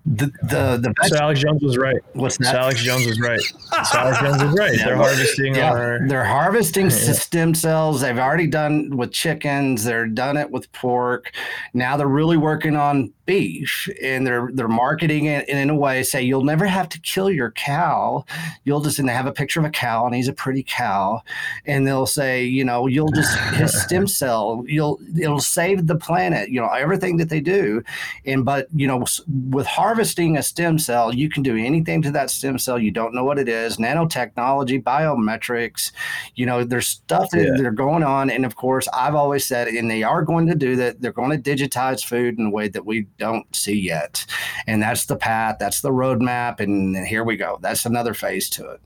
the 0.06 0.28
the 0.44 0.78
the 0.78 0.94
So 1.08 1.18
Alex 1.18 1.40
Jones 1.40 1.62
was 1.64 1.78
right. 1.78 1.98
what's 2.14 2.38
So 2.38 2.44
that 2.44 2.56
Alex 2.56 2.82
Jones 2.84 3.06
was 3.06 3.20
right. 3.20 3.40
So 3.40 3.98
Alex 4.00 4.20
Jones 4.20 4.44
was 4.44 4.58
right. 4.58 4.78
They're 4.78 4.96
harvesting 5.06 5.56
Yeah, 5.56 5.72
our. 5.72 6.08
they're 6.08 6.26
harvesting 6.26 6.86
Yeah. 6.90 7.14
stem 7.14 7.54
cells. 7.56 8.02
They've 8.02 8.18
already 8.18 8.48
done 8.48 8.96
with 8.98 9.12
chickens. 9.12 9.84
They're 9.84 10.08
done 10.08 10.38
it 10.38 10.52
with 10.52 10.72
pork. 10.72 11.32
Now 11.74 11.98
they're 11.98 12.08
really 12.08 12.38
working 12.38 12.76
on 12.76 13.14
beef, 13.26 13.90
and 14.04 14.26
they're 14.26 14.50
they're 14.54 14.68
marketing 14.68 15.26
it 15.26 15.48
in 15.50 15.70
a 15.70 15.76
way 15.76 16.04
say 16.04 16.22
you'll 16.22 16.44
never 16.44 16.66
have 16.66 16.88
to 16.90 17.00
kill 17.02 17.30
your 17.30 17.52
cow. 17.52 18.24
You'll 18.64 18.82
just 18.82 19.00
and 19.00 19.10
they 19.10 19.14
have 19.14 19.26
a 19.26 19.32
picture 19.34 19.60
of 19.60 19.66
a 19.66 19.70
cow, 19.72 20.06
and 20.06 20.14
he's 20.16 20.28
a 20.28 20.34
pretty 20.34 20.64
cow, 20.64 21.22
and 21.66 21.86
they'll 21.88 22.06
say 22.06 22.44
you 22.46 22.64
know 22.64 22.88
you'll 22.88 23.12
just 23.12 23.38
his 23.56 23.80
stem 23.84 24.08
cell 24.20 24.64
you'll 24.68 25.00
it'll 25.20 25.40
save 25.40 25.88
the 25.88 25.96
planet. 25.96 26.50
You 26.50 26.62
know 26.62 26.68
everything 26.70 27.18
that 27.18 27.30
they 27.30 27.40
do, 27.40 27.84
and 28.26 28.46
but 28.46 28.68
you 28.76 28.88
know 28.88 28.95
s- 29.04 29.22
with 29.28 29.66
harvesting 29.68 30.38
a 30.38 30.44
stem 30.44 30.78
cell, 30.80 31.14
you 31.14 31.30
can 31.30 31.44
do 31.44 31.56
anything 31.58 32.02
to 32.04 32.12
that 32.12 32.30
stem 32.30 32.58
cell. 32.58 32.78
You 32.80 32.92
don't 32.92 33.14
know 33.14 33.24
what 33.24 33.40
it 33.40 33.48
is. 33.50 33.78
Nanotechnology, 33.78 34.84
biometrics, 34.84 35.92
you 36.36 36.46
know, 36.46 36.64
there's 36.64 36.88
stuff 36.88 37.30
that, 37.32 37.44
Yeah. 37.44 37.52
that 37.58 37.66
are 37.66 37.72
going 37.72 38.04
on. 38.04 38.30
And 38.30 38.46
of 38.46 38.56
course, 38.56 38.88
I've 38.94 39.16
always 39.16 39.46
said, 39.46 39.68
and 39.68 39.90
they 39.90 40.04
are 40.04 40.22
going 40.24 40.48
to 40.48 40.56
do 40.56 40.76
that. 40.78 41.02
They're 41.02 41.12
going 41.12 41.42
to 41.42 41.56
digitize 41.56 42.04
food 42.06 42.38
in 42.40 42.48
a 42.48 42.50
way 42.50 42.68
that 42.70 42.86
we 42.86 43.08
don't 43.18 43.54
see 43.56 43.80
yet. 43.80 44.26
And 44.68 44.82
that's 44.82 45.06
the 45.06 45.16
path. 45.16 45.58
That's 45.60 45.82
the 45.82 45.92
roadmap. 45.92 46.60
And 46.60 46.96
here 47.08 47.24
we 47.24 47.38
go. 47.38 47.60
That's 47.62 47.86
another 47.86 48.14
phase 48.14 48.50
to 48.52 48.70
it. 48.72 48.82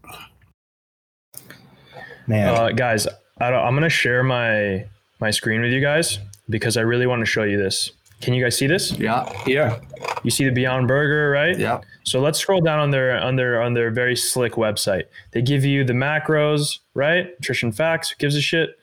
Man, 2.27 2.53
Uh, 2.53 2.69
guys, 2.69 3.07
I 3.41 3.49
don't, 3.49 3.65
I'm 3.65 3.73
gonna 3.73 3.89
share 3.89 4.23
my 4.23 4.85
my 5.19 5.31
screen 5.31 5.61
with 5.61 5.71
you 5.71 5.81
guys 5.81 6.19
because 6.49 6.77
I 6.77 6.81
really 6.81 7.07
want 7.07 7.21
to 7.21 7.25
show 7.25 7.43
you 7.43 7.57
this. 7.57 7.91
Can 8.21 8.33
you 8.33 8.43
guys 8.43 8.57
see 8.57 8.67
this? 8.67 8.91
Yeah. 8.93 9.31
yeah. 9.47 9.79
You 10.23 10.31
see 10.31 10.43
the 10.45 10.51
Beyond 10.51 10.87
Burger, 10.87 11.29
right? 11.29 11.57
Yeah. 11.57 11.81
So 12.03 12.19
let's 12.19 12.39
scroll 12.39 12.61
down 12.61 12.79
on 12.79 12.91
their 12.91 13.17
on 13.19 13.35
their 13.35 13.61
on 13.61 13.73
their 13.73 13.91
very 13.91 14.15
slick 14.15 14.53
website. 14.53 15.03
They 15.31 15.41
give 15.41 15.63
you 15.63 15.83
the 15.83 15.93
macros, 15.93 16.79
right? 16.93 17.27
Nutrition 17.39 17.71
facts, 17.71 18.09
who 18.09 18.17
gives 18.17 18.35
a 18.35 18.41
shit. 18.41 18.77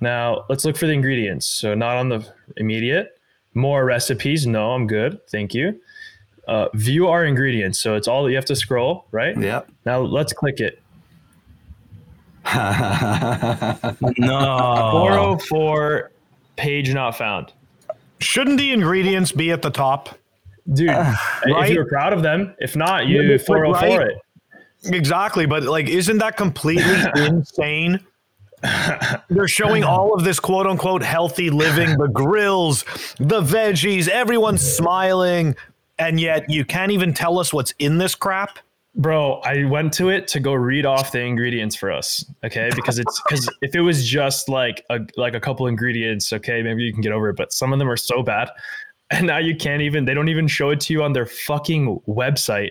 Now 0.00 0.44
let's 0.48 0.64
look 0.64 0.76
for 0.76 0.86
the 0.86 0.92
ingredients. 0.92 1.46
So 1.46 1.74
not 1.74 1.96
on 1.96 2.08
the 2.08 2.26
immediate. 2.56 3.18
More 3.54 3.84
recipes. 3.84 4.46
No, 4.46 4.72
I'm 4.72 4.86
good. 4.86 5.20
Thank 5.28 5.54
you. 5.54 5.80
Uh, 6.46 6.68
view 6.74 7.08
our 7.08 7.24
ingredients. 7.24 7.78
So 7.78 7.94
it's 7.94 8.08
all 8.08 8.24
that 8.24 8.30
you 8.30 8.36
have 8.36 8.44
to 8.46 8.56
scroll, 8.56 9.06
right? 9.10 9.36
Yeah. 9.38 9.62
Now 9.84 10.00
let's 10.00 10.32
click 10.32 10.60
it. 10.60 10.80
No. 14.18 15.38
404 15.38 16.10
page 16.56 16.94
not 16.94 17.16
found. 17.16 17.52
Shouldn't 18.20 18.58
the 18.58 18.72
ingredients 18.72 19.32
be 19.32 19.50
at 19.52 19.62
the 19.62 19.70
top? 19.70 20.18
Dude, 20.72 20.88
right? 20.90 21.16
if 21.46 21.70
you're 21.70 21.86
proud 21.88 22.12
of 22.12 22.22
them, 22.22 22.54
if 22.58 22.76
not, 22.76 23.06
you 23.06 23.36
but- 23.38 23.46
404 23.46 23.98
right? 23.98 24.08
it. 24.08 24.94
Exactly, 24.94 25.46
but 25.46 25.64
like, 25.64 25.88
isn't 25.88 26.18
that 26.18 26.36
completely 26.36 26.84
insane? 27.16 28.00
They're 29.30 29.48
showing 29.48 29.84
all 29.84 30.14
of 30.14 30.24
this 30.24 30.38
quote 30.40 30.66
unquote 30.66 31.02
healthy 31.02 31.50
living, 31.50 31.96
the 31.98 32.08
grills, 32.08 32.84
the 33.18 33.40
veggies, 33.40 34.08
everyone's 34.08 34.62
smiling, 34.62 35.56
and 35.98 36.20
yet 36.20 36.48
you 36.50 36.64
can't 36.64 36.92
even 36.92 37.12
tell 37.14 37.38
us 37.38 37.52
what's 37.52 37.72
in 37.78 37.98
this 37.98 38.14
crap. 38.14 38.58
Bro, 38.94 39.40
I 39.44 39.64
went 39.64 39.92
to 39.94 40.08
it 40.08 40.26
to 40.28 40.40
go 40.40 40.54
read 40.54 40.84
off 40.84 41.12
the 41.12 41.20
ingredients 41.20 41.76
for 41.76 41.92
us, 41.92 42.24
okay? 42.44 42.70
Because 42.74 42.98
it's 42.98 43.22
because 43.22 43.48
if 43.62 43.76
it 43.76 43.80
was 43.80 44.06
just 44.06 44.48
like 44.48 44.84
a 44.90 44.98
like 45.16 45.34
a 45.34 45.40
couple 45.40 45.66
ingredients, 45.66 46.32
okay, 46.32 46.62
maybe 46.62 46.82
you 46.82 46.92
can 46.92 47.02
get 47.02 47.12
over 47.12 47.28
it. 47.28 47.36
But 47.36 47.52
some 47.52 47.72
of 47.72 47.78
them 47.78 47.88
are 47.88 47.96
so 47.96 48.22
bad, 48.22 48.50
and 49.10 49.26
now 49.26 49.38
you 49.38 49.54
can't 49.54 49.82
even. 49.82 50.04
They 50.04 50.14
don't 50.14 50.28
even 50.28 50.48
show 50.48 50.70
it 50.70 50.80
to 50.80 50.92
you 50.92 51.02
on 51.02 51.12
their 51.12 51.26
fucking 51.26 52.00
website. 52.08 52.70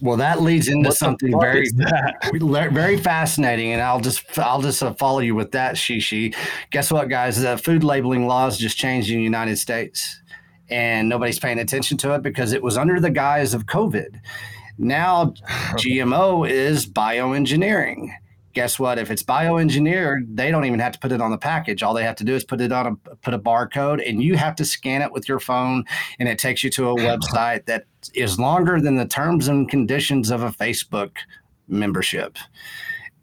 Well, 0.00 0.16
that 0.18 0.42
leads 0.42 0.68
into 0.68 0.90
What 0.90 0.96
something 0.96 1.40
very 1.40 1.68
that? 1.70 2.30
very 2.72 2.98
fascinating 2.98 3.72
and 3.72 3.82
i'll 3.82 4.00
just 4.00 4.38
i'll 4.38 4.62
just 4.62 4.80
uh, 4.80 4.94
follow 4.94 5.18
you 5.18 5.34
with 5.34 5.50
that 5.52 5.74
shishi 5.74 6.36
guess 6.70 6.92
what 6.92 7.08
guys 7.08 7.40
the 7.40 7.58
food 7.58 7.82
labeling 7.82 8.28
laws 8.28 8.56
just 8.58 8.76
changed 8.76 9.10
in 9.10 9.16
the 9.16 9.22
united 9.24 9.56
states 9.56 10.22
and 10.70 11.08
nobody's 11.08 11.40
paying 11.40 11.58
attention 11.58 11.96
to 11.96 12.14
it 12.14 12.22
because 12.22 12.52
it 12.52 12.62
was 12.62 12.76
under 12.76 13.00
the 13.00 13.10
guise 13.10 13.54
of 13.54 13.66
covid 13.66 14.20
now 14.78 15.34
gmo 15.74 16.48
is 16.48 16.86
bioengineering. 16.86 18.10
Guess 18.54 18.78
what? 18.78 18.98
If 18.98 19.10
it's 19.10 19.22
bioengineered 19.22 20.34
they 20.34 20.50
don't 20.50 20.64
even 20.64 20.78
have 20.80 20.92
to 20.92 20.98
put 20.98 21.12
it 21.12 21.20
on 21.20 21.30
the 21.30 21.38
package. 21.38 21.82
All 21.82 21.94
they 21.94 22.02
have 22.02 22.16
to 22.16 22.24
do 22.24 22.34
is 22.34 22.44
put 22.44 22.60
it 22.60 22.72
on 22.72 22.86
a 22.86 23.16
put 23.16 23.34
a 23.34 23.38
barcode 23.38 24.08
and 24.08 24.22
you 24.22 24.36
have 24.36 24.56
to 24.56 24.64
scan 24.64 25.02
it 25.02 25.12
with 25.12 25.28
your 25.28 25.40
phone 25.40 25.84
and 26.18 26.28
it 26.28 26.38
takes 26.38 26.64
you 26.64 26.70
to 26.70 26.88
a 26.88 26.96
website 26.96 27.66
that 27.66 27.84
is 28.14 28.38
longer 28.38 28.80
than 28.80 28.96
the 28.96 29.06
terms 29.06 29.48
and 29.48 29.68
conditions 29.68 30.30
of 30.30 30.42
a 30.42 30.50
facebook 30.50 31.16
membership 31.68 32.38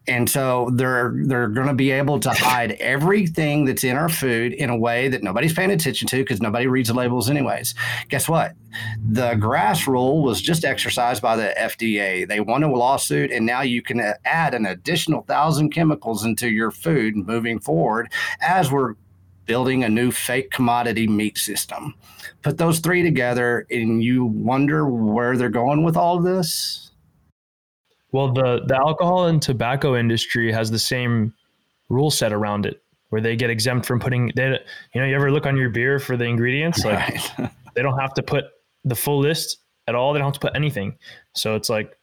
and 0.08 0.30
so 0.30 0.70
they're 0.74 1.14
they're 1.26 1.48
going 1.48 1.68
to 1.68 1.74
be 1.74 1.92
able 1.92 2.20
to 2.20 2.30
hide 2.30 2.74
everything 2.74 3.66
that's 3.66 3.84
in 3.84 3.98
our 3.98 4.10
food 4.10 4.54
in 4.54 4.70
a 4.70 4.78
way 4.78 5.08
that 5.08 5.24
nobody's 5.24 5.54
paying 5.54 5.72
attention 5.72 6.08
to 6.10 6.18
because 6.18 6.42
nobody 6.42 6.68
reads 6.68 6.90
the 6.90 6.96
labels 6.96 7.30
anyways. 7.30 7.74
Guess 8.10 8.30
what? 8.30 8.54
The 9.10 9.36
GRAS 9.36 9.88
rule 9.88 10.22
was 10.22 10.42
just 10.42 10.66
exercised 10.66 11.22
by 11.22 11.36
the 11.36 11.54
FDA. 11.58 12.28
They 12.28 12.40
won 12.40 12.64
a 12.64 12.72
lawsuit, 12.72 13.32
and 13.32 13.46
now 13.46 13.62
you 13.62 13.82
can 13.82 14.00
uh, 14.00 14.14
add 14.26 14.54
an 14.54 14.66
additional 14.66 15.24
thousand 15.24 15.72
chemicals 15.72 16.26
into 16.26 16.50
your 16.50 16.72
food 16.72 17.16
moving 17.16 17.60
forward 17.60 18.12
as 18.42 18.72
we're 18.72 18.96
building 19.46 19.84
a 19.84 19.90
new 19.90 20.12
fake 20.12 20.52
commodity 20.52 21.08
meat 21.08 21.38
system. 21.38 21.94
Put 22.42 22.58
those 22.58 22.80
three 22.80 23.04
together, 23.04 23.66
and 23.72 24.04
you 24.04 24.26
wonder 24.26 24.88
where 24.88 25.38
they're 25.38 25.50
going 25.50 25.84
with 25.84 25.98
all 25.98 26.20
this. 26.20 26.85
Well, 28.16 28.32
the 28.32 28.64
the 28.66 28.78
alcohol 28.78 29.26
and 29.26 29.42
tobacco 29.42 29.98
industry 29.98 30.50
has 30.50 30.72
the 30.72 30.80
same 30.80 31.34
rule 31.90 32.10
set 32.10 32.32
around 32.32 32.66
it, 32.66 32.82
where 33.10 33.20
they 33.20 33.36
get 33.36 33.50
exempt 33.50 33.86
from 33.86 34.00
putting. 34.00 34.32
They, 34.38 34.58
you 34.94 35.02
know, 35.02 35.06
you 35.06 35.16
ever 35.16 35.34
look 35.34 35.46
on 35.46 35.58
your 35.58 35.70
beer 35.70 36.00
for 36.00 36.16
the 36.16 36.24
ingredients? 36.24 36.86
Like 36.86 36.98
Right. 36.98 37.52
they 37.76 37.82
don't 37.82 38.00
have 38.00 38.14
to 38.14 38.24
put 38.24 38.46
the 38.86 38.96
full 38.96 39.20
list 39.20 39.58
at 39.90 39.96
all. 39.96 40.14
They 40.14 40.20
don't 40.20 40.28
have 40.28 40.36
to 40.36 40.40
put 40.40 40.56
anything. 40.56 40.98
So 41.34 41.56
it's 41.56 41.68
like 41.70 41.98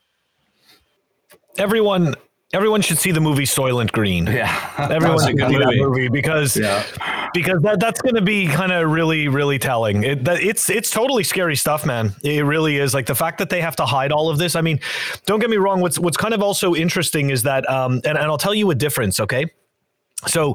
Everyone, 1.56 2.14
everyone 2.52 2.82
should 2.82 2.98
see 2.98 3.10
the 3.12 3.20
movie 3.20 3.44
Soylent 3.44 3.92
Green. 3.92 4.26
yeah. 4.26 4.70
Everyone 4.90 5.18
should 5.18 5.38
see 5.38 5.58
that 5.58 5.66
movie. 5.66 5.80
movie 5.80 6.08
because 6.08 6.56
Yeah. 6.56 6.84
because 7.32 7.62
that, 7.62 7.80
that's 7.80 8.02
going 8.02 8.14
to 8.14 8.20
be 8.22 8.46
kind 8.46 8.72
of 8.72 8.90
really 8.90 9.28
really 9.28 9.58
telling 9.58 10.02
it, 10.04 10.24
that, 10.24 10.42
it's 10.42 10.68
it's 10.68 10.90
totally 10.90 11.24
scary 11.24 11.56
stuff 11.56 11.86
man 11.86 12.14
it 12.22 12.44
really 12.44 12.76
is 12.76 12.92
like 12.94 13.06
the 13.06 13.14
fact 13.14 13.38
that 13.38 13.48
they 13.48 13.60
have 13.60 13.76
to 13.76 13.86
hide 13.86 14.12
all 14.12 14.28
of 14.28 14.36
this 14.38 14.54
i 14.54 14.60
mean 14.60 14.78
don't 15.26 15.40
get 15.40 15.48
me 15.48 15.56
wrong 15.56 15.80
what's 15.80 15.98
what's 15.98 16.16
kind 16.16 16.34
of 16.34 16.42
also 16.42 16.74
interesting 16.74 17.30
is 17.30 17.42
that 17.42 17.68
um 17.70 17.94
and, 18.04 18.18
and 18.18 18.18
i'll 18.18 18.36
tell 18.38 18.54
you 18.54 18.70
a 18.70 18.74
difference 18.74 19.18
okay 19.20 19.46
so 20.28 20.54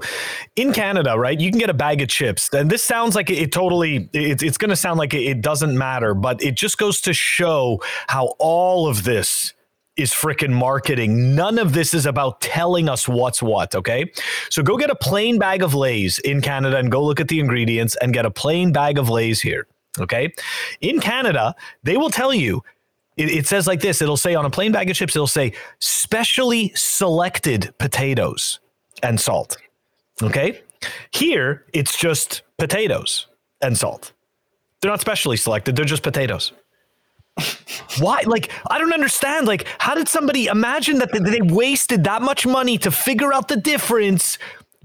in 0.55 0.71
Canada, 0.71 1.19
right, 1.19 1.37
you 1.37 1.49
can 1.51 1.59
get 1.59 1.69
a 1.69 1.73
bag 1.73 2.01
of 2.01 2.07
chips. 2.07 2.53
And 2.53 2.69
this 2.69 2.81
sounds 2.81 3.15
like 3.15 3.29
it, 3.29 3.37
it 3.37 3.51
totally, 3.51 4.09
it, 4.13 4.41
it's 4.41 4.57
going 4.57 4.69
to 4.69 4.77
sound 4.77 4.97
like 4.97 5.13
it, 5.13 5.23
it 5.23 5.41
doesn't 5.41 5.77
matter, 5.77 6.13
but 6.13 6.41
it 6.41 6.55
just 6.55 6.77
goes 6.77 7.01
to 7.01 7.13
show 7.13 7.81
how 8.07 8.27
all 8.39 8.87
of 8.87 9.03
this 9.03 9.51
is 9.97 10.11
freaking 10.11 10.51
marketing. 10.51 11.35
None 11.35 11.57
of 11.57 11.73
this 11.73 11.93
is 11.93 12.05
about 12.05 12.39
telling 12.41 12.87
us 12.87 13.07
what's 13.07 13.41
what, 13.41 13.75
okay? 13.75 14.11
So 14.49 14.63
go 14.63 14.77
get 14.77 14.89
a 14.89 14.95
plain 14.95 15.39
bag 15.39 15.63
of 15.63 15.73
Lays 15.73 16.19
in 16.19 16.41
Canada 16.41 16.77
and 16.77 16.91
go 16.91 17.03
look 17.03 17.19
at 17.19 17.27
the 17.27 17.39
ingredients 17.39 17.95
and 18.01 18.13
get 18.13 18.25
a 18.25 18.31
plain 18.31 18.71
bag 18.71 18.97
of 18.97 19.09
Lays 19.09 19.41
here, 19.41 19.67
okay? 19.99 20.33
In 20.81 20.99
Canada, 20.99 21.55
they 21.83 21.97
will 21.97 22.09
tell 22.09 22.33
you 22.33 22.63
it, 23.17 23.31
it 23.31 23.47
says 23.47 23.67
like 23.67 23.81
this 23.81 24.01
it'll 24.01 24.17
say 24.17 24.35
on 24.35 24.45
a 24.45 24.49
plain 24.49 24.71
bag 24.71 24.89
of 24.89 24.95
chips, 24.95 25.15
it'll 25.15 25.27
say 25.27 25.53
specially 25.79 26.71
selected 26.75 27.73
potatoes 27.79 28.59
and 29.03 29.19
salt. 29.19 29.57
Okay. 30.21 30.61
Here, 31.11 31.65
it's 31.73 31.97
just 31.97 32.43
potatoes 32.57 33.27
and 33.61 33.77
salt. 33.77 34.13
They're 34.81 34.91
not 34.91 35.01
specially 35.01 35.37
selected, 35.37 35.75
they're 35.75 35.85
just 35.85 36.03
potatoes. 36.03 36.53
Why? 37.99 38.23
Like, 38.25 38.51
I 38.69 38.77
don't 38.77 38.93
understand. 38.93 39.47
Like, 39.47 39.67
how 39.79 39.95
did 39.95 40.07
somebody 40.07 40.47
imagine 40.47 40.99
that 40.99 41.11
they 41.11 41.41
wasted 41.41 42.03
that 42.03 42.21
much 42.21 42.45
money 42.45 42.77
to 42.79 42.91
figure 42.91 43.33
out 43.33 43.47
the 43.47 43.57
difference 43.57 44.37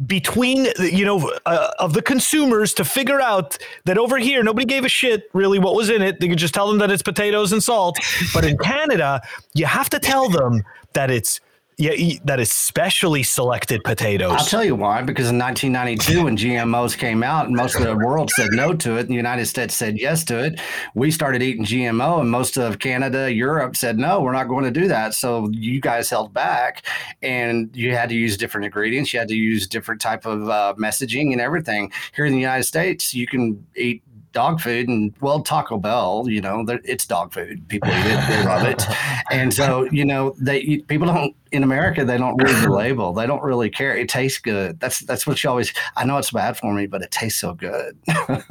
between, 0.07 0.69
you 0.81 1.05
know, 1.05 1.33
uh, 1.47 1.71
of 1.79 1.93
the 1.93 2.03
consumers 2.03 2.75
to 2.75 2.85
figure 2.85 3.21
out 3.21 3.59
that 3.85 3.99
over 3.99 4.19
here, 4.19 4.43
nobody 4.43 4.67
gave 4.67 4.85
a 4.85 4.89
shit 4.89 5.31
really 5.33 5.59
what 5.59 5.75
was 5.75 5.91
in 5.91 6.03
it. 6.03 6.19
They 6.19 6.29
could 6.29 6.39
just 6.39 6.55
tell 6.55 6.67
them 6.67 6.79
that 6.79 6.91
it's 6.91 7.03
potatoes 7.03 7.53
and 7.53 7.63
salt. 7.63 7.99
But 8.35 8.45
in 8.45 8.57
Canada, 8.59 9.21
you 9.55 9.67
have 9.67 9.91
to 9.91 9.99
tell 9.99 10.29
them 10.29 10.63
that 10.95 11.11
it's 11.11 11.41
Yeah, 11.83 12.17
that 12.27 12.39
is 12.39 12.53
specially 12.53 13.25
selected 13.25 13.83
potatoes. 13.83 14.31
I'll 14.31 14.45
tell 14.45 14.63
you 14.63 14.77
why. 14.77 15.03
Because 15.03 15.31
in 15.31 15.39
1992, 15.39 16.23
when 16.23 16.37
GMOs 16.37 16.97
came 16.97 17.25
out 17.25 17.51
most 17.51 17.75
of 17.75 17.83
the 17.83 17.97
world 17.97 18.31
said 18.31 18.51
no 18.53 18.73
to 18.73 18.99
it, 18.99 19.01
and 19.01 19.09
the 19.09 19.15
United 19.15 19.47
States 19.47 19.75
said 19.75 19.99
yes 19.99 20.23
to 20.27 20.39
it, 20.39 20.61
we 20.95 21.11
started 21.11 21.43
eating 21.43 21.65
GMO, 21.65 22.21
and 22.21 22.31
most 22.31 22.57
of 22.57 22.79
Canada, 22.79 23.33
Europe 23.33 23.75
said 23.75 23.99
no, 23.99 24.21
we're 24.21 24.33
not 24.33 24.47
going 24.47 24.63
to 24.63 24.71
do 24.71 24.87
that. 24.87 25.13
So 25.13 25.49
you 25.51 25.81
guys 25.81 26.09
held 26.09 26.33
back, 26.33 26.87
and 27.21 27.69
you 27.75 27.97
had 27.97 28.11
to 28.11 28.15
use 28.15 28.37
different 28.37 28.65
ingredients. 28.65 29.13
You 29.13 29.19
had 29.19 29.29
to 29.29 29.35
use 29.35 29.67
different 29.67 30.01
type 30.01 30.25
of 30.25 30.49
uh, 30.49 30.75
messaging 30.79 31.33
and 31.33 31.41
everything. 31.41 31.91
Here 32.15 32.27
in 32.27 32.33
the 32.33 32.39
United 32.39 32.65
States, 32.65 33.13
you 33.13 33.27
can 33.27 33.67
eat 33.75 34.05
dog 34.33 34.61
food 34.61 34.89
and 34.89 35.15
well 35.21 35.41
taco 35.41 35.79
bell 35.79 36.25
you 36.27 36.41
know 36.41 36.65
it's 36.85 37.07
dog 37.07 37.33
food. 37.33 37.67
People 37.69 37.91
eat 37.91 38.07
it 38.07 38.29
they 38.29 38.45
love 38.45 38.67
it. 38.67 38.85
And 39.31 39.53
so 39.53 39.89
you 39.91 40.05
know 40.05 40.35
they 40.39 40.79
people 40.89 41.07
don't 41.07 41.35
in 41.53 41.63
america 41.63 42.05
they 42.05 42.19
don't 42.19 42.37
read 42.43 42.65
the 42.65 42.71
label. 42.71 43.13
They 43.13 43.27
don't 43.27 43.43
really 43.43 43.71
care. 43.71 43.97
It 43.97 44.09
tastes 44.09 44.41
good. 44.41 44.81
That's 44.81 45.01
that's 45.01 45.27
what 45.27 45.43
you 45.43 45.51
always 45.51 45.73
i 45.97 46.05
know 46.05 46.17
it's 46.19 46.31
bad 46.31 46.57
for 46.57 46.73
me 46.73 46.87
but 46.87 47.03
it 47.03 47.11
tastes 47.11 47.41
so 47.41 47.55
good. 47.55 47.99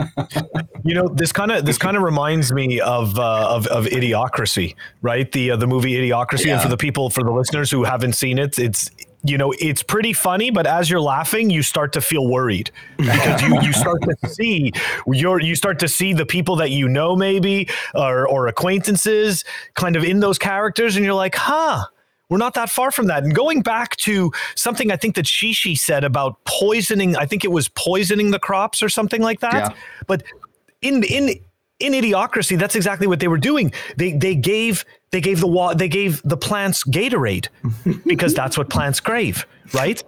You 0.83 0.95
know 0.95 1.07
this 1.07 1.31
kind 1.31 1.51
of 1.51 1.65
this 1.65 1.77
kind 1.77 1.95
of 1.95 2.01
reminds 2.01 2.51
me 2.51 2.79
of 2.79 3.19
uh, 3.19 3.55
of, 3.55 3.67
of 3.67 3.85
idiocracy 3.85 4.75
right? 5.01 5.31
The 5.31 5.51
uh, 5.51 5.55
the 5.55 5.67
movie 5.67 5.93
idiocracy 5.93 6.45
yeah. 6.45 6.53
and 6.53 6.61
for 6.61 6.69
the 6.69 6.77
people 6.77 7.09
for 7.11 7.23
the 7.23 7.31
listeners 7.31 7.69
who 7.69 7.83
haven't 7.83 8.13
seen 8.13 8.39
it 8.39 8.57
it's 8.57 8.89
you 9.23 9.37
know, 9.37 9.53
it's 9.59 9.83
pretty 9.83 10.13
funny, 10.13 10.49
but 10.49 10.65
as 10.65 10.89
you're 10.89 11.01
laughing, 11.01 11.49
you 11.49 11.61
start 11.61 11.93
to 11.93 12.01
feel 12.01 12.27
worried 12.27 12.71
because 12.97 13.41
you, 13.41 13.61
you 13.61 13.73
start 13.73 14.01
to 14.01 14.29
see 14.29 14.71
your 15.07 15.39
you 15.39 15.55
start 15.55 15.79
to 15.79 15.87
see 15.87 16.13
the 16.13 16.25
people 16.25 16.55
that 16.55 16.71
you 16.71 16.87
know 16.89 17.15
maybe 17.15 17.69
or 17.93 18.27
or 18.27 18.47
acquaintances 18.47 19.43
kind 19.75 19.95
of 19.95 20.03
in 20.03 20.19
those 20.19 20.37
characters, 20.37 20.95
and 20.95 21.05
you're 21.05 21.13
like, 21.13 21.35
huh. 21.35 21.85
We're 22.29 22.37
not 22.37 22.53
that 22.53 22.69
far 22.69 22.91
from 22.91 23.07
that. 23.07 23.25
And 23.25 23.35
going 23.35 23.61
back 23.61 23.97
to 23.97 24.31
something 24.55 24.89
I 24.89 24.95
think 24.95 25.15
that 25.15 25.25
Shishi 25.25 25.77
said 25.77 26.05
about 26.05 26.41
poisoning, 26.45 27.17
I 27.17 27.25
think 27.25 27.43
it 27.43 27.51
was 27.51 27.67
poisoning 27.67 28.31
the 28.31 28.39
crops 28.39 28.81
or 28.81 28.87
something 28.87 29.21
like 29.21 29.41
that. 29.41 29.53
Yeah. 29.53 29.77
But 30.07 30.23
in 30.81 31.03
in 31.03 31.35
in 31.81 31.91
idiocracy, 31.91 32.57
that's 32.57 32.75
exactly 32.75 33.05
what 33.05 33.19
they 33.19 33.27
were 33.27 33.37
doing. 33.37 33.73
They 33.97 34.13
they 34.13 34.35
gave 34.35 34.85
they 35.11 35.21
gave 35.21 35.39
the 35.39 35.47
wa- 35.47 35.73
they 35.73 35.87
gave 35.87 36.21
the 36.23 36.37
plants 36.37 36.83
Gatorade 36.83 37.47
because 38.05 38.33
that's 38.33 38.57
what 38.57 38.69
plants 38.69 38.99
crave, 38.99 39.45
right? 39.73 40.01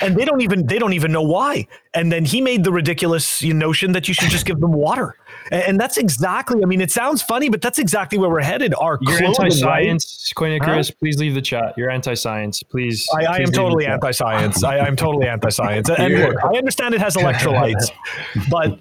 And 0.00 0.16
they 0.16 0.24
don't 0.24 0.40
even 0.40 0.66
they 0.66 0.78
don't 0.78 0.92
even 0.92 1.12
know 1.12 1.22
why. 1.22 1.68
And 1.94 2.10
then 2.10 2.24
he 2.24 2.40
made 2.40 2.64
the 2.64 2.72
ridiculous 2.72 3.42
notion 3.42 3.92
that 3.92 4.08
you 4.08 4.14
should 4.14 4.30
just 4.30 4.44
give 4.44 4.60
them 4.60 4.72
water. 4.72 5.16
And 5.50 5.78
that's 5.78 5.98
exactly, 5.98 6.62
I 6.62 6.66
mean, 6.66 6.80
it 6.80 6.90
sounds 6.90 7.22
funny, 7.22 7.48
but 7.48 7.60
that's 7.60 7.78
exactly 7.78 8.18
where 8.18 8.30
we're 8.30 8.40
headed. 8.40 8.74
Our 8.74 8.98
You're 9.02 9.22
anti-science, 9.22 10.32
Koine 10.34 10.60
Chris. 10.60 10.88
Huh? 10.88 10.94
Please 10.98 11.18
leave 11.18 11.34
the 11.34 11.42
chat. 11.42 11.74
You're 11.76 11.90
anti-science. 11.90 12.62
Please. 12.62 13.06
I, 13.14 13.26
I 13.26 13.36
please 13.36 13.48
am 13.48 13.52
totally 13.52 13.86
anti-science. 13.86 14.64
I, 14.64 14.78
am 14.86 14.96
totally 14.96 15.28
anti-science. 15.28 15.90
And 15.90 16.14
look, 16.14 16.36
I 16.42 16.56
understand 16.56 16.94
it 16.94 17.00
has 17.00 17.16
electrolytes, 17.16 17.90
but 18.50 18.78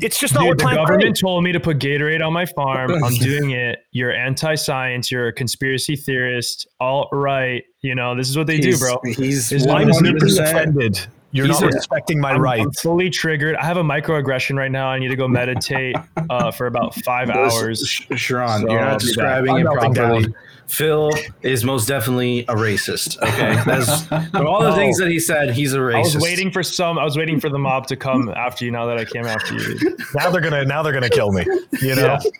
it's 0.00 0.18
just 0.18 0.34
not 0.34 0.40
Dude, 0.40 0.48
what 0.48 0.58
the 0.58 0.76
government 0.76 1.18
told 1.18 1.44
me 1.44 1.52
to 1.52 1.60
put 1.60 1.78
Gatorade 1.78 2.26
on 2.26 2.32
my 2.32 2.46
farm. 2.46 3.04
I'm 3.04 3.14
doing 3.20 3.50
it. 3.50 3.84
You're 3.92 4.12
anti-science. 4.12 5.10
You're 5.10 5.28
a 5.28 5.32
conspiracy 5.32 5.96
theorist. 5.96 6.66
All 6.80 7.08
right. 7.12 7.64
You 7.82 7.94
know, 7.94 8.16
this 8.16 8.28
is 8.28 8.36
what 8.36 8.46
they 8.46 8.56
he's, 8.56 8.78
do, 8.78 8.86
bro. 8.86 9.00
He's 9.04 9.50
100% 9.50 10.42
offended. 10.42 11.06
You're 11.32 11.46
He's 11.46 11.60
not 11.60 11.72
a, 11.72 11.74
respecting 11.74 12.20
my 12.20 12.32
I'm, 12.32 12.40
rights. 12.40 12.64
I'm 12.64 12.72
fully 12.72 13.08
triggered. 13.08 13.54
I 13.56 13.64
have 13.64 13.76
a 13.76 13.82
microaggression 13.82 14.56
right 14.56 14.70
now. 14.70 14.88
I 14.88 14.98
need 14.98 15.08
to 15.08 15.16
go 15.16 15.28
meditate 15.28 15.96
uh, 16.28 16.50
for 16.50 16.66
about 16.66 16.94
five 16.96 17.30
hours. 17.30 17.86
Sharon, 18.16 18.62
so 18.62 18.70
you're 18.70 18.80
not 18.80 19.00
describing 19.00 19.58
it 19.58 19.64
properly. 19.64 20.22
Down. 20.24 20.34
Phil 20.66 21.10
is 21.42 21.64
most 21.64 21.88
definitely 21.88 22.40
a 22.42 22.54
racist. 22.54 23.20
Okay, 23.22 23.60
that's 23.64 24.04
for 24.30 24.46
all 24.46 24.62
the 24.62 24.72
things 24.74 24.98
that 24.98 25.08
he 25.08 25.18
said. 25.18 25.52
He's 25.52 25.72
a 25.72 25.78
racist. 25.78 25.94
I 25.94 26.00
was 26.00 26.18
waiting 26.18 26.50
for 26.50 26.62
some. 26.62 26.98
I 26.98 27.04
was 27.04 27.16
waiting 27.16 27.40
for 27.40 27.48
the 27.48 27.58
mob 27.58 27.86
to 27.88 27.96
come 27.96 28.28
after 28.30 28.64
you. 28.64 28.70
Now 28.70 28.86
that 28.86 28.96
I 28.96 29.04
came 29.04 29.26
after 29.26 29.54
you, 29.54 29.96
now 30.14 30.30
they're 30.30 30.40
gonna 30.40 30.64
now 30.64 30.82
they're 30.82 30.92
gonna 30.92 31.10
kill 31.10 31.32
me. 31.32 31.44
You 31.80 31.96
know, 31.96 32.18
yeah. 32.24 32.30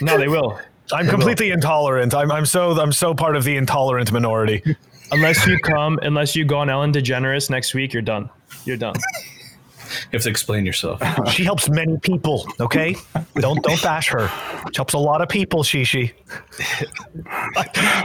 no, 0.00 0.18
they 0.18 0.28
will. 0.28 0.58
I'm 0.92 1.08
completely 1.08 1.50
intolerant. 1.50 2.14
I'm 2.14 2.30
I'm 2.30 2.46
so 2.46 2.72
I'm 2.80 2.92
so 2.92 3.14
part 3.14 3.36
of 3.36 3.44
the 3.44 3.56
intolerant 3.56 4.12
minority 4.12 4.76
unless 5.12 5.46
you 5.46 5.58
come, 5.58 5.98
unless 6.02 6.34
you 6.36 6.44
go 6.44 6.58
on 6.58 6.70
Ellen 6.70 6.92
DeGeneres 6.92 7.50
next 7.50 7.74
week, 7.74 7.92
you're 7.92 8.02
done. 8.02 8.30
You're 8.64 8.76
done. 8.76 8.94
You 10.10 10.16
have 10.16 10.22
to 10.22 10.30
explain 10.30 10.66
yourself. 10.66 11.00
She 11.30 11.44
helps 11.44 11.68
many 11.68 11.98
people. 11.98 12.46
Okay, 12.58 12.96
don't 13.36 13.62
don't 13.62 13.80
bash 13.82 14.08
her. 14.08 14.28
She 14.72 14.76
helps 14.76 14.94
a 14.94 14.98
lot 14.98 15.22
of 15.22 15.28
people. 15.28 15.62
Shishi. 15.62 16.12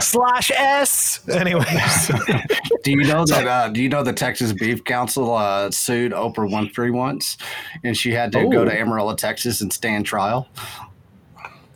Slash 0.02 0.50
S. 0.54 1.28
Anyways, 1.28 2.06
do 2.84 2.90
you 2.90 3.04
know 3.04 3.24
that? 3.26 3.46
Uh, 3.46 3.68
do 3.68 3.82
you 3.82 3.88
know 3.88 4.02
the 4.02 4.12
Texas 4.12 4.52
Beef 4.52 4.84
Council 4.84 5.34
uh, 5.34 5.70
sued 5.70 6.12
Oprah 6.12 6.48
Winfrey 6.48 6.92
once, 6.92 7.36
and 7.82 7.96
she 7.96 8.12
had 8.12 8.30
to 8.32 8.48
go 8.48 8.64
to 8.64 8.72
Amarillo, 8.72 9.14
Texas, 9.14 9.60
and 9.60 9.72
stand 9.72 10.06
trial 10.06 10.48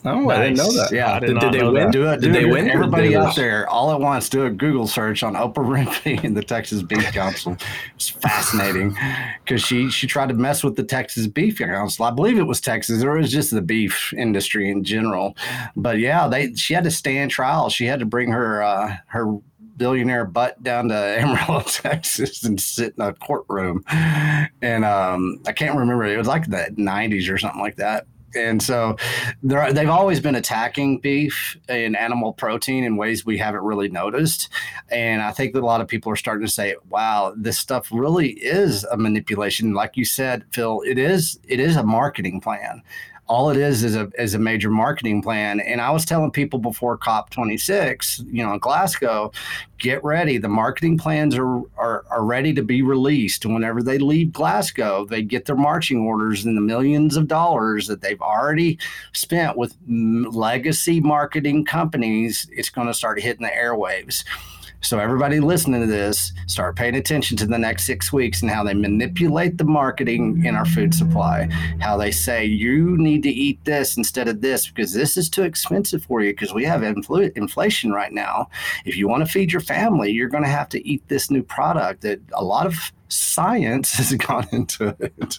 Oh, 0.06 0.20
nice. 0.20 0.38
I 0.38 0.42
didn't 0.42 0.56
know 0.58 0.72
that. 0.72 0.92
Yeah, 0.92 1.18
did, 1.18 1.40
did, 1.40 1.52
they 1.52 1.62
win? 1.62 1.90
Do 1.90 2.10
it. 2.10 2.20
Did 2.20 2.34
they 2.34 2.44
win? 2.44 2.68
Everybody 2.68 3.16
out 3.16 3.34
there, 3.34 3.68
all 3.70 3.90
at 3.90 4.00
once, 4.00 4.28
do 4.28 4.44
a 4.44 4.50
Google 4.50 4.86
search 4.86 5.22
on 5.22 5.34
Oprah 5.34 5.54
Winfrey 5.86 6.22
and 6.22 6.36
the 6.36 6.42
Texas 6.42 6.82
Beef 6.82 7.04
Council. 7.12 7.56
It's 7.94 8.10
fascinating 8.10 8.94
because 9.42 9.62
she 9.62 9.90
she 9.90 10.06
tried 10.06 10.28
to 10.28 10.34
mess 10.34 10.62
with 10.62 10.76
the 10.76 10.82
Texas 10.82 11.26
Beef 11.26 11.58
Council. 11.58 12.04
I 12.04 12.10
believe 12.10 12.38
it 12.38 12.42
was 12.42 12.60
Texas, 12.60 13.02
or 13.02 13.16
it 13.16 13.22
was 13.22 13.32
just 13.32 13.50
the 13.50 13.62
beef 13.62 14.12
industry 14.12 14.70
in 14.70 14.84
general. 14.84 15.36
But 15.74 15.98
yeah, 15.98 16.28
they 16.28 16.52
she 16.54 16.74
had 16.74 16.84
to 16.84 16.90
stand 16.90 17.30
trial. 17.30 17.70
She 17.70 17.86
had 17.86 18.00
to 18.00 18.06
bring 18.06 18.30
her 18.30 18.62
uh, 18.62 18.96
her 19.06 19.38
billionaire 19.78 20.26
butt 20.26 20.62
down 20.62 20.88
to 20.88 20.94
Amarillo, 21.18 21.62
Texas, 21.62 22.44
and 22.44 22.60
sit 22.60 22.94
in 22.98 23.02
a 23.02 23.14
courtroom. 23.14 23.82
And 23.88 24.84
um, 24.84 25.40
I 25.46 25.52
can't 25.52 25.78
remember. 25.78 26.04
It 26.04 26.18
was 26.18 26.28
like 26.28 26.50
the 26.50 26.74
'90s 26.76 27.32
or 27.32 27.38
something 27.38 27.62
like 27.62 27.76
that 27.76 28.06
and 28.36 28.62
so 28.62 28.96
they've 29.42 29.88
always 29.88 30.20
been 30.20 30.34
attacking 30.34 30.98
beef 30.98 31.56
and 31.68 31.96
animal 31.96 32.32
protein 32.32 32.84
in 32.84 32.96
ways 32.96 33.24
we 33.24 33.38
haven't 33.38 33.62
really 33.62 33.88
noticed. 33.88 34.48
And 34.90 35.22
I 35.22 35.32
think 35.32 35.54
that 35.54 35.62
a 35.62 35.66
lot 35.66 35.80
of 35.80 35.88
people 35.88 36.10
are 36.12 36.16
starting 36.16 36.46
to 36.46 36.52
say, 36.52 36.76
"Wow, 36.88 37.34
this 37.36 37.58
stuff 37.58 37.88
really 37.90 38.30
is 38.30 38.84
a 38.84 38.96
manipulation." 38.96 39.74
Like 39.74 39.96
you 39.96 40.04
said, 40.04 40.44
Phil, 40.50 40.82
it 40.86 40.98
is. 40.98 41.38
It 41.48 41.60
is 41.60 41.76
a 41.76 41.82
marketing 41.82 42.40
plan 42.40 42.82
all 43.26 43.50
it 43.50 43.56
is 43.56 43.82
is 43.82 43.96
a 43.96 44.10
is 44.18 44.34
a 44.34 44.38
major 44.38 44.70
marketing 44.70 45.22
plan. 45.22 45.60
And 45.60 45.80
I 45.80 45.90
was 45.90 46.04
telling 46.04 46.30
people 46.30 46.58
before 46.58 46.96
COP 46.96 47.30
26, 47.30 48.22
you 48.26 48.44
know, 48.44 48.52
in 48.52 48.58
Glasgow, 48.58 49.32
get 49.78 50.04
ready. 50.04 50.36
The 50.36 50.48
marketing 50.48 50.98
plans 50.98 51.36
are, 51.36 51.62
are 51.76 52.04
are 52.10 52.24
ready 52.24 52.52
to 52.54 52.62
be 52.62 52.82
released. 52.82 53.46
Whenever 53.46 53.82
they 53.82 53.98
leave 53.98 54.32
Glasgow, 54.32 55.06
they 55.06 55.22
get 55.22 55.46
their 55.46 55.56
marching 55.56 56.00
orders 56.00 56.44
and 56.44 56.56
the 56.56 56.60
millions 56.62 57.16
of 57.16 57.28
dollars 57.28 57.86
that 57.86 58.02
they've 58.02 58.20
already 58.20 58.78
spent 59.12 59.56
with 59.56 59.74
legacy 59.88 61.00
marketing 61.00 61.64
companies. 61.64 62.46
It's 62.52 62.70
going 62.70 62.88
to 62.88 62.94
start 62.94 63.20
hitting 63.20 63.44
the 63.44 63.52
airwaves. 63.52 64.24
So 64.84 64.98
everybody 64.98 65.40
listening 65.40 65.80
to 65.80 65.86
this, 65.86 66.34
start 66.46 66.76
paying 66.76 66.94
attention 66.94 67.38
to 67.38 67.46
the 67.46 67.56
next 67.56 67.86
six 67.86 68.12
weeks 68.12 68.42
and 68.42 68.50
how 68.50 68.62
they 68.62 68.74
manipulate 68.74 69.56
the 69.56 69.64
marketing 69.64 70.44
in 70.44 70.54
our 70.54 70.66
food 70.66 70.92
supply. 70.94 71.48
How 71.80 71.96
they 71.96 72.10
say 72.10 72.44
you 72.44 72.98
need 72.98 73.22
to 73.22 73.30
eat 73.30 73.64
this 73.64 73.96
instead 73.96 74.28
of 74.28 74.42
this 74.42 74.68
because 74.68 74.92
this 74.92 75.16
is 75.16 75.30
too 75.30 75.42
expensive 75.42 76.04
for 76.04 76.20
you 76.20 76.32
because 76.32 76.52
we 76.52 76.64
have 76.64 76.82
infl- 76.82 77.34
inflation 77.34 77.92
right 77.92 78.12
now. 78.12 78.50
If 78.84 78.98
you 78.98 79.08
want 79.08 79.24
to 79.26 79.32
feed 79.32 79.52
your 79.52 79.62
family, 79.62 80.10
you're 80.10 80.28
going 80.28 80.44
to 80.44 80.50
have 80.50 80.68
to 80.68 80.86
eat 80.86 81.08
this 81.08 81.30
new 81.30 81.42
product 81.42 82.02
that 82.02 82.20
a 82.34 82.44
lot 82.44 82.66
of 82.66 82.92
science 83.08 83.92
has 83.94 84.12
gone 84.12 84.46
into 84.52 84.94
it. 85.00 85.38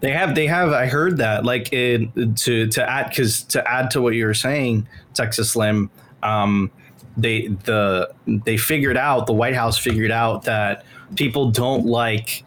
They 0.00 0.12
have, 0.12 0.34
they 0.34 0.46
have. 0.46 0.72
I 0.72 0.86
heard 0.86 1.18
that, 1.18 1.44
like, 1.44 1.70
to 1.70 2.66
to 2.66 2.90
add, 2.90 3.10
because 3.10 3.42
to 3.44 3.70
add 3.70 3.90
to 3.90 4.00
what 4.00 4.14
you 4.14 4.24
were 4.24 4.34
saying, 4.34 4.88
Texas 5.12 5.50
Slim. 5.50 5.90
Um, 6.22 6.70
they 7.16 7.48
the 7.48 8.12
they 8.26 8.56
figured 8.56 8.96
out 8.96 9.26
the 9.26 9.32
White 9.32 9.54
House 9.54 9.78
figured 9.78 10.10
out 10.10 10.44
that 10.44 10.84
people 11.16 11.50
don't 11.50 11.86
like 11.86 12.44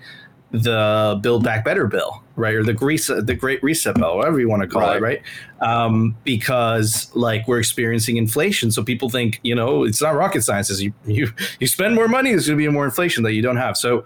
the 0.52 1.20
Build 1.22 1.44
Back 1.44 1.66
Better 1.66 1.88
bill, 1.88 2.24
right, 2.36 2.54
or 2.54 2.64
the 2.64 2.74
Grease, 2.74 3.08
the 3.08 3.36
Great 3.36 3.62
Reset 3.62 3.96
bill, 3.96 4.18
whatever 4.18 4.40
you 4.40 4.50
want 4.50 4.62
to 4.62 4.68
call 4.68 4.82
right. 4.82 4.98
it, 4.98 5.02
right? 5.02 5.22
Um, 5.60 6.16
because 6.24 7.14
like 7.16 7.48
we're 7.48 7.60
experiencing 7.60 8.18
inflation, 8.18 8.72
so 8.72 8.84
people 8.84 9.10
think 9.10 9.40
you 9.44 9.56
know 9.56 9.84
it's 9.84 10.02
not 10.02 10.16
rocket 10.16 10.44
science. 10.44 10.80
You 10.82 10.94
you 11.06 11.32
you 11.60 11.68
spend 11.68 11.96
more 11.96 12.08
money, 12.08 12.32
there's 12.32 12.48
going 12.48 12.58
to 12.58 12.64
be 12.64 12.72
more 12.72 12.86
inflation 12.86 13.24
that 13.24 13.34
you 13.34 13.42
don't 13.42 13.58
have. 13.58 13.78
So 13.78 14.06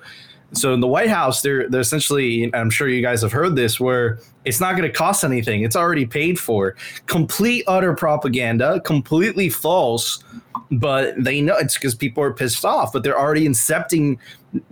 so 0.53 0.73
in 0.73 0.79
the 0.79 0.87
White 0.87 1.09
House, 1.09 1.41
they're 1.41 1.69
they're 1.69 1.81
essentially, 1.81 2.49
I'm 2.53 2.69
sure 2.69 2.87
you 2.87 3.01
guys 3.01 3.21
have 3.21 3.31
heard 3.31 3.55
this, 3.55 3.79
where 3.79 4.19
it's 4.45 4.59
not 4.59 4.75
going 4.75 4.89
to 4.89 4.95
cost 4.95 5.23
anything. 5.23 5.63
It's 5.63 5.75
already 5.75 6.05
paid 6.05 6.39
for. 6.39 6.75
Complete 7.05 7.63
utter 7.67 7.93
propaganda, 7.93 8.81
completely 8.81 9.49
false. 9.49 10.23
But 10.71 11.15
they 11.23 11.41
know 11.41 11.55
it's 11.57 11.75
because 11.75 11.95
people 11.95 12.23
are 12.23 12.33
pissed 12.33 12.65
off. 12.65 12.91
But 12.93 13.03
they're 13.03 13.19
already 13.19 13.47
incepting 13.47 14.17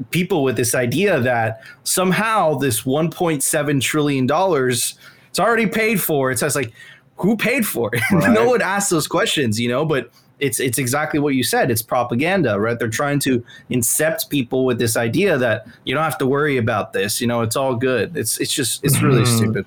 people 0.10 0.44
with 0.44 0.56
this 0.56 0.74
idea 0.74 1.20
that 1.22 1.62
somehow 1.84 2.56
this 2.56 2.82
1.7 2.84 3.82
trillion 3.82 4.26
dollars, 4.26 4.96
it's 5.30 5.40
already 5.40 5.68
paid 5.68 6.02
for. 6.02 6.32
It's 6.32 6.42
just 6.42 6.56
like, 6.56 6.72
who 7.18 7.36
paid 7.36 7.66
for 7.66 7.94
it? 7.94 8.02
Right. 8.12 8.32
no 8.32 8.48
one 8.50 8.62
asks 8.62 8.90
those 8.90 9.08
questions, 9.08 9.60
you 9.60 9.70
know. 9.70 9.86
But 9.86 10.12
it's 10.40 10.60
it's 10.60 10.78
exactly 10.78 11.20
what 11.20 11.34
you 11.36 11.44
said. 11.44 11.72
It's 11.72 11.82
propaganda, 11.82 12.60
right? 12.60 12.78
They're 12.78 12.90
trying 12.90 13.20
to 13.20 13.44
incept 13.72 14.30
people 14.30 14.66
with 14.66 14.80
this 14.80 14.96
idea 14.98 15.38
that 15.38 15.66
you 15.84 15.94
don't 15.96 16.04
have 16.04 16.18
to 16.20 16.26
worry 16.28 16.58
about 16.58 16.94
this. 16.94 17.20
You 17.22 17.28
know, 17.28 17.42
it's 17.42 17.56
all 17.56 17.76
good. 17.76 18.16
It's 18.16 18.40
it's 18.40 18.54
just 18.54 18.84
it's 18.84 19.02
really 19.02 19.24
Mhm. 19.24 19.38
stupid. 19.38 19.66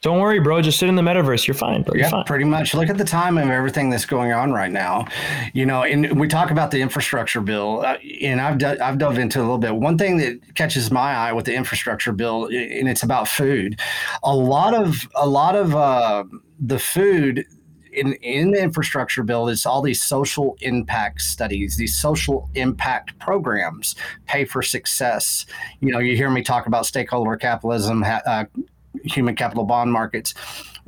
Don't 0.00 0.20
worry, 0.20 0.38
bro. 0.38 0.62
Just 0.62 0.78
sit 0.78 0.88
in 0.88 0.94
the 0.94 1.02
metaverse. 1.02 1.48
You're 1.48 1.54
fine, 1.56 1.82
bro. 1.82 1.92
You're 1.96 2.04
Yeah, 2.04 2.10
fine. 2.10 2.24
pretty 2.24 2.44
much. 2.44 2.72
Look 2.72 2.88
at 2.88 2.98
the 2.98 3.04
time 3.04 3.36
of 3.36 3.48
everything 3.50 3.90
that's 3.90 4.06
going 4.06 4.32
on 4.32 4.52
right 4.52 4.70
now. 4.70 5.06
You 5.54 5.66
know, 5.66 5.82
and 5.82 6.20
we 6.20 6.28
talk 6.28 6.52
about 6.52 6.70
the 6.70 6.80
infrastructure 6.80 7.40
bill, 7.40 7.82
uh, 7.84 7.96
and 8.22 8.40
I've 8.40 8.58
do- 8.58 8.76
I've 8.80 8.98
dove 8.98 9.18
into 9.18 9.40
it 9.40 9.42
a 9.42 9.44
little 9.44 9.58
bit. 9.58 9.74
One 9.74 9.98
thing 9.98 10.18
that 10.18 10.54
catches 10.54 10.92
my 10.92 11.14
eye 11.14 11.32
with 11.32 11.46
the 11.46 11.54
infrastructure 11.54 12.12
bill, 12.12 12.44
and 12.46 12.88
it's 12.88 13.02
about 13.02 13.26
food. 13.26 13.80
A 14.22 14.32
lot 14.34 14.72
of 14.72 15.08
a 15.16 15.26
lot 15.28 15.56
of 15.56 15.74
uh, 15.74 16.22
the 16.60 16.78
food 16.78 17.44
in 17.98 18.14
in 18.14 18.52
the 18.52 18.62
infrastructure 18.62 19.22
bill 19.22 19.48
is 19.48 19.66
all 19.66 19.82
these 19.82 20.02
social 20.02 20.56
impact 20.60 21.20
studies, 21.20 21.76
these 21.76 21.96
social 21.96 22.48
impact 22.54 23.18
programs, 23.18 23.94
pay 24.26 24.44
for 24.44 24.62
success. 24.62 25.46
You 25.80 25.92
know, 25.92 25.98
you 25.98 26.16
hear 26.16 26.30
me 26.30 26.42
talk 26.42 26.66
about 26.66 26.86
stakeholder 26.86 27.36
capitalism. 27.36 28.04
Uh, 28.04 28.44
human 29.04 29.36
capital 29.36 29.64
bond 29.64 29.92
markets. 29.92 30.34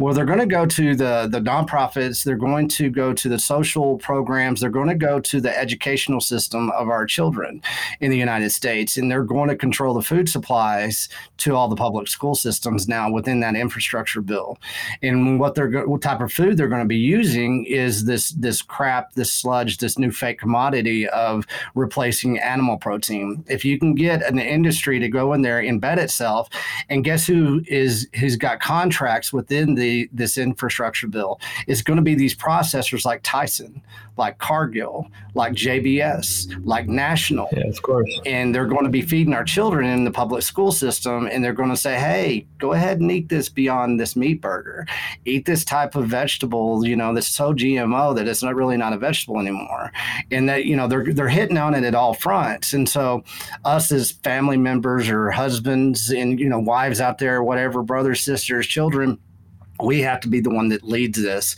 Well, 0.00 0.14
they're 0.14 0.24
going 0.24 0.38
to 0.38 0.46
go 0.46 0.64
to 0.64 0.96
the 0.96 1.28
the 1.30 1.40
nonprofits. 1.40 2.24
They're 2.24 2.34
going 2.34 2.68
to 2.68 2.88
go 2.88 3.12
to 3.12 3.28
the 3.28 3.38
social 3.38 3.98
programs. 3.98 4.62
They're 4.62 4.70
going 4.70 4.88
to 4.88 4.94
go 4.94 5.20
to 5.20 5.40
the 5.42 5.54
educational 5.54 6.22
system 6.22 6.70
of 6.70 6.88
our 6.88 7.04
children 7.04 7.60
in 8.00 8.10
the 8.10 8.16
United 8.16 8.48
States, 8.48 8.96
and 8.96 9.10
they're 9.10 9.22
going 9.22 9.50
to 9.50 9.56
control 9.56 9.92
the 9.92 10.00
food 10.00 10.26
supplies 10.26 11.10
to 11.36 11.54
all 11.54 11.68
the 11.68 11.76
public 11.76 12.08
school 12.08 12.34
systems 12.34 12.88
now 12.88 13.10
within 13.10 13.40
that 13.40 13.54
infrastructure 13.54 14.22
bill. 14.22 14.56
And 15.02 15.38
what 15.38 15.54
they're 15.54 15.86
what 15.86 16.00
type 16.00 16.22
of 16.22 16.32
food 16.32 16.56
they're 16.56 16.68
going 16.68 16.80
to 16.80 16.88
be 16.88 16.96
using 16.96 17.66
is 17.66 18.06
this 18.06 18.30
this 18.30 18.62
crap, 18.62 19.12
this 19.16 19.30
sludge, 19.30 19.76
this 19.76 19.98
new 19.98 20.12
fake 20.12 20.38
commodity 20.38 21.10
of 21.10 21.46
replacing 21.74 22.38
animal 22.38 22.78
protein. 22.78 23.44
If 23.48 23.66
you 23.66 23.78
can 23.78 23.94
get 23.94 24.22
an 24.22 24.38
industry 24.38 24.98
to 24.98 25.10
go 25.10 25.34
in 25.34 25.42
there, 25.42 25.60
embed 25.60 25.98
itself, 25.98 26.48
and 26.88 27.04
guess 27.04 27.26
who 27.26 27.62
is 27.66 28.08
who's 28.18 28.36
got 28.36 28.60
contracts 28.60 29.30
within 29.30 29.74
the 29.74 29.89
this 30.12 30.38
infrastructure 30.38 31.06
bill? 31.08 31.40
is 31.66 31.82
going 31.82 31.96
to 31.96 32.02
be 32.02 32.14
these 32.14 32.34
processors 32.34 33.04
like 33.04 33.20
Tyson, 33.22 33.82
like 34.16 34.38
Cargill, 34.38 35.06
like 35.34 35.52
JBS, 35.52 36.60
like 36.64 36.86
National 36.88 37.48
Yeah, 37.52 37.66
of 37.68 37.80
course. 37.82 38.10
and 38.26 38.54
they're 38.54 38.66
going 38.66 38.84
to 38.84 38.90
be 38.90 39.02
feeding 39.02 39.34
our 39.34 39.44
children 39.44 39.86
in 39.86 40.04
the 40.04 40.10
public 40.10 40.42
school 40.42 40.72
system 40.72 41.26
and 41.30 41.44
they're 41.44 41.52
going 41.52 41.70
to 41.70 41.76
say 41.76 41.98
hey 41.98 42.46
go 42.58 42.72
ahead 42.72 43.00
and 43.00 43.10
eat 43.10 43.28
this 43.28 43.48
beyond 43.48 43.98
this 43.98 44.16
meat 44.16 44.40
burger 44.40 44.86
eat 45.24 45.44
this 45.46 45.64
type 45.64 45.94
of 45.94 46.06
vegetable 46.06 46.84
you 46.86 46.96
know 46.96 47.14
that's 47.14 47.26
so 47.28 47.52
gmo 47.52 48.14
that 48.14 48.26
it's 48.28 48.42
not 48.42 48.54
really 48.54 48.76
not 48.76 48.92
a 48.92 48.98
vegetable 48.98 49.38
anymore 49.38 49.90
and 50.30 50.48
that 50.48 50.64
you 50.64 50.76
know 50.76 50.86
they're 50.88 51.12
they're 51.14 51.28
hitting 51.28 51.56
on 51.58 51.74
it 51.74 51.84
at 51.84 51.94
all 51.94 52.14
fronts 52.14 52.72
and 52.72 52.88
so 52.88 53.22
us 53.64 53.90
as 53.92 54.10
family 54.10 54.56
members 54.56 55.08
or 55.08 55.30
husbands 55.30 56.10
and 56.10 56.38
you 56.40 56.48
know 56.48 56.58
wives 56.58 57.00
out 57.00 57.18
there 57.18 57.42
whatever 57.42 57.82
brothers 57.82 58.20
sisters 58.20 58.66
children 58.66 59.18
we 59.82 60.00
have 60.00 60.20
to 60.20 60.28
be 60.28 60.40
the 60.40 60.50
one 60.50 60.68
that 60.68 60.82
leads 60.82 61.20
this. 61.20 61.56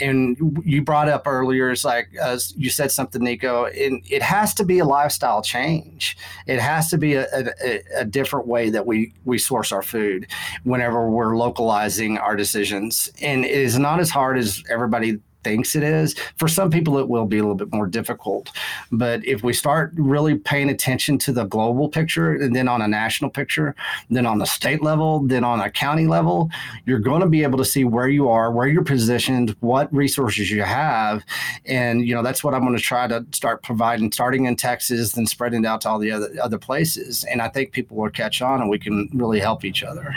And 0.00 0.36
you 0.64 0.82
brought 0.82 1.08
up 1.08 1.26
earlier, 1.26 1.70
it's 1.70 1.84
like 1.84 2.08
uh, 2.20 2.38
you 2.56 2.70
said 2.70 2.90
something, 2.90 3.22
Nico, 3.22 3.66
and 3.66 4.02
it 4.08 4.22
has 4.22 4.54
to 4.54 4.64
be 4.64 4.78
a 4.78 4.84
lifestyle 4.84 5.42
change. 5.42 6.16
It 6.46 6.60
has 6.60 6.90
to 6.90 6.98
be 6.98 7.14
a, 7.14 7.26
a, 7.62 7.82
a 7.98 8.04
different 8.04 8.46
way 8.46 8.70
that 8.70 8.86
we, 8.86 9.14
we 9.24 9.38
source 9.38 9.72
our 9.72 9.82
food 9.82 10.26
whenever 10.64 11.08
we're 11.08 11.36
localizing 11.36 12.18
our 12.18 12.36
decisions. 12.36 13.10
And 13.20 13.44
it 13.44 13.50
is 13.50 13.78
not 13.78 14.00
as 14.00 14.10
hard 14.10 14.38
as 14.38 14.62
everybody 14.68 15.20
thinks 15.44 15.74
it 15.74 15.82
is. 15.82 16.14
For 16.36 16.48
some 16.48 16.70
people, 16.70 16.98
it 16.98 17.08
will 17.08 17.26
be 17.26 17.38
a 17.38 17.42
little 17.42 17.54
bit 17.54 17.72
more 17.72 17.86
difficult. 17.86 18.50
But 18.90 19.24
if 19.24 19.42
we 19.42 19.52
start 19.52 19.92
really 19.94 20.36
paying 20.36 20.68
attention 20.68 21.18
to 21.18 21.32
the 21.32 21.44
global 21.44 21.88
picture 21.88 22.32
and 22.32 22.54
then 22.54 22.68
on 22.68 22.82
a 22.82 22.88
national 22.88 23.30
picture, 23.30 23.74
then 24.10 24.26
on 24.26 24.38
the 24.38 24.46
state 24.46 24.82
level, 24.82 25.20
then 25.20 25.44
on 25.44 25.60
a 25.60 25.70
county 25.70 26.06
level, 26.06 26.50
you're 26.86 26.98
going 26.98 27.20
to 27.20 27.28
be 27.28 27.42
able 27.42 27.58
to 27.58 27.64
see 27.64 27.84
where 27.84 28.08
you 28.08 28.28
are, 28.28 28.52
where 28.52 28.66
you're 28.66 28.84
positioned, 28.84 29.56
what 29.60 29.92
resources 29.92 30.50
you 30.50 30.62
have. 30.62 31.24
And, 31.66 32.06
you 32.06 32.14
know, 32.14 32.22
that's 32.22 32.42
what 32.42 32.54
I'm 32.54 32.62
going 32.62 32.76
to 32.76 32.82
try 32.82 33.06
to 33.06 33.24
start 33.32 33.62
providing, 33.62 34.12
starting 34.12 34.46
in 34.46 34.56
Texas, 34.56 35.12
then 35.12 35.26
spreading 35.26 35.64
out 35.66 35.82
to 35.82 35.88
all 35.88 35.98
the 35.98 36.10
other, 36.10 36.30
other 36.42 36.58
places. 36.58 37.24
And 37.24 37.42
I 37.42 37.48
think 37.48 37.72
people 37.72 37.96
will 37.96 38.10
catch 38.10 38.42
on 38.42 38.60
and 38.60 38.70
we 38.70 38.78
can 38.78 39.08
really 39.12 39.40
help 39.40 39.64
each 39.64 39.82
other. 39.82 40.14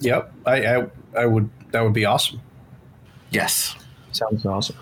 Yep, 0.00 0.32
I, 0.46 0.66
I 0.66 0.86
I 1.16 1.26
would 1.26 1.50
that 1.72 1.82
would 1.82 1.92
be 1.92 2.04
awesome. 2.04 2.40
Yes. 3.30 3.76
Sounds 4.12 4.44
awesome. 4.46 4.76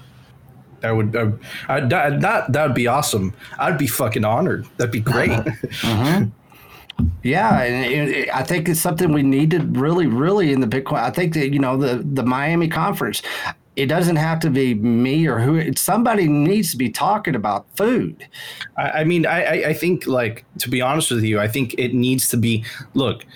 That 0.81 0.91
would 0.95 1.17
uh, 1.17 1.31
I, 1.69 1.81
that 1.81 2.21
that 2.21 2.53
that 2.53 2.67
would 2.67 2.75
be 2.77 2.87
awesome. 2.87 3.33
I'd 3.59 3.79
be 3.79 3.87
fucking 3.87 4.25
honored. 4.25 4.67
That'd 4.77 4.93
be 4.93 5.01
great. 5.01 5.31
Mhm. 5.81 6.31
Yeah, 7.23 7.61
and 7.63 7.85
it, 7.93 8.09
it- 8.09 8.35
I 8.35 8.43
think 8.43 8.69
it's 8.71 8.81
something 8.81 9.13
we 9.13 9.23
need 9.23 9.51
to 9.51 9.59
really, 9.61 10.07
really 10.07 10.51
in 10.53 10.61
the 10.61 10.67
Bitcoin. 10.67 10.95
I 10.99 11.11
think 11.11 11.35
that 11.35 11.53
you 11.53 11.59
know 11.59 11.77
the 11.77 12.03
the 12.03 12.23
Miami 12.23 12.69
conference. 12.69 13.21
It 13.75 13.87
doesn't 13.87 14.17
have 14.17 14.41
to 14.41 14.49
be 14.49 14.73
me 14.75 15.27
or 15.27 15.39
who. 15.39 15.75
Somebody 15.75 16.27
needs 16.29 16.71
to 16.71 16.79
be 16.79 16.89
talking 16.89 17.35
about 17.35 17.67
food. 17.77 18.27
I, 18.79 18.91
I 19.01 19.05
mean, 19.05 19.27
I, 19.27 19.43
I- 19.45 19.69
I 19.69 19.73
think, 19.75 20.07
like, 20.07 20.47
to 20.61 20.71
be 20.71 20.81
honest 20.81 21.11
with 21.11 21.23
you, 21.25 21.39
I 21.39 21.49
think 21.49 21.75
it 21.77 21.93
needs 21.93 22.31
to 22.31 22.39
be. 22.39 22.65
Look, 22.95 23.27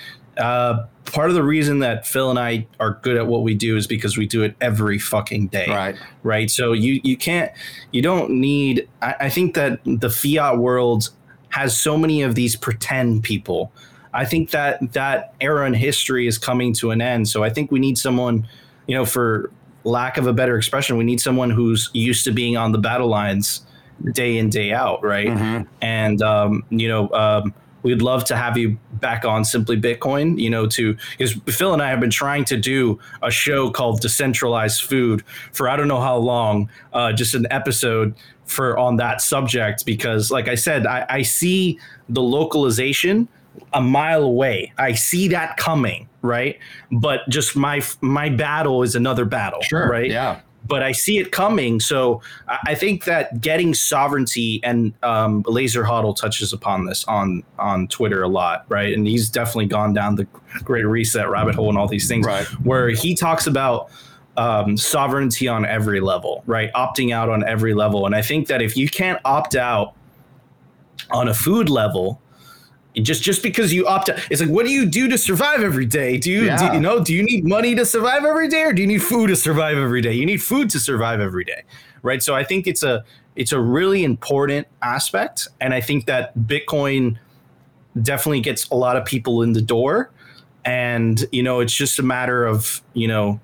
uh, 0.40 0.86
part 1.04 1.28
of 1.28 1.34
the 1.34 1.42
reason 1.42 1.80
that 1.80 2.06
Phil 2.06 2.30
and 2.30 2.38
I 2.38 2.66
are 2.78 2.98
good 3.02 3.16
at 3.16 3.26
what 3.26 3.42
we 3.42 3.54
do 3.54 3.76
is 3.76 3.86
because 3.86 4.16
we 4.16 4.26
do 4.26 4.42
it 4.42 4.54
every 4.60 4.98
fucking 4.98 5.48
day, 5.48 5.66
Right. 5.68 5.96
right? 6.22 6.50
So 6.50 6.72
you 6.72 7.00
you 7.04 7.16
can't, 7.16 7.52
you 7.92 8.02
don't 8.02 8.30
need. 8.30 8.88
I, 9.02 9.14
I 9.20 9.28
think 9.28 9.54
that 9.54 9.80
the 9.84 10.10
fiat 10.10 10.58
world 10.58 11.10
has 11.50 11.76
so 11.76 11.96
many 11.96 12.22
of 12.22 12.34
these 12.34 12.56
pretend 12.56 13.22
people. 13.24 13.72
I 14.12 14.24
think 14.24 14.50
that 14.50 14.92
that 14.92 15.34
era 15.40 15.66
in 15.66 15.74
history 15.74 16.26
is 16.26 16.38
coming 16.38 16.72
to 16.74 16.90
an 16.90 17.00
end. 17.00 17.28
So 17.28 17.44
I 17.44 17.50
think 17.50 17.70
we 17.70 17.78
need 17.78 17.96
someone, 17.98 18.46
you 18.86 18.94
know, 18.96 19.04
for 19.04 19.50
lack 19.84 20.16
of 20.16 20.26
a 20.26 20.32
better 20.32 20.56
expression, 20.56 20.96
we 20.96 21.04
need 21.04 21.20
someone 21.20 21.50
who's 21.50 21.90
used 21.92 22.24
to 22.24 22.32
being 22.32 22.56
on 22.56 22.72
the 22.72 22.78
battle 22.78 23.08
lines 23.08 23.64
day 24.12 24.36
in 24.36 24.48
day 24.50 24.72
out, 24.72 25.02
right? 25.04 25.28
Mhm. 25.28 25.66
And 25.82 26.22
um, 26.22 26.64
you 26.70 26.88
know, 26.88 27.08
um, 27.12 27.54
we'd 27.82 28.02
love 28.02 28.24
to 28.24 28.36
have 28.36 28.56
you 28.56 28.78
back 28.94 29.24
on 29.24 29.44
Simply 29.44 29.80
Bitcoin. 29.80 30.38
You 30.38 30.50
know, 30.50 30.66
to 30.68 30.96
because 31.16 31.34
Phil 31.54 31.72
and 31.72 31.82
I 31.82 31.90
have 31.90 32.00
been 32.00 32.10
trying 32.10 32.44
to 32.46 32.56
do 32.56 32.98
a 33.22 33.30
show 33.30 33.70
called 33.70 34.00
Decentralized 34.00 34.82
Food 34.82 35.24
for 35.52 35.68
I 35.68 35.76
don't 35.76 35.88
know 35.88 36.00
how 36.00 36.16
long, 36.16 36.70
uh, 36.92 37.12
just 37.12 37.34
an 37.34 37.46
episode 37.50 38.14
for 38.44 38.76
on 38.78 38.96
that 38.96 39.20
subject 39.20 39.86
because, 39.86 40.30
like 40.30 40.48
I 40.48 40.54
said, 40.54 40.86
I, 40.86 41.06
I 41.08 41.22
see 41.22 41.78
the 42.08 42.22
localization 42.22 43.28
a 43.72 43.80
mile 43.80 44.22
away. 44.22 44.72
I 44.78 44.92
see 44.92 45.28
that 45.28 45.56
coming, 45.56 46.08
right? 46.22 46.58
But 46.90 47.28
just 47.28 47.56
my 47.56 47.82
my 48.00 48.28
battle 48.28 48.82
is 48.82 48.94
another 48.94 49.24
battle, 49.24 49.60
right? 49.72 50.10
Yeah. 50.10 50.40
But 50.66 50.82
I 50.82 50.92
see 50.92 51.18
it 51.18 51.32
coming. 51.32 51.80
So 51.80 52.22
I 52.66 52.74
think 52.74 53.04
that 53.04 53.40
getting 53.40 53.74
sovereignty 53.74 54.60
and 54.62 54.92
um, 55.02 55.42
Laser 55.46 55.84
Huddle 55.84 56.14
touches 56.14 56.52
upon 56.52 56.84
this 56.86 57.04
on 57.04 57.42
on 57.58 57.88
Twitter 57.88 58.22
a 58.22 58.28
lot, 58.28 58.66
right? 58.68 58.94
And 58.94 59.06
he's 59.06 59.28
definitely 59.28 59.66
gone 59.66 59.92
down 59.92 60.14
the 60.16 60.26
Great 60.64 60.84
Reset 60.86 61.28
rabbit 61.28 61.54
hole 61.54 61.68
and 61.68 61.78
all 61.78 61.88
these 61.88 62.06
things, 62.08 62.26
Right. 62.26 62.46
where 62.64 62.88
he 62.90 63.14
talks 63.14 63.46
about 63.46 63.90
um, 64.36 64.76
sovereignty 64.76 65.48
on 65.48 65.64
every 65.66 66.00
level, 66.00 66.42
right? 66.46 66.72
Opting 66.74 67.12
out 67.12 67.28
on 67.28 67.42
every 67.44 67.74
level, 67.74 68.06
and 68.06 68.14
I 68.14 68.22
think 68.22 68.46
that 68.48 68.62
if 68.62 68.76
you 68.76 68.88
can't 68.88 69.20
opt 69.24 69.56
out 69.56 69.94
on 71.10 71.28
a 71.28 71.34
food 71.34 71.68
level. 71.68 72.20
Just 72.96 73.22
just 73.22 73.42
because 73.42 73.72
you 73.72 73.86
opt 73.86 74.10
out, 74.10 74.18
it's 74.30 74.40
like, 74.40 74.50
what 74.50 74.66
do 74.66 74.72
you 74.72 74.84
do 74.84 75.08
to 75.08 75.16
survive 75.16 75.62
every 75.62 75.86
day? 75.86 76.16
Do 76.16 76.28
you, 76.30 76.46
do 76.58 76.64
you 76.74 76.80
know? 76.80 77.02
Do 77.02 77.14
you 77.14 77.22
need 77.22 77.44
money 77.44 77.76
to 77.76 77.86
survive 77.86 78.24
every 78.24 78.48
day, 78.48 78.62
or 78.62 78.72
do 78.72 78.82
you 78.82 78.88
need 78.88 79.02
food 79.02 79.28
to 79.28 79.36
survive 79.36 79.78
every 79.78 80.00
day? 80.00 80.12
You 80.12 80.26
need 80.26 80.42
food 80.42 80.68
to 80.70 80.80
survive 80.80 81.20
every 81.20 81.44
day, 81.44 81.62
right? 82.02 82.20
So 82.20 82.34
I 82.34 82.42
think 82.42 82.66
it's 82.66 82.82
a 82.82 83.04
it's 83.36 83.52
a 83.52 83.60
really 83.60 84.02
important 84.02 84.66
aspect, 84.82 85.46
and 85.60 85.72
I 85.72 85.80
think 85.80 86.06
that 86.06 86.36
Bitcoin 86.36 87.16
definitely 88.02 88.40
gets 88.40 88.68
a 88.70 88.74
lot 88.74 88.96
of 88.96 89.04
people 89.04 89.42
in 89.42 89.52
the 89.52 89.62
door, 89.62 90.10
and 90.64 91.24
you 91.30 91.44
know, 91.44 91.60
it's 91.60 91.74
just 91.74 92.00
a 92.00 92.02
matter 92.02 92.44
of 92.44 92.82
you 92.94 93.06
know 93.06 93.40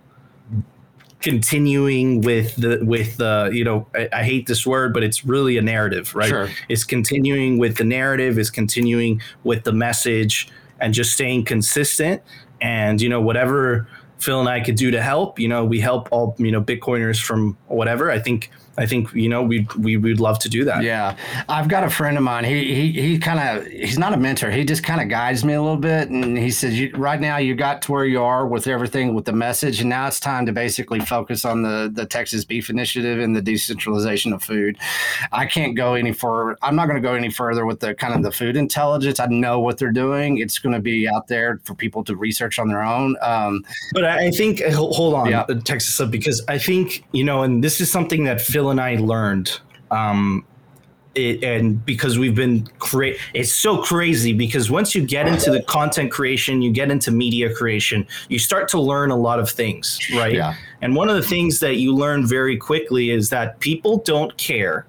continuing 1.20 2.20
with 2.20 2.55
the 2.56 2.78
with 2.82 3.16
the 3.16 3.51
you 3.52 3.64
know 3.64 3.86
I, 3.94 4.09
I 4.12 4.22
hate 4.22 4.47
this 4.47 4.66
word 4.66 4.93
but 4.93 5.02
it's 5.02 5.24
really 5.24 5.56
a 5.56 5.62
narrative 5.62 6.14
right? 6.14 6.28
Sure. 6.28 6.48
is 6.68 6.84
continuing 6.84 7.59
with 7.59 7.76
the 7.78 7.84
narrative 7.84 8.38
is 8.38 8.51
continuing 8.51 9.20
with 9.43 9.64
the 9.64 9.72
message 9.72 10.48
and 10.80 10.93
just 10.93 11.12
staying 11.12 11.44
consistent. 11.44 12.22
And 12.60 13.01
you 13.02 13.09
know 13.09 13.20
whatever 13.20 13.86
phil 14.18 14.40
and 14.40 14.48
i 14.48 14.59
could 14.59 14.76
do 14.76 14.90
to 14.90 15.02
help 15.02 15.38
you 15.38 15.47
know 15.47 15.62
we 15.62 15.78
help 15.78 16.09
all 16.10 16.34
you 16.38 16.51
know 16.51 16.62
bitcoiners 16.62 17.22
from 17.22 17.56
whatever. 17.66 18.10
I 18.10 18.18
think 18.18 18.51
I 18.78 18.86
think 18.86 19.12
you 19.12 19.28
know 19.28 19.43
we 19.43 19.66
we 19.78 19.97
would 19.97 20.20
love 20.20 20.39
to 20.40 20.48
do 20.48 20.65
that. 20.65 20.82
Yeah, 20.82 21.16
I've 21.48 21.69
got 21.69 21.85
a 21.85 21.90
friend 21.90 22.16
of 22.16 22.23
mine. 22.23 22.44
He 22.44 22.74
he 22.74 22.93
he 22.93 23.19
kind 23.19 23.40
of 23.40 23.66
he's 23.66 23.98
not 23.98 24.12
a 24.12 24.16
mentor. 24.16 24.51
He 24.51 24.65
just 24.65 24.82
kind 24.82 25.01
of 25.01 25.09
guides 25.09 25.44
me 25.44 25.55
a 25.55 25.62
little 25.62 25.77
bit, 25.77 26.11
and 26.11 26.36
he 26.36 26.51
says, 26.51 26.78
you, 26.78 26.90
"Right 26.94 27.20
now, 27.20 27.39
you 27.39 27.55
got 27.55 27.82
to 27.82 27.93
where 27.93 28.05
you 28.05 28.23
are 28.23 28.47
with 28.47 28.66
everything 28.66 29.15
with 29.15 29.24
the 29.24 29.32
message, 29.32 29.81
and 29.81 29.89
now 29.89 30.07
it's 30.07 30.20
time 30.20 30.47
to 30.47 30.53
basically 30.53 31.01
focus 31.01 31.44
on 31.44 31.62
the 31.62 31.90
the 31.93 32.05
Texas 32.07 32.44
Beef 32.44 32.69
Initiative 32.70 33.19
and 33.19 33.35
the 33.35 33.43
decentralization 33.43 34.32
of 34.32 34.43
food." 34.43 34.77
I 35.32 35.47
can't 35.47 35.74
go 35.74 35.94
any 35.94 36.12
further. 36.12 36.57
I'm 36.62 36.77
not 36.77 36.86
going 36.86 37.01
to 37.01 37.07
go 37.07 37.15
any 37.15 37.31
further 37.31 37.66
with 37.66 37.81
the 37.81 37.94
kind 37.94 38.15
of 38.15 38.23
the 38.23 38.32
food 38.32 38.57
intelligence. 38.57 39.20
I 39.20 39.27
know 39.27 39.61
what 39.61 39.78
they're 39.78 39.93
doing. 39.93 40.39
It's 40.39 40.59
going 40.59 40.74
to 40.74 40.81
be 40.81 41.09
out 41.09 41.28
there 41.28 41.61
for 41.65 41.74
people 41.74 42.05
to 42.05 42.16
research 42.16 42.59
on 42.59 42.69
their 42.69 42.82
own. 42.82 43.16
Um, 43.23 43.65
but 43.93 44.05
I 44.05 44.31
think 44.31 44.62
hold 44.65 45.15
on, 45.15 45.31
yeah. 45.31 45.44
Texas 45.65 46.01
because 46.11 46.43
I 46.48 46.59
think 46.59 47.05
you 47.12 47.24
know, 47.24 47.43
and 47.43 47.65
this 47.65 47.81
is 47.81 47.90
something 47.90 48.24
that 48.24 48.40
Phil 48.40 48.65
and 48.70 48.80
I 48.80 48.97
learned. 48.97 49.60
Um, 49.90 50.44
it, 51.16 51.43
and 51.43 51.84
because 51.84 52.18
we've 52.18 52.34
been 52.34 52.66
create 52.78 53.18
it's 53.32 53.52
so 53.52 53.78
crazy 53.82 54.32
because 54.32 54.70
once 54.70 54.94
you 54.94 55.05
get 55.05 55.26
into 55.26 55.51
the 55.51 55.62
content 55.62 56.12
creation 56.12 56.60
you 56.60 56.70
get 56.70 56.90
into 56.90 57.10
media 57.10 57.52
creation 57.55 58.06
you 58.28 58.38
start 58.38 58.68
to 58.68 58.78
learn 58.78 59.10
a 59.10 59.16
lot 59.16 59.38
of 59.38 59.48
things 59.48 59.98
right 60.14 60.34
yeah. 60.34 60.55
and 60.82 60.94
one 60.94 61.09
of 61.09 61.16
the 61.16 61.22
things 61.22 61.59
that 61.60 61.76
you 61.76 61.94
learn 61.94 62.26
very 62.26 62.56
quickly 62.56 63.10
is 63.10 63.30
that 63.30 63.59
people 63.60 63.98
don't 63.98 64.36
care 64.36 64.86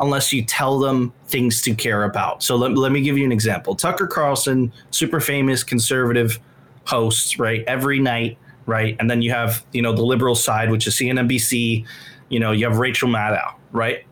unless 0.00 0.30
you 0.30 0.44
tell 0.44 0.78
them 0.78 1.10
things 1.26 1.62
to 1.62 1.74
care 1.74 2.04
about 2.04 2.42
so 2.42 2.54
let, 2.54 2.72
let 2.72 2.92
me 2.92 3.00
give 3.00 3.16
you 3.16 3.24
an 3.24 3.32
example 3.32 3.74
tucker 3.74 4.06
carlson 4.06 4.70
super 4.90 5.20
famous 5.20 5.64
conservative 5.64 6.38
hosts 6.84 7.38
right 7.38 7.64
every 7.66 7.98
night 7.98 8.36
right 8.66 8.94
and 9.00 9.10
then 9.10 9.22
you 9.22 9.30
have 9.30 9.64
you 9.72 9.80
know 9.80 9.92
the 9.94 10.04
liberal 10.04 10.34
side 10.34 10.70
which 10.70 10.86
is 10.86 10.94
cnnbc 10.96 11.84
you 12.28 12.40
know, 12.40 12.52
you 12.52 12.68
have 12.68 12.78
Rachel 12.78 13.08
Maddow, 13.08 13.54
right? 13.72 14.04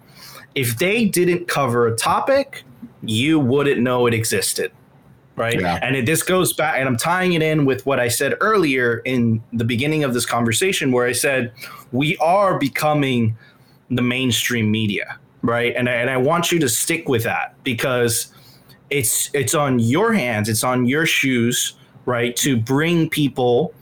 If 0.55 0.78
they 0.78 1.07
didn't 1.07 1.49
cover 1.49 1.86
a 1.86 1.97
topic, 1.97 2.62
you 3.03 3.39
wouldn't 3.39 3.81
know 3.81 4.07
it 4.07 4.15
existed, 4.15 4.70
right? 5.36 5.61
Yeah. 5.61 5.78
And 5.82 5.97
it, 5.97 6.07
this 6.07 6.23
goes 6.23 6.53
back, 6.53 6.78
and 6.78 6.89
I'm 6.89 6.97
tying 6.97 7.32
it 7.32 7.43
in 7.43 7.65
with 7.65 7.85
what 7.86 7.99
I 7.99 8.09
said 8.09 8.35
earlier 8.41 8.99
in 9.05 9.43
the 9.53 9.65
beginning 9.65 10.05
of 10.05 10.15
this 10.15 10.27
conversation, 10.27 10.93
where 10.93 11.07
I 11.07 11.12
said 11.12 11.53
we 11.93 12.16
are 12.19 12.59
becoming 12.59 13.36
the 13.91 14.03
mainstream 14.03 14.70
media, 14.70 15.19
right? 15.43 15.74
And 15.77 15.89
and 15.89 16.09
I 16.09 16.16
want 16.16 16.53
you 16.53 16.59
to 16.61 16.69
stick 16.69 17.09
with 17.09 17.24
that 17.24 17.55
because 17.65 18.32
it's 18.91 19.31
it's 19.35 19.55
on 19.55 19.81
your 19.81 20.12
hands, 20.12 20.49
it's 20.49 20.65
on 20.65 20.86
your 20.86 21.05
shoes, 21.05 21.74
right, 22.07 22.35
to 22.36 22.57
bring 22.57 23.11
people 23.11 23.74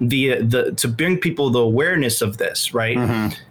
the 0.00 0.42
the 0.42 0.72
to 0.72 0.88
bring 0.88 1.18
people 1.18 1.50
the 1.50 1.60
awareness 1.60 2.20
of 2.20 2.36
this, 2.36 2.74
right? 2.74 2.96
Mm-hmm 2.96 3.44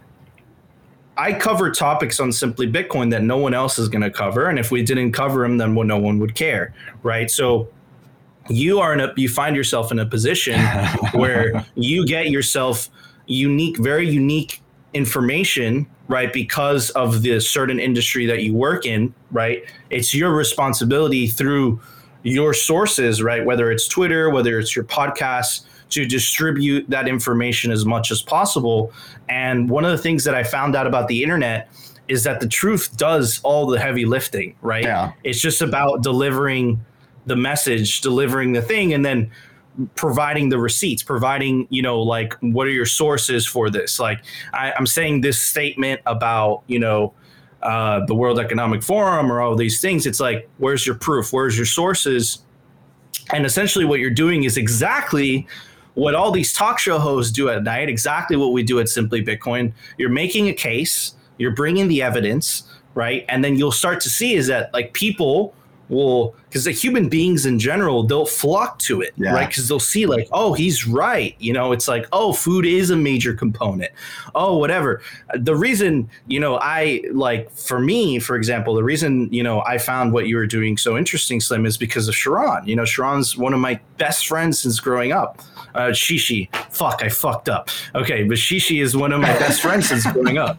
I 1.18 1.32
cover 1.32 1.70
topics 1.72 2.20
on 2.20 2.30
Simply 2.30 2.70
Bitcoin 2.70 3.10
that 3.10 3.24
no 3.24 3.36
one 3.36 3.52
else 3.52 3.76
is 3.78 3.88
going 3.88 4.02
to 4.02 4.10
cover, 4.10 4.46
and 4.46 4.56
if 4.56 4.70
we 4.70 4.84
didn't 4.84 5.12
cover 5.12 5.42
them, 5.42 5.58
then 5.58 5.74
well, 5.74 5.86
no 5.86 5.98
one 5.98 6.20
would 6.20 6.36
care, 6.36 6.72
right? 7.02 7.28
So 7.28 7.68
you 8.48 8.78
are 8.78 8.92
in 8.92 9.00
a 9.00 9.12
you 9.16 9.28
find 9.28 9.56
yourself 9.56 9.90
in 9.90 9.98
a 9.98 10.06
position 10.06 10.60
where 11.12 11.66
you 11.74 12.06
get 12.06 12.30
yourself 12.30 12.88
unique, 13.26 13.78
very 13.78 14.08
unique 14.08 14.62
information, 14.94 15.86
right? 16.06 16.32
Because 16.32 16.90
of 16.90 17.22
the 17.22 17.40
certain 17.40 17.80
industry 17.80 18.24
that 18.26 18.44
you 18.44 18.54
work 18.54 18.86
in, 18.86 19.12
right? 19.32 19.64
It's 19.90 20.14
your 20.14 20.34
responsibility 20.34 21.26
through 21.26 21.80
your 22.22 22.54
sources, 22.54 23.22
right? 23.22 23.44
Whether 23.44 23.72
it's 23.72 23.88
Twitter, 23.88 24.30
whether 24.30 24.58
it's 24.58 24.74
your 24.74 24.84
podcasts, 24.84 25.64
to 25.90 26.04
distribute 26.04 26.88
that 26.90 27.08
information 27.08 27.70
as 27.70 27.84
much 27.84 28.10
as 28.10 28.22
possible. 28.22 28.92
And 29.28 29.68
one 29.68 29.84
of 29.84 29.90
the 29.90 29.98
things 29.98 30.24
that 30.24 30.34
I 30.34 30.42
found 30.42 30.74
out 30.74 30.86
about 30.86 31.08
the 31.08 31.22
internet 31.22 31.68
is 32.08 32.24
that 32.24 32.40
the 32.40 32.48
truth 32.48 32.96
does 32.96 33.40
all 33.44 33.66
the 33.66 33.78
heavy 33.78 34.04
lifting, 34.04 34.56
right? 34.62 34.84
Yeah. 34.84 35.12
It's 35.24 35.40
just 35.40 35.60
about 35.60 36.02
delivering 36.02 36.84
the 37.26 37.36
message, 37.36 38.00
delivering 38.00 38.52
the 38.52 38.62
thing, 38.62 38.94
and 38.94 39.04
then 39.04 39.30
providing 39.94 40.48
the 40.48 40.58
receipts, 40.58 41.02
providing, 41.02 41.66
you 41.70 41.82
know, 41.82 42.00
like 42.00 42.34
what 42.40 42.66
are 42.66 42.70
your 42.70 42.86
sources 42.86 43.46
for 43.46 43.70
this? 43.70 44.00
Like 44.00 44.20
I, 44.52 44.72
am 44.76 44.86
saying 44.86 45.20
this 45.20 45.40
statement 45.40 46.00
about, 46.06 46.62
you 46.66 46.78
know, 46.78 47.14
uh, 47.62 48.04
the 48.06 48.14
World 48.14 48.38
Economic 48.38 48.82
Forum 48.82 49.30
or 49.30 49.40
all 49.40 49.56
these 49.56 49.80
things. 49.80 50.06
It's 50.06 50.20
like, 50.20 50.48
where's 50.58 50.86
your 50.86 50.94
proof? 50.94 51.32
Where's 51.32 51.56
your 51.56 51.66
sources? 51.66 52.38
And 53.32 53.44
essentially, 53.44 53.84
what 53.84 54.00
you're 54.00 54.10
doing 54.10 54.44
is 54.44 54.56
exactly 54.56 55.46
what 55.94 56.14
all 56.14 56.30
these 56.30 56.52
talk 56.52 56.78
show 56.78 56.98
hosts 56.98 57.32
do 57.32 57.48
at 57.48 57.62
night, 57.62 57.88
exactly 57.88 58.36
what 58.36 58.52
we 58.52 58.62
do 58.62 58.80
at 58.80 58.88
Simply 58.88 59.24
Bitcoin. 59.24 59.72
You're 59.96 60.10
making 60.10 60.48
a 60.48 60.52
case, 60.52 61.14
you're 61.38 61.54
bringing 61.54 61.88
the 61.88 62.02
evidence, 62.02 62.62
right? 62.94 63.24
And 63.28 63.44
then 63.44 63.56
you'll 63.56 63.72
start 63.72 64.00
to 64.02 64.10
see 64.10 64.34
is 64.34 64.46
that 64.48 64.72
like 64.72 64.92
people 64.92 65.54
will 65.88 66.34
because 66.48 66.64
the 66.64 66.70
human 66.70 67.08
beings 67.08 67.46
in 67.46 67.58
general 67.58 68.02
they'll 68.02 68.26
flock 68.26 68.78
to 68.78 69.00
it 69.00 69.12
yeah. 69.16 69.32
right? 69.32 69.48
Because 69.48 69.68
they'll 69.68 69.80
see 69.80 70.06
like 70.06 70.28
oh 70.32 70.52
he's 70.52 70.86
right. 70.86 71.34
You 71.38 71.52
know 71.52 71.72
it's 71.72 71.88
like 71.88 72.06
oh 72.12 72.32
food 72.32 72.64
is 72.64 72.90
a 72.90 72.96
major 72.96 73.34
component. 73.34 73.92
Oh 74.34 74.56
whatever. 74.56 75.02
The 75.34 75.54
reason 75.54 76.08
you 76.26 76.40
know 76.40 76.56
i 76.56 77.02
like 77.12 77.50
for 77.50 77.80
me 77.80 78.18
for 78.18 78.36
example 78.36 78.74
the 78.74 78.84
reason 78.84 79.32
you 79.32 79.42
know 79.42 79.62
i 79.62 79.78
found 79.78 80.12
what 80.12 80.26
you 80.26 80.36
were 80.36 80.46
doing 80.46 80.76
so 80.76 80.96
interesting 80.96 81.40
slim 81.40 81.66
is 81.66 81.76
because 81.76 82.08
of 82.08 82.14
sharon. 82.14 82.66
You 82.66 82.76
know 82.76 82.84
sharon's 82.84 83.36
one 83.36 83.54
of 83.54 83.60
my 83.60 83.80
best 83.96 84.26
friends 84.26 84.60
since 84.60 84.80
growing 84.80 85.12
up. 85.12 85.40
Uh, 85.74 85.90
shishi. 85.90 86.48
Fuck 86.72 87.02
i 87.02 87.08
fucked 87.08 87.48
up. 87.48 87.68
Okay 87.94 88.24
but 88.24 88.36
shishi 88.36 88.82
is 88.82 88.96
one 88.96 89.12
of 89.12 89.20
my 89.20 89.32
best 89.38 89.60
friends 89.60 89.88
since 89.88 90.10
growing 90.12 90.38
up 90.38 90.58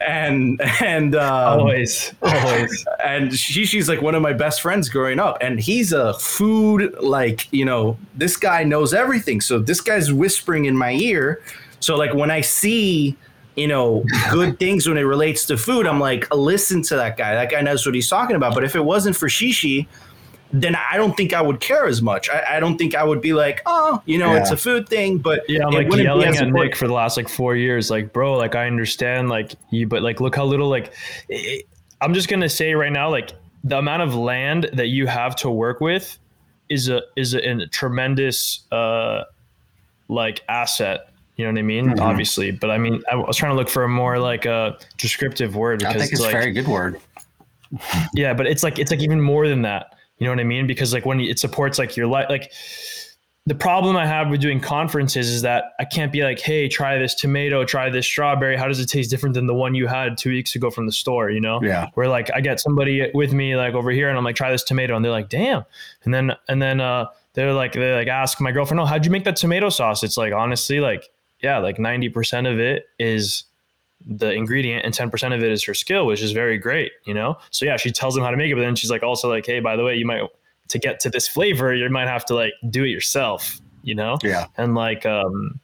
and 0.00 0.60
and 0.82 1.14
um, 1.14 1.60
always 1.60 2.12
always. 2.22 2.86
and 3.04 3.30
Shishi's 3.30 3.88
like 3.88 4.02
one 4.02 4.14
of 4.14 4.22
my 4.22 4.32
best 4.32 4.60
friends 4.60 4.88
growing 4.88 5.18
up 5.18 5.38
and 5.40 5.60
he's 5.60 5.92
a 5.92 6.14
food 6.14 6.94
like 7.00 7.50
you 7.52 7.64
know 7.64 7.98
this 8.14 8.36
guy 8.36 8.64
knows 8.64 8.94
everything. 8.94 9.40
So 9.40 9.58
this 9.58 9.80
guy's 9.80 10.12
whispering 10.12 10.66
in 10.66 10.76
my 10.76 10.92
ear. 10.92 11.42
So 11.80 11.96
like 11.96 12.14
when 12.14 12.30
I 12.30 12.40
see 12.40 13.16
you 13.56 13.68
know 13.68 14.04
good 14.30 14.58
things 14.58 14.86
when 14.86 14.98
it 14.98 15.02
relates 15.02 15.46
to 15.46 15.56
food 15.56 15.86
I'm 15.86 16.00
like 16.00 16.32
listen 16.34 16.82
to 16.82 16.96
that 16.96 17.16
guy. 17.16 17.34
That 17.34 17.50
guy 17.50 17.60
knows 17.60 17.86
what 17.86 17.94
he's 17.94 18.08
talking 18.08 18.36
about. 18.36 18.54
But 18.54 18.64
if 18.64 18.76
it 18.76 18.84
wasn't 18.84 19.16
for 19.16 19.28
Shishi 19.28 19.86
then 20.52 20.76
I 20.76 20.96
don't 20.96 21.16
think 21.16 21.34
I 21.34 21.42
would 21.42 21.60
care 21.60 21.86
as 21.86 22.00
much. 22.00 22.30
I, 22.30 22.56
I 22.56 22.60
don't 22.60 22.78
think 22.78 22.94
I 22.94 23.02
would 23.02 23.20
be 23.20 23.32
like, 23.32 23.62
oh, 23.66 24.02
you 24.06 24.18
know, 24.18 24.32
yeah. 24.32 24.40
it's 24.40 24.50
a 24.50 24.56
food 24.56 24.88
thing. 24.88 25.18
But 25.18 25.42
yeah, 25.48 25.66
I'm 25.66 25.72
like 25.72 25.92
yelling 25.94 26.36
at 26.36 26.48
Nick 26.48 26.76
for 26.76 26.86
the 26.86 26.94
last 26.94 27.16
like 27.16 27.28
four 27.28 27.56
years, 27.56 27.90
like, 27.90 28.12
bro, 28.12 28.36
like 28.36 28.54
I 28.54 28.66
understand, 28.66 29.28
like 29.28 29.54
you, 29.70 29.86
but 29.86 30.02
like 30.02 30.20
look 30.20 30.36
how 30.36 30.44
little, 30.44 30.68
like, 30.68 30.92
it, 31.28 31.66
I'm 32.00 32.14
just 32.14 32.28
gonna 32.28 32.48
say 32.48 32.74
right 32.74 32.92
now, 32.92 33.10
like 33.10 33.32
the 33.64 33.78
amount 33.78 34.02
of 34.02 34.14
land 34.14 34.70
that 34.74 34.88
you 34.88 35.06
have 35.06 35.34
to 35.36 35.50
work 35.50 35.80
with 35.80 36.18
is 36.68 36.88
a 36.88 37.02
is 37.16 37.34
a, 37.34 37.38
a 37.38 37.66
tremendous 37.66 38.64
uh 38.70 39.24
like 40.08 40.42
asset. 40.48 41.10
You 41.36 41.44
know 41.44 41.52
what 41.52 41.58
I 41.58 41.62
mean? 41.62 41.86
Mm-hmm. 41.86 42.00
Obviously, 42.00 42.50
but 42.50 42.70
I 42.70 42.78
mean, 42.78 43.02
I 43.10 43.16
was 43.16 43.36
trying 43.36 43.52
to 43.52 43.56
look 43.56 43.68
for 43.68 43.82
a 43.82 43.88
more 43.88 44.18
like 44.18 44.46
a 44.46 44.78
descriptive 44.96 45.54
word 45.54 45.80
because 45.80 45.96
I 45.96 45.98
think 45.98 46.12
it's 46.12 46.20
like, 46.20 46.34
a 46.34 46.38
very 46.38 46.52
good 46.52 46.68
word. 46.68 47.00
yeah, 48.14 48.32
but 48.32 48.46
it's 48.46 48.62
like 48.62 48.78
it's 48.78 48.90
like 48.90 49.00
even 49.00 49.20
more 49.20 49.48
than 49.48 49.62
that 49.62 49.95
you 50.18 50.26
know 50.26 50.32
what 50.32 50.40
I 50.40 50.44
mean? 50.44 50.66
Because 50.66 50.92
like 50.92 51.04
when 51.04 51.20
it 51.20 51.38
supports 51.38 51.78
like 51.78 51.96
your 51.96 52.06
life, 52.06 52.26
like 52.28 52.52
the 53.46 53.54
problem 53.54 53.96
I 53.96 54.06
have 54.06 54.28
with 54.28 54.40
doing 54.40 54.60
conferences 54.60 55.28
is 55.28 55.42
that 55.42 55.74
I 55.78 55.84
can't 55.84 56.10
be 56.10 56.24
like, 56.24 56.40
hey, 56.40 56.68
try 56.68 56.98
this 56.98 57.14
tomato, 57.14 57.64
try 57.64 57.88
this 57.90 58.04
strawberry. 58.04 58.56
How 58.56 58.66
does 58.66 58.80
it 58.80 58.86
taste 58.86 59.08
different 59.08 59.34
than 59.34 59.46
the 59.46 59.54
one 59.54 59.74
you 59.76 59.86
had 59.86 60.18
two 60.18 60.30
weeks 60.30 60.56
ago 60.56 60.68
from 60.68 60.86
the 60.86 60.92
store? 60.92 61.30
You 61.30 61.40
know? 61.40 61.62
Yeah. 61.62 61.90
Where 61.94 62.08
like 62.08 62.28
I 62.34 62.40
get 62.40 62.58
somebody 62.58 63.08
with 63.14 63.32
me 63.32 63.54
like 63.54 63.74
over 63.74 63.92
here 63.92 64.08
and 64.08 64.18
I'm 64.18 64.24
like, 64.24 64.34
try 64.34 64.50
this 64.50 64.64
tomato, 64.64 64.96
and 64.96 65.04
they're 65.04 65.12
like, 65.12 65.28
damn. 65.28 65.64
And 66.04 66.12
then 66.12 66.32
and 66.48 66.60
then 66.60 66.80
uh 66.80 67.06
they're 67.34 67.52
like 67.52 67.74
they 67.74 67.94
like 67.94 68.08
ask 68.08 68.40
my 68.40 68.50
girlfriend, 68.50 68.80
oh, 68.80 68.84
how'd 68.84 69.04
you 69.04 69.12
make 69.12 69.24
that 69.24 69.36
tomato 69.36 69.68
sauce? 69.68 70.02
It's 70.02 70.16
like 70.16 70.32
honestly, 70.32 70.80
like, 70.80 71.08
yeah, 71.40 71.58
like 71.58 71.76
90% 71.76 72.50
of 72.50 72.58
it 72.58 72.86
is 72.98 73.44
the 74.04 74.30
ingredient 74.32 74.84
and 74.84 74.94
10% 74.94 75.34
of 75.34 75.42
it 75.42 75.50
is 75.50 75.64
her 75.64 75.74
skill, 75.74 76.06
which 76.06 76.22
is 76.22 76.32
very 76.32 76.58
great, 76.58 76.92
you 77.04 77.14
know? 77.14 77.38
So 77.50 77.64
yeah, 77.64 77.76
she 77.76 77.90
tells 77.90 78.14
them 78.14 78.22
how 78.22 78.30
to 78.30 78.36
make 78.36 78.50
it, 78.50 78.54
but 78.54 78.60
then 78.60 78.76
she's 78.76 78.90
like 78.90 79.02
also 79.02 79.28
like, 79.28 79.46
hey, 79.46 79.60
by 79.60 79.76
the 79.76 79.84
way, 79.84 79.96
you 79.96 80.06
might 80.06 80.22
to 80.68 80.78
get 80.78 81.00
to 81.00 81.10
this 81.10 81.28
flavor, 81.28 81.74
you 81.74 81.88
might 81.90 82.08
have 82.08 82.24
to 82.26 82.34
like 82.34 82.52
do 82.70 82.84
it 82.84 82.88
yourself, 82.88 83.60
you 83.82 83.94
know? 83.94 84.18
Yeah. 84.22 84.46
And 84.56 84.74
like 84.74 85.06
um 85.06 85.60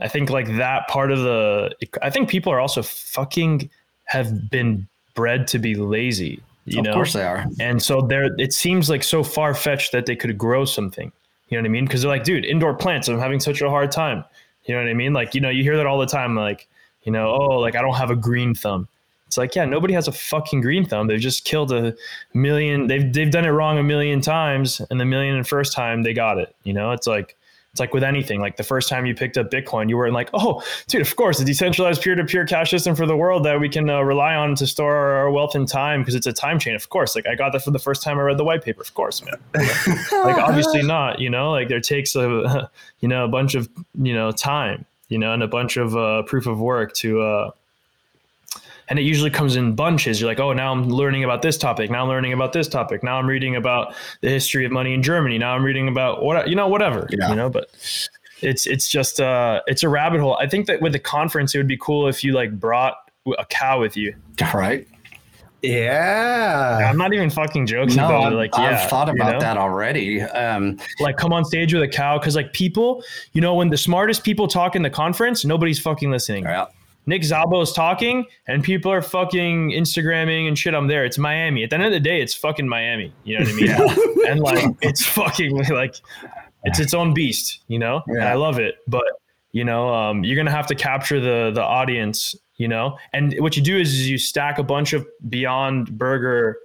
I 0.00 0.08
think 0.08 0.30
like 0.30 0.56
that 0.56 0.88
part 0.88 1.10
of 1.10 1.20
the 1.20 1.74
I 2.02 2.10
think 2.10 2.28
people 2.28 2.52
are 2.52 2.60
also 2.60 2.82
fucking 2.82 3.70
have 4.04 4.50
been 4.50 4.86
bred 5.14 5.48
to 5.48 5.58
be 5.58 5.74
lazy, 5.74 6.40
you 6.64 6.78
of 6.78 6.84
know? 6.84 6.90
Of 6.90 6.94
course 6.94 7.12
they 7.12 7.24
are. 7.24 7.46
And 7.60 7.82
so 7.82 8.00
there 8.00 8.34
it 8.38 8.52
seems 8.52 8.88
like 8.88 9.02
so 9.02 9.22
far 9.22 9.54
fetched 9.54 9.92
that 9.92 10.06
they 10.06 10.16
could 10.16 10.36
grow 10.38 10.64
something. 10.64 11.12
You 11.48 11.56
know 11.56 11.62
what 11.62 11.68
I 11.68 11.72
mean? 11.72 11.84
Because 11.84 12.02
they're 12.02 12.10
like, 12.10 12.24
dude, 12.24 12.44
indoor 12.44 12.74
plants, 12.74 13.08
I'm 13.08 13.20
having 13.20 13.38
such 13.38 13.62
a 13.62 13.70
hard 13.70 13.92
time. 13.92 14.24
You 14.64 14.74
know 14.74 14.82
what 14.82 14.90
I 14.90 14.94
mean? 14.94 15.12
Like, 15.12 15.34
you 15.34 15.40
know, 15.40 15.48
you 15.48 15.62
hear 15.62 15.76
that 15.76 15.86
all 15.86 15.98
the 15.98 16.06
time, 16.06 16.34
like, 16.34 16.66
you 17.06 17.12
know, 17.12 17.28
oh, 17.28 17.58
like 17.58 17.74
I 17.74 17.80
don't 17.80 17.94
have 17.94 18.10
a 18.10 18.16
green 18.16 18.54
thumb. 18.54 18.88
It's 19.26 19.38
like, 19.38 19.54
yeah, 19.54 19.64
nobody 19.64 19.94
has 19.94 20.06
a 20.06 20.12
fucking 20.12 20.60
green 20.60 20.84
thumb. 20.84 21.06
They've 21.06 21.18
just 21.18 21.44
killed 21.44 21.72
a 21.72 21.94
million. 22.34 22.86
They've 22.86 23.10
they've 23.12 23.30
done 23.30 23.44
it 23.46 23.50
wrong 23.50 23.78
a 23.78 23.82
million 23.82 24.20
times, 24.20 24.80
and 24.90 25.00
the 25.00 25.04
million 25.04 25.34
and 25.34 25.48
first 25.48 25.72
time 25.72 26.02
they 26.02 26.12
got 26.12 26.38
it. 26.38 26.54
You 26.64 26.74
know, 26.74 26.92
it's 26.92 27.06
like 27.06 27.36
It's 27.76 27.80
like 27.80 27.92
with 27.92 28.04
anything. 28.04 28.40
Like 28.40 28.56
the 28.56 28.62
first 28.62 28.88
time 28.88 29.04
you 29.04 29.14
picked 29.14 29.36
up 29.36 29.50
Bitcoin, 29.50 29.90
you 29.90 29.98
weren't 29.98 30.14
like, 30.14 30.30
"Oh, 30.32 30.62
dude, 30.86 31.02
of 31.02 31.14
course, 31.16 31.38
a 31.40 31.44
decentralized 31.44 32.00
peer-to-peer 32.00 32.46
cash 32.46 32.70
system 32.70 32.96
for 32.96 33.04
the 33.04 33.14
world 33.14 33.44
that 33.44 33.60
we 33.60 33.68
can 33.68 33.90
uh, 33.90 34.00
rely 34.00 34.34
on 34.34 34.54
to 34.54 34.66
store 34.66 34.96
our 34.96 35.30
wealth 35.30 35.54
in 35.54 35.66
time 35.66 36.00
because 36.00 36.14
it's 36.14 36.26
a 36.26 36.32
time 36.32 36.58
chain." 36.58 36.74
Of 36.74 36.88
course, 36.88 37.14
like 37.14 37.26
I 37.26 37.34
got 37.34 37.52
that 37.52 37.62
for 37.62 37.70
the 37.70 37.78
first 37.78 38.02
time 38.02 38.18
I 38.18 38.22
read 38.22 38.38
the 38.38 38.44
white 38.44 38.64
paper. 38.64 38.80
Of 38.80 38.94
course, 38.94 39.22
man. 39.22 39.34
like 39.54 40.38
obviously 40.48 40.82
not. 40.82 41.18
You 41.18 41.28
know, 41.28 41.50
like 41.50 41.68
there 41.68 41.80
takes 41.80 42.16
a 42.16 42.70
you 43.00 43.08
know 43.08 43.26
a 43.26 43.28
bunch 43.28 43.54
of 43.54 43.68
you 44.00 44.14
know 44.14 44.32
time, 44.32 44.86
you 45.08 45.18
know, 45.18 45.32
and 45.32 45.42
a 45.42 45.48
bunch 45.48 45.76
of 45.76 45.96
uh, 45.96 46.22
proof 46.22 46.46
of 46.46 46.58
work 46.58 46.94
to. 46.94 47.22
Uh, 47.22 47.50
and 48.88 48.98
it 48.98 49.02
usually 49.02 49.30
comes 49.30 49.56
in 49.56 49.74
bunches. 49.74 50.20
You're 50.20 50.30
like, 50.30 50.38
oh, 50.38 50.52
now 50.52 50.70
I'm 50.70 50.88
learning 50.88 51.24
about 51.24 51.42
this 51.42 51.58
topic. 51.58 51.90
Now 51.90 52.02
I'm 52.02 52.08
learning 52.08 52.32
about 52.32 52.52
this 52.52 52.68
topic. 52.68 53.02
Now 53.02 53.18
I'm 53.18 53.26
reading 53.26 53.56
about 53.56 53.94
the 54.20 54.28
history 54.28 54.64
of 54.64 54.70
money 54.70 54.94
in 54.94 55.02
Germany. 55.02 55.38
Now 55.38 55.54
I'm 55.54 55.64
reading 55.64 55.88
about 55.88 56.22
what 56.22 56.48
you 56.48 56.54
know, 56.54 56.68
whatever. 56.68 57.08
Yeah. 57.10 57.30
You 57.30 57.34
know, 57.34 57.50
but 57.50 57.68
it's 58.42 58.66
it's 58.66 58.88
just 58.88 59.20
uh 59.20 59.62
it's 59.66 59.82
a 59.82 59.88
rabbit 59.88 60.20
hole. 60.20 60.36
I 60.36 60.46
think 60.46 60.66
that 60.66 60.80
with 60.80 60.92
the 60.92 61.00
conference, 61.00 61.54
it 61.54 61.58
would 61.58 61.66
be 61.66 61.78
cool 61.78 62.06
if 62.06 62.22
you 62.22 62.32
like 62.32 62.58
brought 62.58 62.96
a 63.38 63.44
cow 63.46 63.80
with 63.80 63.96
you. 63.96 64.14
Right. 64.54 64.86
Yeah. 65.66 66.88
I'm 66.90 66.96
not 66.96 67.12
even 67.12 67.30
fucking 67.30 67.66
joking 67.66 67.96
No, 67.96 68.06
about 68.06 68.24
I've, 68.26 68.32
it. 68.32 68.36
Like, 68.36 68.58
I've 68.58 68.88
thought 68.88 69.08
you 69.08 69.14
about 69.14 69.32
know? 69.34 69.40
that 69.40 69.56
already. 69.56 70.22
Um, 70.22 70.78
Like, 71.00 71.16
come 71.16 71.32
on 71.32 71.44
stage 71.44 71.72
with 71.74 71.82
a 71.82 71.88
cow 71.88 72.18
because 72.18 72.36
like 72.36 72.52
people, 72.52 73.02
you 73.32 73.40
know, 73.40 73.54
when 73.54 73.70
the 73.70 73.76
smartest 73.76 74.24
people 74.24 74.48
talk 74.48 74.76
in 74.76 74.82
the 74.82 74.90
conference, 74.90 75.44
nobody's 75.44 75.78
fucking 75.78 76.10
listening. 76.10 76.44
yeah. 76.44 76.66
Nick 77.08 77.22
Szabo 77.22 77.62
is 77.62 77.72
talking 77.72 78.26
and 78.48 78.64
people 78.64 78.90
are 78.90 79.00
fucking 79.00 79.70
Instagramming 79.70 80.48
and 80.48 80.58
shit. 80.58 80.74
I'm 80.74 80.88
there. 80.88 81.04
It's 81.04 81.18
Miami. 81.18 81.62
At 81.62 81.70
the 81.70 81.76
end 81.76 81.84
of 81.84 81.92
the 81.92 82.00
day, 82.00 82.20
it's 82.20 82.34
fucking 82.34 82.66
Miami. 82.66 83.12
You 83.22 83.38
know 83.38 83.44
what 83.44 83.52
I 83.52 83.94
mean? 83.94 84.26
and 84.28 84.40
like, 84.40 84.64
it's 84.82 85.06
fucking 85.06 85.56
like, 85.70 85.94
it's 86.64 86.80
its 86.80 86.94
own 86.94 87.14
beast, 87.14 87.60
you 87.68 87.78
know? 87.78 88.02
And 88.08 88.24
I 88.24 88.34
love 88.34 88.58
it. 88.58 88.78
But, 88.88 89.04
you 89.52 89.64
know, 89.64 89.94
um, 89.94 90.24
you're 90.24 90.34
going 90.34 90.46
to 90.46 90.52
have 90.52 90.66
to 90.66 90.74
capture 90.74 91.20
the, 91.20 91.52
the 91.54 91.62
audience, 91.62 92.34
you 92.56 92.68
know? 92.68 92.98
And 93.12 93.34
what 93.38 93.56
you 93.56 93.62
do 93.62 93.76
is, 93.76 93.92
is 93.92 94.08
you 94.08 94.18
stack 94.18 94.58
a 94.58 94.62
bunch 94.62 94.92
of 94.92 95.06
Beyond 95.28 95.96
Burger 95.96 96.58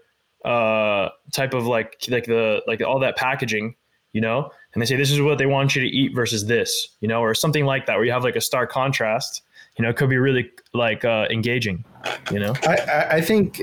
uh, 0.46 1.10
type 1.32 1.54
of 1.54 1.68
like, 1.68 1.98
like 2.10 2.26
the, 2.26 2.62
like 2.68 2.82
all 2.82 3.00
that 3.00 3.18
packaging, 3.18 3.76
you 4.14 4.22
know? 4.22 4.50
And 4.74 4.82
they 4.82 4.86
say, 4.86 4.96
this 4.96 5.12
is 5.12 5.22
what 5.22 5.38
they 5.38 5.46
want 5.46 5.76
you 5.76 5.82
to 5.82 5.88
eat 5.88 6.16
versus 6.16 6.46
this, 6.46 6.96
you 7.02 7.08
know, 7.08 7.22
or 7.22 7.34
something 7.34 7.66
like 7.66 7.86
that, 7.86 7.96
where 7.96 8.06
you 8.06 8.12
have 8.12 8.24
like 8.24 8.36
a 8.36 8.42
stark 8.42 8.72
contrast 8.72 9.42
you 9.78 9.84
know, 9.84 9.90
it 9.90 9.96
could 9.96 10.10
be 10.10 10.18
really 10.18 10.52
like 10.74 11.06
uh, 11.06 11.28
engaging, 11.30 11.84
you 12.32 12.40
know? 12.40 12.54
I, 12.64 13.08
I, 13.12 13.22
think 13.22 13.62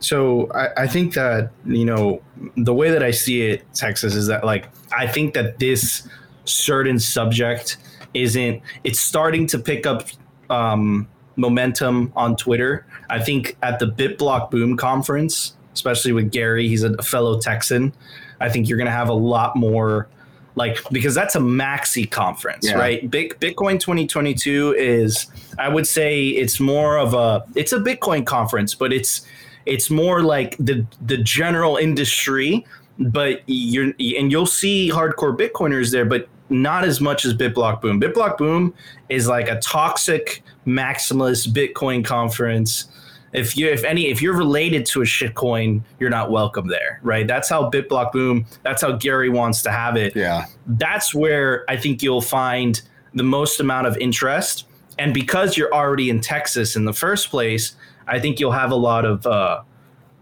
so. 0.00 0.50
I, 0.52 0.82
I 0.82 0.86
think 0.86 1.14
that, 1.14 1.50
you 1.64 1.84
know, 1.84 2.22
the 2.56 2.74
way 2.74 2.90
that 2.90 3.02
I 3.02 3.12
see 3.12 3.42
it, 3.42 3.64
Texas, 3.72 4.14
is 4.14 4.26
that 4.26 4.44
like, 4.44 4.68
I 4.96 5.06
think 5.06 5.34
that 5.34 5.60
this 5.60 6.08
certain 6.44 6.98
subject 6.98 7.76
isn't, 8.14 8.62
it's 8.82 9.00
starting 9.00 9.46
to 9.48 9.58
pick 9.58 9.86
up 9.86 10.08
um, 10.50 11.08
momentum 11.36 12.12
on 12.16 12.36
Twitter. 12.36 12.86
I 13.10 13.18
think 13.20 13.56
at 13.62 13.78
the 13.78 13.86
BitBlock 13.86 14.50
Boom 14.50 14.76
conference, 14.76 15.54
especially 15.72 16.12
with 16.12 16.30
Gary, 16.30 16.68
he's 16.68 16.82
a 16.82 16.96
fellow 17.02 17.38
Texan. 17.40 17.92
I 18.40 18.48
think 18.48 18.68
you're 18.68 18.78
going 18.78 18.86
to 18.86 18.92
have 18.92 19.08
a 19.08 19.14
lot 19.14 19.56
more 19.56 20.08
like 20.56 20.78
because 20.92 21.14
that's 21.14 21.34
a 21.34 21.40
maxi 21.40 22.08
conference, 22.08 22.68
Yeah. 22.68 22.74
right? 22.78 23.10
Big 23.10 23.38
Bitcoin 23.40 23.80
2022 23.80 24.74
is 24.78 25.26
I 25.58 25.68
would 25.68 25.86
say 25.86 26.28
it's 26.28 26.60
more 26.60 26.96
of 26.98 27.12
a 27.14 27.44
it's 27.56 27.72
a 27.72 27.78
Bitcoin 27.78 28.24
conference, 28.24 28.74
but 28.74 28.92
it's 28.92 29.26
it's 29.66 29.90
more 29.90 30.22
like 30.22 30.56
the 30.58 30.86
the 31.04 31.16
general 31.16 31.76
industry, 31.76 32.64
but 32.98 33.40
you're 33.46 33.86
and 33.98 34.30
you'll 34.30 34.46
see 34.46 34.90
hardcore 34.92 35.36
Bitcoiners 35.36 35.90
there, 35.90 36.04
but 36.04 36.28
not 36.50 36.84
as 36.84 37.00
much 37.00 37.24
as 37.24 37.34
BitBlock 37.34 37.80
Boom. 37.80 38.00
BitBlock 38.00 38.36
Boom 38.38 38.74
is 39.08 39.26
like 39.26 39.48
a 39.48 39.58
toxic 39.58 40.42
maximalist 40.66 41.48
Bitcoin 41.48 42.04
conference. 42.04 42.86
If 43.32 43.56
you 43.56 43.68
if 43.68 43.82
any 43.84 44.06
if 44.08 44.22
you're 44.22 44.36
related 44.36 44.86
to 44.86 45.02
a 45.02 45.04
shitcoin, 45.04 45.82
you're 45.98 46.10
not 46.10 46.30
welcome 46.30 46.68
there, 46.68 47.00
right? 47.02 47.26
That's 47.26 47.48
how 47.48 47.68
BitBlock 47.70 48.12
Boom, 48.12 48.46
that's 48.62 48.80
how 48.82 48.92
Gary 48.92 49.28
wants 49.28 49.62
to 49.62 49.70
have 49.72 49.96
it 49.96 50.14
Yeah. 50.14 50.46
that's 50.66 51.12
where 51.14 51.64
I 51.68 51.76
think 51.76 52.02
you'll 52.02 52.20
find 52.22 52.80
the 53.12 53.24
most 53.24 53.58
amount 53.60 53.86
of 53.88 53.96
interest. 53.98 54.66
And 55.00 55.12
because 55.12 55.56
you're 55.56 55.72
already 55.74 56.10
in 56.10 56.20
Texas 56.20 56.76
in 56.76 56.84
the 56.84 56.92
first 56.92 57.28
place, 57.30 57.74
I 58.06 58.20
think 58.20 58.38
you'll 58.38 58.52
have 58.52 58.70
a 58.70 58.76
lot 58.76 59.04
of 59.04 59.26
uh, 59.26 59.62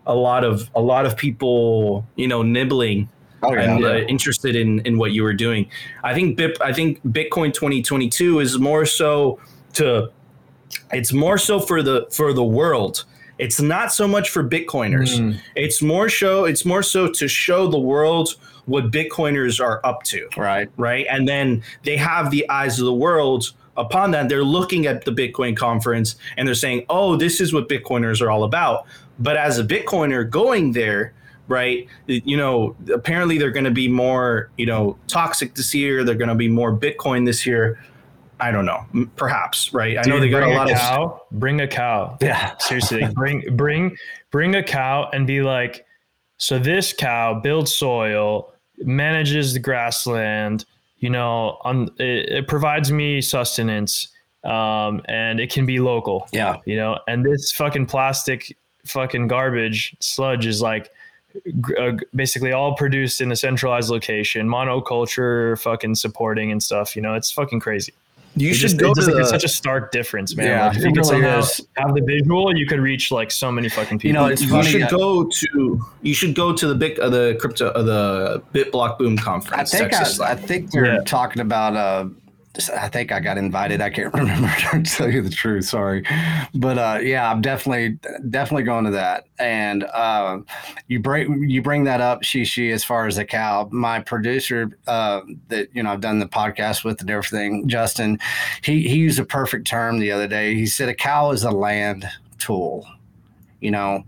a 0.07 0.15
lot 0.15 0.43
of 0.45 0.71
a 0.75 0.81
lot 0.81 1.05
of 1.05 1.15
people, 1.17 2.07
you 2.17 2.27
know, 2.29 2.43
nibbling 2.43 3.09
Oh, 3.45 3.53
yeah. 3.53 3.75
and 3.75 3.85
uh, 3.85 3.95
interested 4.09 4.57
in 4.57 4.79
in 4.87 4.97
what 4.97 5.13
you 5.13 5.23
were 5.23 5.35
doing. 5.35 5.69
I 6.03 6.15
think 6.15 6.39
Bip, 6.39 6.57
I 6.63 6.73
think 6.73 7.05
Bitcoin 7.05 7.53
2022 7.53 8.39
is 8.41 8.59
more 8.59 8.87
so 8.87 9.39
to 9.75 10.11
it's 10.93 11.13
more 11.13 11.39
so 11.39 11.61
for 11.61 11.83
the 11.83 12.07
for 12.11 12.33
the 12.33 12.45
world. 12.45 13.05
It's 13.39 13.61
not 13.61 13.93
so 13.93 14.07
much 14.07 14.31
for 14.31 14.45
Bitcoiners. 14.45 15.19
Hmm. 15.19 15.39
It's 15.57 15.83
more 15.83 16.09
show 16.09 16.45
it's 16.45 16.65
more 16.65 16.83
so 16.83 17.09
to 17.09 17.29
show 17.29 17.67
the 17.67 17.79
world 17.79 18.37
what 18.67 18.91
Bitcoiners 18.91 19.61
are 19.61 19.81
up 19.85 20.03
to 20.05 20.29
right. 20.37 20.71
right? 20.77 21.07
And 21.11 21.29
then 21.29 21.63
they 21.83 21.97
have 21.97 22.31
the 22.31 22.49
eyes 22.49 22.79
of 22.79 22.85
the 22.85 22.95
world 22.95 23.53
upon 23.77 24.13
that. 24.13 24.29
They're 24.29 24.45
looking 24.45 24.87
at 24.87 25.05
the 25.05 25.11
Bitcoin 25.11 25.57
conference 25.57 26.17
and 26.37 26.47
they're 26.47 26.55
saying, 26.55 26.85
oh, 26.89 27.17
this 27.17 27.41
is 27.41 27.53
what 27.53 27.69
Bitcoiners 27.69 28.21
are 28.21 28.31
all 28.31 28.45
about. 28.45 28.87
But 29.19 29.37
as 29.37 29.59
a 29.59 29.65
Bitcoiner 29.65 30.29
going 30.29 30.73
there, 30.73 31.13
right, 31.49 31.87
you 32.07 32.37
know, 32.37 32.77
apparently 32.93 33.39
they're 33.39 33.51
going 33.51 33.65
to 33.65 33.71
be 33.71 33.89
more, 33.89 34.51
you 34.57 34.67
know, 34.67 34.97
toxic 35.07 35.55
this 35.55 35.75
year. 35.75 36.05
They're 36.05 36.15
going 36.15 36.29
to 36.29 36.35
be 36.35 36.49
more 36.49 36.73
Bitcoin 36.73 37.27
this 37.27 37.47
year. 37.47 37.83
I 38.43 38.51
don't 38.51 38.67
know, 38.67 38.85
perhaps, 39.15 39.73
right? 39.73 39.97
I 39.97 40.03
know 40.03 40.19
Dude, 40.19 40.25
they 40.25 40.29
got 40.29 40.43
a 40.43 40.49
lot 40.49 40.69
of. 40.69 40.77
cow. 40.77 41.23
Bring 41.31 41.61
a 41.61 41.69
cow. 41.69 42.19
Yeah. 42.21 42.57
Seriously, 42.59 43.07
bring 43.15 43.57
bring 43.57 43.97
bring 44.33 44.57
a 44.57 44.65
cow 44.65 45.09
and 45.13 45.29
be 45.29 45.43
like, 45.43 45.87
so 46.39 46.59
this 46.59 46.93
cow 46.93 47.39
builds 47.39 47.73
soil, 47.73 48.53
manages 48.79 49.53
the 49.53 49.61
grassland. 49.61 50.65
You 50.99 51.11
know, 51.11 51.59
on 51.63 51.91
it, 51.99 52.33
it 52.33 52.49
provides 52.49 52.91
me 52.91 53.21
sustenance, 53.21 54.09
um, 54.43 55.03
and 55.05 55.39
it 55.39 55.53
can 55.53 55.65
be 55.65 55.79
local. 55.79 56.27
Yeah. 56.33 56.57
You 56.65 56.75
know, 56.77 56.99
and 57.07 57.25
this 57.25 57.53
fucking 57.53 57.87
plastic, 57.87 58.57
fucking 58.87 59.29
garbage 59.29 59.95
sludge 60.01 60.47
is 60.47 60.61
like. 60.61 60.91
uh, 61.79 61.93
basically 62.15 62.53
all 62.53 62.75
produced 62.75 63.23
in 63.23 63.33
a 63.33 63.37
centralized 63.37 63.89
location 63.89 64.47
monoculture 64.47 65.59
fucking 65.61 65.95
supporting 65.95 66.53
and 66.53 66.63
stuff 66.63 66.95
you 66.95 67.01
know 67.01 67.15
it's 67.15 67.31
fucking 67.33 67.59
crazy 67.59 67.95
You 68.35 68.51
it 68.51 68.55
should 68.55 68.61
just, 68.71 68.79
go 68.79 68.93
it 68.93 68.95
to 68.95 69.01
just, 69.01 69.07
like, 69.09 69.15
the, 69.17 69.21
it's 69.21 69.31
such 69.31 69.45
a 69.45 69.49
stark 69.49 69.93
difference, 69.93 70.35
man. 70.35 70.47
Yeah, 70.47 70.67
like, 70.69 70.77
if 70.79 70.85
you 70.85 70.89
could 70.93 70.97
really 70.97 71.09
somehow 71.09 71.39
is. 71.41 71.67
have 71.77 71.95
the 71.95 72.01
visual, 72.01 72.57
you 72.57 72.67
could 72.67 72.81
reach 72.81 73.11
like 73.11 73.31
so 73.31 73.53
many 73.53 73.69
fucking 73.69 73.99
people. 73.99 74.09
You 74.09 74.13
know, 74.15 74.27
it's 74.27 74.41
you 74.43 74.49
funny. 74.49 74.71
should 74.71 74.83
uh, 74.85 74.89
go 74.91 75.25
to 75.29 75.81
you 76.01 76.15
should 76.15 76.35
go 76.35 76.53
to 76.55 76.67
the 76.67 76.75
big 76.75 76.99
uh, 76.99 77.11
the 77.11 77.37
crypto 77.39 77.69
uh, 77.69 77.83
the 77.83 78.43
BitBlock 78.55 78.97
Boom 78.99 79.19
conference. 79.19 79.75
I 79.75 79.79
conference. 79.79 79.81
think 79.81 79.91
Texas 79.93 80.21
I, 80.21 80.31
I 80.33 80.35
think 80.35 80.73
we're 80.73 80.87
Yeah. 80.95 81.01
talking 81.05 81.43
about. 81.43 81.77
Uh, 81.77 82.07
I 82.77 82.89
think 82.89 83.13
I 83.13 83.21
got 83.21 83.39
invited. 83.39 83.81
I 83.81 83.89
can't 83.89 84.13
remember 84.15 84.49
to 84.73 84.83
tell 84.83 85.11
you 85.11 85.23
the 85.23 85.31
truth. 85.31 85.65
Sorry, 85.65 86.05
but 86.55 86.79
uh, 86.79 86.99
yeah, 87.03 87.31
I'm 87.31 87.41
definitely 87.41 87.99
definitely 88.29 88.65
going 88.65 88.85
to 88.85 88.91
that. 88.91 89.25
And 89.39 89.85
uh, 89.85 90.41
you 90.89 91.01
bring 91.01 91.49
you 91.49 91.63
bring 91.63 91.85
that 91.85 92.01
up, 92.01 92.23
Shishi, 92.23 92.73
as 92.73 92.85
far 92.85 93.07
as 93.07 93.17
the 93.17 93.25
cow. 93.25 93.69
My 93.73 94.01
producer 94.01 94.79
uh, 94.87 95.23
that 95.49 95.69
you 95.75 95.83
know 95.83 95.93
I've 95.93 96.01
done 96.01 96.19
the 96.19 96.27
podcast 96.27 96.85
with 96.85 97.01
and 97.01 97.11
everything, 97.11 97.69
Justin, 97.69 98.19
he 98.63 98.87
he 98.87 98.97
used 98.97 99.19
a 99.19 99.25
perfect 99.25 99.67
term 99.67 99.99
the 99.99 100.13
other 100.13 100.29
day. 100.29 100.55
He 100.55 100.67
said 100.67 100.89
a 100.89 100.95
cow 100.95 101.31
is 101.31 101.45
a 101.45 101.51
land 101.51 102.07
tool. 102.39 102.87
You 103.61 103.71
know, 103.71 104.05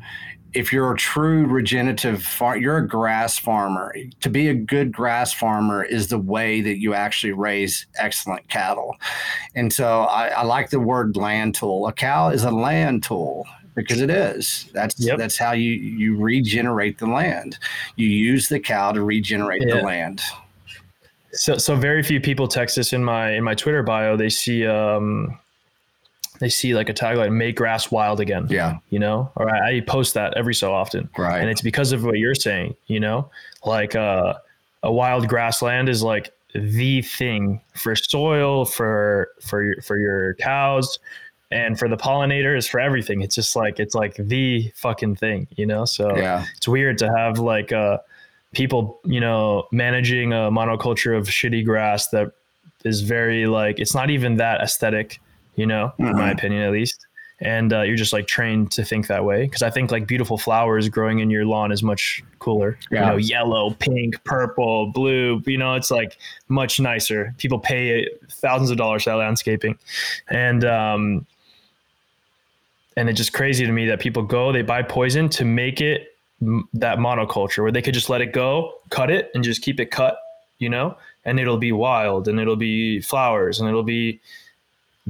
if 0.55 0.73
you're 0.73 0.93
a 0.93 0.97
true 0.97 1.47
regenerative 1.47 2.23
farm, 2.25 2.61
you're 2.61 2.79
a 2.79 2.87
grass 2.87 3.39
farmer. 3.39 3.95
To 4.21 4.31
be 4.31 4.49
a 4.49 4.55
good 4.55 4.93
grass 4.93 5.33
farmer 5.33 5.83
is 5.85 6.09
the 6.09 6.19
way 6.19 6.61
that 6.61 6.79
you 6.81 6.95
actually 6.95 7.33
raise 7.33 7.87
excellent 7.97 8.49
cattle. 8.49 8.97
And 9.55 9.73
so 9.73 10.03
I, 10.03 10.29
I 10.29 10.43
like 10.45 10.71
the 10.71 10.81
word 10.81 11.17
land 11.17 11.55
tool. 11.55 11.87
A 11.89 11.93
cow 11.93 12.29
is 12.31 12.45
a 12.45 12.51
land 12.51 13.03
tool 13.03 13.47
because 13.75 14.01
it 14.01 14.11
is. 14.11 14.71
That's 14.73 14.95
Yep. 14.99 15.19
that's 15.19 15.37
how 15.37 15.53
you 15.53 15.73
you 15.73 16.17
regenerate 16.17 16.99
the 16.99 17.07
land. 17.07 17.59
You 17.97 18.07
use 18.09 18.49
the 18.49 18.61
cow 18.61 18.93
to 18.93 19.03
regenerate 19.03 19.63
Yeah. 19.67 19.77
the 19.77 19.83
land. 19.83 20.23
so, 21.33 21.59
so 21.59 21.75
very 21.75 22.03
few 22.05 22.21
people 22.21 22.47
text 22.47 22.77
this 22.77 22.93
in 22.93 23.03
my 23.05 23.33
in 23.33 23.43
my 23.43 23.55
Twitter 23.55 23.83
bio. 23.83 24.17
They 24.17 24.29
see 24.31 24.65
um, 24.67 25.37
they 26.41 26.49
see 26.49 26.75
like 26.75 26.89
a 26.89 26.95
tagline, 26.95 27.33
"Make 27.33 27.57
grass 27.57 27.91
wild 27.91 28.21
again." 28.21 28.47
Yeah, 28.51 28.79
you 28.91 28.99
know, 28.99 29.31
or 29.37 29.53
I, 29.55 29.77
I 29.77 29.81
post 29.81 30.15
that 30.15 30.35
every 30.37 30.55
so 30.55 30.73
often, 30.73 31.09
right. 31.17 31.41
and 31.41 31.49
it's 31.49 31.63
because 31.63 31.93
of 31.93 32.05
what 32.05 32.19
you're 32.19 32.35
saying. 32.35 32.75
You 32.87 33.01
know, 33.01 33.31
like 33.65 33.95
uh, 33.95 34.35
a 34.83 34.93
wild 34.93 35.29
grassland 35.29 35.89
is 35.89 36.03
like 36.03 36.33
the 36.55 37.03
thing 37.03 37.61
for 37.75 37.97
soil, 37.97 38.65
for 38.65 39.31
for 39.43 39.65
your 39.65 39.83
for 39.83 39.99
your 39.99 40.35
cows, 40.35 40.99
and 41.51 41.79
for 41.79 41.89
the 41.89 41.97
pollinators, 41.97 42.69
for 42.69 42.81
everything. 42.81 43.23
It's 43.23 43.35
just 43.35 43.57
like 43.57 43.79
it's 43.79 43.95
like 43.95 44.17
the 44.17 44.73
fucking 44.77 45.17
thing. 45.17 45.47
You 45.57 45.67
know, 45.67 45.85
so 45.85 46.17
yeah, 46.17 46.45
it's 46.57 46.69
weird 46.69 46.99
to 46.99 47.13
have 47.17 47.39
like 47.39 47.73
uh 47.73 47.99
people 48.53 49.01
you 49.05 49.21
know 49.21 49.67
managing 49.73 50.33
a 50.33 50.51
monoculture 50.51 51.17
of 51.17 51.27
shitty 51.27 51.65
grass 51.65 52.09
that 52.09 52.33
is 52.85 53.01
very 53.01 53.47
like 53.47 53.79
it's 53.79 53.95
not 53.95 54.11
even 54.11 54.37
that 54.37 54.61
aesthetic, 54.61 55.21
you 55.57 55.67
know, 55.67 55.93
in 55.99 56.13
my 56.17 56.31
Mhm. 56.31 56.33
opinion 56.33 56.63
at 56.63 56.73
least. 56.73 57.07
And 57.41 57.73
uh, 57.73 57.83
you're 57.83 57.97
just 57.97 58.13
like 58.13 58.27
trained 58.29 58.71
to 58.73 58.85
think 58.85 59.09
that 59.09 59.25
way 59.25 59.43
because 59.43 59.61
I 59.63 59.69
think 59.69 59.91
like 59.91 60.07
beautiful 60.07 60.39
flowers 60.39 60.89
growing 60.89 61.19
in 61.19 61.31
your 61.31 61.45
lawn 61.45 61.73
is 61.73 61.83
much 61.83 62.23
cooler. 62.39 62.79
Yeah. 62.93 63.01
You 63.01 63.11
know, 63.11 63.17
yellow, 63.17 63.71
pink, 63.81 64.23
purple, 64.25 64.87
blue. 64.93 65.43
You 65.45 65.59
know, 65.59 65.75
it's 65.75 65.91
like 65.91 66.17
much 66.49 66.79
nicer. 66.79 67.35
People 67.39 67.59
pay 67.59 68.09
thousands 68.31 68.71
of 68.71 68.77
dollars 68.77 69.03
for 69.03 69.11
that 69.11 69.17
landscaping, 69.17 69.77
and 70.29 70.65
um, 70.65 71.27
and 72.97 73.09
it's 73.09 73.17
just 73.19 73.33
crazy 73.33 73.67
to 73.67 73.73
me 73.73 73.87
that 73.87 73.99
people 74.01 74.23
go 74.23 74.53
they 74.53 74.63
buy 74.63 74.83
poison 74.83 75.29
to 75.31 75.45
make 75.45 75.81
it 75.81 76.17
m- 76.41 76.69
that 76.75 76.99
monoculture 76.99 77.63
where 77.63 77.73
they 77.73 77.83
could 77.83 77.95
just 77.95 78.09
let 78.09 78.21
it 78.21 78.33
go, 78.33 78.75
cut 78.91 79.11
it, 79.11 79.31
and 79.35 79.43
just 79.43 79.61
keep 79.63 79.81
it 79.81 79.91
cut. 79.91 80.19
You 80.61 80.69
know, 80.69 80.97
and 81.25 81.41
it'll 81.41 81.59
be 81.59 81.73
wild, 81.73 82.29
and 82.29 82.39
it'll 82.39 82.57
be 82.57 83.01
flowers, 83.01 83.59
and 83.59 83.69
it'll 83.69 83.83
be 83.83 84.21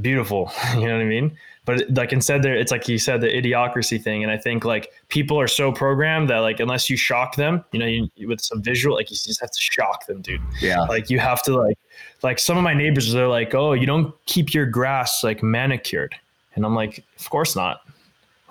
beautiful. 0.00 0.52
You 0.74 0.88
know 0.88 0.94
what 0.94 1.02
I 1.02 1.08
mean? 1.08 1.36
But 1.66 1.88
like 1.96 2.12
instead, 2.12 2.42
there 2.42 2.54
it's 2.54 2.70
like 2.70 2.88
you 2.88 2.98
said 2.98 3.22
the 3.22 3.28
idiocracy 3.28 4.02
thing, 4.02 4.22
and 4.22 4.30
I 4.30 4.36
think 4.36 4.64
like 4.66 4.92
people 5.08 5.40
are 5.40 5.48
so 5.48 5.72
programmed 5.72 6.28
that 6.28 6.40
like 6.40 6.60
unless 6.60 6.90
you 6.90 6.96
shock 6.96 7.36
them, 7.36 7.64
you 7.72 7.78
know, 7.78 7.86
you, 7.86 8.28
with 8.28 8.42
some 8.42 8.62
visual, 8.62 8.96
like 8.96 9.10
you 9.10 9.16
just 9.16 9.40
have 9.40 9.50
to 9.50 9.60
shock 9.60 10.06
them, 10.06 10.20
dude. 10.20 10.42
Yeah. 10.60 10.80
Like 10.80 11.08
you 11.08 11.18
have 11.20 11.42
to 11.44 11.56
like 11.56 11.78
like 12.22 12.38
some 12.38 12.58
of 12.58 12.64
my 12.64 12.74
neighbors 12.74 13.10
they're 13.10 13.28
like, 13.28 13.54
oh, 13.54 13.72
you 13.72 13.86
don't 13.86 14.14
keep 14.26 14.52
your 14.52 14.66
grass 14.66 15.24
like 15.24 15.42
manicured, 15.42 16.14
and 16.54 16.66
I'm 16.66 16.74
like, 16.74 17.02
of 17.18 17.30
course 17.30 17.56
not. 17.56 17.80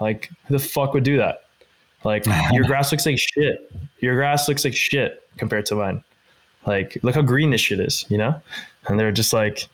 Like 0.02 0.32
who 0.48 0.57
the 0.57 0.64
fuck 0.64 0.95
would 0.95 1.03
do 1.03 1.18
that? 1.18 1.44
Like 2.03 2.26
your 2.52 2.64
grass 2.64 2.91
looks 2.91 3.06
like 3.06 3.20
shit. 3.20 3.72
Your 3.99 4.15
grass 4.15 4.48
looks 4.48 4.65
like 4.65 4.76
shit 4.76 5.30
compared 5.38 5.68
to 5.68 5.76
mine. 5.76 6.03
Like 6.65 6.98
look 7.03 7.14
how 7.14 7.22
green 7.22 7.52
this 7.52 7.61
shit 7.61 7.80
is, 7.80 8.06
you 8.10 8.18
know? 8.18 8.41
And 8.88 8.99
they're 8.99 9.11
just 9.11 9.34
like, 9.34 9.68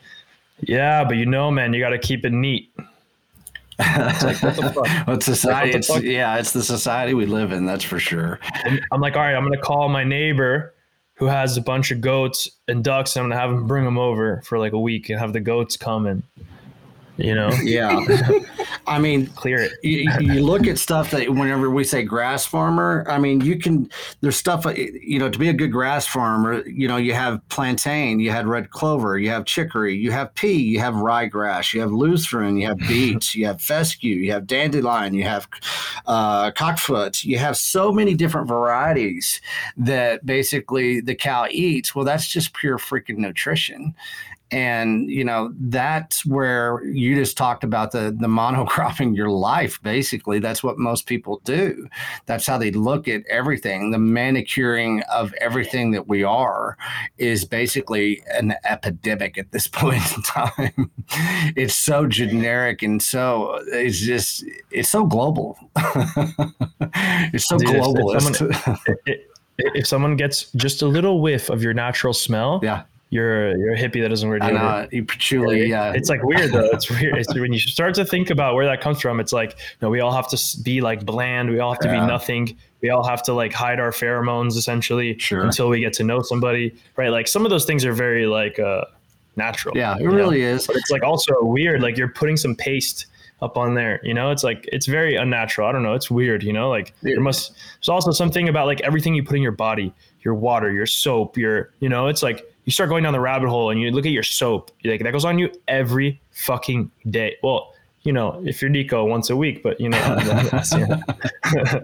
yeah, 0.61 1.03
but 1.03 1.17
you 1.17 1.25
know, 1.25 1.51
man, 1.51 1.73
you 1.73 1.79
got 1.79 1.89
to 1.89 1.99
keep 1.99 2.25
it 2.25 2.31
neat. 2.31 2.71
It's 3.79 4.23
like, 4.23 4.43
what 4.43 4.55
the 4.55 4.63
fuck? 4.73 5.07
Well, 5.07 5.15
it's 5.15 5.25
society. 5.25 5.71
the 5.71 5.77
it's, 5.77 6.01
yeah, 6.03 6.37
it's 6.37 6.51
the 6.51 6.63
society 6.63 7.13
we 7.13 7.25
live 7.25 7.51
in. 7.51 7.65
That's 7.65 7.83
for 7.83 7.99
sure. 7.99 8.39
And 8.65 8.81
I'm 8.91 9.01
like, 9.01 9.15
all 9.15 9.21
right, 9.21 9.35
I'm 9.35 9.43
gonna 9.43 9.61
call 9.61 9.87
my 9.89 10.03
neighbor 10.03 10.73
who 11.15 11.25
has 11.25 11.57
a 11.57 11.61
bunch 11.61 11.91
of 11.91 12.01
goats 12.01 12.49
and 12.67 12.83
ducks. 12.83 13.15
And 13.15 13.23
I'm 13.23 13.29
gonna 13.29 13.41
have 13.41 13.51
him 13.51 13.67
bring 13.67 13.85
them 13.85 13.97
over 13.97 14.41
for 14.45 14.59
like 14.59 14.73
a 14.73 14.79
week 14.79 15.09
and 15.09 15.19
have 15.19 15.33
the 15.33 15.39
goats 15.39 15.77
come 15.77 16.05
and, 16.07 16.23
you 17.19 17.35
know, 17.35 17.49
Yeah. 17.63 18.05
I 18.87 18.97
mean, 18.97 19.27
clear 19.27 19.61
it. 19.61 19.73
you, 19.83 20.09
you 20.19 20.41
look 20.41 20.65
at 20.65 20.79
stuff 20.79 21.11
that 21.11 21.29
whenever 21.29 21.69
we 21.69 21.83
say 21.83 22.01
grass 22.01 22.45
farmer, 22.45 23.05
I 23.07 23.19
mean, 23.19 23.41
you 23.41 23.59
can, 23.59 23.89
there's 24.21 24.37
stuff, 24.37 24.65
uh, 24.65 24.71
you 24.71 25.19
know, 25.19 25.29
to 25.29 25.37
be 25.37 25.49
a 25.49 25.53
good 25.53 25.71
grass 25.71 26.07
farmer, 26.07 26.65
you 26.67 26.87
know, 26.87 26.97
you 26.97 27.13
have 27.13 27.47
plantain, 27.49 28.19
you 28.19 28.31
had 28.31 28.47
red 28.47 28.71
clover, 28.71 29.19
you 29.19 29.29
have 29.29 29.45
chicory, 29.45 29.95
you 29.95 30.11
have 30.11 30.33
pea, 30.33 30.53
you 30.53 30.79
have 30.79 30.95
ryegrass, 30.95 31.73
you 31.73 31.81
have 31.81 31.91
lucerne, 31.91 32.57
you 32.57 32.67
have 32.67 32.79
beets, 32.79 33.35
you 33.35 33.45
have 33.45 33.61
fescue, 33.61 34.15
you 34.15 34.31
have 34.31 34.47
dandelion, 34.47 35.13
you 35.13 35.23
have 35.23 35.47
uh, 36.07 36.49
cockfoot, 36.51 37.23
you 37.23 37.37
have 37.37 37.57
so 37.57 37.91
many 37.91 38.15
different 38.15 38.47
varieties 38.47 39.39
that 39.77 40.25
basically 40.25 40.99
the 41.01 41.15
cow 41.15 41.45
eats. 41.51 41.93
Well, 41.93 42.05
that's 42.05 42.27
just 42.27 42.53
pure 42.53 42.77
freaking 42.77 43.17
nutrition 43.17 43.93
and 44.51 45.09
you 45.11 45.23
know 45.23 45.53
that's 45.59 46.25
where 46.25 46.83
you 46.85 47.15
just 47.15 47.37
talked 47.37 47.63
about 47.63 47.91
the 47.91 48.15
the 48.19 48.27
monocropping 48.27 49.15
your 49.19 49.29
life 49.29 49.81
basically. 49.83 50.39
That's 50.39 50.63
what 50.63 50.77
most 50.77 51.05
people 51.05 51.41
do. 51.43 51.87
That's 52.25 52.47
how 52.47 52.57
they 52.57 52.71
look 52.71 53.07
at 53.07 53.21
everything. 53.29 53.91
The 53.91 53.99
manicuring 53.99 55.01
of 55.03 55.33
everything 55.39 55.91
that 55.91 56.07
we 56.07 56.23
are 56.23 56.77
is 57.17 57.45
basically 57.45 58.23
an 58.33 58.55
epidemic 58.63 59.37
at 59.37 59.51
this 59.51 59.67
point 59.81 60.03
in 60.15 60.23
time. 60.23 60.91
It's 61.55 61.75
so 61.75 62.07
generic 62.07 62.81
and 62.81 63.01
so 63.01 63.59
it's 63.67 63.99
just 63.99 64.43
it's 64.71 64.89
so 64.89 65.05
global. 65.05 65.57
It's 67.31 67.45
so 67.47 67.57
Dude, 67.57 67.69
if- 67.69 67.75
if 67.75 67.81
globalist 67.83 69.19
If 69.57 69.85
someone 69.87 70.15
gets 70.15 70.51
just 70.53 70.81
a 70.81 70.87
little 70.87 71.21
whiff 71.21 71.49
of 71.49 71.61
your 71.61 71.73
natural 71.73 72.13
smell, 72.13 72.59
yeah 72.63 72.83
you're 73.11 73.57
you're 73.57 73.73
a 73.73 73.77
hippie 73.77 74.01
that 74.01 74.09
doesn't 74.09 74.29
wear 74.29 74.37
i 74.43 74.51
deodorant. 74.51 74.81
know 74.83 74.87
you 74.91 75.03
patchouli 75.03 75.67
yeah 75.67 75.93
It's 75.95 76.09
like 76.09 76.21
weird 76.23 76.51
though. 76.51 76.69
It's 76.71 76.89
weird. 76.89 77.17
It's 77.17 77.33
when 77.33 77.51
you 77.53 77.59
start 77.77 77.95
to 77.95 78.05
think 78.05 78.29
about 78.29 78.53
where 78.55 78.65
that 78.65 78.81
comes 78.81 79.01
from. 79.01 79.19
It's 79.19 79.33
like, 79.33 79.57
no, 79.81 79.89
we 79.89 79.99
all 79.99 80.11
have 80.11 80.27
to 80.29 80.37
be 80.63 80.81
like 80.81 81.05
bland. 81.05 81.49
We 81.49 81.59
all 81.59 81.71
have 81.73 81.79
to 81.81 81.87
Yeah. 81.87 82.01
be 82.01 82.07
nothing. 82.07 82.55
We 82.81 82.89
all 82.91 83.03
have 83.03 83.23
to 83.23 83.33
like 83.33 83.51
hide 83.51 83.79
our 83.79 83.91
pheromones 83.91 84.55
essentially 84.57 85.17
Sure. 85.17 85.41
until 85.43 85.69
we 85.69 85.79
get 85.79 85.93
to 85.93 86.03
know 86.03 86.21
somebody, 86.21 86.75
right? 86.97 87.09
Like 87.09 87.27
some 87.27 87.45
of 87.45 87.49
those 87.49 87.65
things 87.65 87.83
are 87.83 87.93
very 87.93 88.27
like 88.27 88.59
uh, 88.59 88.85
natural. 89.35 89.75
yeah 89.75 89.95
it 89.95 90.01
you 90.01 90.07
know? 90.09 90.15
really 90.15 90.41
is 90.41 90.67
But 90.67 90.75
it's 90.75 90.91
like 90.91 91.03
also 91.03 91.33
weird. 91.43 91.81
Like 91.81 91.97
you're 91.97 92.09
putting 92.09 92.37
some 92.37 92.55
paste 92.55 93.07
up 93.41 93.57
on 93.57 93.73
there. 93.73 93.99
You 94.03 94.13
know, 94.13 94.31
it's 94.31 94.43
like 94.43 94.67
it's 94.71 94.85
very 94.85 95.15
unnatural. 95.15 95.67
I 95.67 95.71
don't 95.71 95.81
know. 95.83 95.93
It's 95.95 96.11
weird. 96.11 96.43
You 96.43 96.53
know, 96.53 96.69
like 96.69 96.93
there 97.01 97.19
must. 97.21 97.53
There's 97.79 97.89
also 97.89 98.11
something 98.11 98.49
about 98.49 98.67
like 98.67 98.81
everything 98.81 99.15
you 99.15 99.23
put 99.23 99.35
in 99.37 99.41
your 99.41 99.53
body, 99.53 99.93
your 100.21 100.35
water, 100.35 100.71
your 100.71 100.85
soap, 100.85 101.37
your. 101.37 101.71
You 101.79 101.87
know, 101.89 102.07
it's 102.07 102.21
like 102.21 102.45
you 102.69 102.71
start 102.71 102.87
going 102.87 103.01
down 103.01 103.13
the 103.13 103.19
rabbit 103.19 103.49
hole 103.49 103.71
and 103.71 103.81
you 103.81 103.89
look 103.89 104.05
at 104.05 104.11
your 104.11 104.21
soap. 104.21 104.69
Like 104.85 105.01
that 105.01 105.11
goes 105.11 105.25
on 105.25 105.39
you 105.39 105.51
every 105.67 106.21
fucking 106.29 106.91
day. 107.09 107.35
Well. 107.41 107.73
You 108.03 108.13
know, 108.13 108.41
if 108.45 108.61
you're 108.61 108.69
Nico 108.69 109.03
once 109.03 109.29
a 109.29 109.35
week, 109.35 109.61
but 109.61 109.77
you 109.79 109.89
know, 109.89 109.99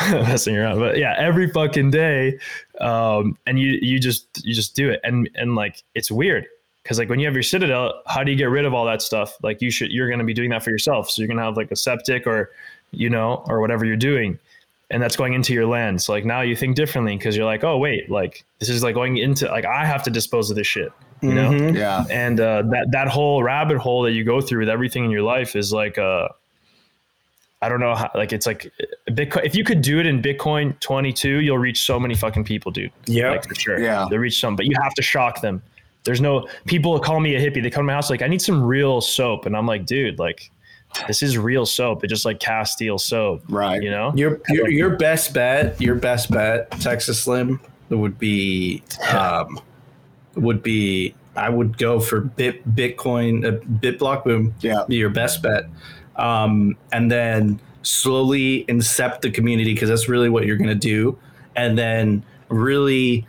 messing 0.00 0.56
around. 0.56 0.78
But 0.78 0.96
yeah, 0.96 1.16
every 1.18 1.50
fucking 1.50 1.90
day, 1.90 2.38
um, 2.80 3.36
and 3.48 3.58
you 3.58 3.76
you 3.82 3.98
just 3.98 4.28
you 4.46 4.54
just 4.54 4.76
do 4.76 4.90
it, 4.90 5.00
and 5.02 5.28
and 5.34 5.56
like 5.56 5.82
it's 5.96 6.08
weird 6.08 6.46
because 6.84 7.00
like 7.00 7.08
when 7.08 7.18
you 7.18 7.26
have 7.26 7.34
your 7.34 7.42
citadel 7.42 8.00
how 8.06 8.22
do 8.22 8.30
you 8.30 8.36
get 8.36 8.44
rid 8.44 8.64
of 8.64 8.72
all 8.72 8.84
that 8.84 9.02
stuff 9.02 9.36
like 9.42 9.60
you 9.60 9.72
should 9.72 9.90
you're 9.90 10.06
going 10.06 10.20
to 10.20 10.24
be 10.24 10.32
doing 10.32 10.50
that 10.50 10.62
for 10.62 10.70
yourself 10.70 11.10
so 11.10 11.20
you're 11.20 11.26
going 11.26 11.36
to 11.36 11.42
have 11.42 11.56
like 11.56 11.72
a 11.72 11.76
septic 11.76 12.28
or 12.28 12.52
you 12.92 13.10
know 13.10 13.42
or 13.48 13.60
whatever 13.60 13.84
you're 13.84 13.96
doing 13.96 14.38
and 14.90 15.02
that's 15.02 15.16
going 15.16 15.32
into 15.34 15.52
your 15.52 15.66
land 15.66 16.00
so 16.00 16.12
like 16.12 16.24
now 16.24 16.40
you 16.42 16.54
think 16.54 16.76
differently 16.76 17.16
because 17.16 17.36
you're 17.36 17.44
like 17.46 17.64
oh 17.64 17.76
wait 17.76 18.08
like 18.10 18.44
this 18.60 18.68
is 18.68 18.82
like 18.82 18.94
going 18.94 19.16
into 19.16 19.46
like 19.48 19.64
i 19.64 19.84
have 19.84 20.02
to 20.02 20.10
dispose 20.10 20.48
of 20.50 20.56
this 20.56 20.66
shit 20.66 20.92
you 21.22 21.34
know 21.34 21.50
Mhm. 21.50 21.74
yeah 21.76 22.04
and 22.10 22.38
uh, 22.40 22.62
that 22.70 22.86
that 22.92 23.08
whole 23.08 23.42
rabbit 23.42 23.78
hole 23.78 24.02
that 24.02 24.12
you 24.12 24.22
go 24.22 24.40
through 24.40 24.60
with 24.60 24.68
everything 24.68 25.04
in 25.04 25.10
your 25.10 25.22
life 25.22 25.56
is 25.56 25.72
like 25.72 25.98
uh 25.98 26.28
I 27.62 27.70
don't 27.70 27.80
know 27.80 27.94
how 27.94 28.10
like 28.14 28.34
it's 28.34 28.46
like 28.46 28.70
Bitcoin. 29.08 29.42
If 29.44 29.54
you 29.56 29.64
could 29.64 29.80
do 29.80 29.98
it 29.98 30.06
in 30.06 30.20
Bitcoin 30.20 30.78
22, 30.80 31.40
you'll 31.40 31.56
reach 31.56 31.84
so 31.86 31.98
many 31.98 32.14
fucking 32.14 32.44
people, 32.44 32.70
dude. 32.70 32.92
Yeah. 33.06 33.30
like 33.30 33.48
for 33.48 33.54
sure. 33.54 33.80
Yeah. 33.80 34.06
they'll 34.10 34.18
reach 34.18 34.38
some, 34.38 34.56
but 34.56 34.66
you 34.66 34.74
have 34.82 34.92
to 34.92 35.02
shock 35.02 35.40
them. 35.40 35.62
There's 36.04 36.20
no 36.20 36.46
people 36.66 37.00
call 37.00 37.18
me 37.18 37.34
a 37.34 37.40
hippie. 37.40 37.62
They 37.62 37.70
come 37.70 37.80
to 37.84 37.86
my 37.86 37.94
house 37.94 38.10
like, 38.10 38.20
I 38.20 38.26
need 38.28 38.42
some 38.42 38.62
real 38.62 39.00
soap, 39.00 39.46
and 39.46 39.56
I'm 39.56 39.66
like, 39.66 39.86
dude, 39.86 40.18
like 40.18 40.50
this 41.06 41.22
is 41.22 41.38
real 41.38 41.66
soap. 41.66 42.04
It's 42.04 42.10
just 42.10 42.24
like 42.24 42.40
Castile 42.40 42.98
soap, 42.98 43.42
right 43.48 43.82
you 43.82 43.90
know? 43.90 44.12
Your, 44.14 44.40
your 44.48 44.68
your 44.68 44.96
best 44.96 45.32
bet, 45.34 45.80
your 45.80 45.94
best 45.94 46.30
bet, 46.30 46.70
Texas 46.80 47.20
Slim 47.22 47.60
would 47.90 48.18
be 48.18 48.82
um, 49.12 49.60
would 50.34 50.62
be 50.62 51.14
I 51.36 51.50
would 51.50 51.78
go 51.78 52.00
for 52.00 52.20
Bit 52.20 52.74
Bitcoin 52.74 53.44
uh, 53.44 53.58
BitBlock 53.80 54.24
Boom. 54.24 54.54
Yeah. 54.60 54.84
be 54.88 54.96
your 54.96 55.10
best 55.10 55.42
bet, 55.42 55.64
um, 56.16 56.76
and 56.92 57.10
then 57.10 57.60
slowly 57.82 58.64
incept 58.68 59.20
the 59.20 59.30
community 59.30 59.74
because 59.74 59.88
that's 59.88 60.08
really 60.08 60.28
what 60.28 60.46
you're 60.46 60.56
gonna 60.56 60.74
do, 60.74 61.18
and 61.54 61.78
then 61.78 62.24
really 62.48 63.26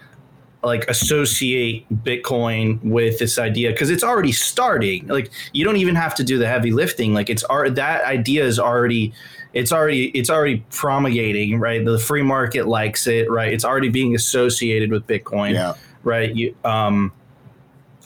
like 0.67 0.87
associate 0.89 1.85
Bitcoin 2.03 2.81
with 2.83 3.17
this 3.19 3.39
idea 3.39 3.71
because 3.71 3.89
it's 3.89 4.03
already 4.03 4.31
starting. 4.31 5.07
Like 5.07 5.31
you 5.53 5.65
don't 5.65 5.77
even 5.77 5.95
have 5.95 6.13
to 6.15 6.23
do 6.23 6.37
the 6.37 6.47
heavy 6.47 6.71
lifting. 6.71 7.13
Like 7.13 7.29
it's 7.29 7.43
already 7.45 7.71
that 7.75 8.03
idea 8.05 8.45
is 8.45 8.59
already 8.59 9.13
it's 9.53 9.71
already 9.71 10.09
it's 10.09 10.29
already 10.29 10.63
promulgating, 10.69 11.59
right? 11.59 11.83
The 11.83 11.97
free 11.97 12.21
market 12.21 12.67
likes 12.67 13.07
it, 13.07 13.29
right? 13.31 13.51
It's 13.51 13.65
already 13.65 13.89
being 13.89 14.13
associated 14.13 14.91
with 14.91 15.07
Bitcoin, 15.07 15.53
yeah 15.53 15.73
right? 16.03 16.33
You 16.35 16.55
um 16.63 17.11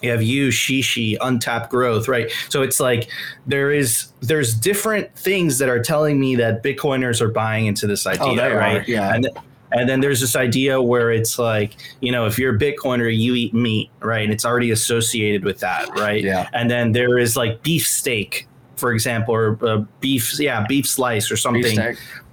you 0.02 0.10
have 0.10 0.22
you, 0.22 0.48
Shishi, 0.48 1.16
untapped 1.20 1.70
growth, 1.70 2.08
right? 2.08 2.28
So 2.48 2.62
it's 2.62 2.80
like 2.80 3.08
there 3.46 3.70
is 3.70 4.08
there's 4.20 4.52
different 4.52 5.14
things 5.14 5.58
that 5.58 5.68
are 5.68 5.80
telling 5.80 6.18
me 6.18 6.34
that 6.36 6.62
Bitcoiners 6.64 7.20
are 7.20 7.28
buying 7.28 7.66
into 7.66 7.86
this 7.86 8.04
idea, 8.06 8.26
Oh, 8.26 8.34
they 8.34 8.50
are, 8.50 8.56
right? 8.56 8.88
yeah. 8.88 9.14
And 9.14 9.28
and 9.72 9.88
then 9.88 10.00
there's 10.00 10.20
this 10.20 10.36
idea 10.36 10.80
where 10.80 11.10
it's 11.10 11.38
like, 11.38 11.74
you 12.00 12.12
know, 12.12 12.26
if 12.26 12.38
you're 12.38 12.54
a 12.54 12.58
Bitcoiner, 12.58 13.14
you 13.14 13.34
eat 13.34 13.54
meat, 13.54 13.90
right? 14.00 14.22
And 14.22 14.32
it's 14.32 14.44
already 14.44 14.70
associated 14.70 15.44
with 15.44 15.60
that, 15.60 15.88
right? 15.98 16.22
Yeah. 16.22 16.48
And 16.52 16.70
then 16.70 16.92
there 16.92 17.18
is 17.18 17.36
like 17.36 17.62
beef 17.62 17.86
steak, 17.86 18.46
for 18.76 18.92
example, 18.92 19.34
or 19.34 19.58
uh, 19.66 19.84
beef, 20.00 20.38
yeah, 20.38 20.64
beef 20.68 20.86
slice 20.86 21.30
or 21.30 21.36
something 21.36 21.76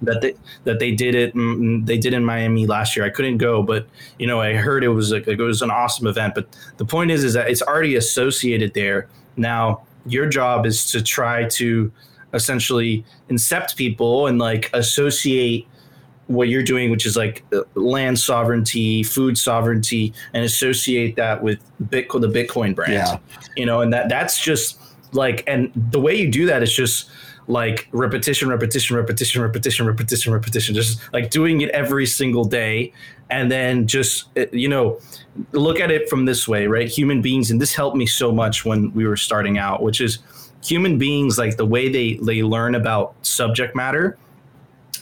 that 0.02 0.20
they 0.20 0.34
that 0.64 0.78
they 0.78 0.92
did 0.92 1.14
it 1.14 1.34
mm, 1.34 1.84
they 1.86 1.98
did 1.98 2.12
in 2.12 2.24
Miami 2.24 2.66
last 2.66 2.96
year. 2.96 3.04
I 3.04 3.10
couldn't 3.10 3.38
go, 3.38 3.62
but 3.62 3.86
you 4.18 4.26
know 4.26 4.40
I 4.40 4.54
heard 4.54 4.82
it 4.82 4.88
was 4.88 5.12
like, 5.12 5.28
it 5.28 5.38
was 5.38 5.62
an 5.62 5.70
awesome 5.70 6.06
event. 6.06 6.34
But 6.34 6.48
the 6.76 6.84
point 6.84 7.10
is 7.10 7.24
is 7.24 7.34
that 7.34 7.50
it's 7.50 7.62
already 7.62 7.96
associated 7.96 8.74
there. 8.74 9.08
Now 9.36 9.82
your 10.06 10.26
job 10.26 10.66
is 10.66 10.90
to 10.90 11.02
try 11.02 11.44
to 11.44 11.92
essentially 12.32 13.04
incept 13.28 13.76
people 13.76 14.26
and 14.26 14.38
like 14.38 14.70
associate 14.72 15.66
what 16.30 16.48
you're 16.48 16.62
doing, 16.62 16.90
which 16.90 17.06
is 17.06 17.16
like 17.16 17.42
uh, 17.52 17.62
land 17.74 18.16
sovereignty, 18.18 19.02
food 19.02 19.36
sovereignty, 19.36 20.14
and 20.32 20.44
associate 20.44 21.16
that 21.16 21.42
with 21.42 21.58
Bitcoin, 21.82 22.20
the 22.20 22.28
Bitcoin 22.28 22.72
brand. 22.72 22.92
Yeah. 22.92 23.18
You 23.56 23.66
know, 23.66 23.80
and 23.80 23.92
that 23.92 24.08
that's 24.08 24.40
just 24.40 24.80
like, 25.12 25.42
and 25.48 25.72
the 25.74 26.00
way 26.00 26.14
you 26.14 26.30
do 26.30 26.46
that 26.46 26.62
is 26.62 26.72
just 26.72 27.10
like 27.48 27.88
repetition, 27.90 28.48
repetition, 28.48 28.96
repetition, 28.96 29.42
repetition, 29.42 29.86
repetition, 29.86 30.32
repetition, 30.32 30.74
just 30.76 31.00
like 31.12 31.30
doing 31.30 31.62
it 31.62 31.70
every 31.70 32.06
single 32.06 32.44
day. 32.44 32.92
And 33.28 33.50
then 33.50 33.88
just, 33.88 34.26
uh, 34.38 34.46
you 34.52 34.68
know, 34.68 35.00
look 35.50 35.80
at 35.80 35.90
it 35.90 36.08
from 36.08 36.26
this 36.26 36.46
way, 36.46 36.68
right? 36.68 36.88
Human 36.88 37.22
beings, 37.22 37.50
and 37.50 37.60
this 37.60 37.74
helped 37.74 37.96
me 37.96 38.06
so 38.06 38.30
much 38.30 38.64
when 38.64 38.92
we 38.92 39.04
were 39.04 39.16
starting 39.16 39.58
out, 39.58 39.82
which 39.82 40.00
is 40.00 40.20
human 40.62 40.96
beings, 40.96 41.38
like 41.38 41.56
the 41.56 41.66
way 41.66 41.88
they, 41.88 42.20
they 42.22 42.44
learn 42.44 42.76
about 42.76 43.14
subject 43.22 43.74
matter 43.74 44.16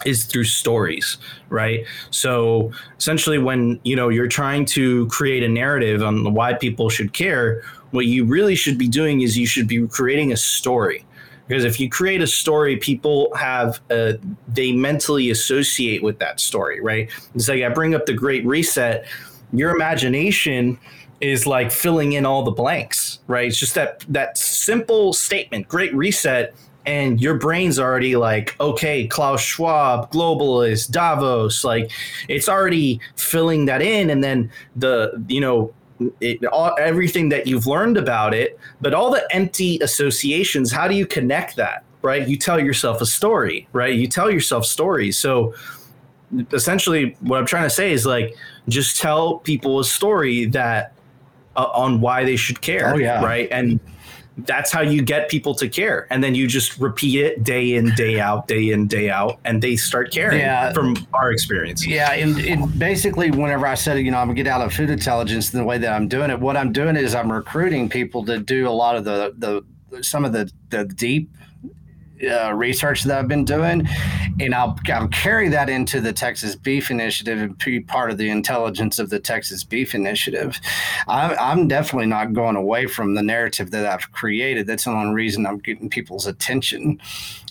is 0.04 0.24
through 0.24 0.44
stories 0.44 1.18
right? 1.50 1.86
So 2.10 2.72
essentially 2.98 3.38
when 3.38 3.80
you 3.84 3.96
know 3.96 4.08
you're 4.08 4.28
trying 4.28 4.64
to 4.66 5.06
create 5.08 5.42
a 5.42 5.48
narrative 5.48 6.02
on 6.02 6.34
why 6.34 6.54
people 6.54 6.88
should 6.88 7.12
care 7.12 7.62
what 7.90 8.06
you 8.06 8.24
really 8.24 8.54
should 8.54 8.76
be 8.76 8.88
doing 8.88 9.22
is 9.22 9.38
you 9.38 9.46
should 9.46 9.66
be 9.66 9.86
creating 9.88 10.32
a 10.32 10.36
story. 10.36 11.04
Because 11.46 11.64
if 11.64 11.80
you 11.80 11.88
create 11.88 12.20
a 12.20 12.26
story 12.26 12.76
people 12.76 13.34
have 13.34 13.80
uh, 13.90 14.14
they 14.46 14.72
mentally 14.72 15.30
associate 15.30 16.02
with 16.02 16.18
that 16.18 16.40
story 16.40 16.80
right? 16.80 17.10
It's 17.34 17.48
like 17.48 17.62
i 17.62 17.68
bring 17.68 17.94
up 17.94 18.06
the 18.06 18.14
great 18.14 18.44
reset. 18.44 19.06
Your 19.52 19.74
imagination 19.74 20.78
is 21.20 21.46
like 21.46 21.72
filling 21.72 22.12
in 22.12 22.26
all 22.26 22.42
the 22.42 22.50
blanks 22.50 23.20
right? 23.26 23.48
It's 23.48 23.58
just 23.58 23.74
that 23.74 24.04
that 24.08 24.36
simple 24.36 25.12
statement 25.12 25.68
great 25.68 25.94
reset 25.94 26.54
and 26.88 27.20
your 27.20 27.34
brain's 27.34 27.78
already 27.78 28.16
like, 28.16 28.56
okay, 28.58 29.06
Klaus 29.06 29.42
Schwab, 29.42 30.10
globalist, 30.10 30.90
Davos, 30.90 31.62
like 31.62 31.90
it's 32.28 32.48
already 32.48 32.98
filling 33.14 33.66
that 33.66 33.82
in, 33.82 34.10
and 34.10 34.24
then 34.24 34.50
the 34.74 35.22
you 35.28 35.40
know. 35.40 35.72
It, 36.20 36.44
all, 36.44 36.76
everything 36.78 37.28
that 37.30 37.48
you've 37.48 37.66
learned 37.66 37.96
about 37.96 38.32
it, 38.32 38.56
but 38.80 38.94
all 38.94 39.10
the 39.10 39.26
empty 39.32 39.80
associations, 39.82 40.70
how 40.70 40.86
do 40.86 40.94
you 40.94 41.04
connect 41.04 41.56
that? 41.56 41.82
Right? 42.02 42.28
You 42.28 42.36
tell 42.36 42.60
yourself 42.60 43.00
a 43.00 43.06
story, 43.06 43.66
right? 43.72 43.92
You 43.92 44.06
tell 44.06 44.30
yourself 44.30 44.64
stories. 44.64 45.18
So 45.18 45.54
essentially, 46.52 47.16
what 47.18 47.40
I'm 47.40 47.46
trying 47.46 47.64
to 47.64 47.70
say 47.70 47.90
is 47.90 48.06
like, 48.06 48.36
just 48.68 49.00
tell 49.00 49.38
people 49.38 49.80
a 49.80 49.84
story 49.84 50.44
that 50.46 50.92
uh, 51.56 51.66
on 51.74 52.00
why 52.00 52.24
they 52.24 52.36
should 52.36 52.60
care. 52.60 52.94
Oh, 52.94 52.96
yeah. 52.96 53.24
Right. 53.24 53.48
And 53.50 53.80
that's 54.46 54.70
how 54.70 54.80
you 54.80 55.02
get 55.02 55.28
people 55.28 55.54
to 55.54 55.68
care 55.68 56.06
and 56.10 56.22
then 56.22 56.34
you 56.34 56.46
just 56.46 56.78
repeat 56.78 57.20
it 57.20 57.42
day 57.42 57.74
in 57.74 57.90
day 57.96 58.20
out 58.20 58.46
day 58.46 58.70
in 58.70 58.86
day 58.86 59.10
out 59.10 59.38
and 59.44 59.60
they 59.62 59.74
start 59.76 60.12
caring 60.12 60.38
Yeah. 60.38 60.72
from 60.72 60.96
our 61.12 61.32
experience 61.32 61.86
Yeah, 61.86 62.12
and, 62.12 62.38
and 62.38 62.78
basically, 62.78 63.30
whenever 63.30 63.66
I 63.66 63.74
said, 63.74 63.98
you 63.98 64.10
know, 64.10 64.18
I'm 64.18 64.28
gonna 64.28 64.34
get 64.36 64.46
out 64.46 64.60
of 64.60 64.72
food 64.72 64.90
intelligence 64.90 65.52
in 65.52 65.58
the 65.58 65.64
way 65.64 65.78
that 65.78 65.92
I'm 65.92 66.06
doing 66.08 66.30
it, 66.30 66.38
what 66.38 66.56
I'm 66.56 66.72
doing 66.72 66.96
is 66.96 67.14
I'm 67.14 67.30
recruiting 67.32 67.88
people 67.88 68.24
to 68.26 68.38
do 68.38 68.68
a 68.68 68.70
lot 68.70 68.96
of 68.96 69.04
the 69.04 69.34
the 69.38 70.02
some 70.02 70.24
of 70.24 70.32
the 70.32 70.50
the 70.70 70.84
deep 70.84 71.30
uh, 72.22 72.52
research 72.52 73.04
that 73.04 73.18
I've 73.18 73.28
been 73.28 73.44
doing, 73.44 73.86
and 74.40 74.54
I'll 74.54 74.78
I'll 74.88 75.08
carry 75.08 75.48
that 75.48 75.68
into 75.68 76.00
the 76.00 76.12
Texas 76.12 76.56
Beef 76.56 76.90
Initiative 76.90 77.40
and 77.40 77.58
be 77.58 77.80
part 77.80 78.10
of 78.10 78.18
the 78.18 78.30
intelligence 78.30 78.98
of 78.98 79.10
the 79.10 79.18
Texas 79.18 79.64
Beef 79.64 79.94
Initiative. 79.94 80.60
I'm, 81.06 81.36
I'm 81.38 81.68
definitely 81.68 82.06
not 82.06 82.32
going 82.32 82.56
away 82.56 82.86
from 82.86 83.14
the 83.14 83.22
narrative 83.22 83.70
that 83.70 83.86
I've 83.86 84.10
created. 84.12 84.66
That's 84.66 84.84
the 84.84 84.90
only 84.90 85.14
reason 85.14 85.46
I'm 85.46 85.58
getting 85.58 85.88
people's 85.90 86.26
attention. 86.26 87.00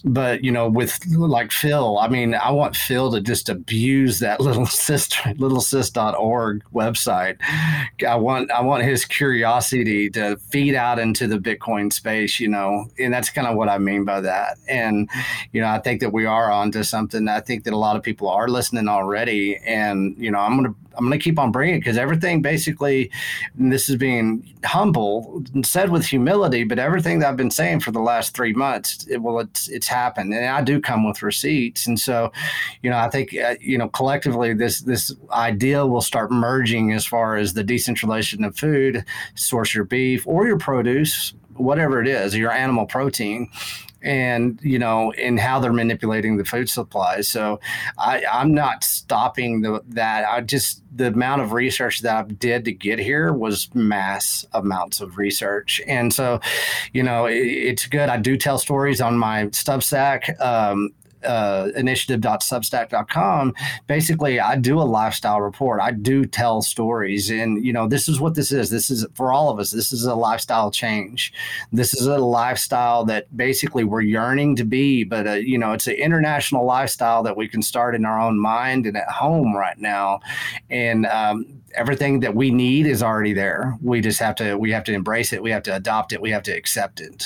But 0.03 0.43
you 0.43 0.51
know, 0.51 0.69
with 0.69 0.99
like 1.07 1.51
Phil, 1.51 1.97
I 1.99 2.07
mean, 2.07 2.35
I 2.35 2.51
want 2.51 2.75
Phil 2.75 3.11
to 3.11 3.21
just 3.21 3.49
abuse 3.49 4.19
that 4.19 4.39
little 4.47 4.65
sister, 4.65 5.21
littlesis.org 5.35 6.63
website. 6.73 7.37
I 8.07 8.15
want 8.15 8.51
I 8.51 8.61
want 8.61 8.83
his 8.83 9.05
curiosity 9.05 10.09
to 10.11 10.37
feed 10.37 10.75
out 10.75 10.99
into 10.99 11.27
the 11.27 11.37
Bitcoin 11.37 11.91
space, 11.91 12.39
you 12.39 12.47
know, 12.47 12.89
and 12.99 13.13
that's 13.13 13.29
kind 13.29 13.47
of 13.47 13.55
what 13.55 13.69
I 13.69 13.77
mean 13.77 14.05
by 14.05 14.21
that. 14.21 14.57
And 14.67 15.09
you 15.51 15.61
know, 15.61 15.67
I 15.67 15.79
think 15.79 16.01
that 16.01 16.13
we 16.13 16.25
are 16.25 16.51
onto 16.51 16.83
something. 16.83 17.27
I 17.27 17.39
think 17.39 17.63
that 17.65 17.73
a 17.73 17.77
lot 17.77 17.95
of 17.95 18.03
people 18.03 18.29
are 18.29 18.47
listening 18.47 18.87
already, 18.87 19.57
and 19.57 20.15
you 20.17 20.31
know, 20.31 20.39
I'm 20.39 20.55
gonna 20.55 20.75
I'm 20.97 21.05
gonna 21.05 21.17
keep 21.17 21.39
on 21.39 21.51
bringing 21.51 21.75
it 21.75 21.79
because 21.79 21.97
everything 21.97 22.41
basically, 22.41 23.11
this 23.55 23.89
is 23.89 23.95
being 23.95 24.55
humble 24.65 25.43
said 25.63 25.89
with 25.89 26.05
humility, 26.05 26.63
but 26.63 26.79
everything 26.79 27.19
that 27.19 27.29
I've 27.29 27.37
been 27.37 27.51
saying 27.51 27.81
for 27.81 27.91
the 27.91 27.99
last 27.99 28.35
three 28.35 28.53
months, 28.53 29.05
it, 29.07 29.21
well, 29.21 29.39
it's 29.39 29.67
it's 29.67 29.87
happened, 29.87 30.33
and 30.33 30.45
I 30.45 30.61
do 30.61 30.81
come 30.81 31.07
with 31.07 31.21
receipts, 31.21 31.87
and 31.87 31.99
so, 31.99 32.31
you 32.81 32.89
know, 32.89 32.97
I 32.97 33.09
think 33.09 33.35
uh, 33.35 33.55
you 33.59 33.77
know 33.77 33.89
collectively 33.89 34.53
this 34.53 34.81
this 34.81 35.13
idea 35.31 35.85
will 35.85 36.01
start 36.01 36.31
merging 36.31 36.93
as 36.93 37.05
far 37.05 37.37
as 37.37 37.53
the 37.53 37.63
decentralization 37.63 38.43
of 38.43 38.57
food, 38.57 39.05
source 39.35 39.73
your 39.73 39.85
beef 39.85 40.25
or 40.27 40.47
your 40.47 40.57
produce, 40.57 41.33
whatever 41.55 42.01
it 42.01 42.07
is, 42.07 42.35
your 42.35 42.51
animal 42.51 42.85
protein 42.85 43.49
and 44.01 44.59
you 44.61 44.79
know 44.79 45.11
in 45.13 45.37
how 45.37 45.59
they're 45.59 45.73
manipulating 45.73 46.37
the 46.37 46.45
food 46.45 46.69
supply. 46.69 47.21
So 47.21 47.59
i 47.97 48.23
i'm 48.31 48.53
not 48.53 48.83
stopping 48.83 49.61
the 49.61 49.81
that. 49.89 50.25
I 50.25 50.41
just 50.41 50.83
the 50.95 51.07
amount 51.07 51.41
of 51.41 51.51
research 51.53 52.01
that 52.01 52.15
i 52.15 52.21
did 52.23 52.65
to 52.65 52.71
get 52.71 52.99
here 52.99 53.33
was 53.33 53.73
mass 53.73 54.45
amounts 54.53 55.01
of 55.01 55.17
research. 55.17 55.81
And 55.87 56.13
so 56.13 56.39
you 56.93 57.03
know 57.03 57.25
it, 57.25 57.35
it's 57.35 57.87
good. 57.87 58.09
I 58.09 58.17
do 58.17 58.37
tell 58.37 58.57
stories 58.57 59.01
on 59.01 59.17
my 59.17 59.45
substack. 59.47 60.39
Um, 60.41 60.91
uh, 61.23 61.69
initiative.substack.com 61.75 63.53
basically 63.87 64.39
i 64.39 64.55
do 64.55 64.79
a 64.81 64.83
lifestyle 64.83 65.41
report. 65.41 65.79
I 65.81 65.91
do 65.91 66.25
tell 66.25 66.61
stories 66.61 67.29
and 67.29 67.63
you 67.65 67.71
know 67.71 67.87
this 67.87 68.09
is 68.09 68.19
what 68.19 68.35
this 68.35 68.51
is. 68.51 68.69
This 68.69 68.89
is 68.89 69.05
for 69.13 69.31
all 69.31 69.49
of 69.49 69.59
us 69.59 69.71
this 69.71 69.91
is 69.91 70.05
a 70.05 70.15
lifestyle 70.15 70.71
change. 70.71 71.33
This 71.71 71.93
is 71.93 72.05
a 72.05 72.17
lifestyle 72.17 73.05
that 73.05 73.35
basically 73.35 73.83
we're 73.83 74.01
yearning 74.01 74.55
to 74.57 74.65
be 74.65 75.03
but 75.03 75.27
uh, 75.27 75.33
you 75.33 75.57
know 75.57 75.71
it's 75.73 75.87
an 75.87 75.95
international 75.95 76.65
lifestyle 76.65 77.23
that 77.23 77.37
we 77.37 77.47
can 77.47 77.61
start 77.61 77.95
in 77.95 78.05
our 78.05 78.19
own 78.19 78.39
mind 78.39 78.85
and 78.85 78.97
at 78.97 79.09
home 79.09 79.55
right 79.55 79.77
now. 79.77 80.19
And 80.69 81.05
um, 81.05 81.45
everything 81.75 82.19
that 82.21 82.35
we 82.35 82.51
need 82.51 82.87
is 82.87 83.03
already 83.03 83.33
there. 83.33 83.77
We 83.81 84.01
just 84.01 84.19
have 84.19 84.35
to 84.35 84.57
we 84.57 84.71
have 84.71 84.83
to 84.85 84.93
embrace 84.93 85.33
it. 85.33 85.41
We 85.41 85.51
have 85.51 85.63
to 85.63 85.75
adopt 85.75 86.13
it. 86.13 86.21
We 86.21 86.31
have 86.31 86.43
to 86.43 86.51
accept 86.51 86.99
it. 86.99 87.23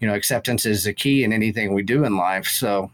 You 0.00 0.08
know 0.08 0.14
acceptance 0.14 0.66
is 0.66 0.84
the 0.84 0.92
key 0.92 1.24
in 1.24 1.32
anything 1.32 1.74
we 1.74 1.82
do 1.82 2.04
in 2.04 2.16
life. 2.16 2.46
So 2.46 2.90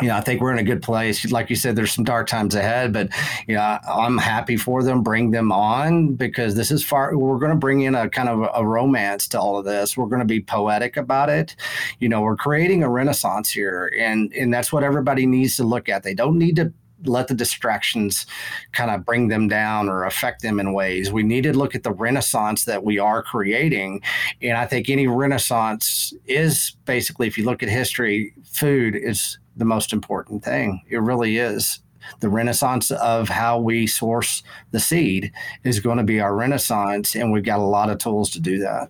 you 0.00 0.08
know, 0.08 0.16
I 0.16 0.20
think 0.20 0.40
we're 0.40 0.52
in 0.52 0.58
a 0.58 0.64
good 0.64 0.82
place. 0.82 1.30
Like 1.30 1.50
you 1.50 1.56
said, 1.56 1.74
there's 1.74 1.92
some 1.92 2.04
dark 2.04 2.28
times 2.28 2.54
ahead, 2.54 2.92
but 2.92 3.10
you 3.46 3.54
know, 3.54 3.78
I'm 3.88 4.18
happy 4.18 4.56
for 4.56 4.82
them. 4.82 5.02
Bring 5.02 5.30
them 5.32 5.50
on 5.50 6.14
because 6.14 6.54
this 6.54 6.70
is 6.70 6.84
far. 6.84 7.16
We're 7.16 7.38
going 7.38 7.50
to 7.50 7.56
bring 7.56 7.80
in 7.80 7.94
a 7.94 8.08
kind 8.08 8.28
of 8.28 8.48
a 8.54 8.66
romance 8.66 9.26
to 9.28 9.40
all 9.40 9.58
of 9.58 9.64
this. 9.64 9.96
We're 9.96 10.06
going 10.06 10.20
to 10.20 10.26
be 10.26 10.40
poetic 10.40 10.96
about 10.96 11.30
it. 11.30 11.56
You 11.98 12.08
know, 12.08 12.20
we're 12.20 12.36
creating 12.36 12.82
a 12.82 12.88
renaissance 12.88 13.50
here, 13.50 13.92
and 13.98 14.32
and 14.32 14.54
that's 14.54 14.72
what 14.72 14.84
everybody 14.84 15.26
needs 15.26 15.56
to 15.56 15.64
look 15.64 15.88
at. 15.88 16.04
They 16.04 16.14
don't 16.14 16.38
need 16.38 16.56
to 16.56 16.72
let 17.04 17.28
the 17.28 17.34
distractions 17.34 18.26
kind 18.72 18.90
of 18.90 19.04
bring 19.04 19.28
them 19.28 19.48
down 19.48 19.88
or 19.88 20.04
affect 20.04 20.42
them 20.42 20.58
in 20.58 20.72
ways. 20.72 21.12
We 21.12 21.22
need 21.22 21.42
to 21.42 21.52
look 21.52 21.74
at 21.74 21.82
the 21.82 21.92
renaissance 21.92 22.64
that 22.64 22.84
we 22.84 22.98
are 22.98 23.22
creating. 23.22 24.02
And 24.42 24.58
I 24.58 24.66
think 24.66 24.88
any 24.88 25.06
renaissance 25.06 26.12
is 26.26 26.76
basically, 26.84 27.26
if 27.26 27.38
you 27.38 27.44
look 27.44 27.62
at 27.62 27.68
history, 27.68 28.34
food 28.44 28.96
is 28.96 29.38
the 29.58 29.64
most 29.64 29.92
important 29.92 30.44
thing. 30.44 30.80
It 30.88 30.98
really 30.98 31.36
is. 31.38 31.80
The 32.20 32.28
renaissance 32.28 32.90
of 32.90 33.28
how 33.28 33.58
we 33.58 33.86
source 33.86 34.42
the 34.70 34.80
seed 34.80 35.30
is 35.64 35.80
going 35.80 35.98
to 35.98 36.04
be 36.04 36.20
our 36.20 36.34
renaissance, 36.34 37.14
and 37.14 37.32
we've 37.32 37.44
got 37.44 37.58
a 37.58 37.62
lot 37.64 37.90
of 37.90 37.98
tools 37.98 38.30
to 38.30 38.40
do 38.40 38.58
that. 38.60 38.88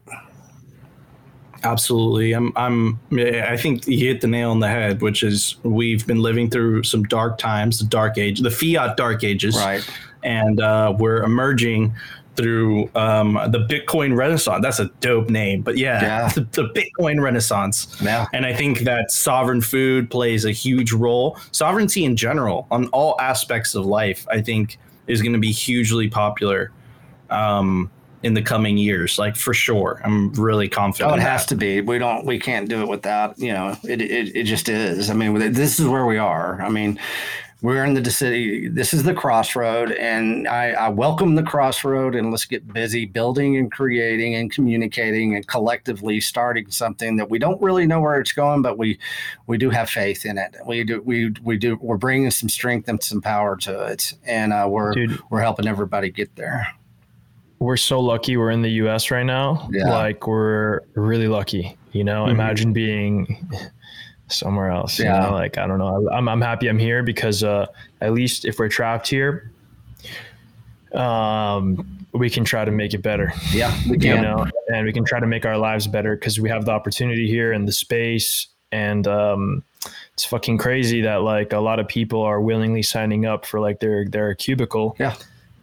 absolutely 1.64 2.32
i'm 2.34 2.52
i'm 2.54 3.00
i 3.18 3.56
think 3.56 3.84
you 3.88 3.98
hit 3.98 4.20
the 4.20 4.28
nail 4.28 4.52
on 4.52 4.60
the 4.60 4.68
head 4.68 5.00
which 5.02 5.24
is 5.24 5.56
we've 5.64 6.06
been 6.06 6.20
living 6.22 6.48
through 6.48 6.84
some 6.84 7.02
dark 7.04 7.36
times 7.36 7.80
the 7.80 7.84
dark 7.86 8.16
age 8.16 8.38
the 8.40 8.50
fiat 8.50 8.96
dark 8.96 9.24
ages 9.24 9.56
Right. 9.56 9.84
and 10.22 10.60
uh, 10.60 10.94
we're 10.98 11.22
emerging 11.24 11.92
through 12.38 12.88
um, 12.94 13.34
the 13.48 13.66
Bitcoin 13.68 14.16
Renaissance. 14.16 14.62
That's 14.62 14.78
a 14.78 14.86
dope 15.00 15.28
name, 15.28 15.60
but 15.60 15.76
yeah, 15.76 16.00
Yeah. 16.00 16.28
The, 16.28 16.40
the 16.52 16.68
Bitcoin 16.68 17.20
Renaissance. 17.20 17.96
Yeah. 18.00 18.26
And 18.32 18.46
I 18.46 18.54
think 18.54 18.80
that 18.80 19.10
sovereign 19.10 19.60
food 19.60 20.08
plays 20.08 20.44
a 20.44 20.52
huge 20.52 20.92
role. 20.92 21.36
Sovereignty 21.50 22.04
in 22.04 22.14
general, 22.16 22.68
on 22.70 22.86
all 22.88 23.20
aspects 23.20 23.74
of 23.74 23.84
life, 23.84 24.24
I 24.30 24.40
think 24.40 24.78
is 25.08 25.20
going 25.20 25.32
to 25.32 25.38
be 25.40 25.50
hugely 25.50 26.08
popular 26.08 26.70
um, 27.30 27.90
in 28.22 28.34
the 28.34 28.42
coming 28.42 28.78
years. 28.78 29.18
Like 29.18 29.34
for 29.34 29.52
sure, 29.52 30.00
I'm 30.04 30.32
really 30.34 30.68
confident. 30.68 31.12
Oh, 31.12 31.16
it 31.16 31.20
has 31.20 31.42
that. 31.42 31.48
to 31.48 31.56
be. 31.56 31.80
We 31.80 31.98
don't. 31.98 32.24
We 32.24 32.38
can't 32.38 32.68
do 32.68 32.82
it 32.82 32.88
without. 32.88 33.36
You 33.38 33.52
know, 33.52 33.76
it. 33.82 34.00
It, 34.00 34.36
it 34.36 34.44
just 34.44 34.68
is. 34.68 35.10
I 35.10 35.14
mean, 35.14 35.52
this 35.52 35.80
is 35.80 35.88
where 35.88 36.06
we 36.06 36.18
are. 36.18 36.62
I 36.62 36.68
mean, 36.68 37.00
we're 37.60 37.84
in 37.84 37.94
the 37.94 38.10
city. 38.10 38.68
This 38.68 38.94
is 38.94 39.02
the 39.02 39.14
crossroad, 39.14 39.90
and 39.92 40.46
I, 40.46 40.70
I, 40.70 40.88
welcome 40.90 41.34
the 41.34 41.42
crossroad. 41.42 42.14
And 42.14 42.30
let's 42.30 42.44
get 42.44 42.72
busy 42.72 43.04
building 43.04 43.56
and 43.56 43.70
creating 43.70 44.36
and 44.36 44.50
communicating 44.52 45.34
and 45.34 45.46
collectively 45.46 46.20
starting 46.20 46.70
something 46.70 47.16
that 47.16 47.28
we 47.28 47.38
don't 47.40 47.60
really 47.60 47.84
know 47.84 48.00
where 48.00 48.20
it's 48.20 48.32
going, 48.32 48.62
but 48.62 48.78
we 48.78 48.98
we 49.48 49.58
do 49.58 49.70
have 49.70 49.90
faith 49.90 50.24
in 50.24 50.38
it. 50.38 50.54
We 50.66 50.84
do 50.84 51.02
we 51.02 51.34
we 51.42 51.56
do 51.56 51.76
we're 51.80 51.96
bringing 51.96 52.30
some 52.30 52.48
strength 52.48 52.88
and 52.88 53.02
some 53.02 53.20
power 53.20 53.56
to 53.56 53.86
it, 53.86 54.12
and 54.24 54.52
uh, 54.52 54.66
we're 54.70 54.92
Dude, 54.92 55.20
we're 55.30 55.40
helping 55.40 55.66
everybody 55.66 56.10
get 56.10 56.34
there. 56.36 56.68
We're 57.58 57.76
so 57.76 57.98
lucky. 57.98 58.36
We're 58.36 58.52
in 58.52 58.62
the 58.62 58.70
U.S. 58.70 59.10
right 59.10 59.26
now. 59.26 59.68
Yeah. 59.72 59.90
Like 59.90 60.28
we're 60.28 60.82
really 60.94 61.26
lucky. 61.26 61.76
You 61.90 62.04
know, 62.04 62.22
mm-hmm. 62.22 62.30
imagine 62.30 62.72
being 62.72 63.50
somewhere 64.28 64.70
else. 64.70 64.98
Yeah. 64.98 65.14
You 65.14 65.30
know? 65.30 65.36
Like 65.36 65.58
I 65.58 65.66
don't 65.66 65.78
know. 65.78 66.08
I'm 66.10 66.28
I'm 66.28 66.40
happy 66.40 66.68
I'm 66.68 66.78
here 66.78 67.02
because 67.02 67.42
uh, 67.42 67.66
at 68.00 68.12
least 68.12 68.44
if 68.44 68.58
we're 68.58 68.68
trapped 68.68 69.08
here, 69.08 69.50
um, 70.94 72.06
we 72.12 72.30
can 72.30 72.44
try 72.44 72.64
to 72.64 72.70
make 72.70 72.94
it 72.94 73.02
better. 73.02 73.32
Yeah, 73.52 73.76
we 73.88 73.98
can. 73.98 74.16
You 74.16 74.22
know, 74.22 74.46
and 74.72 74.86
we 74.86 74.92
can 74.92 75.04
try 75.04 75.20
to 75.20 75.26
make 75.26 75.44
our 75.44 75.58
lives 75.58 75.86
better 75.86 76.16
because 76.16 76.40
we 76.40 76.48
have 76.48 76.64
the 76.64 76.72
opportunity 76.72 77.28
here 77.28 77.52
and 77.52 77.66
the 77.66 77.72
space. 77.72 78.48
And 78.70 79.06
um, 79.06 79.62
it's 80.12 80.24
fucking 80.24 80.58
crazy 80.58 81.00
that 81.02 81.22
like 81.22 81.52
a 81.52 81.60
lot 81.60 81.78
of 81.78 81.88
people 81.88 82.22
are 82.22 82.40
willingly 82.40 82.82
signing 82.82 83.26
up 83.26 83.46
for 83.46 83.60
like 83.60 83.80
their 83.80 84.04
their 84.06 84.34
cubicle. 84.34 84.96
Yeah. 84.98 85.16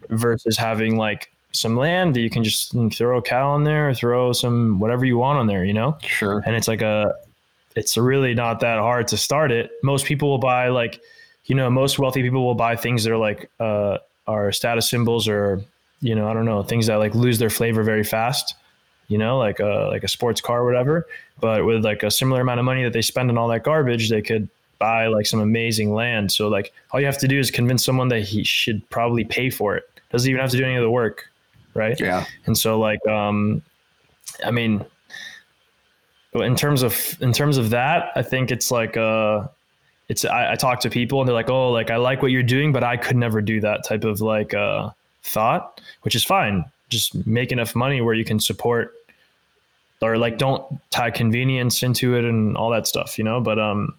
Versus 0.08 0.56
having 0.56 0.96
like 0.96 1.32
some 1.50 1.76
land 1.76 2.14
that 2.14 2.20
you 2.20 2.30
can 2.30 2.44
just 2.44 2.74
throw 2.92 3.18
a 3.18 3.22
cow 3.22 3.50
on 3.50 3.64
there, 3.64 3.88
or 3.88 3.94
throw 3.94 4.32
some 4.32 4.78
whatever 4.78 5.04
you 5.04 5.18
want 5.18 5.38
on 5.38 5.46
there, 5.46 5.64
you 5.64 5.72
know? 5.72 5.96
Sure. 6.02 6.42
And 6.46 6.54
it's 6.54 6.68
like 6.68 6.82
a 6.82 7.14
it's 7.76 7.96
really 7.96 8.34
not 8.34 8.60
that 8.60 8.78
hard 8.78 9.06
to 9.08 9.16
start 9.16 9.52
it. 9.52 9.70
Most 9.82 10.06
people 10.06 10.30
will 10.30 10.38
buy 10.38 10.68
like, 10.68 11.00
you 11.44 11.54
know, 11.54 11.70
most 11.70 11.98
wealthy 11.98 12.22
people 12.22 12.44
will 12.44 12.54
buy 12.54 12.74
things 12.74 13.04
that 13.04 13.12
are 13.12 13.18
like 13.18 13.50
uh, 13.60 13.98
are 14.26 14.50
status 14.50 14.90
symbols 14.90 15.28
or, 15.28 15.60
you 16.00 16.14
know, 16.14 16.28
I 16.28 16.34
don't 16.34 16.46
know, 16.46 16.62
things 16.62 16.86
that 16.86 16.96
like 16.96 17.14
lose 17.14 17.38
their 17.38 17.50
flavor 17.50 17.82
very 17.84 18.02
fast. 18.02 18.56
You 19.08 19.18
know, 19.18 19.38
like 19.38 19.60
a 19.60 19.88
like 19.92 20.02
a 20.02 20.08
sports 20.08 20.40
car 20.40 20.62
or 20.62 20.64
whatever. 20.64 21.06
But 21.38 21.64
with 21.64 21.84
like 21.84 22.02
a 22.02 22.10
similar 22.10 22.40
amount 22.40 22.58
of 22.58 22.64
money 22.64 22.82
that 22.82 22.92
they 22.92 23.02
spend 23.02 23.30
on 23.30 23.38
all 23.38 23.46
that 23.48 23.62
garbage, 23.62 24.10
they 24.10 24.22
could 24.22 24.48
buy 24.78 25.06
like 25.06 25.26
some 25.26 25.38
amazing 25.38 25.94
land. 25.94 26.32
So 26.32 26.48
like 26.48 26.72
all 26.90 26.98
you 26.98 27.06
have 27.06 27.18
to 27.18 27.28
do 27.28 27.38
is 27.38 27.52
convince 27.52 27.84
someone 27.84 28.08
that 28.08 28.22
he 28.22 28.42
should 28.42 28.88
probably 28.90 29.24
pay 29.24 29.48
for 29.48 29.76
it. 29.76 29.88
Doesn't 30.10 30.28
even 30.28 30.40
have 30.40 30.50
to 30.50 30.56
do 30.56 30.64
any 30.64 30.74
of 30.74 30.82
the 30.82 30.90
work, 30.90 31.28
right? 31.74 31.98
Yeah. 32.00 32.24
And 32.46 32.58
so 32.58 32.80
like 32.80 33.06
um, 33.06 33.62
I 34.44 34.50
mean, 34.50 34.84
in 36.42 36.56
terms 36.56 36.82
of 36.82 37.16
in 37.20 37.32
terms 37.32 37.58
of 37.58 37.70
that, 37.70 38.10
I 38.16 38.22
think 38.22 38.50
it's 38.50 38.70
like 38.70 38.96
uh 38.96 39.46
it's 40.08 40.24
I, 40.24 40.52
I, 40.52 40.54
talk 40.54 40.80
to 40.80 40.90
people 40.90 41.20
and 41.20 41.28
they're 41.28 41.34
like, 41.34 41.50
oh, 41.50 41.70
like 41.70 41.90
I 41.90 41.96
like 41.96 42.22
what 42.22 42.30
you're 42.30 42.42
doing, 42.42 42.72
but 42.72 42.84
I 42.84 42.96
could 42.96 43.16
never 43.16 43.40
do 43.40 43.60
that 43.60 43.84
type 43.84 44.04
of 44.04 44.20
like 44.20 44.54
uh 44.54 44.90
thought, 45.22 45.80
which 46.02 46.14
is 46.14 46.24
fine. 46.24 46.64
Just 46.88 47.26
make 47.26 47.50
enough 47.50 47.74
money 47.74 48.00
where 48.00 48.14
you 48.14 48.24
can 48.24 48.38
support 48.38 48.94
or 50.02 50.16
like 50.18 50.38
don't 50.38 50.64
tie 50.90 51.10
convenience 51.10 51.82
into 51.82 52.14
it 52.14 52.24
and 52.24 52.56
all 52.56 52.70
that 52.70 52.86
stuff, 52.86 53.18
you 53.18 53.24
know. 53.24 53.40
But 53.40 53.58
um 53.58 53.98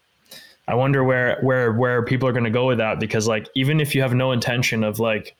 I 0.68 0.76
wonder 0.76 1.04
where 1.04 1.40
where 1.42 1.72
where 1.74 2.04
people 2.04 2.28
are 2.28 2.34
gonna 2.34 2.50
go 2.50 2.68
with 2.68 2.78
that 2.78 3.00
because 3.00 3.28
like 3.28 3.48
even 3.56 3.80
if 3.80 3.96
you 3.96 4.02
have 4.02 4.14
no 4.14 4.32
intention 4.32 4.84
of 4.84 5.00
like 5.00 5.36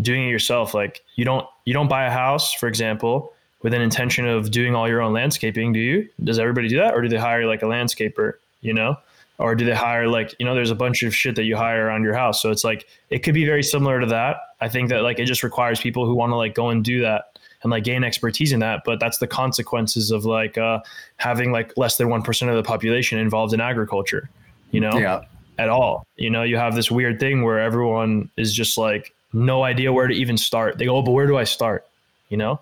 doing 0.00 0.26
it 0.26 0.30
yourself, 0.30 0.74
like 0.74 1.02
you 1.16 1.24
don't 1.24 1.46
you 1.64 1.72
don't 1.72 1.88
buy 1.88 2.06
a 2.06 2.10
house, 2.10 2.52
for 2.52 2.68
example, 2.68 3.32
with 3.62 3.74
an 3.74 3.82
intention 3.82 4.26
of 4.26 4.50
doing 4.50 4.74
all 4.74 4.88
your 4.88 5.00
own 5.00 5.12
landscaping, 5.12 5.72
do 5.72 5.80
you? 5.80 6.08
Does 6.22 6.38
everybody 6.38 6.68
do 6.68 6.76
that? 6.76 6.94
Or 6.94 7.02
do 7.02 7.08
they 7.08 7.16
hire 7.16 7.46
like 7.46 7.62
a 7.62 7.66
landscaper, 7.66 8.34
you 8.60 8.72
know? 8.72 8.96
Or 9.38 9.54
do 9.54 9.64
they 9.64 9.74
hire 9.74 10.08
like, 10.08 10.34
you 10.38 10.46
know, 10.46 10.54
there's 10.54 10.70
a 10.70 10.76
bunch 10.76 11.02
of 11.02 11.14
shit 11.14 11.36
that 11.36 11.44
you 11.44 11.56
hire 11.56 11.86
around 11.86 12.04
your 12.04 12.14
house. 12.14 12.40
So 12.40 12.50
it's 12.50 12.64
like, 12.64 12.86
it 13.10 13.18
could 13.20 13.34
be 13.34 13.44
very 13.44 13.62
similar 13.62 14.00
to 14.00 14.06
that. 14.06 14.36
I 14.60 14.68
think 14.68 14.88
that 14.88 15.02
like 15.02 15.18
it 15.18 15.26
just 15.26 15.42
requires 15.42 15.80
people 15.80 16.06
who 16.06 16.14
want 16.14 16.30
to 16.30 16.36
like 16.36 16.54
go 16.54 16.70
and 16.70 16.84
do 16.84 17.00
that 17.02 17.38
and 17.62 17.70
like 17.70 17.84
gain 17.84 18.04
expertise 18.04 18.52
in 18.52 18.60
that. 18.60 18.82
But 18.84 18.98
that's 18.98 19.18
the 19.18 19.26
consequences 19.26 20.10
of 20.10 20.24
like 20.24 20.56
uh, 20.56 20.80
having 21.16 21.52
like 21.52 21.76
less 21.76 21.98
than 21.98 22.08
1% 22.08 22.48
of 22.48 22.56
the 22.56 22.62
population 22.62 23.18
involved 23.18 23.52
in 23.52 23.60
agriculture, 23.60 24.30
you 24.70 24.80
know? 24.80 24.96
Yeah. 24.96 25.22
At 25.58 25.70
all. 25.70 26.06
You 26.16 26.28
know, 26.28 26.42
you 26.42 26.56
have 26.58 26.74
this 26.74 26.90
weird 26.90 27.18
thing 27.18 27.42
where 27.42 27.58
everyone 27.58 28.30
is 28.36 28.52
just 28.52 28.76
like, 28.76 29.14
no 29.32 29.64
idea 29.64 29.92
where 29.92 30.06
to 30.06 30.14
even 30.14 30.36
start. 30.36 30.78
They 30.78 30.84
go, 30.84 30.96
oh, 30.96 31.02
but 31.02 31.12
where 31.12 31.26
do 31.26 31.36
I 31.36 31.44
start? 31.44 31.86
You 32.28 32.36
know? 32.36 32.60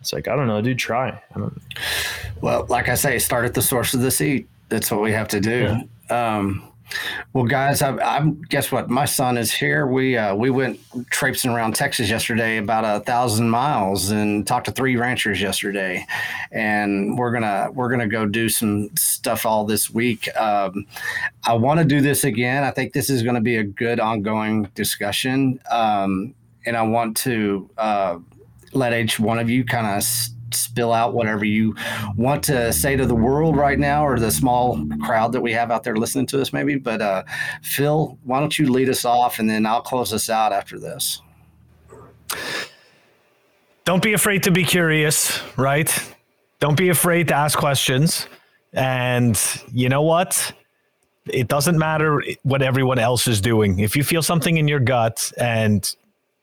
It's 0.00 0.12
like 0.12 0.28
I 0.28 0.36
don't 0.36 0.46
know, 0.46 0.60
dude. 0.62 0.78
Try. 0.78 1.22
Well, 2.40 2.66
like 2.68 2.88
I 2.88 2.94
say, 2.94 3.18
start 3.18 3.44
at 3.44 3.54
the 3.54 3.62
source 3.62 3.94
of 3.94 4.00
the 4.00 4.10
seed. 4.10 4.48
That's 4.68 4.90
what 4.90 5.02
we 5.02 5.12
have 5.12 5.28
to 5.28 5.40
do. 5.40 5.82
Yeah. 6.08 6.36
Um, 6.36 6.70
well, 7.32 7.44
guys, 7.44 7.82
I, 7.82 7.96
I'm 7.98 8.42
guess 8.42 8.72
what? 8.72 8.90
My 8.90 9.04
son 9.04 9.38
is 9.38 9.52
here. 9.52 9.86
We 9.86 10.16
uh, 10.16 10.34
we 10.34 10.50
went 10.50 10.80
traipsing 11.10 11.50
around 11.50 11.74
Texas 11.74 12.10
yesterday, 12.10 12.56
about 12.56 12.84
a 12.84 13.04
thousand 13.04 13.50
miles, 13.50 14.10
and 14.10 14.46
talked 14.46 14.66
to 14.66 14.72
three 14.72 14.96
ranchers 14.96 15.40
yesterday. 15.40 16.04
And 16.50 17.16
we're 17.16 17.32
gonna 17.32 17.70
we're 17.72 17.90
gonna 17.90 18.08
go 18.08 18.26
do 18.26 18.48
some 18.48 18.90
stuff 18.96 19.46
all 19.46 19.64
this 19.64 19.90
week. 19.90 20.34
Um, 20.36 20.86
I 21.44 21.54
want 21.54 21.78
to 21.78 21.84
do 21.84 22.00
this 22.00 22.24
again. 22.24 22.64
I 22.64 22.70
think 22.70 22.92
this 22.92 23.10
is 23.10 23.22
going 23.22 23.36
to 23.36 23.40
be 23.40 23.56
a 23.56 23.64
good 23.64 24.00
ongoing 24.00 24.64
discussion, 24.74 25.60
um, 25.70 26.34
and 26.66 26.76
I 26.76 26.82
want 26.82 27.16
to. 27.18 27.70
Uh, 27.78 28.18
let 28.72 28.92
each 28.92 29.18
one 29.18 29.38
of 29.38 29.50
you 29.50 29.64
kind 29.64 29.86
of 29.86 30.02
spill 30.52 30.92
out 30.92 31.14
whatever 31.14 31.44
you 31.44 31.74
want 32.16 32.42
to 32.42 32.72
say 32.72 32.96
to 32.96 33.06
the 33.06 33.14
world 33.14 33.56
right 33.56 33.78
now 33.78 34.04
or 34.04 34.18
the 34.18 34.30
small 34.30 34.84
crowd 35.04 35.32
that 35.32 35.40
we 35.40 35.52
have 35.52 35.70
out 35.70 35.84
there 35.84 35.96
listening 35.96 36.26
to 36.26 36.40
us 36.40 36.52
maybe 36.52 36.74
but 36.76 37.00
uh, 37.00 37.22
phil 37.62 38.18
why 38.24 38.40
don't 38.40 38.58
you 38.58 38.70
lead 38.70 38.88
us 38.88 39.04
off 39.04 39.38
and 39.38 39.48
then 39.48 39.64
i'll 39.64 39.80
close 39.80 40.12
us 40.12 40.28
out 40.28 40.52
after 40.52 40.78
this. 40.78 41.22
Don't 43.84 44.02
be 44.02 44.12
afraid 44.12 44.42
to 44.44 44.50
be 44.50 44.64
curious 44.64 45.40
right? 45.56 46.14
Don't 46.60 46.76
be 46.76 46.90
afraid 46.90 47.28
to 47.28 47.34
ask 47.34 47.58
questions. 47.58 48.26
And 48.72 49.40
you 49.72 49.88
know 49.88 50.02
what? 50.02 50.52
It 51.26 51.48
doesn't 51.48 51.78
matter 51.78 52.22
what 52.42 52.62
everyone 52.62 52.98
else 52.98 53.26
is 53.26 53.40
doing. 53.40 53.78
If 53.80 53.96
you 53.96 54.04
feel 54.04 54.22
something 54.22 54.58
in 54.58 54.68
your 54.68 54.78
gut 54.78 55.32
and 55.38 55.94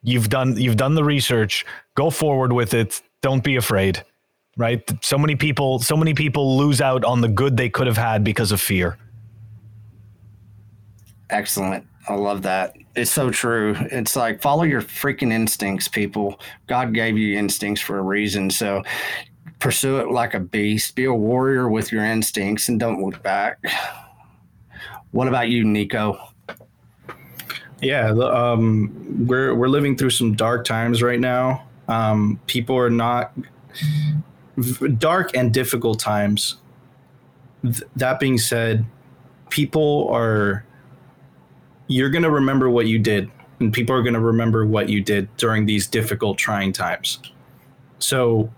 you've 0.07 0.29
done 0.29 0.57
you've 0.57 0.77
done 0.77 0.95
the 0.95 1.03
research 1.03 1.65
go 1.95 2.09
forward 2.09 2.51
with 2.53 2.73
it 2.73 3.01
don't 3.21 3.43
be 3.43 3.55
afraid 3.55 4.03
right? 4.57 4.83
So 5.03 5.17
many 5.17 5.35
people 5.35 5.79
so 5.79 5.95
many 5.95 6.13
people 6.13 6.57
lose 6.57 6.81
out 6.81 7.05
on 7.05 7.21
the 7.21 7.27
good 7.27 7.55
they 7.55 7.69
could 7.69 7.87
have 7.87 7.97
had 7.97 8.23
because 8.23 8.51
of 8.51 8.59
fear. 8.59 8.97
Excellent. 11.29 11.85
I 12.09 12.15
love 12.15 12.41
that. 12.43 12.75
It's 12.95 13.11
so 13.11 13.29
true. 13.29 13.75
It's 13.91 14.15
like 14.15 14.41
follow 14.41 14.63
your 14.63 14.81
freaking 14.81 15.31
instincts 15.31 15.87
people. 15.87 16.39
God 16.65 16.93
gave 16.93 17.17
you 17.17 17.37
instincts 17.37 17.81
for 17.81 17.99
a 17.99 18.01
reason 18.01 18.49
so 18.49 18.83
pursue 19.59 19.97
it 19.97 20.09
like 20.09 20.33
a 20.33 20.39
beast. 20.39 20.95
Be 20.95 21.05
a 21.05 21.13
warrior 21.13 21.69
with 21.69 21.91
your 21.91 22.03
instincts 22.03 22.69
and 22.69 22.79
don't 22.79 23.01
look 23.01 23.21
back. 23.23 23.59
What 25.11 25.27
about 25.27 25.49
you 25.49 25.63
nico 25.63 26.19
yeah, 27.81 28.09
um, 28.09 29.25
we're 29.27 29.53
we're 29.53 29.67
living 29.67 29.95
through 29.95 30.09
some 30.09 30.33
dark 30.33 30.65
times 30.65 31.03
right 31.03 31.19
now. 31.19 31.63
Um, 31.87 32.39
people 32.47 32.75
are 32.77 32.89
not 32.89 33.33
dark 34.97 35.35
and 35.35 35.53
difficult 35.53 35.99
times. 35.99 36.57
Th- 37.63 37.83
that 37.95 38.19
being 38.19 38.37
said, 38.37 38.85
people 39.49 40.09
are. 40.11 40.65
You're 41.87 42.09
gonna 42.09 42.31
remember 42.31 42.69
what 42.69 42.87
you 42.87 42.99
did, 42.99 43.29
and 43.59 43.71
people 43.71 43.95
are 43.95 44.03
gonna 44.03 44.19
remember 44.19 44.65
what 44.65 44.89
you 44.89 45.01
did 45.01 45.35
during 45.37 45.65
these 45.65 45.87
difficult, 45.87 46.37
trying 46.37 46.73
times. 46.73 47.19
So, 47.99 48.51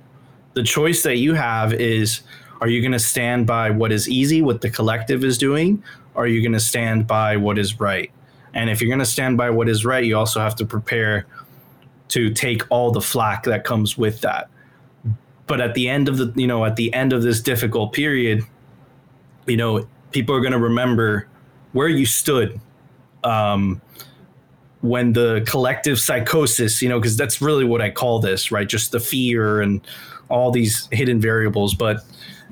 the 0.53 0.63
choice 0.63 1.03
that 1.03 1.17
you 1.17 1.33
have 1.33 1.73
is: 1.73 2.21
Are 2.61 2.69
you 2.69 2.81
gonna 2.81 2.99
stand 2.99 3.47
by 3.47 3.69
what 3.69 3.91
is 3.91 4.07
easy, 4.07 4.41
what 4.41 4.61
the 4.61 4.69
collective 4.69 5.25
is 5.25 5.37
doing? 5.37 5.83
Or 6.15 6.23
are 6.23 6.27
you 6.27 6.41
gonna 6.41 6.59
stand 6.59 7.05
by 7.05 7.35
what 7.35 7.59
is 7.59 7.79
right? 7.81 8.11
And 8.53 8.69
if 8.69 8.81
you're 8.81 8.89
going 8.89 8.99
to 8.99 9.05
stand 9.05 9.37
by 9.37 9.49
what 9.49 9.69
is 9.69 9.85
right, 9.85 10.03
you 10.03 10.17
also 10.17 10.39
have 10.39 10.55
to 10.55 10.65
prepare 10.65 11.25
to 12.09 12.33
take 12.33 12.63
all 12.69 12.91
the 12.91 13.01
flack 13.01 13.43
that 13.43 13.63
comes 13.63 13.97
with 13.97 14.21
that. 14.21 14.49
But 15.45 15.61
at 15.61 15.73
the 15.73 15.87
end 15.87 16.09
of 16.09 16.17
the, 16.17 16.33
you 16.35 16.47
know, 16.47 16.65
at 16.65 16.75
the 16.75 16.93
end 16.93 17.13
of 17.13 17.21
this 17.21 17.41
difficult 17.41 17.93
period, 17.93 18.43
you 19.45 19.57
know, 19.57 19.87
people 20.11 20.35
are 20.35 20.41
going 20.41 20.53
to 20.53 20.59
remember 20.59 21.27
where 21.73 21.87
you 21.87 22.05
stood 22.05 22.59
um, 23.23 23.81
when 24.81 25.13
the 25.13 25.43
collective 25.47 25.99
psychosis, 25.99 26.81
you 26.81 26.89
know, 26.89 26.99
because 26.99 27.17
that's 27.17 27.41
really 27.41 27.65
what 27.65 27.81
I 27.81 27.91
call 27.91 28.19
this, 28.19 28.51
right? 28.51 28.67
Just 28.67 28.91
the 28.91 28.99
fear 28.99 29.61
and 29.61 29.81
all 30.29 30.51
these 30.51 30.87
hidden 30.91 31.19
variables. 31.19 31.75
But 31.75 31.97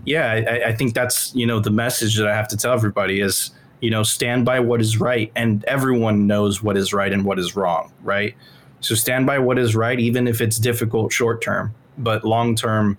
yeah, 0.06 0.32
I, 0.32 0.70
I 0.70 0.76
think 0.76 0.94
that's, 0.94 1.34
you 1.36 1.46
know, 1.46 1.60
the 1.60 1.72
message 1.72 2.16
that 2.18 2.28
I 2.28 2.36
have 2.36 2.48
to 2.50 2.58
tell 2.58 2.74
everybody 2.74 3.22
is, 3.22 3.52
you 3.82 3.90
know 3.90 4.04
stand 4.04 4.46
by 4.46 4.60
what 4.60 4.82
is 4.82 5.00
right 5.00 5.32
and 5.36 5.64
everyone 5.66 6.28
knows 6.28 6.64
what 6.64 6.78
is 6.78 6.94
right 6.94 7.14
and 7.14 7.26
what 7.26 7.40
is 7.40 7.56
wrong 7.56 7.92
right 8.04 8.36
so 8.80 8.96
stand 8.96 9.26
by 9.26 9.38
what 9.38 9.58
is 9.58 9.76
right 9.76 10.00
even 10.00 10.28
if 10.28 10.42
it's 10.42 10.58
difficult 10.58 11.12
short 11.12 11.42
term 11.42 11.74
but 11.98 12.24
long 12.24 12.56
term 12.56 12.98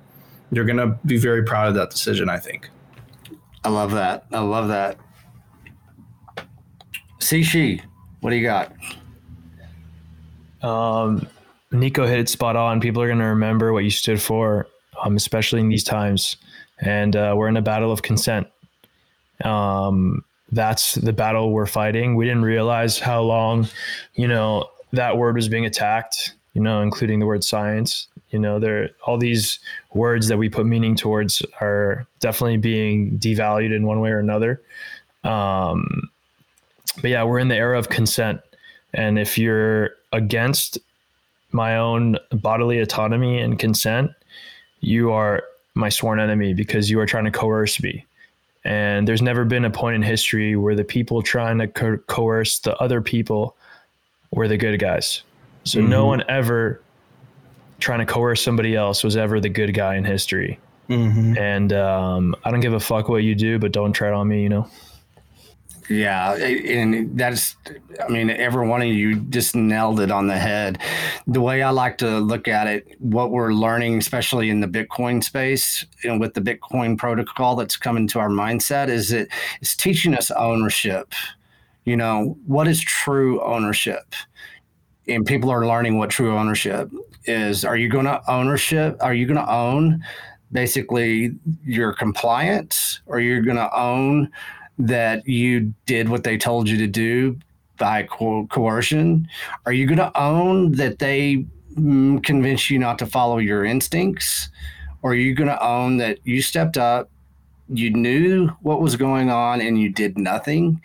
you're 0.50 0.64
going 0.64 0.78
to 0.78 0.98
be 1.06 1.18
very 1.18 1.44
proud 1.44 1.68
of 1.68 1.74
that 1.74 1.90
decision 1.90 2.28
i 2.28 2.38
think 2.38 2.70
i 3.64 3.68
love 3.68 3.90
that 3.92 4.24
i 4.32 4.38
love 4.38 4.68
that 4.68 4.98
Shishi 7.20 7.82
What 8.20 8.30
do 8.30 8.36
you 8.36 8.42
got? 8.42 8.72
Um, 10.62 11.28
Nico 11.70 12.06
hit 12.06 12.18
it 12.18 12.28
spot 12.28 12.56
on. 12.56 12.80
People 12.80 13.02
are 13.02 13.06
going 13.06 13.18
to 13.18 13.26
remember 13.26 13.72
what 13.72 13.84
you 13.84 13.90
stood 13.90 14.20
for, 14.20 14.66
um, 15.02 15.16
especially 15.16 15.60
in 15.60 15.68
these 15.68 15.84
times. 15.84 16.36
And 16.80 17.14
uh, 17.14 17.34
we're 17.36 17.48
in 17.48 17.56
a 17.56 17.62
battle 17.62 17.92
of 17.92 18.02
consent. 18.02 18.46
Um, 19.44 20.24
that's 20.52 20.94
the 20.94 21.12
battle 21.12 21.52
we're 21.52 21.66
fighting. 21.66 22.16
We 22.16 22.24
didn't 22.24 22.44
realize 22.44 22.98
how 22.98 23.22
long, 23.22 23.68
you 24.14 24.28
know, 24.28 24.68
that 24.92 25.16
word 25.16 25.36
was 25.36 25.48
being 25.48 25.66
attacked. 25.66 26.34
You 26.54 26.64
know, 26.64 26.82
including 26.82 27.20
the 27.20 27.26
word 27.26 27.44
science. 27.44 28.08
You 28.30 28.38
know, 28.40 28.58
there 28.58 28.90
all 29.06 29.16
these 29.16 29.60
words 29.94 30.26
that 30.26 30.38
we 30.38 30.48
put 30.48 30.66
meaning 30.66 30.96
towards 30.96 31.40
are 31.60 32.04
definitely 32.18 32.56
being 32.56 33.16
devalued 33.20 33.72
in 33.72 33.86
one 33.86 34.00
way 34.00 34.10
or 34.10 34.18
another. 34.18 34.60
Um, 35.22 36.10
but 37.00 37.10
yeah, 37.10 37.22
we're 37.22 37.38
in 37.38 37.46
the 37.46 37.54
era 37.54 37.78
of 37.78 37.90
consent, 37.90 38.40
and 38.92 39.20
if 39.20 39.38
you're 39.38 39.90
against 40.12 40.78
my 41.52 41.76
own 41.76 42.18
bodily 42.32 42.80
autonomy 42.80 43.38
and 43.38 43.56
consent, 43.56 44.10
you 44.80 45.12
are 45.12 45.44
my 45.74 45.90
sworn 45.90 46.18
enemy 46.18 46.54
because 46.54 46.90
you 46.90 46.98
are 46.98 47.06
trying 47.06 47.24
to 47.24 47.30
coerce 47.30 47.80
me. 47.80 48.04
And 48.64 49.06
there's 49.06 49.22
never 49.22 49.44
been 49.44 49.64
a 49.64 49.70
point 49.70 49.97
in 49.97 50.02
history 50.02 50.56
where 50.56 50.74
the 50.74 50.85
people 50.85 51.22
trying 51.22 51.59
to 51.59 51.68
co- 51.68 51.98
coerce 52.06 52.59
the 52.59 52.76
other 52.76 53.01
people 53.01 53.56
were 54.30 54.48
the 54.48 54.56
good 54.56 54.78
guys. 54.78 55.22
So 55.64 55.80
mm-hmm. 55.80 55.90
no 55.90 56.06
one 56.06 56.24
ever 56.28 56.82
trying 57.78 58.01
to 58.01 58.06
coerce 58.06 58.43
somebody 58.43 58.74
else 58.74 59.05
was 59.05 59.16
ever 59.16 59.40
the 59.40 59.48
good 59.48 59.72
guy 59.74 59.97
in 59.97 60.05
history. 60.05 60.59
Mm-hmm. 60.89 61.39
And 61.39 61.72
um, 61.72 62.35
I 62.44 62.51
don't 62.51 62.60
give 62.60 62.72
a 62.72 62.80
fuck 62.80 63.09
what 63.09 63.22
you 63.22 63.35
do, 63.35 63.59
but 63.59 63.72
don't 63.72 63.93
tread 63.93 64.12
on 64.12 64.28
me, 64.28 64.43
you 64.43 64.48
know? 64.48 64.68
Yeah, 65.89 66.35
and 66.35 67.19
that's, 67.19 67.56
I 68.06 68.09
mean, 68.09 68.28
every 68.28 68.69
one 68.69 68.82
of 68.82 68.89
you 68.89 69.16
just 69.16 69.56
nailed 69.56 70.01
it 70.01 70.10
on 70.10 70.27
the 70.27 70.36
head. 70.36 70.78
The 71.27 71.40
way 71.40 71.62
I 71.62 71.70
like 71.70 71.97
to 71.98 72.19
look 72.19 72.47
at 72.47 72.66
it, 72.66 73.01
what 73.01 73.31
we're 73.31 73.52
learning, 73.52 73.97
especially 73.97 74.51
in 74.51 74.60
the 74.60 74.66
Bitcoin 74.66 75.24
space 75.24 75.86
and 76.05 76.20
with 76.20 76.35
the 76.35 76.43
Bitcoin 76.43 76.98
protocol 76.98 77.56
that's 77.56 77.78
coming 77.78 78.06
to 78.09 78.19
our 78.19 78.28
mindset, 78.28 78.89
is 78.89 79.12
it's 79.12 79.77
teaching 79.77 80.15
us 80.15 80.31
ownership. 80.32 81.15
You 81.85 81.97
know, 81.97 82.36
what 82.47 82.69
is 82.69 82.82
true 82.82 83.43
ownership? 83.43 84.15
And 85.09 85.24
people 85.24 85.48
are 85.48 85.66
learning 85.66 85.97
what 85.97 86.10
true 86.10 86.36
ownership 86.36 86.90
is. 87.24 87.65
Are 87.65 87.78
you 87.78 87.89
going 87.89 88.05
to 88.05 88.20
ownership? 88.31 88.98
Are 89.01 89.15
you 89.15 89.24
going 89.24 89.39
to 89.39 89.51
own 89.51 90.05
basically 90.52 91.35
your 91.65 91.94
compliance 91.94 93.01
or 93.06 93.20
you're 93.20 93.40
going 93.40 93.56
to 93.56 93.74
own 93.74 94.31
that 94.78 95.26
you 95.26 95.74
did 95.86 96.09
what 96.09 96.24
they 96.24 96.38
told 96.38 96.68
you 96.68 96.78
to 96.78 96.86
do 96.86 97.38
by 97.78 98.05
co- 98.05 98.46
coercion? 98.46 99.28
Are 99.66 99.72
you 99.72 99.86
going 99.86 99.98
to 99.98 100.20
own 100.20 100.72
that 100.72 100.98
they 100.98 101.44
mm, 101.74 102.22
convince 102.24 102.70
you 102.70 102.78
not 102.78 102.98
to 103.00 103.06
follow 103.06 103.38
your 103.38 103.64
instincts? 103.64 104.48
Or 105.02 105.12
are 105.12 105.16
you 105.16 105.34
going 105.34 105.48
to 105.48 105.64
own 105.64 105.98
that 105.98 106.18
you 106.24 106.42
stepped 106.42 106.76
up, 106.76 107.10
you 107.68 107.90
knew 107.90 108.48
what 108.62 108.80
was 108.80 108.96
going 108.96 109.30
on, 109.30 109.60
and 109.60 109.80
you 109.80 109.90
did 109.90 110.18
nothing? 110.18 110.80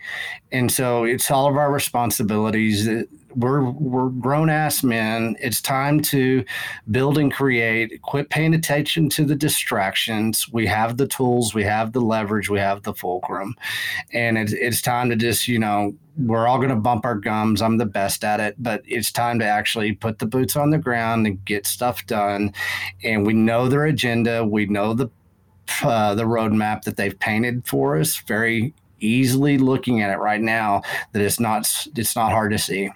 And 0.52 0.70
so 0.70 1.04
it's 1.04 1.30
all 1.30 1.48
of 1.48 1.56
our 1.56 1.72
responsibilities 1.72 2.84
that 2.86 3.08
we're 3.36 3.70
we're 3.70 4.08
grown 4.08 4.50
ass 4.50 4.82
men. 4.82 5.36
It's 5.40 5.60
time 5.60 6.00
to 6.02 6.44
build 6.90 7.18
and 7.18 7.32
create. 7.32 8.00
Quit 8.02 8.30
paying 8.30 8.54
attention 8.54 9.08
to 9.10 9.24
the 9.24 9.34
distractions. 9.34 10.48
We 10.52 10.66
have 10.66 10.96
the 10.96 11.06
tools, 11.06 11.54
we 11.54 11.64
have 11.64 11.92
the 11.92 12.00
leverage, 12.00 12.48
we 12.48 12.58
have 12.58 12.82
the 12.82 12.94
fulcrum, 12.94 13.54
and 14.12 14.38
it's 14.38 14.52
it's 14.52 14.82
time 14.82 15.10
to 15.10 15.16
just 15.16 15.48
you 15.48 15.58
know 15.58 15.94
we're 16.16 16.46
all 16.46 16.58
going 16.58 16.70
to 16.70 16.76
bump 16.76 17.04
our 17.04 17.16
gums. 17.16 17.60
I'm 17.60 17.78
the 17.78 17.86
best 17.86 18.24
at 18.24 18.40
it, 18.40 18.54
but 18.58 18.82
it's 18.86 19.10
time 19.10 19.38
to 19.40 19.44
actually 19.44 19.92
put 19.92 20.18
the 20.18 20.26
boots 20.26 20.56
on 20.56 20.70
the 20.70 20.78
ground 20.78 21.26
and 21.26 21.44
get 21.44 21.66
stuff 21.66 22.06
done. 22.06 22.52
And 23.02 23.26
we 23.26 23.32
know 23.32 23.68
their 23.68 23.84
agenda. 23.84 24.44
We 24.44 24.66
know 24.66 24.94
the 24.94 25.08
uh, 25.82 26.14
the 26.14 26.24
roadmap 26.24 26.82
that 26.82 26.96
they've 26.96 27.18
painted 27.18 27.66
for 27.66 27.98
us 27.98 28.18
very 28.18 28.74
easily 29.00 29.58
looking 29.58 30.02
at 30.02 30.10
it 30.10 30.18
right 30.18 30.40
now 30.40 30.82
that 31.12 31.22
it's 31.22 31.40
not 31.40 31.86
it's 31.96 32.16
not 32.16 32.32
hard 32.32 32.50
to 32.50 32.58
see 32.58 32.90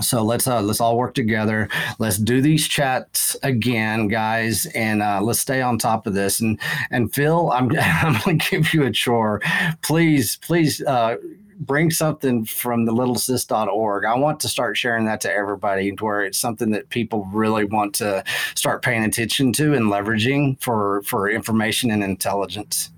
so 0.00 0.22
let's 0.22 0.46
uh 0.46 0.60
let's 0.60 0.80
all 0.80 0.96
work 0.96 1.14
together 1.14 1.68
let's 1.98 2.16
do 2.16 2.40
these 2.40 2.68
chats 2.68 3.36
again 3.42 4.06
guys 4.06 4.66
and 4.66 5.02
uh 5.02 5.20
let's 5.20 5.40
stay 5.40 5.60
on 5.60 5.78
top 5.78 6.06
of 6.06 6.14
this 6.14 6.40
and 6.40 6.60
and 6.90 7.12
phil 7.12 7.50
i'm 7.50 7.70
i'm 7.80 8.16
gonna 8.24 8.36
give 8.36 8.72
you 8.72 8.84
a 8.84 8.90
chore 8.90 9.40
please 9.82 10.36
please 10.36 10.80
uh 10.82 11.16
bring 11.60 11.90
something 11.90 12.44
from 12.44 12.86
the 12.86 12.92
littlesis.org. 12.92 14.04
I 14.04 14.16
want 14.16 14.40
to 14.40 14.48
start 14.48 14.76
sharing 14.76 15.04
that 15.04 15.20
to 15.20 15.32
everybody 15.32 15.90
where 15.90 16.24
it's 16.24 16.38
something 16.38 16.70
that 16.70 16.88
people 16.88 17.28
really 17.32 17.64
want 17.64 17.94
to 17.96 18.24
start 18.54 18.82
paying 18.82 19.04
attention 19.04 19.52
to 19.54 19.74
and 19.74 19.86
leveraging 19.86 20.60
for 20.60 21.02
for 21.02 21.30
information 21.30 21.90
and 21.90 22.02
intelligence. 22.02 22.90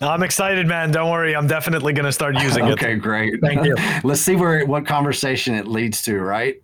I'm 0.00 0.22
excited, 0.22 0.66
man. 0.66 0.90
Don't 0.90 1.10
worry. 1.10 1.36
I'm 1.36 1.46
definitely 1.46 1.92
going 1.92 2.06
to 2.06 2.12
start 2.12 2.34
using 2.40 2.66
it. 2.66 2.72
Okay, 2.72 2.94
great. 2.94 3.40
Thank 3.40 3.66
you. 3.66 3.76
Let's 4.04 4.20
see 4.20 4.34
where 4.34 4.64
what 4.64 4.86
conversation 4.86 5.54
it 5.54 5.66
leads 5.66 6.02
to, 6.02 6.18
right? 6.20 6.58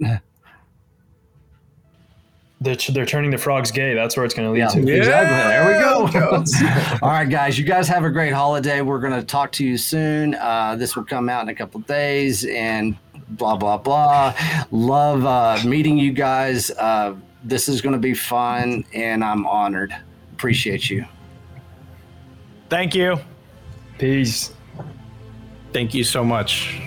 They're, 2.62 2.76
they're 2.76 3.04
turning 3.04 3.30
the 3.30 3.36
frogs 3.36 3.70
gay. 3.70 3.92
That's 3.92 4.16
where 4.16 4.24
it's 4.24 4.34
going 4.34 4.48
to 4.48 4.52
lead 4.52 4.60
yeah, 4.60 4.68
to. 4.68 4.96
Exactly. 4.96 5.36
There 5.36 5.66
we 5.66 5.78
go. 5.78 6.44
All 7.02 7.10
right, 7.10 7.28
guys. 7.28 7.58
You 7.58 7.66
guys 7.66 7.86
have 7.88 8.04
a 8.04 8.10
great 8.10 8.32
holiday. 8.32 8.80
We're 8.80 9.00
going 9.00 9.12
to 9.12 9.22
talk 9.22 9.52
to 9.52 9.66
you 9.66 9.76
soon. 9.76 10.34
Uh, 10.34 10.74
this 10.76 10.96
will 10.96 11.04
come 11.04 11.28
out 11.28 11.42
in 11.42 11.50
a 11.50 11.54
couple 11.54 11.80
days 11.80 12.46
and 12.46 12.96
blah, 13.30 13.56
blah, 13.56 13.76
blah. 13.76 14.34
Love 14.70 15.26
uh, 15.26 15.58
meeting 15.68 15.98
you 15.98 16.12
guys. 16.12 16.70
Uh, 16.70 17.14
this 17.44 17.68
is 17.68 17.82
going 17.82 17.92
to 17.92 17.98
be 17.98 18.14
fun, 18.14 18.84
and 18.94 19.22
I'm 19.22 19.46
honored. 19.46 19.94
Appreciate 20.32 20.88
you. 20.88 21.04
Thank 22.68 22.94
you. 22.94 23.18
Peace. 23.98 24.52
Thank 25.72 25.94
you 25.94 26.04
so 26.04 26.24
much. 26.24 26.86